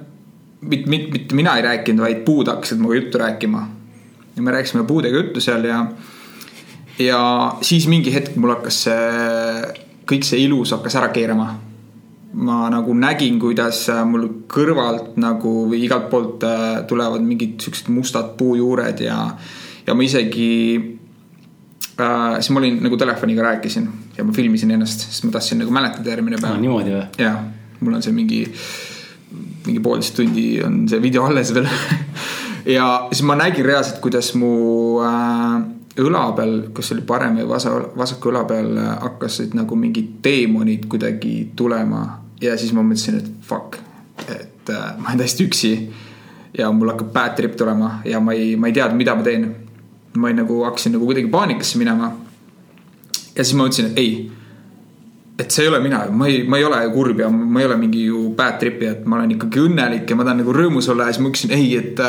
mitte, 0.62 0.90
mitte, 0.90 1.12
mitte 1.12 1.36
mina 1.36 1.58
ei 1.58 1.66
rääkinud, 1.66 2.06
vaid 2.06 2.24
puud 2.28 2.52
hakkasid 2.52 2.80
minuga 2.80 3.00
juttu 3.00 3.22
rääkima. 3.22 3.68
ja 4.36 4.42
me 4.42 4.52
rääkisime 4.52 4.84
puudega 4.84 5.18
juttu 5.18 5.42
seal 5.42 5.66
ja, 5.66 5.86
ja 7.00 7.20
siis 7.62 7.88
mingi 7.88 8.14
hetk 8.14 8.36
mul 8.36 8.56
hakkas 8.56 8.84
see, 8.88 9.76
kõik 10.10 10.26
see 10.26 10.46
ilus 10.48 10.72
hakkas 10.72 10.96
ära 11.02 11.12
keerama 11.14 11.52
ma 12.34 12.70
nagu 12.70 12.94
nägin, 12.98 13.38
kuidas 13.40 13.86
äh, 13.94 14.02
mul 14.10 14.26
kõrvalt 14.50 15.18
nagu 15.22 15.54
või 15.70 15.84
igalt 15.86 16.10
poolt 16.10 16.46
äh, 16.48 16.82
tulevad 16.90 17.22
mingid 17.22 17.62
siuksed 17.62 17.92
mustad 17.94 18.34
puujuured 18.40 19.04
ja, 19.06 19.18
ja 19.86 19.94
ma 19.94 20.06
isegi 20.06 20.50
äh,, 22.00 22.34
siis 22.40 22.50
ma 22.50 22.64
olin 22.64 22.82
nagu 22.88 22.98
telefoniga 22.98 23.46
rääkisin 23.46 23.90
ja 24.18 24.24
ma 24.24 24.34
filmisin 24.36 24.72
ennast, 24.76 25.08
sest 25.10 25.28
ma 25.28 25.34
tahtsin 25.36 25.62
nagu 25.64 25.74
mäletada 25.74 26.14
järgmine 26.14 26.40
päev. 26.42 26.60
niimoodi 26.62 26.96
või? 26.96 27.06
ja 27.24 27.36
mul 27.80 27.98
on 27.98 28.04
see 28.06 28.16
mingi, 28.16 28.42
mingi 29.68 29.84
poolteist 29.84 30.16
tundi 30.18 30.48
on 30.64 30.84
see 30.90 31.02
video 31.04 31.26
alles 31.28 31.54
veel. 31.56 31.70
ja 32.78 32.90
siis 33.12 33.24
ma 33.28 33.38
nägin 33.40 33.66
reaalselt, 33.66 34.00
kuidas 34.04 34.34
mu 34.40 34.54
äh, 35.04 35.58
õla 36.04 36.24
peal, 36.38 36.56
kas 36.74 36.90
see 36.90 36.98
oli 36.98 37.06
parem 37.08 37.38
või 37.42 37.50
vasa, 37.50 37.74
vasaku 37.98 38.32
õla 38.32 38.46
peal 38.50 38.72
äh, 38.78 38.92
hakkasid 39.08 39.58
nagu 39.58 39.78
mingid 39.80 40.20
teemonid 40.26 40.88
kuidagi 40.92 41.36
tulema 41.56 42.06
ja 42.42 42.58
siis 42.60 42.74
ma 42.76 42.84
mõtlesin, 42.86 43.20
et 43.22 43.46
fuck, 43.46 43.78
et 44.28 44.72
äh, 44.74 44.90
ma 44.98 45.12
olen 45.12 45.24
täiesti 45.24 45.48
üksi 45.48 45.74
ja 46.58 46.72
mul 46.72 46.94
hakkab 46.94 47.14
bad 47.14 47.36
trip 47.38 47.56
tulema 47.58 48.00
ja 48.06 48.20
ma 48.24 48.36
ei, 48.38 48.56
ma 48.56 48.70
ei 48.70 48.76
teadnud, 48.76 49.00
mida 49.00 49.16
ma 49.18 49.26
teen. 49.26 49.48
ma 50.18 50.30
ei, 50.30 50.36
nagu 50.38 50.60
hakkasin 50.62 50.94
nagu 50.94 51.08
kuidagi 51.10 51.28
paanikasse 51.28 51.80
minema. 51.82 52.12
Ja 53.36 53.44
siis 53.44 53.56
ma 53.58 53.68
mõtlesin, 53.68 53.92
et 53.92 54.02
ei 54.02 54.16
et 55.40 55.52
see 55.52 55.66
ei 55.66 55.70
ole 55.72 55.80
mina, 55.82 56.04
ma 56.14 56.28
ei, 56.30 56.44
ma 56.48 56.60
ei 56.60 56.66
ole 56.68 56.80
kurb 56.94 57.20
ja 57.24 57.30
ma 57.34 57.62
ei 57.62 57.66
ole 57.66 57.78
mingi 57.82 58.06
ju 58.06 58.28
bad 58.38 58.60
trip'i, 58.62 58.90
et 58.92 59.06
ma 59.10 59.20
olen 59.20 59.36
ikkagi 59.36 59.64
õnnelik 59.64 60.10
ja 60.10 60.18
ma 60.18 60.26
tahan 60.28 60.44
nagu 60.44 60.54
rõõmus 60.56 60.90
olla 60.94 61.10
ja 61.10 61.16
siis 61.16 61.24
ma 61.24 61.32
ütlesin 61.32 61.56
ei, 61.58 61.70
et. 61.80 62.04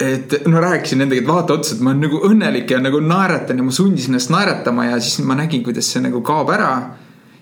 et 0.00 0.34
no 0.50 0.62
rääkisin 0.64 1.02
nendega, 1.02 1.22
et 1.22 1.28
vaata 1.28 1.58
otsa, 1.58 1.76
et 1.76 1.84
ma 1.84 1.92
olen 1.92 2.02
nagu 2.08 2.22
õnnelik 2.26 2.74
ja 2.74 2.80
nagu 2.82 3.02
naeratan 3.04 3.62
ja 3.62 3.66
ma 3.66 3.74
sundisin 3.74 4.14
ennast 4.16 4.32
naeratama 4.34 4.88
ja 4.88 4.98
siis 4.98 5.22
ma 5.26 5.38
nägin, 5.38 5.62
kuidas 5.66 5.92
see 5.92 6.02
nagu 6.02 6.24
kaob 6.26 6.50
ära. 6.56 6.72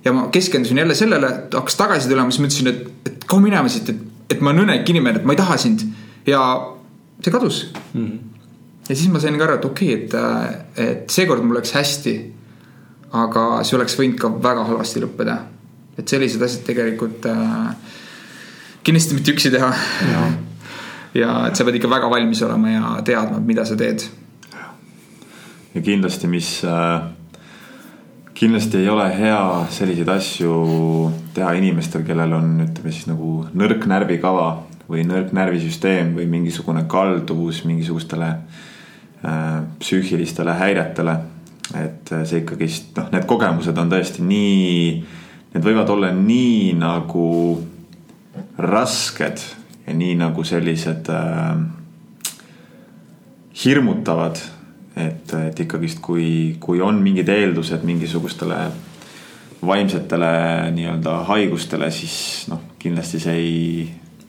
ja 0.04 0.12
ma 0.12 0.28
keskendusin 0.32 0.78
jälle 0.78 0.94
sellele, 0.94 1.30
hakkas 1.54 1.76
tagasi 1.76 2.08
tulema, 2.08 2.30
siis 2.30 2.40
ma 2.40 2.50
ütlesin, 2.50 2.68
et, 2.68 3.08
et 3.08 3.24
kao 3.26 3.40
minema 3.40 3.68
siit, 3.68 3.88
et, 3.88 4.02
et 4.30 4.40
ma 4.40 4.52
olen 4.52 4.66
õnnelik 4.66 4.92
inimene, 4.92 5.22
et 5.22 5.24
ma 5.24 5.32
ei 5.32 5.40
taha 5.40 5.56
sind 5.56 5.86
ja 6.26 6.42
see 7.24 7.32
kadus 7.32 7.64
mm. 7.94 8.04
-hmm. 8.04 8.27
Ja 8.88 8.94
siis 8.96 9.08
ma 9.12 9.20
sain 9.20 9.38
ka 9.38 9.44
aru, 9.44 9.60
et 9.60 9.64
okei 9.68 9.94
okay,, 9.94 10.58
et, 10.76 10.82
et 10.88 11.10
seekord 11.12 11.44
mul 11.44 11.60
läks 11.60 11.74
hästi 11.76 12.16
aga 13.16 13.62
see 13.64 13.76
oleks 13.78 13.96
võinud 13.98 14.20
ka 14.20 14.30
väga 14.42 14.66
halvasti 14.68 15.02
lõppeda. 15.02 15.38
et 15.98 16.08
sellised 16.08 16.42
asjad 16.42 16.62
tegelikult 16.66 17.24
äh, 17.26 17.72
kindlasti 18.86 19.16
mitte 19.16 19.32
üksi 19.32 19.50
teha. 19.50 19.72
ja 21.20 21.30
et 21.48 21.56
sa 21.56 21.64
pead 21.64 21.80
ikka 21.80 21.90
väga 21.90 22.10
valmis 22.10 22.42
olema 22.46 22.70
ja 22.70 22.90
teadma, 23.04 23.40
mida 23.40 23.64
sa 23.64 23.76
teed. 23.76 24.04
ja 25.74 25.82
kindlasti, 25.82 26.28
mis 26.28 26.52
äh, 26.64 27.00
kindlasti 28.34 28.84
ei 28.84 28.88
ole 28.88 29.08
hea 29.16 29.42
selliseid 29.70 30.08
asju 30.08 30.54
teha 31.34 31.52
inimestel, 31.58 32.04
kellel 32.06 32.32
on, 32.32 32.56
ütleme 32.68 32.92
siis 32.92 33.08
nagu 33.08 33.46
nõrk 33.54 33.88
närvikava 33.88 34.48
või 34.88 35.02
nõrk 35.04 35.34
närvisüsteem 35.36 36.14
või 36.16 36.28
mingisugune 36.30 36.84
kalduvus 36.88 37.64
mingisugustele 37.68 38.28
äh, 38.28 38.66
psüühilistele 39.22 40.54
häiretele. 40.54 41.16
et 41.76 42.10
see 42.24 42.38
ikkagist 42.40 42.96
noh, 42.96 43.10
need 43.12 43.26
kogemused 43.28 43.76
on 43.76 43.90
tõesti 43.92 44.22
nii, 44.24 44.84
need 45.52 45.66
võivad 45.66 45.90
olla 45.92 46.08
nii 46.16 46.70
nagu 46.80 47.26
rasked 48.56 49.42
ja 49.86 49.94
nii 49.94 50.14
nagu 50.16 50.44
sellised 50.48 51.10
äh, 51.12 51.60
hirmutavad, 53.64 54.40
et, 54.96 55.34
et 55.34 55.60
ikkagist, 55.60 56.00
kui, 56.04 56.56
kui 56.60 56.80
on 56.84 57.02
mingid 57.02 57.28
eeldused 57.28 57.84
mingisugustele 57.84 58.58
vaimsetele 59.66 60.32
nii-öelda 60.74 61.22
haigustele, 61.28 61.90
siis 61.90 62.46
noh, 62.48 62.62
kindlasti 62.78 63.20
see 63.22 63.38
ei, 63.38 63.88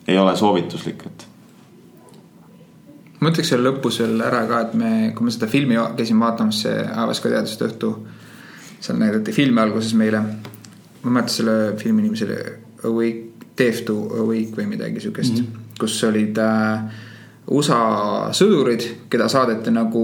ei 0.10 0.18
ole 0.18 0.36
soovituslik, 0.38 1.06
et 1.06 1.29
ma 3.20 3.32
ütleks 3.32 3.52
selle 3.52 3.68
lõpus 3.68 4.00
veel 4.02 4.22
ära 4.24 4.46
ka, 4.48 4.62
et 4.68 4.76
me, 4.80 4.92
kui 5.16 5.28
me 5.28 5.34
seda 5.34 5.50
filmi 5.52 5.80
käisime 5.98 6.24
vaatamas, 6.26 6.64
see 6.66 6.78
Aevaska 6.88 7.32
teaduste 7.32 7.68
õhtu. 7.68 7.94
seal 8.80 9.00
näidati 9.00 9.36
filmi 9.36 9.60
alguses 9.62 9.94
meile. 9.94 10.20
ma 10.20 11.10
ei 11.10 11.14
mäleta 11.16 11.34
selle 11.34 11.58
filmi 11.78 12.02
nimi, 12.02 12.18
see 12.18 12.28
oli 12.28 12.40
Awake, 12.84 13.26
Death 13.58 13.84
to 13.86 13.96
Awake 14.24 14.56
või 14.56 14.66
midagi 14.68 15.00
siukest 15.00 15.34
mm, 15.34 15.46
-hmm. 15.46 15.76
kus 15.80 16.04
olid 16.04 16.38
äh, 16.38 16.84
USA 17.52 18.30
sõdurid, 18.32 18.86
keda 19.10 19.28
saadeti 19.28 19.72
nagu 19.72 20.04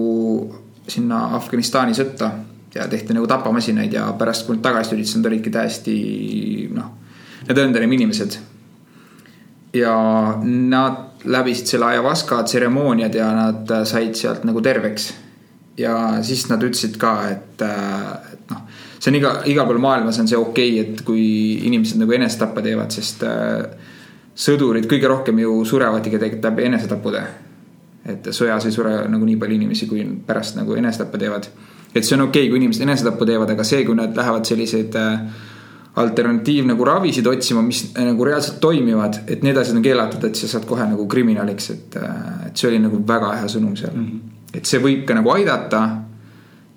sinna 0.87 1.35
Afganistani 1.35 1.93
sõtta 1.93 2.31
ja 2.75 2.87
tehti 2.87 3.13
nagu 3.13 3.27
tapamasinaid 3.27 3.93
ja 3.93 4.09
pärast, 4.17 4.45
kui 4.45 4.55
nad 4.55 4.63
tagasi 4.63 4.89
tulid, 4.89 5.05
siis 5.05 5.17
nad 5.17 5.29
olidki 5.31 5.49
täiesti 5.49 5.95
noh, 6.73 6.91
need 7.47 7.61
õndenim 7.63 7.93
inimesed 7.95 8.37
ja 9.75 9.95
nad 10.43 11.04
läbisid 11.25 11.69
selle 11.73 11.85
ayahuasca 11.85 12.43
tseremooniad 12.43 13.15
ja 13.15 13.29
nad 13.35 13.71
said 13.87 14.15
sealt 14.15 14.43
nagu 14.43 14.61
terveks. 14.61 15.13
ja 15.77 16.23
siis 16.23 16.45
nad 16.49 16.61
ütlesid 16.63 16.95
ka, 16.97 17.11
et, 17.27 17.61
et 17.61 18.51
noh, 18.51 18.61
see 18.99 19.11
on 19.11 19.17
iga, 19.19 19.31
igal 19.51 19.67
pool 19.67 19.81
maailmas 19.83 20.19
on 20.21 20.29
see 20.31 20.37
okei 20.39 20.69
okay,, 20.79 20.93
et 20.93 21.01
kui 21.03 21.25
inimesed 21.67 21.99
nagu 21.99 22.15
enesetappe 22.15 22.63
teevad, 22.63 22.95
sest 22.95 23.25
äh, 23.27 23.65
sõdurid 24.35 24.87
kõige 24.91 25.09
rohkem 25.11 25.39
ju 25.43 25.57
surevadki 25.67 26.13
tegelikult 26.13 26.47
läbi 26.49 26.69
enesetapude. 26.69 27.25
et 28.05 28.27
sõjas 28.37 28.65
ei 28.65 28.71
sure 28.71 28.93
nagu 29.09 29.25
nii 29.25 29.37
palju 29.41 29.55
inimesi, 29.55 29.87
kui 29.89 30.03
pärast 30.27 30.55
nagu 30.55 30.75
enesetappe 30.75 31.17
teevad. 31.17 31.49
et 31.93 32.03
see 32.03 32.15
on 32.15 32.27
okei 32.29 32.45
okay,, 32.45 32.49
kui 32.49 32.63
inimesed 32.63 32.87
enesetapu 32.87 33.25
teevad, 33.25 33.49
aga 33.49 33.63
see, 33.63 33.83
kui 33.85 33.95
nad 33.95 34.15
lähevad 34.15 34.45
selliseid 34.45 34.95
äh, 34.95 35.19
alternatiiv 35.95 36.65
nagu 36.67 36.85
ravisid 36.85 37.27
otsima, 37.27 37.61
mis 37.63 37.85
nagu 37.95 38.25
reaalselt 38.27 38.59
toimivad, 38.59 39.21
et 39.31 39.43
need 39.47 39.57
asjad 39.57 39.77
on 39.79 39.85
keelatud, 39.85 40.25
et 40.27 40.35
sa 40.35 40.49
saad 40.51 40.67
kohe 40.67 40.83
nagu 40.89 41.07
kriminaaliks, 41.07 41.69
et, 41.71 41.97
et 42.49 42.59
see 42.59 42.67
oli 42.69 42.81
nagu 42.83 42.99
väga 43.07 43.31
hea 43.39 43.47
sõnum 43.51 43.77
seal 43.79 43.95
mm. 43.95 44.09
-hmm. 44.09 44.57
et 44.59 44.67
see 44.67 44.81
võib 44.83 45.05
ka 45.07 45.15
nagu 45.15 45.31
aidata, 45.31 45.81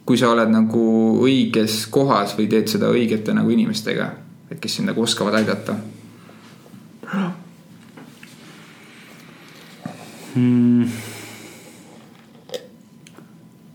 kui 0.07 0.19
sa 0.19 0.31
oled 0.31 0.53
nagu 0.55 0.85
õiges 1.27 1.89
kohas 1.91 2.37
või 2.39 2.47
teed 2.49 2.71
seda 2.71 2.93
õigete 2.95 3.35
nagu 3.35 3.51
inimestega, 3.51 4.11
et 4.51 4.61
kes 4.61 4.79
sind 4.79 4.89
nagu 4.89 5.03
oskavad 5.03 5.35
aidata. 5.35 5.77
mm.. 10.35 10.85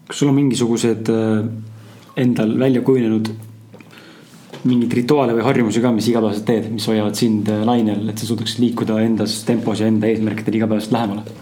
kas 0.08 0.20
sul 0.20 0.30
on 0.30 0.36
mingisugused 0.36 1.10
äh, 1.10 1.46
endal 2.16 2.60
välja 2.60 2.82
kujunenud 2.82 3.30
mingeid 4.68 4.94
rituaale 4.96 5.36
või 5.38 5.46
harjumusi 5.46 5.82
ka, 5.84 5.92
mis 5.96 6.08
igapäevaselt 6.12 6.46
teed, 6.48 6.68
mis 6.72 6.88
hoiavad 6.88 7.18
sind 7.20 7.50
äh, 7.52 7.64
lainel, 7.68 8.06
et 8.12 8.20
sa 8.20 8.28
suudaksid 8.30 8.62
liikuda 8.64 9.00
endas 9.04 9.42
tempos 9.48 9.84
ja 9.84 9.90
enda 9.92 10.10
eesmärkidele 10.12 10.62
igapäevaselt 10.62 10.96
lähemale? 10.98 11.42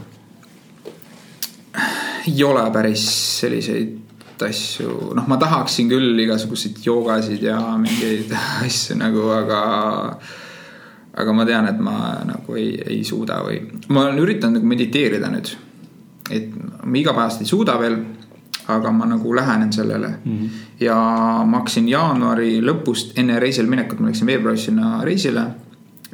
ei 2.28 2.44
ole 2.46 2.64
päris 2.74 3.04
selliseid 3.40 3.98
asju, 4.46 5.12
noh, 5.18 5.26
ma 5.30 5.38
tahaksin 5.42 5.90
küll 5.92 6.18
igasuguseid 6.24 6.80
joogasid 6.86 7.44
ja 7.46 7.60
mingeid 7.82 8.32
asju 8.66 8.98
nagu, 8.98 9.28
aga. 9.36 9.62
aga 11.22 11.34
ma 11.36 11.46
tean, 11.46 11.68
et 11.68 11.82
ma 11.84 11.96
nagu 12.26 12.56
ei, 12.58 12.72
ei 12.96 13.02
suuda 13.06 13.42
või 13.46 13.60
ma 13.92 14.06
olen 14.08 14.22
üritanud 14.24 14.62
nagu 14.62 14.70
mediteerida 14.72 15.30
nüüd. 15.34 15.54
et 16.32 16.50
ma 16.56 16.98
igapäevaselt 16.98 17.46
ei 17.46 17.52
suuda 17.52 17.78
veel, 17.82 17.98
aga 18.76 18.92
ma 18.92 19.06
nagu 19.06 19.36
lähenen 19.36 19.74
sellele 19.74 20.08
mm. 20.08 20.38
-hmm. 20.38 20.50
ja 20.80 20.96
ma 21.46 21.58
hakkasin 21.58 21.90
jaanuari 21.90 22.62
lõpust 22.62 23.14
enne 23.16 23.40
reisile 23.40 23.68
minekut, 23.70 24.00
ma 24.00 24.08
läksin 24.08 24.28
veebruaris 24.28 24.66
sinna 24.66 25.00
reisile. 25.04 25.46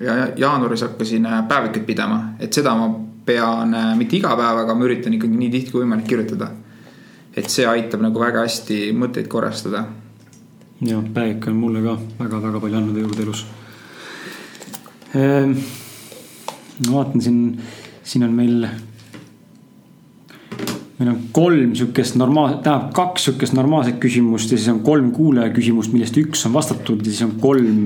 ja 0.02 0.28
jaanuaris 0.36 0.82
hakkasin 0.82 1.28
päevikuid 1.48 1.86
pidama, 1.86 2.24
et 2.40 2.54
seda 2.54 2.76
ma 2.76 2.90
pean 3.26 3.74
äh, 3.74 3.96
mitte 3.98 4.18
iga 4.18 4.36
päev, 4.40 4.64
aga 4.64 4.76
ma 4.76 4.86
üritan 4.86 5.14
ikkagi 5.14 5.38
nii 5.38 5.50
tihti 5.52 5.72
kui 5.72 5.84
võimalik 5.84 6.08
kirjutada. 6.08 6.52
et 7.38 7.50
see 7.54 7.68
aitab 7.70 8.02
nagu 8.02 8.20
väga 8.20 8.42
hästi 8.46 8.94
mõtteid 8.98 9.28
korrastada. 9.28 9.86
ja 10.82 11.02
päevik 11.14 11.48
on 11.48 11.56
mulle 11.56 11.82
ka 11.82 11.98
väga-väga 12.20 12.60
palju 12.60 12.78
andnud 12.78 12.98
juurde 12.98 13.24
elus. 13.24 13.46
Ehm, 15.16 15.54
ma 16.88 16.94
vaatan 16.94 17.22
siin, 17.22 17.40
siin 18.04 18.24
on 18.24 18.34
meil 18.36 18.68
meil 20.98 21.12
on 21.12 21.20
kolm 21.32 21.76
sihukest 21.78 22.18
normaalset, 22.18 22.64
tähendab 22.66 22.90
kaks 22.98 23.28
sihukest 23.28 23.54
normaalset 23.54 24.00
küsimust 24.02 24.52
ja 24.52 24.58
siis 24.58 24.72
on 24.72 24.82
kolm 24.86 25.12
kuulaja 25.14 25.54
küsimust, 25.54 25.94
millest 25.94 26.18
üks 26.18 26.46
on 26.50 26.56
vastatud 26.58 27.04
ja 27.06 27.12
siis 27.12 27.26
on 27.28 27.36
kolm 27.42 27.86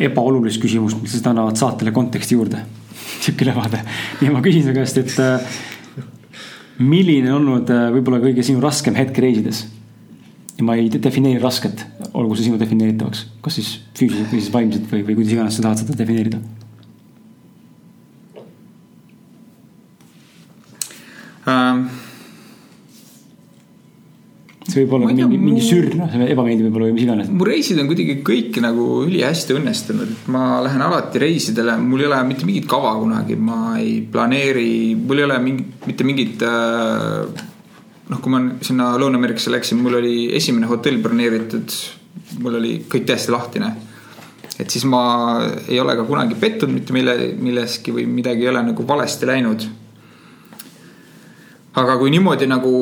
ebaolulist 0.00 0.60
küsimust, 0.60 1.00
mis 1.00 1.16
annavad 1.24 1.56
saatele 1.60 1.92
konteksti 1.96 2.36
juurde. 2.36 2.62
sihuke 3.24 3.44
ülevaade 3.46 3.80
ja 4.20 4.32
ma 4.32 4.42
küsin 4.44 4.64
su 4.66 4.74
käest, 4.76 5.00
et 5.00 5.16
äh, 5.20 5.60
milline 6.78 7.32
on 7.32 7.40
olnud 7.40 7.72
äh, 7.72 7.88
võib-olla 7.94 8.20
kõige 8.22 8.44
sinu 8.46 8.62
raskem 8.64 8.96
hetk 9.00 9.18
reisides? 9.24 9.64
ja 10.60 10.64
ma 10.68 10.76
ei 10.76 10.90
defineeri 10.92 11.40
rasket, 11.40 11.86
olgu 12.12 12.36
see 12.36 12.50
sinu 12.50 12.58
defineeritavaks, 12.60 13.24
kas 13.40 13.56
siis 13.56 13.70
füüsiliselt 13.96 14.28
või 14.28 14.42
siis 14.42 14.52
vaimselt 14.52 14.90
või, 14.92 15.06
või 15.08 15.16
kuidas 15.16 15.32
iganes 15.32 15.56
sa 15.56 15.64
tahad 15.64 15.80
seda 15.80 15.96
defineerida 15.96 16.42
ähm 21.48 21.88
see 24.70 24.84
võib 24.84 24.96
olla 24.96 25.10
mingi, 25.10 25.38
mingi 25.40 25.64
sürr, 25.64 25.94
noh, 25.98 26.12
ebameeldiv 26.24 26.68
võib-olla 26.68 26.88
või 26.88 26.96
mis 26.96 27.06
iganes. 27.06 27.30
mu 27.34 27.46
reisid 27.46 27.80
on 27.82 27.90
kuidagi 27.90 28.16
kõik 28.26 28.58
nagu 28.62 28.86
ülihästi 29.06 29.56
õnnestunud, 29.58 30.14
et 30.14 30.28
ma 30.32 30.60
lähen 30.64 30.84
alati 30.84 31.22
reisidele, 31.22 31.76
mul 31.82 32.04
ei 32.04 32.10
ole 32.10 32.20
mitte 32.28 32.48
mingit 32.48 32.68
kava 32.70 32.94
kunagi, 33.00 33.36
ma 33.36 33.76
ei 33.80 34.00
planeeri, 34.12 34.70
mul 35.00 35.22
ei 35.22 35.26
ole 35.26 35.38
mingit, 35.44 35.86
mitte 35.90 36.06
mingit 36.06 36.44
äh, 36.46 37.48
noh, 38.10 38.20
kui 38.22 38.34
ma 38.34 38.42
sinna 38.66 38.92
Lõuna-Ameerikasse 39.00 39.52
läksin, 39.54 39.80
mul 39.82 40.00
oli 40.00 40.14
esimene 40.36 40.68
hotell 40.70 41.00
broneeritud, 41.02 41.76
mul 42.44 42.60
oli 42.60 42.76
kõik 42.90 43.08
täiesti 43.08 43.34
lahtine. 43.34 43.74
et 44.60 44.68
siis 44.68 44.84
ma 44.84 45.40
ei 45.72 45.78
ole 45.80 45.94
ka 45.96 46.02
kunagi 46.04 46.34
pettunud 46.36 46.74
mitte 46.74 46.92
mille, 46.92 47.14
milleski 47.40 47.94
või 47.96 48.04
midagi 48.04 48.44
ei 48.44 48.50
ole 48.50 48.62
nagu 48.62 48.84
valesti 48.86 49.26
läinud. 49.26 49.66
aga 51.80 51.96
kui 51.98 52.10
niimoodi 52.10 52.46
nagu 52.50 52.72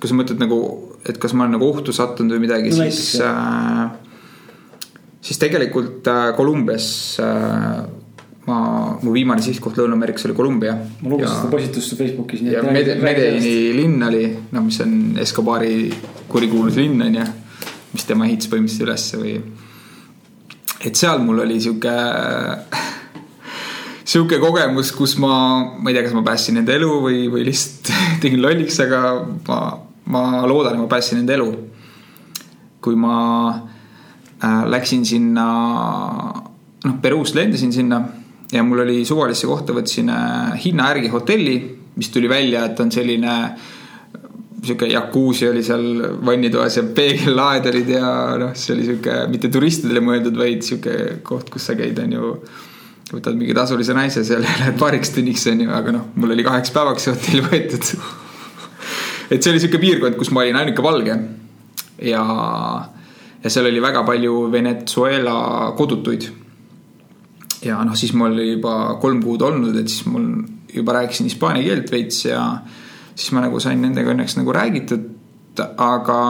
kui 0.00 0.08
sa 0.08 0.16
mõtled 0.16 0.40
nagu, 0.40 0.60
et 1.04 1.18
kas 1.20 1.34
ma 1.36 1.44
olen 1.44 1.58
nagu 1.58 1.68
ohtu 1.68 1.92
sattunud 1.94 2.32
või 2.36 2.46
midagi 2.46 2.72
no,, 2.72 2.88
siis 2.88 3.20
äh,, 3.24 3.90
siis 5.20 5.40
tegelikult 5.40 6.08
äh, 6.08 6.30
Kolumbias 6.36 6.86
äh, 7.20 7.82
ma, 8.48 8.58
mu 9.02 9.14
viimane 9.14 9.42
sihtkoht 9.44 9.78
Lõuna-Ameerikas 9.80 10.26
oli 10.28 10.36
Kolumbia. 10.36 10.74
ma 10.74 11.12
lugesin 11.12 11.36
seda 11.36 11.52
postitust 11.52 11.96
Facebookis. 11.98 12.44
ja 12.48 12.62
Mede, 12.66 12.96
Medellini 13.02 13.72
linn 13.76 14.06
oli, 14.06 14.24
noh, 14.52 14.66
mis 14.66 14.80
on 14.84 14.94
Escobari 15.20 15.90
kurikuulus 16.30 16.78
linn 16.80 17.02
on 17.06 17.20
ju, 17.20 17.26
mis 17.94 18.08
tema 18.08 18.28
ehitas 18.28 18.50
põhimõtteliselt 18.52 18.88
ülesse 18.88 19.20
või. 19.20 19.36
et 20.86 20.96
seal 20.96 21.20
mul 21.24 21.44
oli 21.44 21.60
sihuke 21.60 21.94
sihuke 24.10 24.40
kogemus, 24.42 24.94
kus 24.96 25.16
ma, 25.22 25.34
ma 25.78 25.90
ei 25.90 25.98
tea, 25.98 26.08
kas 26.08 26.16
ma 26.16 26.24
päästsin 26.26 26.62
enda 26.62 26.74
elu 26.74 26.90
või, 27.04 27.22
või 27.32 27.46
lihtsalt 27.50 27.92
tegin 28.24 28.42
lolliks, 28.42 28.80
aga 28.82 29.00
ma, 29.46 29.60
ma 30.10 30.44
loodan, 30.48 30.76
et 30.76 30.82
ma 30.82 30.90
päästsin 30.90 31.22
enda 31.22 31.36
elu. 31.38 31.50
kui 32.80 32.96
ma 32.96 33.16
äh, 34.40 34.62
läksin 34.72 35.04
sinna, 35.04 35.46
noh, 36.84 36.94
Peruust 37.02 37.34
lendasin 37.36 37.72
sinna 37.72 37.98
ja 38.52 38.62
mul 38.64 38.86
oli 38.86 39.02
suvalisse 39.04 39.46
kohta, 39.46 39.74
võtsin 39.76 40.08
äh, 40.08 40.54
hinna 40.64 40.88
järgi 40.94 41.10
hotelli, 41.12 41.58
mis 41.96 42.08
tuli 42.08 42.28
välja, 42.28 42.64
et 42.64 42.80
on 42.80 42.92
selline 42.92 43.34
sihuke 44.64 44.88
jakuusi 44.90 45.48
oli 45.48 45.62
seal 45.64 45.84
vannitoas 46.26 46.76
ja 46.76 46.82
peegellaed 46.96 47.68
olid 47.70 47.92
ja 47.94 48.08
noh, 48.40 48.56
see 48.56 48.74
oli 48.74 48.88
sihuke 48.88 49.20
mitte 49.32 49.48
turistidele 49.52 50.02
mõeldud, 50.04 50.36
vaid 50.36 50.64
sihuke 50.64 50.96
koht, 51.26 51.52
kus 51.52 51.70
sa 51.70 51.76
käid, 51.78 52.00
on 52.02 52.16
ju 52.16 52.32
võtad 53.10 53.38
mingi 53.38 53.56
tasulise 53.56 53.96
naise 53.96 54.24
seal 54.26 54.44
ja 54.46 54.56
lähed 54.64 54.80
paariks 54.80 55.14
tunniks 55.16 55.46
onju, 55.52 55.70
aga 55.76 55.96
noh, 55.96 56.10
mul 56.16 56.36
oli 56.36 56.46
kaheks 56.46 56.74
päevaks 56.74 57.08
see 57.08 57.16
hotell 57.16 57.46
võetud. 57.48 57.94
Et 59.30 59.42
see 59.42 59.52
oli 59.52 59.62
sihuke 59.62 59.80
piirkond, 59.82 60.18
kus 60.18 60.32
ma 60.34 60.44
olin 60.44 60.58
ainuke 60.60 60.82
valge. 60.82 61.16
ja, 62.02 62.22
ja 63.42 63.50
seal 63.50 63.68
oli 63.70 63.82
väga 63.82 64.02
palju 64.04 64.52
Venezuela 64.52 65.72
kodutuid. 65.76 66.28
ja 67.64 67.82
noh, 67.84 67.96
siis 67.96 68.12
mul 68.12 68.32
oli 68.32 68.52
juba 68.52 68.96
kolm 69.00 69.22
kuud 69.22 69.42
olnud, 69.42 69.76
et 69.76 69.88
siis 69.88 70.06
mul 70.06 70.28
juba 70.74 70.92
rääkisin 71.00 71.30
hispaania 71.30 71.62
keelt 71.62 71.92
veits 71.92 72.24
ja 72.24 72.44
siis 73.14 73.32
ma 73.32 73.44
nagu 73.44 73.60
sain 73.60 73.80
nendega 73.82 74.14
õnneks 74.14 74.38
nagu 74.40 74.52
räägitud. 74.52 75.08
aga 75.76 76.20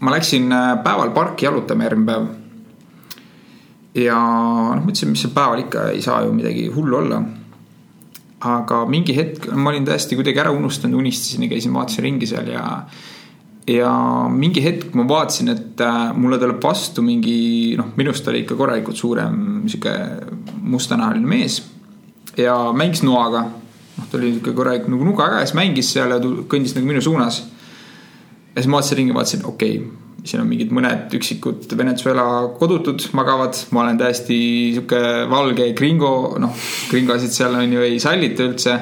ma 0.00 0.12
läksin 0.14 0.52
päeval 0.84 1.10
parki 1.12 1.44
jalutama 1.44 1.84
järgmine 1.84 2.12
päev 2.12 2.28
ja 3.94 4.16
noh, 4.16 4.82
mõtlesin, 4.84 5.10
mis 5.12 5.24
seal 5.24 5.34
päeval 5.34 5.64
ikka 5.64 5.90
ei 5.94 6.02
saa 6.04 6.22
ju 6.24 6.34
midagi 6.34 6.68
hullu 6.74 6.98
olla. 7.00 7.20
Aga 8.40 8.84
mingi 8.88 9.14
hetk 9.16 9.50
ma 9.52 9.70
olin 9.70 9.84
täiesti 9.84 10.16
kuidagi 10.16 10.40
ära 10.40 10.52
unustanud, 10.54 10.98
unistasin 10.98 11.44
ja 11.44 11.50
käisin, 11.52 11.74
vaatasin 11.76 12.06
ringi 12.06 12.28
seal 12.28 12.48
ja. 12.48 12.64
ja 13.68 13.92
mingi 14.32 14.62
hetk 14.64 14.94
ma 14.96 15.04
vaatasin, 15.08 15.52
et 15.52 15.80
äh, 15.84 15.98
mulle 16.16 16.38
tuleb 16.40 16.62
vastu 16.62 17.04
mingi 17.04 17.76
noh, 17.78 17.92
minust 18.00 18.28
oli 18.32 18.44
ikka 18.44 18.56
korralikult 18.56 18.96
suurem 18.96 19.68
sihuke 19.68 19.94
mustanahaline 20.62 21.26
mees. 21.26 21.62
ja 22.36 22.56
mängis 22.72 23.04
noaga, 23.04 23.44
noh 23.98 24.10
ta 24.10 24.18
oli 24.18 24.32
sihuke 24.32 24.56
korralik 24.56 24.88
nagu 24.88 25.04
nuga 25.04 25.28
käes, 25.36 25.54
mängis 25.54 25.92
seal 25.92 26.16
ja 26.16 26.20
kõndis 26.20 26.76
nagu 26.78 26.88
minu 26.88 27.04
suunas. 27.04 27.42
ja 28.54 28.62
siis 28.62 28.70
ma 28.70 28.80
vaatasin 28.80 29.02
ringi, 29.02 29.16
vaatasin, 29.16 29.44
okei 29.44 29.76
okay, 29.78 30.09
siin 30.24 30.42
on 30.42 30.48
mingid 30.50 30.72
mõned 30.74 31.12
üksikud 31.16 31.70
Venezuela 31.78 32.24
kodutud 32.58 33.02
magavad, 33.16 33.56
ma 33.74 33.84
olen 33.84 34.00
täiesti 34.00 34.38
sihuke 34.76 35.00
valge 35.30 35.70
gringo, 35.76 36.12
noh, 36.40 36.56
gringosid 36.90 37.32
seal 37.34 37.56
on 37.58 37.76
ju 37.76 37.84
ei 37.86 38.00
sallita 38.02 38.46
üldse. 38.48 38.76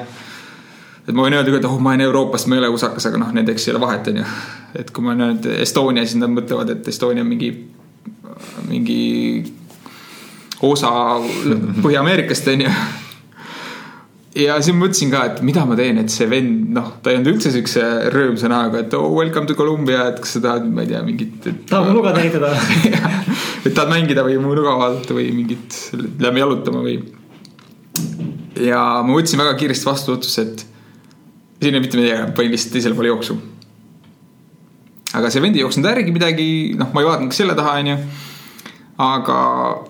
et 1.07 1.15
ma 1.15 1.25
võin 1.25 1.37
öelda 1.37 1.49
küll, 1.49 1.61
et 1.61 1.69
oh, 1.69 1.79
ma 1.81 1.93
olen 1.93 2.05
Euroopast, 2.07 2.49
ma 2.49 2.57
ei 2.57 2.63
ole 2.63 2.71
usakas, 2.75 3.09
aga 3.09 3.21
noh, 3.21 3.33
nendeks 3.35 3.67
ei 3.67 3.73
ole 3.73 3.83
vahet, 3.85 4.11
on 4.11 4.21
ju. 4.21 4.29
et 4.83 4.93
kui 4.95 5.05
ma 5.05 5.15
nüüd 5.17 5.47
Estonia, 5.59 6.05
siis 6.05 6.19
nad 6.21 6.33
mõtlevad, 6.33 6.75
et 6.75 6.91
Estonia 6.91 7.25
on 7.25 7.31
mingi, 7.31 7.53
mingi 8.69 9.03
osa 10.65 10.91
Põhja-Ameerikast, 11.83 12.51
on 12.51 12.67
ju 12.67 12.73
ja 14.37 14.57
siis 14.61 14.75
mõtlesin 14.77 15.09
ka, 15.11 15.23
et 15.29 15.39
mida 15.45 15.63
ma 15.65 15.75
teen, 15.77 15.99
et 16.03 16.13
see 16.13 16.27
vend, 16.29 16.69
noh, 16.75 16.91
ta 17.01 17.11
ei 17.11 17.17
olnud 17.17 17.31
üldse 17.33 17.51
siukse 17.53 17.83
rõõmsa 18.13 18.49
näoga, 18.51 18.83
et 18.83 18.93
oh 18.97 19.09
welcome 19.15 19.49
to 19.49 19.55
Columbia, 19.57 20.05
et 20.11 20.19
kas 20.21 20.35
sa 20.37 20.43
tahad, 20.43 20.67
ma 20.69 20.85
ei 20.85 20.91
tea, 20.91 21.01
mingit. 21.05 21.49
tahad 21.69 21.89
mu 21.89 21.97
nuga 21.97 22.13
täiendada 22.17 22.53
et 23.65 23.73
tahad 23.73 23.89
mängida 23.91 24.25
või 24.27 24.37
mu 24.41 24.53
nuga 24.57 24.75
vaadata 24.79 25.17
või 25.17 25.29
mingit, 25.33 25.77
lähme 26.21 26.43
jalutama 26.43 26.83
või. 26.85 26.99
ja 28.61 28.81
ma 29.05 29.15
võtsin 29.15 29.41
väga 29.41 29.55
kiiresti 29.59 29.89
vastu 29.89 30.13
otsuse, 30.17 30.45
et 30.45 30.65
siin 31.59 31.75
ei 31.75 31.83
mitte 31.83 31.97
midagi, 31.99 32.33
panin 32.37 32.53
lihtsalt 32.53 32.77
teisele 32.77 32.97
poole 32.97 33.13
jooksu. 33.13 33.37
aga 35.17 35.33
see 35.33 35.41
vend 35.41 35.57
ei 35.57 35.65
jooksnud 35.65 35.89
järgi 35.89 36.13
midagi, 36.13 36.49
noh, 36.77 36.93
ma 36.93 37.01
ei 37.01 37.09
vaadanud 37.09 37.33
selle 37.33 37.57
taha, 37.57 37.79
onju. 37.81 37.97
aga. 39.09 39.39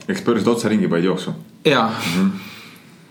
eks 0.07 0.24
pöörasid 0.24 0.53
otse 0.56 0.72
ringi, 0.72 0.88
panid 0.88 1.11
jooksu. 1.11 1.36
jaa 1.68 1.90
mm. 1.90 2.16
-hmm 2.16 2.49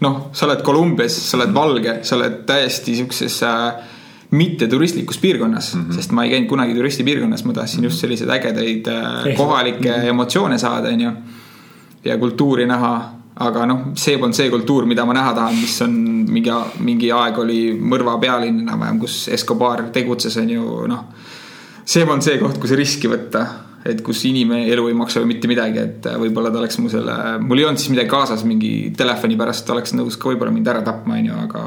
noh, 0.01 0.31
sa 0.33 0.47
oled 0.47 0.63
Kolumbias, 0.63 1.17
sa 1.31 1.39
oled 1.39 1.55
valge, 1.55 1.99
sa 2.07 2.17
oled 2.17 2.43
täiesti 2.47 2.97
siukses 2.99 3.41
äh, 3.47 3.97
mitteturistlikus 4.31 5.19
piirkonnas 5.19 5.75
mm, 5.75 5.85
-hmm. 5.85 5.95
sest 5.95 6.13
ma 6.13 6.25
ei 6.25 6.31
käinud 6.31 6.49
kunagi 6.49 6.75
turistipiirkonnas, 6.75 7.45
ma 7.45 7.53
tahtsin 7.53 7.85
just 7.85 8.01
selliseid 8.01 8.31
ägedaid 8.31 8.87
äh, 8.87 9.37
kohalikke 9.37 9.91
mm 9.91 10.03
-hmm. 10.03 10.09
emotsioone 10.09 10.59
saada, 10.59 10.89
onju. 10.89 11.11
ja 12.05 12.19
kultuuri 12.19 12.67
näha, 12.67 13.11
aga 13.37 13.67
noh, 13.67 13.81
see 13.95 14.19
polnud 14.19 14.35
see 14.35 14.51
kultuur, 14.51 14.87
mida 14.87 15.05
ma 15.05 15.13
näha 15.13 15.35
tahan, 15.35 15.55
mis 15.55 15.83
on 15.83 15.91
mingi, 16.29 16.51
mingi 16.79 17.13
aeg 17.13 17.39
oli 17.39 17.79
mõrva 17.81 18.19
pealinn 18.21 18.61
enam-vähem, 18.61 18.99
kus 18.99 19.29
Escobar 19.29 19.83
tegutses, 19.93 20.37
onju, 20.37 20.87
noh. 20.87 21.05
see 21.85 22.07
polnud 22.07 22.23
see 22.23 22.39
koht, 22.39 22.59
kus 22.59 22.71
riski 22.71 23.09
võtta 23.09 23.47
et 23.87 24.01
kus 24.05 24.25
inimelu 24.29 24.89
ei 24.91 24.97
maksa 24.97 25.23
ju 25.23 25.29
mitte 25.29 25.51
midagi, 25.51 25.83
et 25.83 26.07
äh, 26.09 26.17
võib-olla 26.21 26.51
ta 26.53 26.61
oleks 26.63 26.79
mu 26.83 26.91
selle, 26.93 27.15
mul 27.45 27.61
ei 27.61 27.69
olnud 27.69 27.83
siis 27.83 27.93
midagi 27.93 28.11
kaasas, 28.11 28.45
mingi 28.49 28.91
telefoni 28.97 29.39
pärast 29.39 29.71
oleks 29.75 29.95
nõus 29.95 30.19
ka 30.19 30.33
võib-olla 30.33 30.55
mind 30.55 30.71
ära 30.73 30.83
tapma, 30.87 31.19
on 31.19 31.29
ju, 31.31 31.39
aga. 31.47 31.63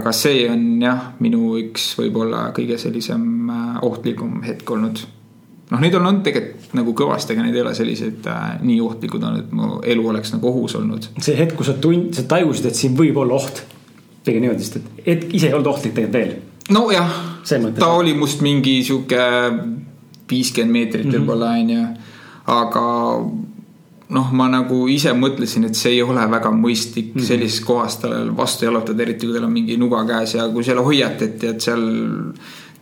aga 0.00 0.12
see 0.14 0.44
on 0.50 0.66
jah, 0.82 1.08
minu 1.24 1.56
üks 1.58 1.94
võib-olla 1.98 2.50
kõige 2.56 2.78
sellisem 2.80 3.24
äh, 3.50 3.80
ohtlikum 3.86 4.42
hetk 4.46 4.76
olnud. 4.76 5.02
noh, 5.70 5.80
neid 5.80 5.96
on 5.96 6.06
olnud 6.06 6.22
tegelikult 6.26 6.76
nagu 6.78 6.94
kõvasti, 7.02 7.34
aga 7.34 7.48
need 7.48 7.58
ei 7.58 7.64
ole 7.64 7.74
sellised 7.78 8.30
äh, 8.30 8.46
nii 8.60 8.80
ohtlikud 8.84 9.24
olnud, 9.24 9.48
et 9.48 9.56
mu 9.56 9.80
elu 9.80 10.08
oleks 10.12 10.36
nagu 10.36 10.52
ohus 10.52 10.76
olnud. 10.78 11.10
see 11.18 11.36
hetk, 11.38 11.56
kus 11.58 11.72
sa 11.72 11.78
tund-, 11.80 12.12
sa 12.16 12.28
tajusid, 12.28 12.70
et 12.70 12.84
siin 12.84 12.96
võib 12.98 13.18
olla 13.24 13.40
oht. 13.40 13.64
pigem 14.24 14.44
niimoodi, 14.44 14.64
sest 14.66 14.82
et 14.82 15.04
hetk 15.06 15.36
ise 15.38 15.48
ei 15.48 15.56
olnud 15.56 15.72
ohtlik 15.72 15.96
tegelikult 15.96 16.20
veel. 16.20 16.34
nojah, 16.76 17.20
ta 17.80 17.94
oli 17.96 18.12
must 18.14 18.44
mingi 18.44 18.82
sihuke 18.84 19.24
viiskümmend 20.30 20.72
meetrit 20.72 21.06
mm 21.06 21.10
-hmm. 21.10 21.18
võib-olla 21.18 21.50
on 21.60 21.70
ju, 21.70 21.86
aga 22.46 22.86
noh, 24.10 24.32
ma 24.32 24.48
nagu 24.50 24.80
ise 24.90 25.12
mõtlesin, 25.16 25.68
et 25.68 25.78
see 25.78 25.92
ei 25.96 26.02
ole 26.02 26.24
väga 26.30 26.50
mõistlik 26.54 27.14
mm 27.14 27.20
-hmm. 27.20 27.26
sellises 27.26 27.60
kohas 27.60 27.96
tal 28.02 28.36
vastu 28.36 28.64
jalutada, 28.64 29.02
eriti 29.02 29.26
kui 29.26 29.34
tal 29.34 29.44
on 29.44 29.52
mingi 29.52 29.76
nuga 29.76 30.04
käes 30.06 30.34
ja 30.34 30.48
kui 30.48 30.64
seal 30.64 30.82
hoiatati, 30.84 31.46
et 31.46 31.60
seal 31.60 31.84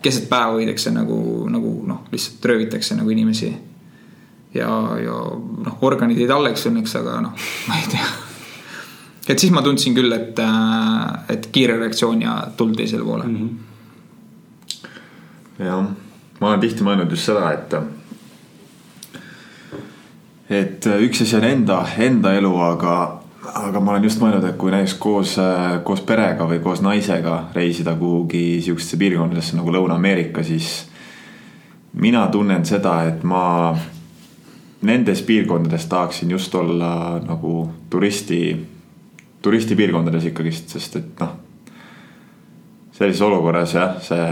keset 0.01 0.29
päeva 0.29 0.55
võidakse 0.55 0.91
nagu, 0.95 1.49
nagu 1.51 1.83
noh, 1.87 2.01
lihtsalt 2.11 2.45
röövitakse 2.45 2.95
nagu 2.95 3.09
inimesi. 3.09 3.53
ja, 4.53 4.69
ja 5.03 5.17
noh, 5.65 5.77
organid 5.81 6.17
jäid 6.17 6.31
alleks 6.33 6.65
õnneks, 6.65 6.95
aga 6.97 7.21
noh, 7.21 7.33
ma 7.67 7.75
ei 7.77 7.87
tea. 7.91 8.05
et 9.27 9.39
siis 9.39 9.51
ma 9.53 9.61
tundsin 9.61 9.93
küll, 9.93 10.11
et, 10.13 10.39
äh, 10.39 11.19
et 11.29 11.49
kiire 11.51 11.77
reaktsioon 11.77 12.21
ja 12.21 12.51
tuld 12.57 12.75
teisele 12.75 13.03
poole 13.03 13.23
mm. 13.23 13.35
-hmm. 13.35 13.49
jah, 15.65 15.85
ma 16.39 16.49
olen 16.49 16.61
tihti 16.63 16.85
mõelnud 16.85 17.11
just 17.11 17.29
seda, 17.29 17.51
et 17.53 17.73
et 20.49 20.85
üks 21.05 21.21
asi 21.21 21.37
on 21.37 21.45
enda, 21.45 21.81
enda 22.01 22.33
elu, 22.37 22.51
aga, 22.65 22.93
aga 23.61 23.81
ma 23.83 23.93
olen 23.93 24.07
just 24.07 24.21
mõelnud, 24.21 24.47
et 24.49 24.57
kui 24.57 24.73
näiteks 24.73 24.95
koos, 25.01 25.35
koos 25.85 26.01
perega 26.07 26.47
või 26.49 26.61
koos 26.63 26.81
naisega 26.85 27.43
reisida 27.55 27.93
kuhugi 27.99 28.61
sihukestesse 28.65 28.97
piirkondadesse 29.01 29.59
nagu 29.59 29.75
Lõuna-Ameerika, 29.75 30.43
siis 30.43 30.87
mina 31.93 32.25
tunnen 32.33 32.65
seda, 32.65 33.03
et 33.11 33.23
ma 33.23 33.75
nendes 34.81 35.21
piirkondades 35.27 35.85
tahaksin 35.91 36.31
just 36.31 36.55
olla 36.55 37.19
nagu 37.19 37.67
turisti, 37.89 38.55
turistipiirkondades 39.43 40.31
ikkagist, 40.31 40.73
sest 40.73 40.99
et 41.01 41.13
noh 41.21 41.48
sellises 42.99 43.21
olukorras 43.23 43.73
jah, 43.73 43.95
see. 44.03 44.23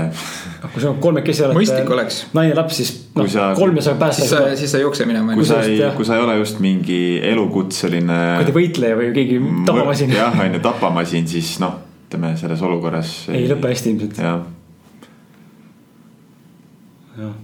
Noh, 0.64 0.72
kui 0.74 0.84
sa 0.84 0.92
kolmekesi 1.00 1.46
oled. 1.46 1.56
mõistlik 1.56 1.92
oleks. 1.96 2.20
naine, 2.36 2.56
laps, 2.58 2.82
siis 2.82 2.92
noh, 3.16 3.30
kolme 3.56 3.84
saab 3.86 4.02
päästa. 4.02 4.26
siis 4.26 4.34
sa, 4.34 4.44
siis 4.60 4.74
sa 4.74 4.82
ei 4.82 4.84
jookse 4.84 5.08
minema. 5.08 5.38
kui 5.40 5.48
sa 5.48 5.62
ei, 5.64 5.80
kui 5.96 6.08
sa 6.08 6.18
ei 6.18 6.26
ole 6.26 6.36
just 6.42 6.60
mingi 6.64 7.00
elukutseline. 7.32 8.20
kuradi 8.42 8.56
võitleja 8.60 9.00
või 9.00 9.10
keegi 9.16 9.40
tapamasin. 9.70 10.16
jah, 10.20 10.40
on 10.44 10.60
ju, 10.60 10.64
tapamasin, 10.68 11.32
siis 11.32 11.56
noh, 11.64 11.80
ütleme 12.10 12.36
selles 12.40 12.64
olukorras. 12.68 13.18
ei, 13.32 13.48
lõpe 13.48 13.72
hästi 13.72 13.94
ilmselt. 13.96 14.24
jah. 14.28 14.46
jah 17.24 17.36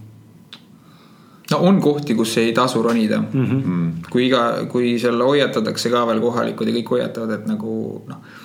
no 1.54 1.60
on 1.70 1.80
kohti, 1.84 2.16
kus 2.20 2.36
ei 2.42 2.52
tasu 2.56 2.82
ronida 2.84 3.22
mm. 3.22 3.46
-hmm. 3.46 3.92
kui 4.10 4.28
iga, 4.28 4.66
kui 4.72 4.98
seal 5.00 5.22
hoiatatakse 5.24 5.92
ka 5.94 6.08
veel 6.10 6.20
kohalikud 6.24 6.68
ja 6.68 6.82
kõik 6.82 6.98
hoiatavad, 6.98 7.40
et 7.40 7.48
nagu 7.48 7.76
noh 8.10 8.42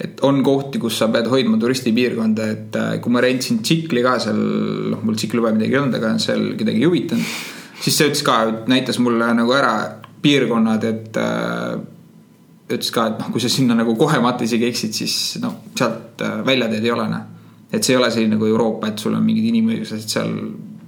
et 0.00 0.20
on 0.28 0.42
kohti, 0.44 0.80
kus 0.80 0.98
sa 1.00 1.08
pead 1.12 1.28
hoidma 1.32 1.58
turistipiirkonda, 1.60 2.46
et 2.52 2.76
äh, 2.76 2.94
kui 3.02 3.12
ma 3.14 3.22
rentsin 3.24 3.62
tsikli 3.64 4.02
ka 4.04 4.16
seal, 4.22 4.40
noh, 4.92 5.04
mul 5.04 5.16
tsiklilube 5.16 5.54
midagi 5.56 5.76
ei 5.76 5.80
olnud, 5.80 5.96
aga 5.98 6.14
seal 6.22 6.50
kedagi 6.58 6.82
ei 6.82 6.88
huvitanud. 6.88 7.36
siis 7.80 7.96
see 7.96 8.10
ütles 8.10 8.24
ka, 8.26 8.38
näitas 8.72 9.00
mulle 9.00 9.30
nagu 9.36 9.54
ära 9.56 9.74
piirkonnad, 10.24 10.84
et 10.84 11.20
äh, 11.20 11.78
ütles 12.66 12.92
ka, 12.92 13.08
et 13.12 13.22
noh, 13.22 13.30
kui 13.32 13.42
sa 13.42 13.50
sinna 13.52 13.76
nagu 13.78 13.96
kohemata 13.96 14.44
isegi 14.44 14.68
eksid, 14.68 14.96
siis 15.00 15.16
noh, 15.42 15.62
sealt 15.78 16.24
äh, 16.26 16.38
väljateed 16.46 16.84
ei 16.84 16.92
ole, 16.92 17.08
noh. 17.12 17.24
et 17.72 17.80
see 17.80 17.96
ei 17.96 18.00
ole 18.00 18.10
selline 18.12 18.36
nagu 18.36 18.48
Euroopa, 18.50 18.90
et 18.92 19.00
sul 19.00 19.16
on 19.16 19.24
mingid 19.24 19.48
inimõigused 19.48 20.12
seal, 20.12 20.34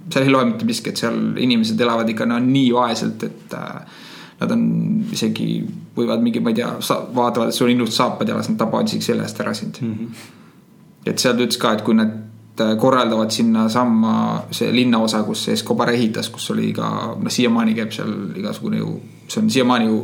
seal 0.09 0.27
ei 0.27 0.35
loe 0.35 0.51
mitte 0.51 0.69
miski, 0.69 0.93
et 0.93 1.01
seal 1.01 1.17
inimesed 1.41 1.81
elavad 1.81 2.09
ikka 2.13 2.29
no 2.29 2.37
nii 2.43 2.69
vaeselt, 2.77 3.25
et 3.25 3.57
äh, 3.57 4.05
nad 4.39 4.51
on 4.55 4.63
isegi, 5.11 5.59
võivad 5.97 6.23
mingi, 6.23 6.41
ma 6.43 6.53
ei 6.53 6.59
tea, 6.61 6.71
vaatavad, 7.15 7.49
et 7.49 7.57
sul 7.57 7.67
on 7.67 7.73
ilusad 7.75 7.97
saapad 7.97 8.31
jalas, 8.31 8.49
nad 8.51 8.59
tapavad 8.61 8.87
isegi 8.87 9.09
selle 9.09 9.25
eest 9.27 9.41
ära 9.43 9.53
sind 9.57 9.79
mm. 9.81 9.93
-hmm. 9.93 11.11
et 11.11 11.19
seal 11.19 11.35
ta 11.35 11.43
ütles 11.43 11.59
ka, 11.59 11.73
et 11.75 11.83
kui 11.83 11.97
nad 11.97 12.13
äh, 12.61 12.75
korraldavad 12.79 13.31
sinnasamma 13.35 14.15
see 14.51 14.71
linnaosa, 14.75 15.23
kus 15.23 15.43
see 15.45 15.53
Escobar 15.53 15.91
ehitas, 15.93 16.29
kus 16.29 16.51
oli 16.51 16.71
ka, 16.73 17.15
noh 17.19 17.31
siiamaani 17.31 17.75
käib 17.75 17.91
seal 17.95 18.13
igasugune 18.39 18.77
ju, 18.77 18.99
see 19.27 19.43
on 19.43 19.49
siiamaani 19.49 19.85
ju 19.85 19.99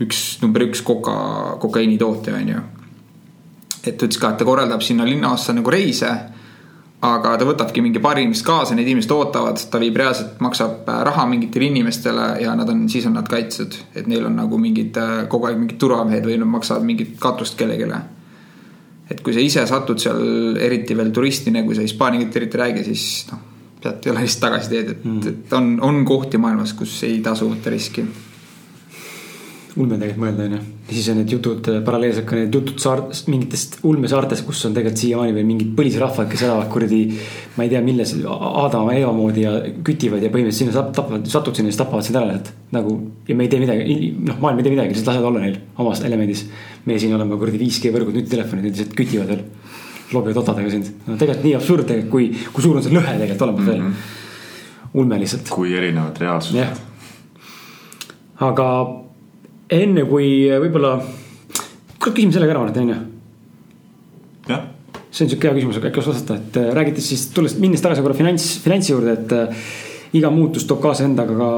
üks, 0.00 0.22
number 0.42 0.64
üks 0.66 0.82
koka, 0.82 1.16
kokaiinitootja 1.60 2.34
on 2.34 2.48
ju. 2.48 2.62
et 3.84 3.96
ta 3.98 4.06
ütles 4.06 4.20
ka, 4.20 4.30
et 4.30 4.38
ta 4.38 4.44
korraldab 4.44 4.80
sinna 4.80 5.04
linnaossa 5.04 5.52
nagu 5.52 5.70
reise 5.70 6.10
aga 7.04 7.34
ta 7.38 7.46
võtabki 7.48 7.82
mingi 7.84 8.00
paari 8.02 8.24
inimest 8.24 8.44
kaasa, 8.46 8.76
need 8.76 8.88
inimesed 8.88 9.12
ootavad, 9.14 9.60
ta 9.70 9.80
viib 9.82 9.96
reaalselt, 10.00 10.38
maksab 10.44 10.88
äh, 10.88 11.00
raha 11.08 11.26
mingitele 11.30 11.68
inimestele 11.70 12.26
ja 12.42 12.54
nad 12.58 12.70
on, 12.72 12.84
siis 12.92 13.06
on 13.08 13.16
nad 13.18 13.28
kaitstud. 13.30 13.76
et 13.94 14.08
neil 14.10 14.26
on 14.28 14.36
nagu 14.38 14.58
mingid 14.60 14.96
äh, 15.00 15.14
kogu 15.30 15.50
aeg 15.50 15.60
mingid 15.60 15.80
turvamehed 15.80 16.26
või 16.26 16.38
nad 16.40 16.50
maksavad 16.56 16.86
mingit 16.86 17.16
katust 17.20 17.58
kellelegi. 17.60 17.88
et 19.10 19.20
kui 19.20 19.34
sa 19.36 19.40
ise 19.40 19.66
satud 19.68 20.00
seal 20.00 20.56
eriti 20.56 20.96
veel 20.96 21.12
turistina, 21.12 21.62
kui 21.64 21.76
sa 21.76 21.84
hispaania 21.84 22.24
keelt 22.24 22.36
eriti 22.36 22.58
ei 22.58 22.62
räägi, 22.64 22.84
siis 22.84 23.26
noh, 23.32 23.42
sealt 23.82 24.06
ei 24.06 24.12
ole 24.12 24.24
lihtsalt 24.24 24.46
tagasiteed, 24.48 24.94
et 24.94 25.04
mm., 25.04 25.26
et 25.28 25.58
on, 25.58 25.74
on 25.84 26.04
kohti 26.08 26.40
maailmas, 26.40 26.72
kus 26.78 27.02
ei 27.04 27.20
tasu 27.24 27.50
võtta 27.50 27.72
riski 27.74 28.06
ulme 29.74 29.96
tegelikult 29.98 30.22
mõelda, 30.22 30.44
onju. 30.46 30.58
ja 30.86 30.94
siis 30.94 31.06
on 31.10 31.16
need 31.18 31.32
jutud, 31.34 31.68
äh, 31.70 31.80
paralleelselt 31.84 32.26
ka 32.28 32.36
need 32.38 32.54
jutud 32.54 32.78
saar-, 32.82 33.02
mingitest 33.30 33.80
ulmesaartest, 33.86 34.44
kus 34.46 34.60
on 34.68 34.76
tegelikult 34.76 35.02
siiamaani 35.02 35.34
veel 35.34 35.48
mingid 35.48 35.72
põlisrahvad, 35.78 36.28
kes 36.30 36.44
elavad 36.46 36.70
kuradi. 36.70 37.00
ma 37.56 37.66
ei 37.66 37.72
tea, 37.72 37.80
milles, 37.82 38.14
Aadama, 38.24 38.94
Eeva 38.94 39.10
moodi 39.16 39.42
ja 39.42 39.56
kütivad 39.86 40.22
ja 40.22 40.30
põhimõtteliselt 40.30 40.70
sinna 40.70 40.86
tapavad, 40.94 41.26
satud 41.30 41.58
sinna, 41.58 41.72
siis 41.72 41.80
tapavad 41.82 42.06
sind 42.06 42.20
ära, 42.20 42.38
et 42.38 42.52
nagu. 42.76 42.96
ja 43.26 43.38
me 43.38 43.48
ei 43.48 43.52
tee 43.52 43.62
midagi, 43.64 43.98
noh, 44.30 44.38
maailm 44.44 44.62
ei 44.62 44.68
tee 44.68 44.76
midagi, 44.76 44.94
lihtsalt 44.94 45.10
lasevad 45.10 45.30
olla 45.32 45.44
neil 45.44 45.60
omas 45.82 46.06
elemendis. 46.06 46.46
meie 46.86 47.02
siin 47.02 47.18
oleme 47.18 47.38
kuradi 47.40 47.62
5G 47.64 47.94
võrgud, 47.94 48.14
nutitelefonid, 48.14 48.68
need 48.68 48.78
lihtsalt 48.78 48.98
kütivad 48.98 49.32
veel. 49.34 49.46
loobivad 50.14 50.44
otadega 50.44 50.70
sind, 50.70 50.92
no 51.08 51.16
tegelikult 51.18 51.48
nii 51.48 51.56
absurd 51.58 51.88
tegelikult, 51.88 52.12
kui, 52.12 52.50
kui 52.54 52.62
suur 52.62 52.78
on 52.78 52.84
see 52.84 52.94
lõhe 52.94 53.16
tegelikult 53.18 53.48
olemas 53.48 53.70
veel 53.72 53.80
mm 53.80 53.86
-hmm.. 53.88 54.98
ulme 55.02 55.18
lihtsalt. 55.24 55.48
kui 55.50 55.74
erinevad 55.74 56.20
reaalsused. 56.22 56.84
aga 58.44 58.68
enne 59.72 60.04
kui 60.08 60.28
äh, 60.50 60.60
võib-olla, 60.62 60.98
kuule 61.96 62.12
küsime 62.12 62.34
selle 62.34 62.48
ka 62.48 62.54
ära, 62.54 62.64
Martin, 62.64 62.84
on 62.84 62.92
ju? 62.92 63.00
jah. 64.50 64.68
see 65.14 65.24
on 65.24 65.32
sihuke 65.32 65.48
hea 65.48 65.56
küsimus, 65.56 65.80
aga 65.80 65.90
äkki 65.90 66.02
oskad 66.02 66.18
vastata, 66.18 66.36
et 66.40 66.60
äh, 66.60 66.70
räägites 66.76 67.08
siis, 67.12 67.26
tulles, 67.34 67.56
minnes 67.62 67.82
tagasi 67.84 68.04
korra 68.04 68.18
finants, 68.18 68.50
finantsi 68.64 68.92
juurde, 68.92 69.16
et 69.16 69.34
äh, 69.36 69.66
iga 70.14 70.30
muutus 70.30 70.66
toob 70.68 70.82
kaasa 70.84 71.08
endaga 71.08 71.34
ka 71.34 71.50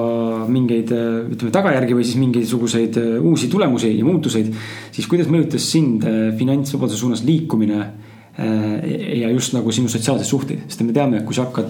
mingeid, 0.49 0.89
ütleme 1.35 1.53
tagajärgi 1.53 1.97
või 1.99 2.07
siis 2.07 2.17
mingisuguseid 2.23 2.95
uusi 3.19 3.51
tulemusi 3.53 3.91
ja 3.93 4.05
muutuseid. 4.07 4.49
siis 4.97 5.09
kuidas 5.11 5.29
mõjutas 5.29 5.67
sind 5.75 6.07
finantsvabaduse 6.39 7.03
suunas 7.03 7.21
liikumine 7.27 7.83
ja 8.41 9.29
just 9.29 9.53
nagu 9.53 9.75
sinu 9.77 9.93
sotsiaalseid 9.93 10.31
suhteid, 10.31 10.65
sest 10.71 10.87
me 10.89 10.97
teame, 10.97 11.21
et 11.21 11.29
kui 11.29 11.37
sa 11.37 11.45
hakkad 11.51 11.69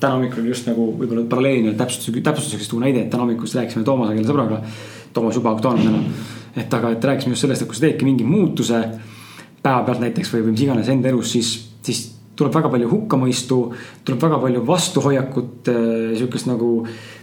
täna 0.00 0.14
hommikul 0.14 0.48
just 0.48 0.64
nagu 0.70 0.94
võib-olla 0.96 1.26
paralleelina 1.28 1.76
täpsustuseks, 1.76 2.24
täpsustuseks 2.24 2.72
tuua 2.72 2.86
näide, 2.86 3.04
et 3.04 3.12
täna 3.12 3.26
hommikul 3.26 3.52
rääkisime 3.60 3.84
Toomasega, 3.84 4.24
sõbraga 4.24 4.62
Toomas 5.14 5.38
juba 5.38 5.54
aktuaalne 5.54 5.84
täna. 5.86 6.02
et 6.56 6.74
aga, 6.74 6.90
et 6.94 7.04
rääkisime 7.04 7.34
just 7.34 7.46
sellest, 7.46 7.62
et 7.62 7.68
kui 7.70 7.76
sa 7.76 7.86
teedki 7.86 8.06
mingi 8.06 8.24
muutuse 8.26 8.82
päevapealt 9.64 10.02
näiteks 10.04 10.32
või, 10.34 10.44
või 10.44 10.54
mis 10.54 10.66
iganes 10.66 10.90
enda 10.92 11.10
elus, 11.10 11.32
siis, 11.34 11.50
siis 11.82 12.04
tuleb 12.38 12.54
väga 12.54 12.70
palju 12.70 12.90
hukkamõistu, 12.90 13.58
tuleb 14.06 14.26
väga 14.26 14.40
palju 14.42 14.62
vastuhoiakut, 14.66 15.70
äh, 15.70 15.84
sihukest 16.18 16.50
nagu 16.50 16.70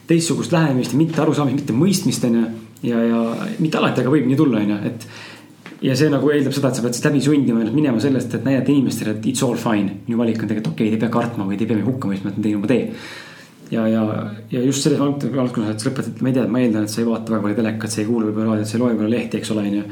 teistsugust 0.07 0.51
lähenemist 0.55 0.95
ja 0.95 0.99
mitte 0.99 1.22
arusaamist, 1.23 1.61
mitte 1.61 1.76
mõistmist, 1.76 2.26
on 2.27 2.39
ju. 2.39 2.45
ja, 2.89 3.03
ja 3.05 3.49
mitte 3.59 3.80
alati, 3.80 4.01
aga 4.01 4.13
võib 4.13 4.27
nii 4.27 4.39
tulla, 4.39 4.63
on 4.63 4.73
ju, 4.73 4.80
et. 4.89 5.07
ja 5.81 5.95
see 5.97 6.11
nagu 6.13 6.30
eeldab 6.30 6.55
seda, 6.55 6.69
et 6.69 6.80
sa 6.80 6.85
pead 6.85 6.97
siis 6.97 7.07
läbi 7.07 7.22
sundima 7.26 7.61
ennast 7.61 7.77
minema 7.77 8.01
sellest, 8.03 8.35
et 8.35 8.47
näidata 8.47 8.72
inimestele, 8.73 9.18
et 9.18 9.27
it's 9.31 9.43
all 9.45 9.59
fine. 9.59 10.01
minu 10.07 10.19
valik 10.19 10.41
on 10.41 10.49
tegelikult 10.49 10.73
okei 10.73 10.88
okay,, 10.88 10.97
te 10.97 10.99
ei 10.99 11.05
pea 11.05 11.13
kartma 11.19 11.47
või 11.47 11.59
te 11.59 11.68
ei 11.68 11.73
pea 11.73 11.85
hukka 11.85 12.11
mõistma, 12.11 12.31
et 12.31 12.39
ma 12.39 12.47
teen 12.47 12.59
oma 12.59 12.72
tee 12.72 12.88
ja, 13.72 13.88
ja, 13.88 14.31
ja 14.52 14.64
just 14.65 14.84
selles 14.84 14.99
valdkonnas, 14.99 15.72
et 15.72 15.84
sa 15.84 15.89
lõpetad, 15.89 16.19
ma 16.22 16.31
ei 16.31 16.35
tea, 16.35 16.48
ma 16.52 16.60
eeldan, 16.61 16.88
et 16.88 16.93
sa 16.93 17.02
ei 17.02 17.07
vaata 17.07 17.35
väga 17.35 17.45
palju 17.45 17.60
telekat, 17.61 17.93
sa 17.93 18.02
ei 18.02 18.10
kuula 18.10 18.27
võib-olla 18.27 18.52
raadiot, 18.52 18.69
sa 18.69 18.77
ei 18.77 18.84
loe 18.84 18.91
võib-olla 18.91 19.14
lehti, 19.15 19.39
eks 19.39 19.53
ole, 19.56 19.65
on 19.69 19.77
ju. 19.80 19.85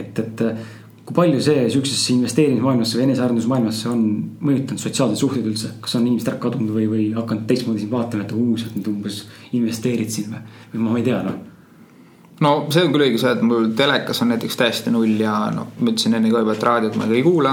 et, 0.00 0.20
et 0.24 0.44
kui 1.04 1.16
palju 1.18 1.40
see 1.44 1.64
sihukesesse 1.68 2.14
investeerimismaailmasse 2.14 2.98
või 2.98 3.06
enesearendusmaailmasse 3.10 3.90
on 3.90 4.04
mõjutanud 4.48 4.80
sotsiaalseid 4.80 5.20
suhteid 5.20 5.50
üldse, 5.50 5.74
kas 5.84 5.98
on 5.98 6.06
inimesed 6.06 6.32
ära 6.32 6.40
kadunud 6.40 6.72
või, 6.72 6.86
või 6.88 7.08
hakanud 7.16 7.44
teistmoodi 7.50 7.84
sind 7.84 7.92
vaatama, 7.92 8.24
et 8.24 8.32
uu, 8.32 8.56
sa 8.60 8.72
nüüd 8.72 8.88
umbes 8.94 9.20
investeerid 9.52 10.14
siin 10.14 10.32
või, 10.32 10.40
või 10.72 10.86
ma 10.86 10.96
ei 11.00 11.06
tea 11.10 11.20
noh 11.26 11.42
no 12.44 12.54
see 12.72 12.82
on 12.86 12.96
küll 12.96 13.04
õige 13.04 13.20
see, 13.20 13.36
et 13.36 13.44
mul 13.44 13.68
telekas 13.76 14.24
on 14.24 14.32
näiteks 14.32 14.56
täiesti 14.58 14.90
null 14.94 15.20
ja 15.20 15.36
noh, 15.54 15.76
ma 15.76 15.92
ütlesin 15.92 16.16
enne 16.16 16.32
ka 16.32 16.40
juba, 16.42 16.56
et 16.56 16.68
raadiot 16.70 16.96
ma 16.98 17.06
ka 17.06 17.14
ei 17.14 17.22
kuula. 17.22 17.52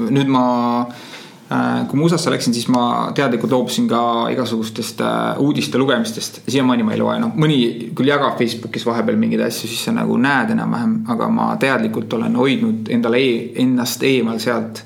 nüüd 0.00 0.30
ma 0.32 0.44
Äh, 0.88 1.19
kui 1.50 1.98
ma 1.98 2.04
USA-sse 2.06 2.30
läksin, 2.30 2.54
siis 2.54 2.68
ma 2.70 3.10
teadlikult 3.14 3.50
loobusin 3.50 3.88
ka 3.90 4.00
igasugustest 4.30 5.00
äh, 5.02 5.40
uudiste 5.42 5.78
lugemistest. 5.78 6.40
siiamaani 6.48 6.86
ma 6.86 6.94
ei 6.94 7.00
loe, 7.00 7.16
noh 7.18 7.32
mõni 7.34 7.56
küll 7.96 8.06
jagab 8.06 8.38
Facebookis 8.38 8.86
vahepeal 8.86 9.18
mingeid 9.18 9.42
asju, 9.48 9.66
siis 9.66 9.82
sa 9.88 9.94
nagu 9.96 10.14
näed 10.20 10.54
enam-vähem, 10.54 10.94
aga 11.10 11.28
ma 11.34 11.48
teadlikult 11.58 12.14
olen 12.20 12.38
hoidnud 12.38 12.92
endale 12.94 13.18
e 13.18 13.34
ennast 13.64 14.06
eemal 14.06 14.38
sealt. 14.38 14.84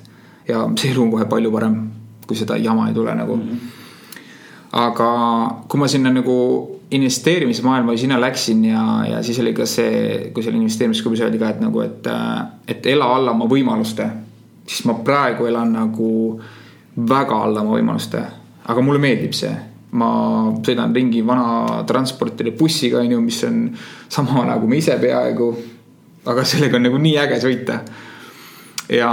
ja 0.48 0.64
see 0.80 0.92
elu 0.92 1.04
on 1.04 1.12
kohe 1.12 1.28
palju 1.28 1.52
parem, 1.52 1.78
kui 2.26 2.36
seda 2.36 2.56
jama 2.56 2.88
ei 2.88 2.94
tule 2.94 3.14
nagu 3.14 3.36
mm. 3.36 3.42
-hmm. 3.42 3.58
aga 4.72 5.10
kui 5.68 5.80
ma 5.80 5.88
sinna 5.88 6.12
nagu 6.12 6.34
investeerimismaailma 6.90 7.96
sinna 7.96 8.20
läksin 8.20 8.64
ja, 8.64 9.04
ja 9.10 9.22
siis 9.22 9.38
oli 9.40 9.52
ka 9.52 9.66
see, 9.66 10.30
kui 10.34 10.42
seal 10.42 10.54
investeerimisklubis 10.54 11.20
öeldi 11.20 11.38
ka, 11.38 11.48
et 11.48 11.60
nagu, 11.60 11.80
et, 11.80 12.06
äh, 12.06 12.44
et 12.68 12.86
ela 12.86 13.14
alla 13.16 13.30
oma 13.30 13.44
võimaluste 13.44 14.08
siis 14.66 14.84
ma 14.88 14.96
praegu 15.04 15.46
elan 15.46 15.72
nagu 15.72 16.40
väga 16.96 17.42
alla 17.44 17.62
oma 17.62 17.76
võimaluste. 17.76 18.22
aga 18.64 18.80
mulle 18.80 19.00
meeldib 19.02 19.34
see, 19.36 19.52
ma 20.00 20.08
sõidan 20.64 20.94
ringi 20.94 21.20
vana 21.26 21.82
transportide 21.86 22.54
bussiga, 22.56 23.02
on 23.02 23.12
ju, 23.12 23.20
mis 23.20 23.42
on 23.44 23.68
sama 24.08 24.40
vana 24.40 24.58
kui 24.58 24.68
ma 24.68 24.80
ise 24.80 24.98
peaaegu. 25.00 25.54
aga 26.26 26.44
sellega 26.44 26.76
on 26.76 26.86
nagu 26.88 26.98
nii 26.98 27.16
äge 27.26 27.40
sõita. 27.44 27.80
ja 28.88 29.10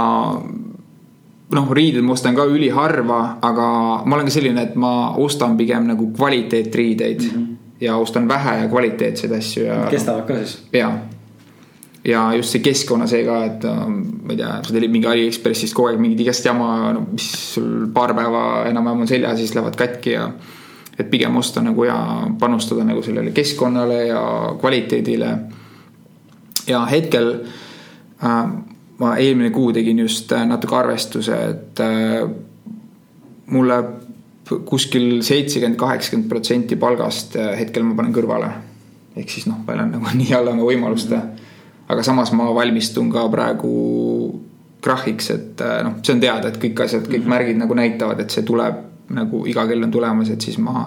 noh, 1.52 1.72
riided 1.72 2.04
ma 2.04 2.14
ostan 2.16 2.36
ka 2.36 2.46
üliharva, 2.48 3.22
aga 3.42 3.66
ma 4.06 4.16
olen 4.16 4.28
ka 4.30 4.32
selline, 4.32 4.62
et 4.62 4.76
ma 4.76 5.14
ostan 5.20 5.56
pigem 5.56 5.90
nagu 5.90 6.12
kvaliteetriideid 6.16 7.20
mm. 7.22 7.34
-hmm. 7.34 7.56
ja 7.80 7.96
ostan 7.96 8.28
vähe 8.28 8.62
ja 8.62 8.68
kvaliteetseid 8.68 9.32
asju 9.32 9.64
ja. 9.64 9.86
kestavad 9.90 10.26
ka 10.26 10.38
siis? 10.40 10.62
jaa 10.72 10.96
ja 12.04 12.24
just 12.36 12.54
see 12.54 12.62
keskkonna 12.64 13.06
see 13.06 13.22
ka, 13.26 13.36
et 13.46 13.66
ma 13.66 14.32
ei 14.34 14.40
tea, 14.40 14.56
sa 14.66 14.74
tellid 14.74 14.90
mingi 14.90 15.06
Aliekspressist 15.10 15.76
kogu 15.76 15.92
aeg 15.92 16.00
mingit 16.02 16.24
igast 16.24 16.46
jama, 16.48 16.72
no 16.96 17.04
mis 17.12 17.28
sul 17.54 17.86
paar 17.94 18.14
päeva 18.18 18.42
enam-vähem 18.70 19.04
on 19.04 19.10
seljas, 19.10 19.38
siis 19.38 19.54
lähevad 19.54 19.78
katki 19.78 20.16
ja. 20.16 20.26
et 20.98 21.08
pigem 21.10 21.36
osta 21.38 21.62
nagu 21.62 21.84
ja 21.86 21.96
panustada 22.40 22.84
nagu 22.84 23.02
sellele 23.02 23.30
keskkonnale 23.30 24.06
ja 24.08 24.22
kvaliteedile. 24.60 25.30
ja 26.66 26.84
hetkel 26.90 27.32
äh, 28.24 28.50
ma 29.02 29.16
eelmine 29.18 29.50
kuu 29.50 29.72
tegin 29.74 29.98
just 30.04 30.32
äh, 30.32 30.46
natuke 30.46 30.76
arvestuse, 30.78 31.38
et 31.50 31.80
äh, 31.82 32.22
mulle 33.52 33.78
kuskil 34.68 35.22
seitsekümmend, 35.24 35.78
kaheksakümmend 35.80 36.28
protsenti 36.30 36.76
palgast 36.76 37.36
äh, 37.36 37.54
hetkel 37.58 37.86
ma 37.86 37.96
panen 37.98 38.14
kõrvale. 38.14 38.50
ehk 39.16 39.28
siis 39.30 39.46
noh, 39.48 39.60
elan 39.68 39.92
nagu 39.96 40.14
nii 40.20 40.34
alla 40.36 40.54
oma 40.54 40.68
võimaluste. 40.68 41.20
Aga 41.92 42.04
samas 42.06 42.32
ma 42.36 42.48
valmistun 42.54 43.10
ka 43.12 43.26
praegu 43.32 43.72
krahhiks, 44.82 45.30
et 45.30 45.62
noh, 45.86 45.98
see 46.02 46.16
on 46.16 46.22
teada, 46.22 46.50
et 46.50 46.58
kõik 46.62 46.84
asjad, 46.86 47.06
kõik 47.06 47.22
mhm. 47.22 47.34
märgid 47.36 47.60
nagu 47.60 47.76
näitavad, 47.78 48.22
et 48.24 48.34
see 48.34 48.46
tuleb 48.46 48.88
nagu 49.12 49.42
iga 49.50 49.66
kell 49.68 49.84
on 49.84 49.92
tulemas, 49.92 50.30
et 50.32 50.42
siis 50.42 50.58
ma 50.62 50.86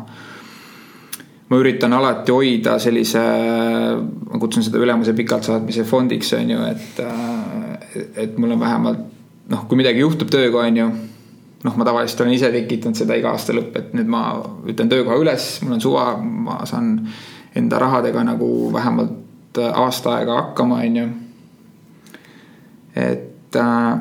ma 1.45 1.57
üritan 1.61 1.93
alati 1.93 2.33
hoida 2.33 2.79
sellise, 2.81 3.21
ma 3.21 4.39
kutsun 4.41 4.65
seda 4.65 4.81
ülemuse 4.81 5.13
pikalt 5.17 5.45
saatmise 5.45 5.85
fondiks, 5.87 6.33
on 6.37 6.55
ju, 6.55 6.63
et 6.71 7.03
et 8.25 8.39
mul 8.41 8.55
on 8.55 8.63
vähemalt 8.63 9.03
noh, 9.51 9.67
kui 9.69 9.77
midagi 9.79 10.01
juhtub 10.01 10.31
tööga, 10.33 10.65
on 10.65 10.79
ju. 10.81 10.87
noh, 11.65 11.77
ma 11.79 11.85
tavaliselt 11.87 12.21
olen 12.21 12.35
ise 12.35 12.51
tekitanud 12.53 12.97
seda 12.97 13.15
iga 13.17 13.31
aasta 13.33 13.53
lõpp, 13.55 13.77
et 13.79 13.93
nüüd 13.97 14.09
ma 14.09 14.25
ütlen 14.69 14.89
töökoha 14.91 15.17
üles, 15.21 15.47
mul 15.63 15.77
on 15.77 15.81
suva, 15.81 16.07
ma 16.19 16.59
saan 16.69 16.99
enda 17.57 17.79
rahadega 17.81 18.21
nagu 18.27 18.49
vähemalt 18.73 19.24
aasta 19.61 20.17
aega 20.17 20.41
hakkama, 20.41 20.81
on 20.83 20.99
ju. 20.99 21.07
et 22.95 23.55
äh, 23.55 23.97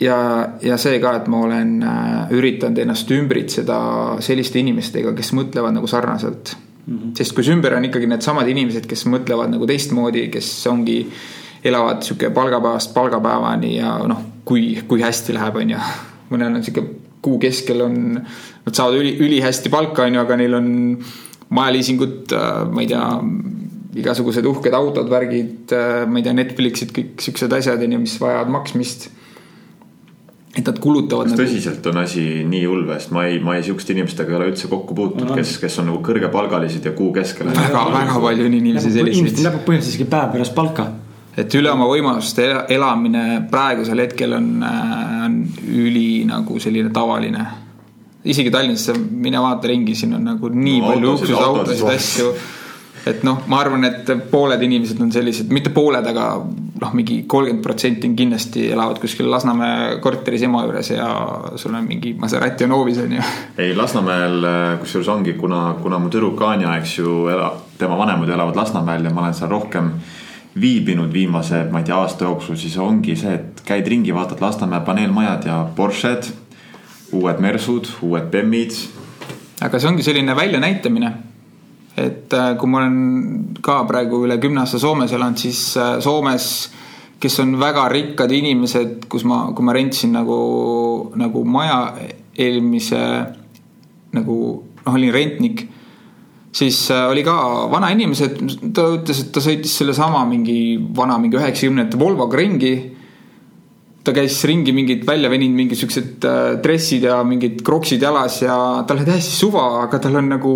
ja, 0.00 0.18
ja 0.62 0.78
see 0.80 1.00
ka, 1.02 1.16
et 1.16 1.28
ma 1.28 1.42
olen 1.48 1.74
äh, 1.82 2.36
üritanud 2.38 2.78
ennast 2.84 3.10
ümbritseda 3.10 3.80
selliste 4.24 4.62
inimestega, 4.62 5.14
kes 5.16 5.34
mõtlevad 5.36 5.76
nagu 5.76 5.86
sarnaselt 5.86 6.54
mm. 6.86 6.94
-hmm. 6.94 7.16
sest 7.18 7.34
kui 7.34 7.44
su 7.44 7.52
ümber 7.52 7.76
on 7.76 7.84
ikkagi 7.90 8.06
needsamad 8.06 8.48
inimesed, 8.48 8.86
kes 8.86 9.06
mõtlevad 9.06 9.52
nagu 9.52 9.66
teistmoodi, 9.66 10.28
kes 10.32 10.66
ongi 10.70 11.00
äh, 11.06 11.20
elavad 11.64 12.02
sihuke 12.02 12.30
palgapäevast 12.30 12.94
palgapäevani 12.94 13.76
ja 13.76 13.98
noh, 14.08 14.20
kui, 14.44 14.78
kui 14.88 15.02
hästi 15.02 15.34
läheb, 15.34 15.56
on 15.62 15.74
ju. 15.74 15.82
mõnel 16.28 16.58
on 16.58 16.64
sihuke 16.64 16.84
kuu 17.24 17.38
keskel 17.42 17.82
on, 17.82 17.96
nad 18.66 18.76
saavad 18.76 19.00
üli, 19.00 19.16
ülihästi 19.24 19.72
palka, 19.72 20.06
on 20.06 20.18
ju, 20.18 20.22
aga 20.22 20.36
neil 20.38 20.54
on 20.58 20.68
majaliisingut, 21.56 22.34
äh, 22.36 22.60
ma 22.70 22.84
ei 22.84 22.90
tea, 22.90 23.06
igasugused 23.96 24.44
uhked 24.44 24.74
autod, 24.76 25.08
värgid, 25.10 25.72
äh, 25.72 26.02
ma 26.08 26.20
ei 26.20 26.26
tea, 26.26 26.36
Netflixid, 26.36 26.92
kõik 26.96 27.24
siuksed 27.24 27.54
asjad, 27.56 27.80
on 27.84 27.96
ju, 27.96 28.02
mis 28.04 28.18
vajavad 28.20 28.52
maksmist 28.58 29.08
et 30.58 30.66
nad 30.66 30.78
kulutavad. 30.82 31.28
kas 31.28 31.36
nagu... 31.36 31.44
tõsiselt 31.44 31.84
on 31.90 32.00
asi 32.02 32.22
nii 32.48 32.64
hull 32.66 32.86
või, 32.88 32.96
sest 32.98 33.12
ma 33.14 33.26
ei, 33.28 33.38
ma 33.44 33.58
ei 33.58 33.66
sihukeste 33.66 33.94
inimestega 33.94 34.32
ei 34.32 34.38
ole 34.40 34.48
üldse 34.52 34.70
kokku 34.70 34.96
puutunud, 34.96 35.34
kes, 35.38 35.58
kes 35.62 35.80
on 35.82 35.92
nagu 35.92 36.00
kõrgepalgalised 36.06 36.88
ja 36.88 36.94
kuu 36.96 37.12
keskel. 37.16 37.52
väga, 37.54 37.84
väga 37.94 38.16
palju 38.24 38.48
on 38.48 38.56
inimesi 38.58 38.90
selliseid. 38.90 39.20
inimestel 39.20 39.46
läheb 39.48 39.62
põhimõtteliselt 39.62 39.94
isegi 39.94 40.08
päev 40.10 40.32
pärast 40.34 40.56
palka 40.56 40.88
et 41.38 41.54
üle 41.54 41.70
oma 41.70 41.86
võimaluste 41.86 42.48
elamine 42.74 43.24
praegusel 43.50 44.02
hetkel 44.02 44.34
on, 44.38 44.50
äh, 44.66 45.24
on 45.28 45.40
üli 45.68 46.24
nagu 46.28 46.58
selline 46.62 46.90
tavaline. 46.94 47.46
isegi 48.28 48.50
Tallinnasse 48.50 48.96
mine 48.98 49.40
vaata 49.40 49.68
ringi, 49.70 49.94
siin 49.94 50.16
on 50.18 50.24
nagu 50.32 50.50
nii 50.52 50.80
no, 50.80 50.88
palju 50.90 51.12
luksusautosid, 51.12 51.84
asju. 51.94 52.32
Et 53.08 53.22
noh, 53.26 53.42
ma 53.50 53.60
arvan, 53.62 53.84
et 53.88 54.10
pooled 54.30 54.62
inimesed 54.62 55.00
on 55.02 55.12
sellised, 55.12 55.52
mitte 55.54 55.72
pooled, 55.74 56.06
aga 56.10 56.26
noh, 56.80 56.92
mingi 56.94 57.22
kolmkümmend 57.30 57.64
protsenti 57.64 58.08
on 58.08 58.14
kindlasti 58.18 58.68
elavad 58.72 59.00
kuskil 59.02 59.30
Lasnamäe 59.30 59.96
korteris 60.04 60.44
ema 60.46 60.62
juures 60.66 60.92
ja 60.92 61.08
sul 61.56 61.74
on 61.74 61.88
mingi 61.88 62.14
Maserati 62.18 62.68
on 62.68 62.76
hoovis 62.76 63.00
on 63.02 63.16
ju. 63.16 63.26
ei, 63.58 63.74
Lasnamäel 63.76 64.46
kusjuures 64.82 65.10
ongi, 65.12 65.34
kuna, 65.38 65.74
kuna 65.82 65.98
mu 65.98 66.12
tüdruk 66.12 66.42
Anja, 66.46 66.76
eks 66.78 66.98
ju, 66.98 67.18
tema 67.78 67.98
vanemad 67.98 68.30
elavad 68.30 68.56
Lasnamäel 68.56 69.04
ja 69.04 69.14
ma 69.14 69.26
olen 69.26 69.36
seal 69.38 69.50
rohkem 69.50 69.92
viibinud 70.60 71.12
viimase, 71.12 71.64
ma 71.70 71.82
ei 71.82 71.88
tea, 71.88 71.96
aasta 71.96 72.26
jooksul, 72.26 72.56
siis 72.58 72.76
ongi 72.82 73.16
see, 73.18 73.34
et 73.34 73.62
käid 73.66 73.86
ringi, 73.86 74.14
vaatad 74.14 74.40
Lasnamäe 74.42 74.80
paneelmajad 74.86 75.46
ja 75.46 75.58
Porsched, 75.76 76.30
uued 77.12 77.40
Mersud, 77.42 77.90
uued 78.02 78.30
BEM-id. 78.32 78.78
aga 79.62 79.78
see 79.78 79.90
ongi 79.90 80.06
selline 80.06 80.36
väljanäitamine. 80.36 81.12
Et 81.98 82.34
äh, 82.36 82.50
kui 82.58 82.70
ma 82.70 82.82
olen 82.82 82.98
ka 83.64 83.82
praegu 83.88 84.24
üle 84.26 84.38
kümne 84.42 84.62
aasta 84.64 84.80
Soomes 84.82 85.12
elanud, 85.12 85.40
siis 85.40 85.62
äh, 85.76 85.96
Soomes, 86.04 86.46
kes 87.18 87.40
on 87.42 87.56
väga 87.60 87.88
rikkad 87.92 88.32
inimesed, 88.32 89.08
kus 89.10 89.26
ma, 89.26 89.48
kui 89.54 89.66
ma 89.66 89.74
rentisin 89.74 90.14
nagu, 90.14 90.38
nagu 91.18 91.42
maja 91.44 91.80
eelmise 92.38 93.02
nagu 94.14 94.38
noh, 94.86 94.94
olin 94.94 95.12
rentnik 95.12 95.66
siis 96.52 96.90
äh, 96.90 97.08
oli 97.10 97.22
ka 97.26 97.34
vanainimesed, 97.70 98.38
ta 98.74 98.86
ütles, 98.96 99.22
et 99.22 99.32
ta 99.34 99.42
sõitis 99.44 99.74
sellesama 99.80 100.24
mingi 100.28 100.78
vana, 100.96 101.18
mingi 101.20 101.38
üheksakümnendate 101.38 102.00
Volvoga 102.00 102.40
ringi. 102.40 102.74
Ta 104.08 104.14
käis 104.16 104.38
ringi 104.48 104.72
mingid 104.72 105.04
välja 105.08 105.28
veninud 105.28 105.58
mingid 105.58 105.80
siuksed 105.82 106.24
äh, 106.24 106.54
dressid 106.64 107.04
ja 107.04 107.18
mingid 107.28 107.60
kroksid 107.66 108.02
jalas 108.02 108.40
ja 108.40 108.56
tal 108.88 109.02
oli 109.02 109.08
täiesti 109.08 109.36
suva, 109.36 109.66
aga 109.82 110.00
tal 110.00 110.16
on 110.22 110.32
nagu 110.32 110.54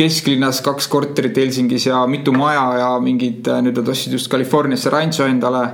kesklinnas 0.00 0.58
kaks 0.66 0.90
korterit 0.90 1.38
Helsingis 1.38 1.86
ja 1.86 2.02
mitu 2.10 2.34
maja 2.34 2.66
ja 2.80 2.90
mingid, 3.04 3.46
äh, 3.46 3.62
nüüd 3.62 3.78
nad 3.78 3.94
ostsid 3.94 4.18
just 4.18 4.30
Californiasse 4.32 4.90
rancho 4.90 5.28
endale 5.30 5.64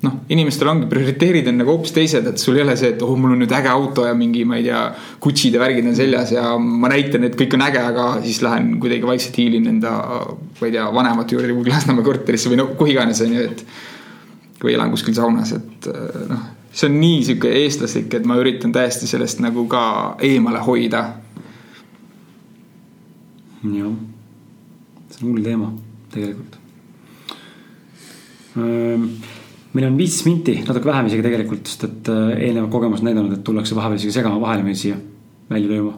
noh, 0.00 0.16
inimestel 0.32 0.70
ongi 0.72 0.88
prioriteerid 0.90 1.48
on 1.50 1.60
nagu 1.60 1.74
hoopis 1.74 1.92
teised, 1.96 2.26
et 2.26 2.40
sul 2.40 2.58
ei 2.58 2.64
ole 2.64 2.76
see, 2.80 2.94
et 2.94 3.04
oh, 3.04 3.12
mul 3.20 3.34
on 3.36 3.42
nüüd 3.44 3.52
äge 3.56 3.70
auto 3.72 4.06
ja 4.08 4.16
mingi, 4.16 4.46
ma 4.48 4.58
ei 4.58 4.66
tea, 4.66 4.80
Gucci'd 5.22 5.56
ja 5.56 5.62
värgid 5.62 5.86
on 5.90 5.96
seljas 5.98 6.34
ja 6.34 6.46
ma 6.58 6.90
näitan, 6.92 7.28
et 7.28 7.36
kõik 7.38 7.56
on 7.58 7.66
äge, 7.68 7.84
aga 7.92 8.08
siis 8.24 8.40
lähen 8.46 8.72
kuidagi 8.82 9.08
vaikselt 9.08 9.40
hiilin 9.42 9.68
enda, 9.74 9.94
ma 10.32 10.66
ei 10.68 10.74
tea, 10.74 10.88
vanemate 10.96 11.36
juurde 11.36 11.52
kuhugi 11.52 11.74
Lasnamäe 11.74 12.06
korterisse 12.06 12.52
või 12.52 12.62
no 12.62 12.70
kuhu 12.72 12.94
iganes 12.96 13.22
on 13.26 13.36
ju, 13.36 13.48
et. 13.50 13.64
Või 14.62 14.74
elan 14.76 14.90
kuskil 14.92 15.16
saunas, 15.16 15.54
et 15.56 15.88
noh, 16.30 16.46
see 16.72 16.88
on 16.90 17.00
nii 17.00 17.24
sihuke 17.26 17.50
eestlaslik, 17.62 18.12
et 18.14 18.28
ma 18.28 18.38
üritan 18.40 18.72
täiesti 18.74 19.08
sellest 19.10 19.42
nagu 19.42 19.66
ka 19.70 19.82
eemale 20.26 20.62
hoida. 20.66 21.04
jah, 23.64 23.92
see 25.10 25.24
on 25.24 25.32
hull 25.32 25.44
teema 25.44 25.72
tegelikult 26.10 26.56
ehm, 28.56 29.04
meil 29.76 29.86
on 29.90 29.98
viis 29.98 30.16
minti, 30.26 30.56
natuke 30.66 30.88
vähem 30.88 31.10
isegi 31.10 31.26
tegelikult, 31.26 31.68
sest 31.68 31.86
et 31.86 32.10
äh, 32.12 32.32
eelnevad 32.48 32.72
kogemused 32.72 33.06
näidanud, 33.06 33.36
et 33.36 33.44
tullakse 33.46 33.76
vahepeal 33.76 34.00
isegi 34.00 34.16
segama 34.16 34.40
vahele 34.42 34.66
meil 34.66 34.78
siia 34.78 34.96
välja 35.50 35.74
lööma 35.74 35.94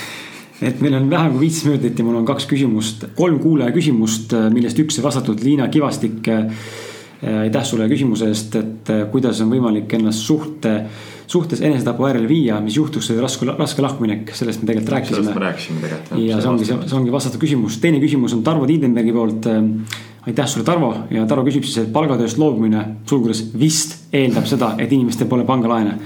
et 0.68 0.82
meil 0.84 0.98
on 0.98 1.08
vähem 1.10 1.34
kui 1.34 1.46
viis 1.46 1.62
minutit 1.66 1.98
ja 1.98 2.06
mul 2.06 2.20
on 2.20 2.28
kaks 2.28 2.46
küsimust, 2.50 3.08
kolm 3.16 3.40
kuulaja 3.42 3.74
küsimust, 3.74 4.36
äh, 4.36 4.50
millest 4.52 4.78
üks 4.82 4.98
sai 4.98 5.06
vastatud 5.06 5.42
Liina 5.46 5.70
Kivastik. 5.72 6.20
Äh, 7.20 7.40
aitäh 7.46 7.64
sulle 7.68 7.88
küsimuse 7.90 8.30
eest, 8.32 8.54
et 8.56 8.92
kuidas 9.12 9.42
on 9.44 9.50
võimalik 9.52 9.92
ennast 9.98 10.24
suhte, 10.24 10.74
suhtes 11.30 11.60
enesetapu 11.60 12.06
äärele 12.08 12.28
viia, 12.28 12.60
mis 12.64 12.78
juhtuks, 12.78 13.10
see 13.10 13.20
raske, 13.20 13.48
raske 13.58 13.84
lahkuminek, 13.84 14.32
sellest 14.34 14.62
me 14.62 14.70
tegelikult 14.70 14.94
rääkisime. 14.96 15.18
sellest 15.18 15.36
me 15.36 15.44
rääkisime 15.44 15.82
tegelikult. 15.84 16.22
ja 16.24 16.40
see 16.40 16.52
ongi, 16.54 16.70
see 16.70 16.96
ongi 16.96 17.12
vastatud 17.12 17.42
küsimus, 17.42 17.76
teine 17.82 18.00
küsimus 18.00 18.36
on 18.36 18.46
Tarvo 18.46 18.68
Tiidenbergi 18.70 19.12
poolt 19.12 19.50
aitäh 20.26 20.46
sulle, 20.46 20.64
Tarvo 20.64 20.94
ja 21.10 21.24
Tarvo 21.26 21.44
küsib 21.48 21.64
siis, 21.64 21.78
et 21.84 21.92
palgatööst 21.92 22.38
loobumine, 22.40 22.84
sulgudes 23.08 23.42
vist 23.58 24.12
eeldab 24.16 24.48
seda, 24.48 24.74
et 24.78 24.92
inimestel 24.92 25.28
pole 25.30 25.46
pangalaene. 25.48 25.98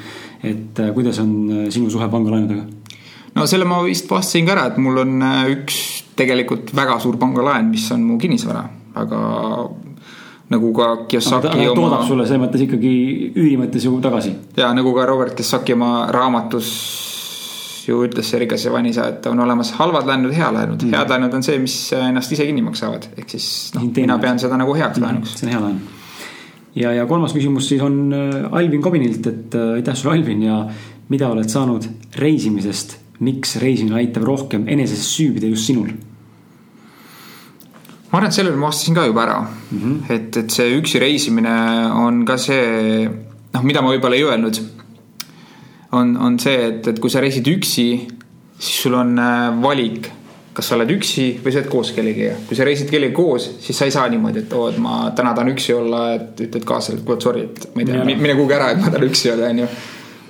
et 0.44 0.78
äh, 0.78 0.92
kuidas 0.94 1.18
on 1.18 1.30
äh, 1.50 1.70
sinu 1.72 1.90
suhe 1.90 2.08
pangalaenudega? 2.08 2.64
no 3.34 3.46
selle 3.46 3.64
ma 3.64 3.82
vist 3.82 4.10
vastasin 4.10 4.46
ka 4.46 4.52
ära, 4.52 4.66
et 4.70 4.78
mul 4.78 5.00
on 5.02 5.22
äh, 5.22 5.50
üks 5.56 5.78
tegelikult 6.16 6.74
väga 6.76 6.98
suur 7.00 7.16
pangalaen, 7.18 7.70
mis 7.70 7.90
on 7.92 8.04
mu 8.04 8.18
kinnisvara, 8.18 8.64
aga 8.94 9.20
nagu 10.52 10.72
ka 10.76 10.88
Kiyosaki 11.08 11.48
ta, 11.48 11.54
oma. 11.54 11.74
toodab 11.74 12.04
sulle 12.08 12.26
selles 12.28 12.42
mõttes 12.42 12.66
ikkagi 12.66 12.92
üüri 13.32 13.56
mõttes 13.60 13.86
ju 13.86 13.96
tagasi. 14.04 14.34
ja 14.56 14.72
nagu 14.76 14.92
ka 14.96 15.06
Robert 15.08 15.34
Kiyosaki 15.38 15.76
oma 15.76 16.06
raamatus 16.12 16.70
ju 17.88 18.00
ütles 18.06 18.28
see 18.30 18.40
rikas 18.40 18.64
ja 18.64 18.72
vanisa, 18.72 19.08
et 19.12 19.26
on 19.28 19.40
olemas 19.44 19.74
halvad 19.78 20.08
laenud 20.08 20.32
hea 20.32 20.48
laenud 20.52 20.86
mm.. 20.86 20.96
head 20.96 21.12
laenud 21.12 21.36
on 21.36 21.44
see, 21.44 21.58
mis 21.60 21.76
ennast 21.96 22.32
ise 22.32 22.46
kinni 22.48 22.64
maksavad, 22.64 23.10
ehk 23.16 23.36
siis 23.36 23.48
noh, 23.76 23.84
mina 23.96 24.18
pean 24.22 24.40
seda 24.40 24.58
nagu 24.60 24.74
heaks 24.76 24.98
mm. 25.00 25.04
laenuks. 25.04 25.36
see 25.36 25.48
on 25.48 25.52
hea 25.52 25.62
laen. 25.66 25.78
ja, 26.80 26.94
ja 27.00 27.06
kolmas 27.10 27.36
küsimus 27.36 27.68
siis 27.68 27.84
on 27.84 28.00
äh, 28.16 28.58
Alvin 28.60 28.82
Kobinilt, 28.82 29.26
et 29.26 29.56
äh, 29.58 29.76
aitäh 29.78 29.96
sulle, 29.96 30.16
Alvin 30.18 30.44
ja 30.44 30.62
mida 31.12 31.28
oled 31.32 31.50
saanud 31.52 31.88
reisimisest 32.20 32.98
miks 33.24 33.58
reisimine 33.62 34.00
aitab 34.00 34.26
rohkem 34.26 34.68
enesesse 34.68 35.06
süübida 35.06 35.50
just 35.50 35.68
sinul? 35.70 35.92
Ma 38.14 38.20
arvan, 38.20 38.30
et 38.30 38.36
sellele 38.36 38.56
ma 38.56 38.70
vastasin 38.70 38.94
ka 38.94 39.06
juba 39.08 39.24
ära 39.26 39.38
mm. 39.42 39.78
-hmm. 39.82 40.14
et, 40.14 40.36
et 40.36 40.50
see 40.50 40.78
üksi 40.78 41.02
reisimine 41.02 41.54
on 41.98 42.24
ka 42.24 42.38
see, 42.38 43.08
noh, 43.54 43.62
mida 43.66 43.82
ma 43.82 43.90
võib-olla 43.90 44.14
ei 44.14 44.22
öelnud. 44.22 44.60
on, 45.92 46.16
on 46.16 46.38
see, 46.38 46.68
et, 46.68 46.86
et 46.86 47.00
kui 47.00 47.10
sa 47.10 47.20
reisid 47.20 47.46
üksi, 47.50 47.88
siis 48.58 48.82
sul 48.82 48.94
on 48.94 49.18
äh, 49.18 49.62
valik 49.62 50.12
kas 50.54 50.68
sa 50.70 50.76
oled 50.76 50.90
üksi 50.94 51.24
või 51.42 51.50
sa 51.50 51.58
oled 51.60 51.70
koos 51.70 51.90
kellegagi. 51.96 52.46
kui 52.46 52.56
sa 52.56 52.66
reisid 52.66 52.90
kellegagi 52.90 53.16
koos, 53.16 53.48
siis 53.64 53.78
sa 53.78 53.88
ei 53.88 53.94
saa 53.94 54.06
niimoodi, 54.12 54.44
et 54.44 54.52
oo, 54.54 54.68
et 54.70 54.78
ma 54.78 55.10
täna 55.16 55.34
tahan 55.34 55.50
üksi 55.50 55.74
olla, 55.74 56.04
et 56.14 56.44
ütled 56.46 56.66
kaaslasele, 56.68 57.02
et 57.02 57.06
kuule, 57.08 57.20
sorry, 57.24 57.42
et 57.50 57.66
ma 57.74 57.82
ei 57.82 57.88
tea, 57.90 58.04
mine 58.06 58.36
kuhugi 58.38 58.54
ära, 58.54 58.70
et 58.70 58.82
ma 58.82 58.92
tahan 58.94 59.08
üksi 59.08 59.32
olla, 59.32 59.50
onju. 59.50 59.66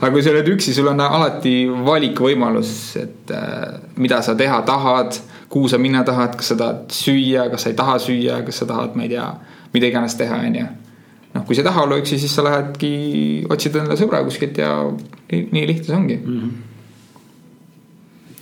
aga 0.01 0.11
kui 0.15 0.25
sa 0.25 0.33
oled 0.33 0.49
üksi, 0.55 0.73
sul 0.77 0.89
on 0.95 1.05
alati 1.05 1.55
valikuvõimalus, 1.91 2.73
et 3.03 3.35
äh, 3.37 3.77
mida 4.01 4.23
sa 4.25 4.37
teha 4.39 4.63
tahad, 4.65 5.21
kuhu 5.55 5.71
sa 5.71 5.79
minna 5.79 6.03
tahad, 6.07 6.35
kas 6.39 6.51
sa 6.51 6.59
tahad 6.59 6.91
süüa, 6.91 7.47
kas 7.53 7.67
sa 7.67 7.71
ei 7.71 7.79
taha 7.79 7.99
süüa, 8.03 8.41
kas 8.47 8.59
sa 8.63 8.67
tahad, 8.67 8.97
ma 8.99 9.07
ei 9.07 9.13
tea, 9.15 9.29
mida 9.75 9.91
iganes 9.91 10.19
teha, 10.19 10.41
onju. 10.49 10.67
noh, 11.35 11.47
kui 11.47 11.55
sa 11.55 11.63
ei 11.63 11.69
taha 11.71 11.87
olla 11.87 11.99
üksi, 12.03 12.19
siis 12.19 12.35
sa 12.35 12.43
lähedki, 12.47 12.93
otsid 13.51 13.79
endale 13.79 13.99
sõbra 14.01 14.25
kuskilt 14.27 14.59
ja 14.59 14.77
nii, 14.91 15.49
nii 15.55 15.67
lihtne 15.71 15.91
see 15.91 15.99
ongi 15.99 16.21
mm. 16.21 16.39
-hmm 16.39 16.71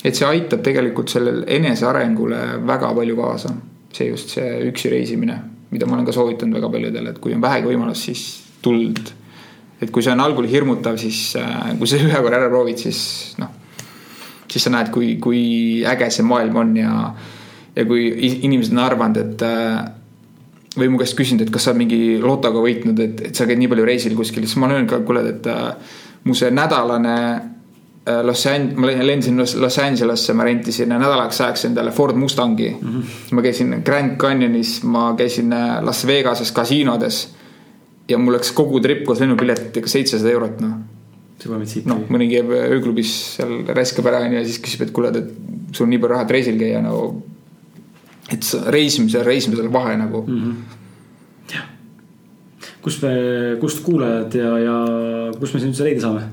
et 0.03 0.19
see 0.19 0.27
aitab 0.27 0.63
tegelikult 0.67 1.13
sellel 1.13 1.45
enesearengule 1.47 2.41
väga 2.67 2.91
palju 2.95 3.17
kaasa. 3.19 3.55
see 3.93 4.09
just 4.09 4.31
see 4.33 4.71
üksi 4.71 4.89
reisimine, 4.89 5.35
mida 5.71 5.87
ma 5.87 5.99
olen 5.99 6.07
ka 6.09 6.15
soovitanud 6.17 6.57
väga 6.57 6.71
paljudele, 6.73 7.11
et 7.13 7.19
kui 7.21 7.35
on 7.37 7.43
vähegi 7.43 7.69
võimalus, 7.69 8.05
siis 8.09 8.23
tuld. 8.65 9.13
et 9.81 9.91
kui 9.91 10.03
see 10.03 10.13
on 10.13 10.21
algul 10.25 10.47
hirmutav, 10.49 10.97
siis 10.97 11.37
äh, 11.37 11.75
kui 11.79 11.87
sa 11.87 12.01
ühe 12.01 12.23
korra 12.25 12.41
ära 12.41 12.49
proovid, 12.49 12.81
siis 12.81 13.35
noh, 13.39 13.51
siis 14.53 14.67
sa 14.67 14.73
näed, 14.75 14.93
kui, 14.93 15.15
kui 15.23 15.41
äge 15.89 16.11
see 16.13 16.27
maailm 16.29 16.59
on 16.61 16.77
ja, 16.77 16.93
ja 17.77 17.85
kui 17.89 18.07
inimesed 18.33 18.77
on 18.77 18.83
arvanud, 18.85 19.21
et 19.23 19.45
äh, 19.49 19.81
või 20.77 20.91
mu 20.93 21.01
käest 21.01 21.17
küsinud, 21.17 21.47
et 21.47 21.53
kas 21.53 21.69
sa 21.69 21.77
mingi 21.77 22.19
lotoga 22.21 22.61
võitnud, 22.65 23.01
et, 23.01 23.25
et 23.31 23.37
sa 23.37 23.49
käid 23.49 23.61
nii 23.61 23.73
palju 23.73 23.89
reisil 23.89 24.17
kuskil, 24.19 24.45
siis 24.45 24.61
ma 24.61 24.69
olen 24.69 24.83
öelnud 24.83 24.93
ka, 24.93 25.01
kuule, 25.09 25.25
et 25.33 25.49
äh, 25.53 25.97
mu 26.29 26.37
see 26.39 26.53
nädalane 26.55 27.17
Äh, 28.05 28.23
Los 28.25 28.47
An-, 28.47 28.73
ma 28.75 28.87
lendasin 28.87 29.37
Los 29.39 29.79
Angelesse, 29.79 30.35
ma 30.35 30.43
rentisin 30.45 30.91
nädalaks 30.91 31.41
ajaks 31.41 31.69
endale 31.69 31.93
Ford 31.95 32.17
Mustangi 32.17 32.71
mm. 32.81 32.89
-hmm. 32.89 33.35
ma 33.35 33.43
käisin 33.43 33.83
Grand 33.85 34.17
Canyonis, 34.17 34.83
ma 34.83 35.15
käisin 35.17 35.55
Las 35.81 36.07
Vegases 36.07 36.53
kasiinodes. 36.53 37.35
ja 38.09 38.19
mul 38.19 38.33
läks 38.33 38.53
kogu 38.53 38.81
trip 38.81 39.05
koos 39.05 39.21
lennupiletiga 39.21 39.89
seitsesada 39.89 40.31
eurot, 40.31 40.61
noh. 40.61 40.71
Noh, 41.89 42.05
mõni 42.13 42.29
käib 42.31 42.53
ööklubis 42.57 43.15
seal 43.39 43.63
räskab 43.75 44.07
ära 44.11 44.23
onju 44.27 44.39
ja 44.41 44.45
siis 44.47 44.61
küsib, 44.63 44.87
et 44.87 44.93
kuule, 44.95 45.11
et 45.15 45.75
sul 45.75 45.87
on 45.87 45.93
nii 45.95 46.03
palju 46.03 46.15
raha, 46.15 46.27
et 46.27 46.37
reisil 46.39 46.61
käia 46.61 46.83
nagu. 46.85 47.23
et 48.33 48.47
reisimisel, 48.73 49.25
reisimisel 49.27 49.69
vahe 49.73 49.97
nagu 49.97 50.23
mm. 50.27 50.39
-hmm 50.39 50.79
kust 52.83 53.03
me, 53.03 53.15
kust 53.63 53.83
kuulajad 53.87 54.35
ja, 54.35 54.53
ja 54.59 54.77
kust 55.39 55.55
me 55.55 55.63
sind 55.63 55.73
üldse 55.73 55.87
leida 55.87 56.03
saame? 56.03 56.25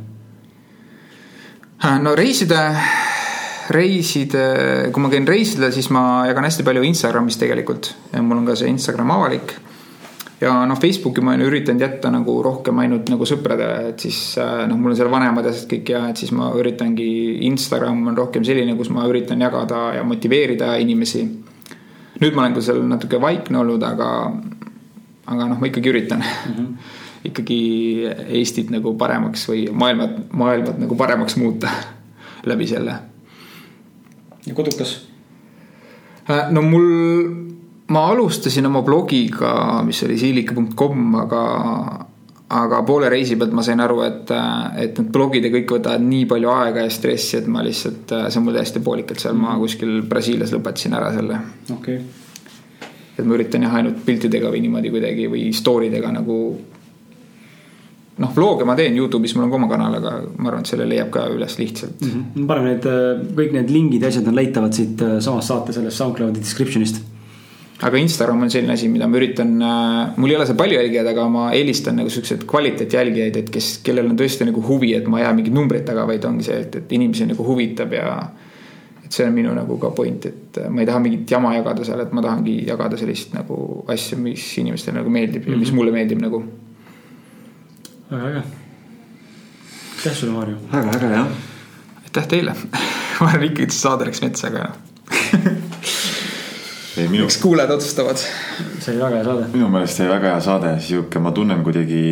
Äh, 1.79 1.97
no 2.03 2.15
reisida, 2.17 2.63
reisida, 3.71 4.43
kui 4.93 5.03
ma 5.03 5.11
käin 5.13 5.29
reisidel, 5.29 5.71
siis 5.75 5.91
ma 5.93 6.25
jagan 6.27 6.47
hästi 6.49 6.65
palju 6.67 6.83
Instagramis 6.89 7.37
tegelikult 7.39 7.93
ja 8.11 8.23
mul 8.25 8.41
on 8.41 8.49
ka 8.49 8.57
see 8.59 8.71
Instagram 8.73 9.13
avalik. 9.15 9.53
Ja 10.41 10.53
noh, 10.65 10.79
Facebooki 10.79 11.23
ma 11.25 11.33
olen 11.35 11.47
üritanud 11.47 11.83
jätta 11.83 12.11
nagu 12.13 12.37
rohkem 12.43 12.79
ainult 12.83 13.09
nagu 13.11 13.27
sõpradele, 13.27 13.91
et 13.91 14.05
siis 14.05 14.19
äh, 14.39 14.63
noh, 14.69 14.79
mul 14.79 14.93
on 14.93 14.99
seal 14.99 15.11
vanemad 15.11 15.47
ja 15.47 15.53
asjad 15.55 15.69
kõik 15.73 15.91
ja 15.95 16.05
et 16.11 16.21
siis 16.21 16.31
ma 16.35 16.51
üritangi, 16.57 17.09
Instagram 17.49 18.07
on 18.11 18.17
rohkem 18.17 18.45
selline, 18.47 18.77
kus 18.79 18.91
ma 18.95 19.07
üritan 19.09 19.41
jagada 19.43 19.89
ja 19.97 20.05
motiveerida 20.07 20.75
inimesi. 20.83 21.25
nüüd 22.19 22.33
ma 22.35 22.45
olen 22.45 22.55
ka 22.57 22.63
seal 22.63 22.81
natuke 22.87 23.21
vaikne 23.21 23.61
olnud, 23.61 23.83
aga, 23.83 24.09
aga 25.25 25.51
noh, 25.51 25.59
ma 25.59 25.69
ikkagi 25.69 25.93
üritan 25.93 26.23
mm. 26.23 26.57
-hmm 26.57 26.73
ikkagi 27.23 28.07
Eestit 28.31 28.69
nagu 28.71 28.93
paremaks 28.99 29.43
või 29.49 29.67
maailmat, 29.75 30.29
maailmat 30.31 30.79
nagu 30.79 30.95
paremaks 30.99 31.35
muuta 31.39 31.71
läbi 32.49 32.67
selle. 32.67 32.95
ja 34.45 34.55
kodukas? 34.55 35.09
Äh, 36.29 36.51
no 36.51 36.61
mul, 36.61 37.48
ma 37.89 38.05
alustasin 38.11 38.69
oma 38.69 38.83
blogiga, 38.85 39.81
mis 39.85 40.03
oli 40.05 40.17
siilike.com, 40.21 41.15
aga, 41.23 41.43
aga 42.59 42.81
poole 42.85 43.09
reisi 43.09 43.37
pealt 43.39 43.53
ma 43.57 43.65
sain 43.65 43.81
aru, 43.81 44.01
et, 44.05 44.33
et 44.83 45.01
need 45.01 45.11
blogid 45.13 45.45
ja 45.47 45.53
kõik 45.53 45.75
võtavad 45.77 46.05
nii 46.05 46.25
palju 46.29 46.53
aega 46.53 46.85
ja 46.85 46.93
stressi, 46.93 47.39
et 47.41 47.51
ma 47.51 47.65
lihtsalt, 47.65 48.15
see 48.29 48.41
on 48.41 48.47
mul 48.47 48.57
täiesti 48.59 48.83
poolikalt 48.85 49.25
seal, 49.25 49.37
ma 49.37 49.57
kuskil 49.61 50.01
Brasiilias 50.09 50.53
lõpetasin 50.55 50.97
ära 50.99 51.13
selle. 51.17 51.39
okei 51.73 52.01
okay. 52.01 52.89
et 53.17 53.23
ma 53.25 53.37
üritan 53.37 53.65
jah, 53.65 53.79
ainult 53.81 54.03
piltidega 54.05 54.51
või 54.53 54.61
niimoodi 54.67 54.93
kuidagi 54.93 55.31
või 55.31 55.47
story 55.57 55.89
dega 55.93 56.13
nagu 56.13 56.39
noh, 58.19 58.31
vlog'e 58.35 58.67
ma 58.67 58.75
teen 58.77 58.97
Youtube'is, 58.99 59.33
mul 59.35 59.47
on 59.47 59.53
ka 59.53 59.57
oma 59.59 59.69
kanal, 59.71 59.95
aga 59.99 60.15
ma 60.37 60.51
arvan, 60.51 60.65
et 60.65 60.71
selle 60.71 60.87
leiab 60.89 61.11
ka 61.13 61.25
üles 61.31 61.55
lihtsalt 61.59 62.01
mm. 62.03 62.09
-hmm. 62.11 62.49
paneme 62.49 62.73
need, 62.73 62.89
äh, 62.89 63.23
kõik 63.37 63.55
need 63.55 63.71
lingid 63.73 64.03
ja 64.03 64.11
asjad 64.11 64.27
on 64.27 64.37
leitavad 64.37 64.75
siit 64.75 65.01
äh, 65.05 65.17
samast 65.23 65.51
saate 65.51 65.75
sellest 65.75 65.97
SoundCloudi 65.97 66.43
description'ist. 66.43 67.01
Aga 67.81 67.97
Instagram 67.97 68.43
on 68.43 68.51
selline 68.51 68.73
asi, 68.73 68.89
mida 68.91 69.07
ma 69.07 69.17
üritan, 69.19 69.53
äh, 69.63 70.17
mul 70.19 70.33
ei 70.33 70.35
ole 70.35 70.47
seal 70.49 70.57
palju 70.59 70.75
jälgijaid, 70.75 71.07
aga 71.13 71.27
ma 71.31 71.45
eelistan 71.55 71.95
nagu 72.01 72.11
siukseid 72.11 72.43
kvaliteetjälgijaid, 72.49 73.39
et 73.39 73.49
kes, 73.53 73.71
kellel 73.85 74.09
on 74.11 74.19
tõesti 74.19 74.47
nagu 74.49 74.63
huvi, 74.67 74.91
et 74.97 75.07
ma 75.07 75.21
ei 75.21 75.27
aja 75.27 75.33
mingit 75.37 75.55
numbrit 75.55 75.85
taga, 75.87 76.05
vaid 76.09 76.27
ongi 76.27 76.47
see, 76.49 76.59
et, 76.65 76.79
et 76.81 76.95
inimesi 76.97 77.29
nagu 77.29 77.45
huvitab 77.47 77.95
ja 77.95 78.11
et 79.05 79.15
see 79.15 79.25
on 79.25 79.33
minu 79.33 79.53
nagu 79.55 79.77
ka 79.81 79.93
point, 79.95 80.27
et 80.27 80.59
ma 80.69 80.83
ei 80.83 80.89
taha 80.89 80.99
mingit 81.05 81.31
jama 81.31 81.55
jagada 81.55 81.87
seal, 81.87 82.03
et 82.03 82.11
ma 82.13 82.23
tahangi 82.25 82.59
jagada 82.67 82.99
sellist 82.99 83.31
nagu 83.37 83.59
asju, 83.89 84.19
mis 84.21 84.49
inimestele 84.61 84.99
nagu 84.99 85.13
meeldib 85.13 85.41
mm 85.41 85.47
-hmm. 85.47 85.55
ja 85.55 85.59
mis 85.63 85.71
mhm. 85.71 85.75
mulle 85.79 85.91
meeldib 85.95 86.21
nagu 86.21 86.43
väga 88.11 88.27
äge. 88.27 88.43
aitäh 89.97 90.13
sulle, 90.13 90.33
Maarju. 90.33 90.55
väga 90.71 90.91
äge 90.97 91.15
jah. 91.15 91.27
aitäh 92.03 92.27
teile 92.27 92.53
ma 93.21 93.27
arvan 93.27 93.43
ikkagi, 93.43 93.63
et 93.63 93.71
see 93.71 93.81
saade 93.81 94.05
läks 94.05 94.21
metsa, 94.21 94.47
aga 94.47 94.69
minu... 97.07 97.27
eks 97.29 97.37
kuulajad 97.43 97.71
otsustavad. 97.77 98.19
see 98.19 98.93
oli 98.93 99.01
väga 99.03 99.15
hea 99.15 99.23
saade. 99.29 99.47
minu 99.53 99.69
meelest 99.73 100.03
oli 100.03 100.09
väga 100.09 100.33
hea 100.33 100.41
saade, 100.49 100.73
sihuke, 100.83 101.23
ma 101.23 101.31
tunnen 101.35 101.63
kuidagi 101.63 102.03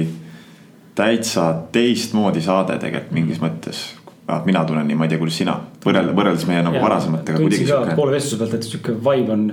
täitsa 0.97 1.49
teistmoodi 1.72 2.41
saade 2.41 2.80
tegelikult 2.81 3.14
mingis 3.18 3.43
mõttes 3.43 3.84
ah,. 4.27 4.41
mina 4.45 4.64
tunnen 4.65 4.88
nii, 4.88 4.97
ma 4.99 5.07
ei 5.07 5.14
tea, 5.14 5.22
kuidas 5.22 5.38
sina, 5.43 5.59
võrrelda, 5.84 6.15
võrreldes 6.18 6.47
meie 6.49 6.64
nagu 6.65 6.81
varasematega. 6.84 7.43
tundsin 7.43 7.69
ka 7.69 7.99
poole 7.99 8.18
vestluse 8.18 8.41
pealt, 8.41 8.57
et 8.57 8.72
sihuke 8.72 8.97
vibe 9.09 9.35
on, 9.35 9.45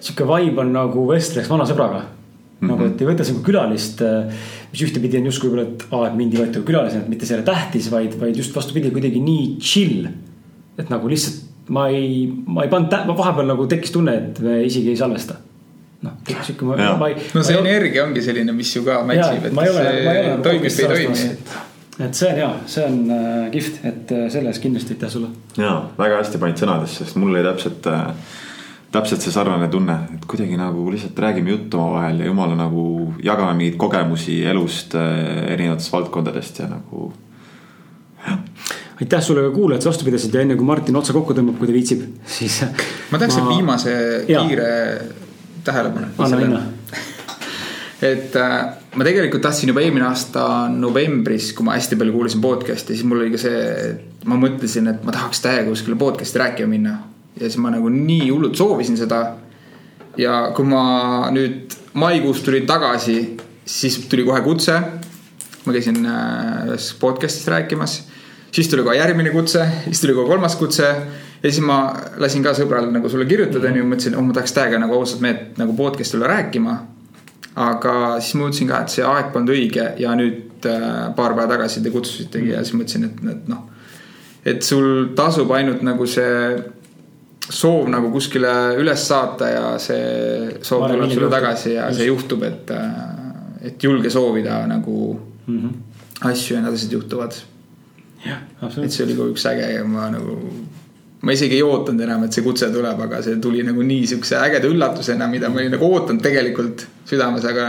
sihuke 0.00 0.30
vibe 0.30 0.64
on 0.64 0.72
nagu 0.78 1.06
vestleks 1.10 1.50
vana 1.50 1.68
sõbraga 1.68 2.06
Mm 2.60 2.68
-hmm. 2.68 2.72
nagu, 2.76 2.84
et 2.92 3.00
ei 3.00 3.06
võta 3.08 3.24
nagu 3.24 3.40
külalist, 3.40 4.02
äh, 4.04 4.40
mis 4.72 4.80
ühtepidi 4.84 5.16
on 5.16 5.28
justkui 5.30 5.48
võib-olla, 5.48 5.62
et 5.62 5.84
aa, 5.90 6.08
et 6.08 6.16
mind 6.16 6.34
ei 6.34 6.40
võeta 6.42 6.60
külalisena, 6.60 7.02
et 7.02 7.08
mitte 7.08 7.24
see 7.24 7.32
ei 7.34 7.40
ole 7.40 7.46
tähtis, 7.46 7.86
vaid, 7.90 8.18
vaid 8.20 8.36
just 8.36 8.52
vastupidi, 8.56 8.90
kuidagi 8.90 9.20
nii 9.20 9.46
chill. 9.58 10.08
et 10.78 10.90
nagu 10.92 11.08
lihtsalt 11.08 11.49
ma 11.70 11.86
ei, 11.88 12.26
ma 12.46 12.66
ei 12.66 12.72
pannud, 12.72 13.14
vahepeal 13.16 13.54
nagu 13.54 13.68
tekkis 13.70 13.94
tunne, 13.94 14.16
et 14.16 14.42
me 14.44 14.60
isegi 14.66 14.92
ei 14.92 14.98
salvesta 14.98 15.38
noh, 16.04 16.18
sihuke 16.26 16.68
ma, 16.68 16.76
ma 17.00 17.10
ei. 17.12 17.16
no 17.34 17.42
see 17.46 17.58
energia 17.60 18.04
ongi 18.06 18.22
selline, 18.24 18.54
mis 18.56 18.72
ju 18.76 18.84
ka 18.86 19.00
match 19.06 19.36
ib, 19.36 19.50
et 19.50 19.56
ma 19.56 19.66
ei 19.66 19.72
ole, 19.72 19.82
ma 19.84 20.14
ei 20.14 20.22
ole 20.22 20.30
nagu 20.34 20.46
toimib 20.46 20.76
või 20.76 20.84
ei 20.84 21.08
toimi. 21.08 21.26
et 22.06 22.20
see 22.20 22.30
on 22.30 22.38
hea, 22.40 22.52
see 22.74 22.86
on 22.88 23.00
äh, 23.16 23.40
kihvt, 23.54 23.80
et 23.92 24.14
äh, 24.16 24.28
selle 24.32 24.52
eest 24.52 24.64
kindlasti 24.64 24.96
aitäh 24.96 25.12
sulle. 25.12 25.32
ja 25.60 25.74
väga 25.98 26.22
hästi 26.22 26.40
panid 26.42 26.62
sõnadesse, 26.62 27.04
sest 27.04 27.20
mul 27.20 27.34
oli 27.34 27.44
täpselt 27.46 27.90
äh, 27.90 28.06
täpselt 28.90 29.22
see 29.22 29.34
sarnane 29.34 29.68
tunne, 29.70 29.96
et 30.16 30.24
kuidagi 30.28 30.56
nagu 30.58 30.88
lihtsalt 30.90 31.18
räägime 31.22 31.54
juttu 31.54 31.78
omavahel 31.78 32.24
ja 32.24 32.30
jumala 32.30 32.56
nagu 32.58 32.84
jagame 33.22 33.54
mingeid 33.58 33.78
kogemusi 33.80 34.40
elust 34.50 34.96
äh, 34.98 35.52
erinevatest 35.54 35.92
valdkondadest 35.92 36.64
ja 36.64 36.70
nagu. 36.72 37.12
Aitäh 39.00 39.22
sulle 39.24 39.46
ka 39.48 39.54
kuulajad, 39.54 39.86
vastu 39.88 40.04
pidasid 40.04 40.34
ja 40.34 40.44
enne 40.44 40.56
kui 40.60 40.66
Martin 40.68 40.98
otsa 41.00 41.14
kokku 41.16 41.36
tõmbab, 41.36 41.56
kui 41.60 41.70
ta 41.70 41.76
viitsib, 41.76 42.04
siis. 42.28 42.60
ma 43.10 43.20
tahaks 43.20 43.40
ma... 43.40 43.48
viimase 43.54 43.94
kiire 44.28 44.68
tähelepaneku. 45.64 46.22
anna 46.22 46.40
minna 46.40 46.60
et 48.12 48.36
äh, 48.36 48.56
ma 48.96 49.06
tegelikult 49.06 49.44
tahtsin 49.44 49.72
juba 49.72 49.82
eelmine 49.84 50.06
aasta 50.08 50.44
novembris, 50.72 51.52
kui 51.56 51.66
ma 51.66 51.76
hästi 51.76 51.98
palju 52.00 52.16
kuulasin 52.16 52.44
podcast'i, 52.44 52.96
siis 52.96 53.06
mul 53.08 53.24
oli 53.24 53.34
ka 53.34 53.40
see, 53.40 53.60
et 53.90 54.26
ma 54.28 54.38
mõtlesin, 54.40 54.88
et 54.92 55.04
ma 55.06 55.14
tahaks 55.16 55.44
täiega 55.44 55.68
kuskile 55.68 55.98
podcast'i 56.00 56.40
rääkima 56.42 56.72
minna 56.74 56.96
ja 57.36 57.46
siis 57.46 57.60
ma 57.62 57.72
nagu 57.72 57.88
nii 57.92 58.28
hullult 58.28 58.58
soovisin 58.58 58.98
seda. 59.00 59.20
ja 60.18 60.50
kui 60.56 60.66
ma 60.66 61.30
nüüd 61.32 61.76
maikuus 61.96 62.42
tulin 62.44 62.66
tagasi, 62.66 63.36
siis 63.64 64.00
tuli 64.10 64.24
kohe 64.26 64.40
kutse. 64.44 64.80
ma 65.64 65.72
käisin 65.76 66.04
äh, 66.06 66.68
ühes 66.68 66.92
podcast'is 67.00 67.48
rääkimas, 67.52 68.00
siis 68.52 68.68
tuli 68.68 68.82
kohe 68.82 68.96
järgmine 68.96 69.30
kutse, 69.30 69.66
siis 69.84 70.00
tuli 70.00 70.14
kohe 70.14 70.26
kolmas 70.26 70.56
kutse 70.56 70.88
ja 71.42 71.50
siis 71.50 71.60
ma 71.64 71.80
lasin 72.18 72.44
ka 72.44 72.54
sõbral 72.56 72.90
nagu 72.92 73.08
sulle 73.08 73.26
kirjutada 73.26 73.68
onju 73.68 73.82
mm 73.84 73.86
-hmm., 73.86 73.94
mõtlesin, 73.94 74.16
oh 74.16 74.24
ma 74.26 74.32
tahaks 74.32 74.52
täiega 74.52 74.78
nagu 74.78 74.94
ausalt 74.94 75.20
meelt 75.20 75.58
nagu 75.58 75.72
podcast'i 75.76 76.16
tulla 76.16 76.26
rääkima. 76.26 76.78
aga 77.56 78.20
siis 78.20 78.34
ma 78.34 78.46
mõtlesin 78.46 78.68
ka, 78.68 78.80
et 78.80 78.88
see 78.88 79.04
aeg 79.04 79.32
polnud 79.32 79.50
õige 79.50 79.92
ja 79.98 80.14
nüüd 80.14 80.66
äh, 80.66 81.14
paar 81.16 81.34
päeva 81.34 81.48
tagasi 81.48 81.82
te 81.82 81.90
kutsusitegi 81.90 82.50
ja 82.50 82.64
siis 82.64 82.74
mõtlesin, 82.74 83.04
et, 83.04 83.24
et 83.30 83.48
noh 83.48 83.70
et 84.44 84.62
sul 84.64 85.10
tasub 85.16 85.50
ainult 85.52 85.82
nagu 85.84 86.06
see 86.08 86.56
soov 87.50 87.88
nagu 87.92 88.10
kuskile 88.14 88.76
üles 88.80 89.06
saata 89.08 89.48
ja 89.50 89.64
see 89.82 90.60
soov 90.62 90.86
tuleb 90.86 91.10
sulle 91.10 91.26
juhtub. 91.26 91.34
tagasi 91.34 91.72
ja 91.74 91.88
Just. 91.88 91.98
see 91.98 92.06
juhtub, 92.06 92.42
et, 92.42 92.72
et 93.62 93.84
julge 93.84 94.10
soovida 94.10 94.66
nagu 94.66 95.20
mm. 95.46 95.58
-hmm. 95.58 96.30
asju 96.30 96.56
ja 96.56 96.62
need 96.62 96.74
asjad 96.74 96.92
juhtuvad 96.92 97.40
jah, 98.26 98.42
et 98.44 98.62
absoluutselt. 98.62 98.96
see 98.96 99.06
oli 99.06 99.16
ka 99.18 99.28
üks 99.32 99.46
äge 99.50 99.72
ja 99.74 99.86
ma 99.88 100.08
nagu, 100.12 100.36
ma 101.22 101.36
isegi 101.36 101.58
ei 101.58 101.64
ootanud 101.66 102.04
enam, 102.06 102.26
et 102.26 102.36
see 102.36 102.44
kutse 102.46 102.70
tuleb, 102.74 103.00
aga 103.06 103.22
see 103.26 103.40
tuli 103.42 103.64
nagu 103.66 103.84
nii 103.86 104.06
siukse 104.14 104.38
ägeda 104.40 104.70
üllatusena, 104.70 105.28
mida 105.32 105.50
ma 105.52 105.62
olin 105.62 105.74
nagu 105.76 105.90
ootanud 105.90 106.24
tegelikult 106.24 106.86
südames, 107.08 107.46
aga, 107.48 107.66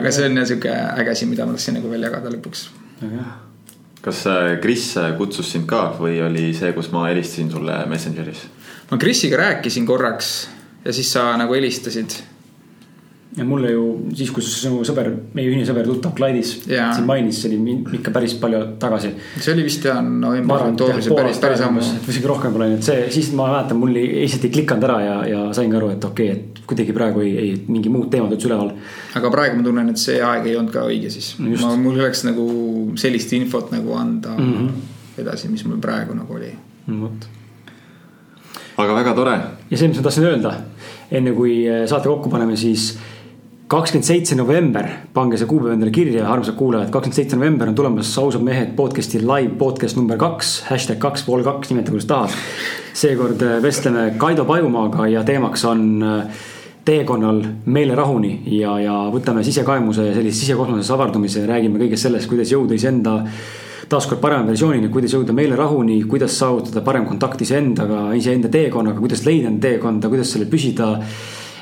aga 0.00 0.14
see 0.14 0.28
on 0.28 0.42
jah 0.42 0.48
sihuke 0.52 0.74
äge 0.74 1.16
asi, 1.16 1.30
mida 1.30 1.46
ma 1.48 1.56
tahtsin 1.56 1.80
nagu 1.80 1.90
veel 1.92 2.08
jagada 2.08 2.32
lõpuks. 2.34 2.68
kas 4.02 4.20
äh, 4.30 4.54
Kris 4.62 4.92
kutsus 5.18 5.50
sind 5.52 5.66
ka 5.68 5.88
või 5.98 6.20
oli 6.22 6.52
see, 6.56 6.70
kus 6.76 6.92
ma 6.94 7.08
helistasin 7.08 7.50
sulle 7.50 7.82
Messengeris? 7.90 8.46
ma 8.90 8.98
Krisiga 8.98 9.36
rääkisin 9.36 9.86
korraks 9.86 10.48
ja 10.84 10.92
siis 10.92 11.12
sa 11.12 11.36
nagu 11.36 11.54
helistasid. 11.54 12.22
Ja 13.36 13.44
mulle 13.44 13.70
ju 13.70 13.82
siis, 14.16 14.30
kui 14.32 14.42
sinu 14.44 14.80
sõber, 14.86 15.10
meie 15.36 15.50
ühine 15.50 15.66
sõber, 15.68 15.86
tuttav 15.86 16.16
Jaa. 16.18 16.88
siin 16.94 17.06
mainis, 17.06 17.42
see 17.42 17.50
oli 17.52 17.74
ikka 17.98 18.12
päris 18.14 18.34
palju 18.40 18.60
tagasi. 18.80 19.10
see 19.36 19.52
oli 19.52 19.66
vist 19.66 19.84
jah 19.84 20.00
novembris, 20.02 20.64
oktoobris 20.72 21.08
ja 21.10 21.16
päris, 21.18 21.40
päris 21.42 21.64
ammu. 21.66 21.82
isegi 22.08 22.30
rohkem 22.30 22.54
pole, 22.54 22.70
nii 22.70 22.78
et 22.78 22.88
see, 22.88 23.02
siis 23.14 23.30
ma 23.36 23.50
mäletan, 23.52 23.78
mul 23.78 23.94
ei- 23.96 24.22
lihtsalt 24.22 24.46
ei 24.48 24.52
klikanud 24.54 24.86
ära 24.88 24.98
ja, 25.04 25.16
ja 25.28 25.42
saingi 25.56 25.76
aru, 25.76 25.90
et 25.94 26.04
okei 26.08 26.30
okay,, 26.32 26.38
et 26.38 26.62
kuidagi 26.70 26.94
praegu 26.96 27.20
ei, 27.24 27.34
ei, 27.42 27.50
mingi 27.68 27.92
muud 27.92 28.08
teemad 28.12 28.32
üldse 28.32 28.48
üleval. 28.48 28.72
aga 29.20 29.32
praegu 29.34 29.58
ma 29.60 29.66
tunnen, 29.66 29.90
et 29.92 30.00
see 30.00 30.22
aeg 30.24 30.48
ei 30.48 30.56
olnud 30.56 30.72
ka 30.72 30.86
õige 30.88 31.12
siis. 31.12 31.34
Ma, 31.38 31.74
mul 31.76 32.00
oleks 32.00 32.24
nagu 32.28 32.46
sellist 33.00 33.34
infot 33.36 33.74
nagu 33.74 33.92
anda 33.98 34.32
mm. 34.38 34.54
-hmm. 34.54 35.20
edasi, 35.24 35.52
mis 35.52 35.66
mul 35.68 35.82
praegu 35.84 36.16
nagu 36.16 36.34
oli. 36.34 36.50
vot. 36.88 37.28
aga 38.78 38.94
väga 39.02 39.14
tore. 39.14 39.36
ja 39.70 39.76
see, 39.76 39.88
mis 39.92 40.00
ma 40.00 40.08
tahtsin 40.08 40.24
öelda, 40.32 40.54
enne 41.10 41.36
kui 41.36 41.60
äh, 41.68 41.86
saate 41.86 42.08
kokku 42.08 42.32
paneme, 42.32 42.56
siis 42.56 42.96
kakskümmend 43.68 44.06
seitse 44.06 44.36
november, 44.36 44.86
pange 45.12 45.36
see 45.36 45.48
kuupäev 45.48 45.74
endale 45.74 45.92
kirja, 45.92 46.24
armsad 46.32 46.56
kuulajad, 46.56 46.88
kakskümmend 46.88 47.16
seitse 47.18 47.36
november 47.36 47.68
on 47.68 47.74
tulemas 47.76 48.10
ausad 48.20 48.40
mehed 48.44 48.70
podcast'i 48.78 49.20
live 49.20 49.58
podcast 49.60 49.98
number 49.98 50.16
kaks, 50.20 50.54
hashtag 50.70 50.96
kaks 51.02 51.26
pool 51.26 51.44
kaks, 51.44 51.68
nimeta 51.72 51.92
kuidas 51.92 52.08
tahad. 52.08 52.36
seekord 52.96 53.42
äh, 53.44 53.58
vestleme 53.62 54.14
Kaido 54.18 54.46
Pajumaaga 54.48 55.06
ja 55.12 55.20
teemaks 55.24 55.66
on 55.68 55.82
äh, 56.02 56.40
teekonnal 56.88 57.42
meelerahuni 57.66 58.30
ja, 58.56 58.78
ja 58.80 58.94
võtame 59.12 59.44
sisekaemuse 59.44 60.14
sellise 60.14 60.46
sisekosmoses 60.46 60.90
avardumise 60.96 61.44
räägime 61.46 61.82
kõigest 61.82 62.08
sellest, 62.08 62.28
kuidas 62.30 62.54
jõuda 62.54 62.78
iseenda 62.78 63.18
taaskord 63.88 64.22
parema 64.22 64.48
versioonini, 64.48 64.88
kuidas 64.92 65.12
jõuda 65.12 65.36
meelerahuni, 65.36 65.98
kuidas 66.08 66.38
saavutada 66.40 66.80
parem 66.84 67.04
kontakt 67.08 67.44
iseendaga, 67.44 68.06
iseenda 68.16 68.48
teekonnaga, 68.52 68.96
kuidas 69.04 69.26
leida 69.28 69.52
enda 69.52 69.68
teekonda, 69.68 70.08
kuidas 70.08 70.32
sellel 70.32 70.48
püsida. 70.48 70.94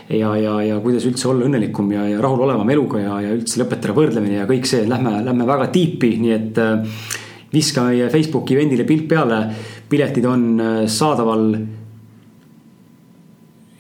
ja, 0.09 0.33
ja, 0.39 0.57
ja 0.62 0.81
kuidas 0.83 1.07
üldse 1.09 1.28
olla 1.31 1.47
õnnelikum 1.49 1.89
ja, 1.95 2.07
ja 2.11 2.20
rahulolevam 2.23 2.70
eluga 2.74 3.03
ja, 3.03 3.20
ja 3.24 3.33
üldse 3.37 3.62
lõpetada 3.62 3.97
võrdlemine 3.97 4.43
ja 4.43 4.51
kõik 4.51 4.69
see, 4.69 4.85
lähme, 4.89 5.19
lähme 5.27 5.49
väga 5.49 5.70
tiipi, 5.74 6.12
nii 6.23 6.37
et 6.37 6.61
äh, 6.62 7.09
viska 7.53 7.87
meie 7.89 8.11
Facebooki 8.12 8.57
event'ile 8.57 8.87
pilk 8.87 9.09
peale. 9.11 9.41
piletid 9.89 10.24
on 10.27 10.47
äh, 10.61 10.78
saadaval 10.91 11.51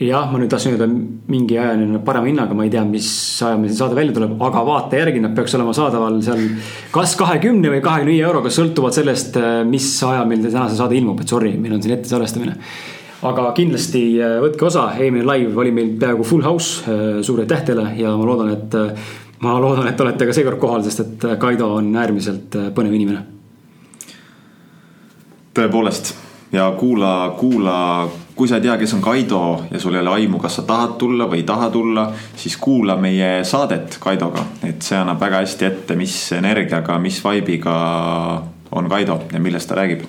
jah, 0.02 0.26
ma 0.28 0.40
nüüd 0.40 0.50
tahtsin 0.52 0.74
öelda 0.74 0.88
mingi 0.90 1.56
ajani 1.56 2.00
parema 2.04 2.28
hinnaga, 2.28 2.56
ma 2.56 2.66
ei 2.66 2.72
tea, 2.72 2.82
mis 2.84 3.08
ajal 3.40 3.62
meil 3.62 3.72
see 3.72 3.80
saade 3.80 3.96
välja 3.96 4.16
tuleb, 4.18 4.34
aga 4.44 4.64
vaata 4.66 4.98
järgi, 5.00 5.22
nad 5.24 5.32
peaks 5.36 5.56
olema 5.56 5.72
saadaval 5.76 6.18
seal 6.26 6.42
kas 6.92 7.14
kahekümne 7.16 7.72
või 7.72 7.80
kahekümne 7.84 8.12
viie 8.12 8.26
euroga, 8.26 8.52
sõltuvalt 8.52 8.98
sellest, 8.98 9.38
mis 9.70 9.88
ajal 10.04 10.28
meil 10.28 10.44
täna 10.44 10.66
see 10.68 10.80
saade 10.82 10.98
ilmub, 10.98 11.22
et 11.22 11.32
sorry, 11.32 11.54
meil 11.56 11.78
on 11.78 11.84
siin 11.84 11.96
ette 11.96 12.12
salvestamine. 12.12 12.58
Aga 13.22 13.52
kindlasti 13.56 14.02
äh, 14.20 14.38
võtke 14.44 14.68
osa, 14.68 14.90
eelmine 14.98 15.24
live 15.24 15.56
oli 15.60 15.72
meil 15.72 15.94
peaaegu 16.00 16.26
full 16.26 16.44
house, 16.44 16.84
suur 17.22 17.40
aitäh 17.44 17.64
teile 17.70 17.90
ja 17.96 18.12
ma 18.16 18.28
loodan, 18.28 18.52
et 18.52 18.76
ma 19.44 19.56
loodan, 19.60 19.88
et 19.88 20.00
olete 20.00 20.28
ka 20.28 20.34
seekord 20.36 20.60
kohal, 20.60 20.84
sest 20.86 21.02
et 21.04 21.26
Kaido 21.40 21.72
on 21.78 21.90
äärmiselt 21.96 22.56
äh, 22.56 22.70
põnev 22.74 22.94
inimene. 22.96 23.24
tõepoolest 25.56 26.12
ja 26.52 26.66
kuula, 26.76 27.34
kuula, 27.38 28.08
kui 28.36 28.48
sa 28.48 28.58
ei 28.58 28.66
tea, 28.66 28.76
kes 28.80 28.92
on 28.96 29.02
Kaido 29.04 29.40
ja 29.70 29.80
sul 29.80 29.96
ei 29.96 30.02
ole 30.02 30.12
aimu, 30.20 30.38
kas 30.40 30.58
sa 30.60 30.66
tahad 30.68 30.96
tulla 31.00 31.28
või 31.28 31.40
ei 31.40 31.48
taha 31.48 31.70
tulla, 31.72 32.10
siis 32.36 32.56
kuula 32.60 32.96
meie 33.00 33.40
saadet 33.44 33.98
Kaidoga, 34.00 34.44
et 34.64 34.84
see 34.84 34.98
annab 34.98 35.20
väga 35.20 35.42
hästi 35.44 35.68
ette, 35.68 35.96
mis 35.96 36.16
energiaga, 36.36 36.98
mis 37.02 37.22
vibe'iga 37.24 37.76
on 38.76 38.88
Kaido 38.92 39.22
ja 39.32 39.40
millest 39.40 39.68
ta 39.68 39.80
räägib. 39.80 40.04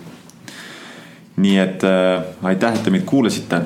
Nii 1.38 1.58
et 1.62 1.84
äh, 1.88 2.24
aitäh, 2.44 2.76
et 2.76 2.84
te 2.84 2.94
meid 2.94 3.06
kuulasite. 3.06 3.62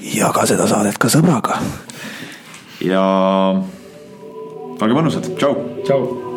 Jaga 0.00 0.46
seda 0.48 0.68
saadet 0.68 0.98
ka 1.00 1.12
sõbraga. 1.12 1.60
Ja 2.84 3.04
olge 4.80 4.96
mõnusad, 4.96 5.32
tšau. 5.36 5.54
Tšau 5.84 6.29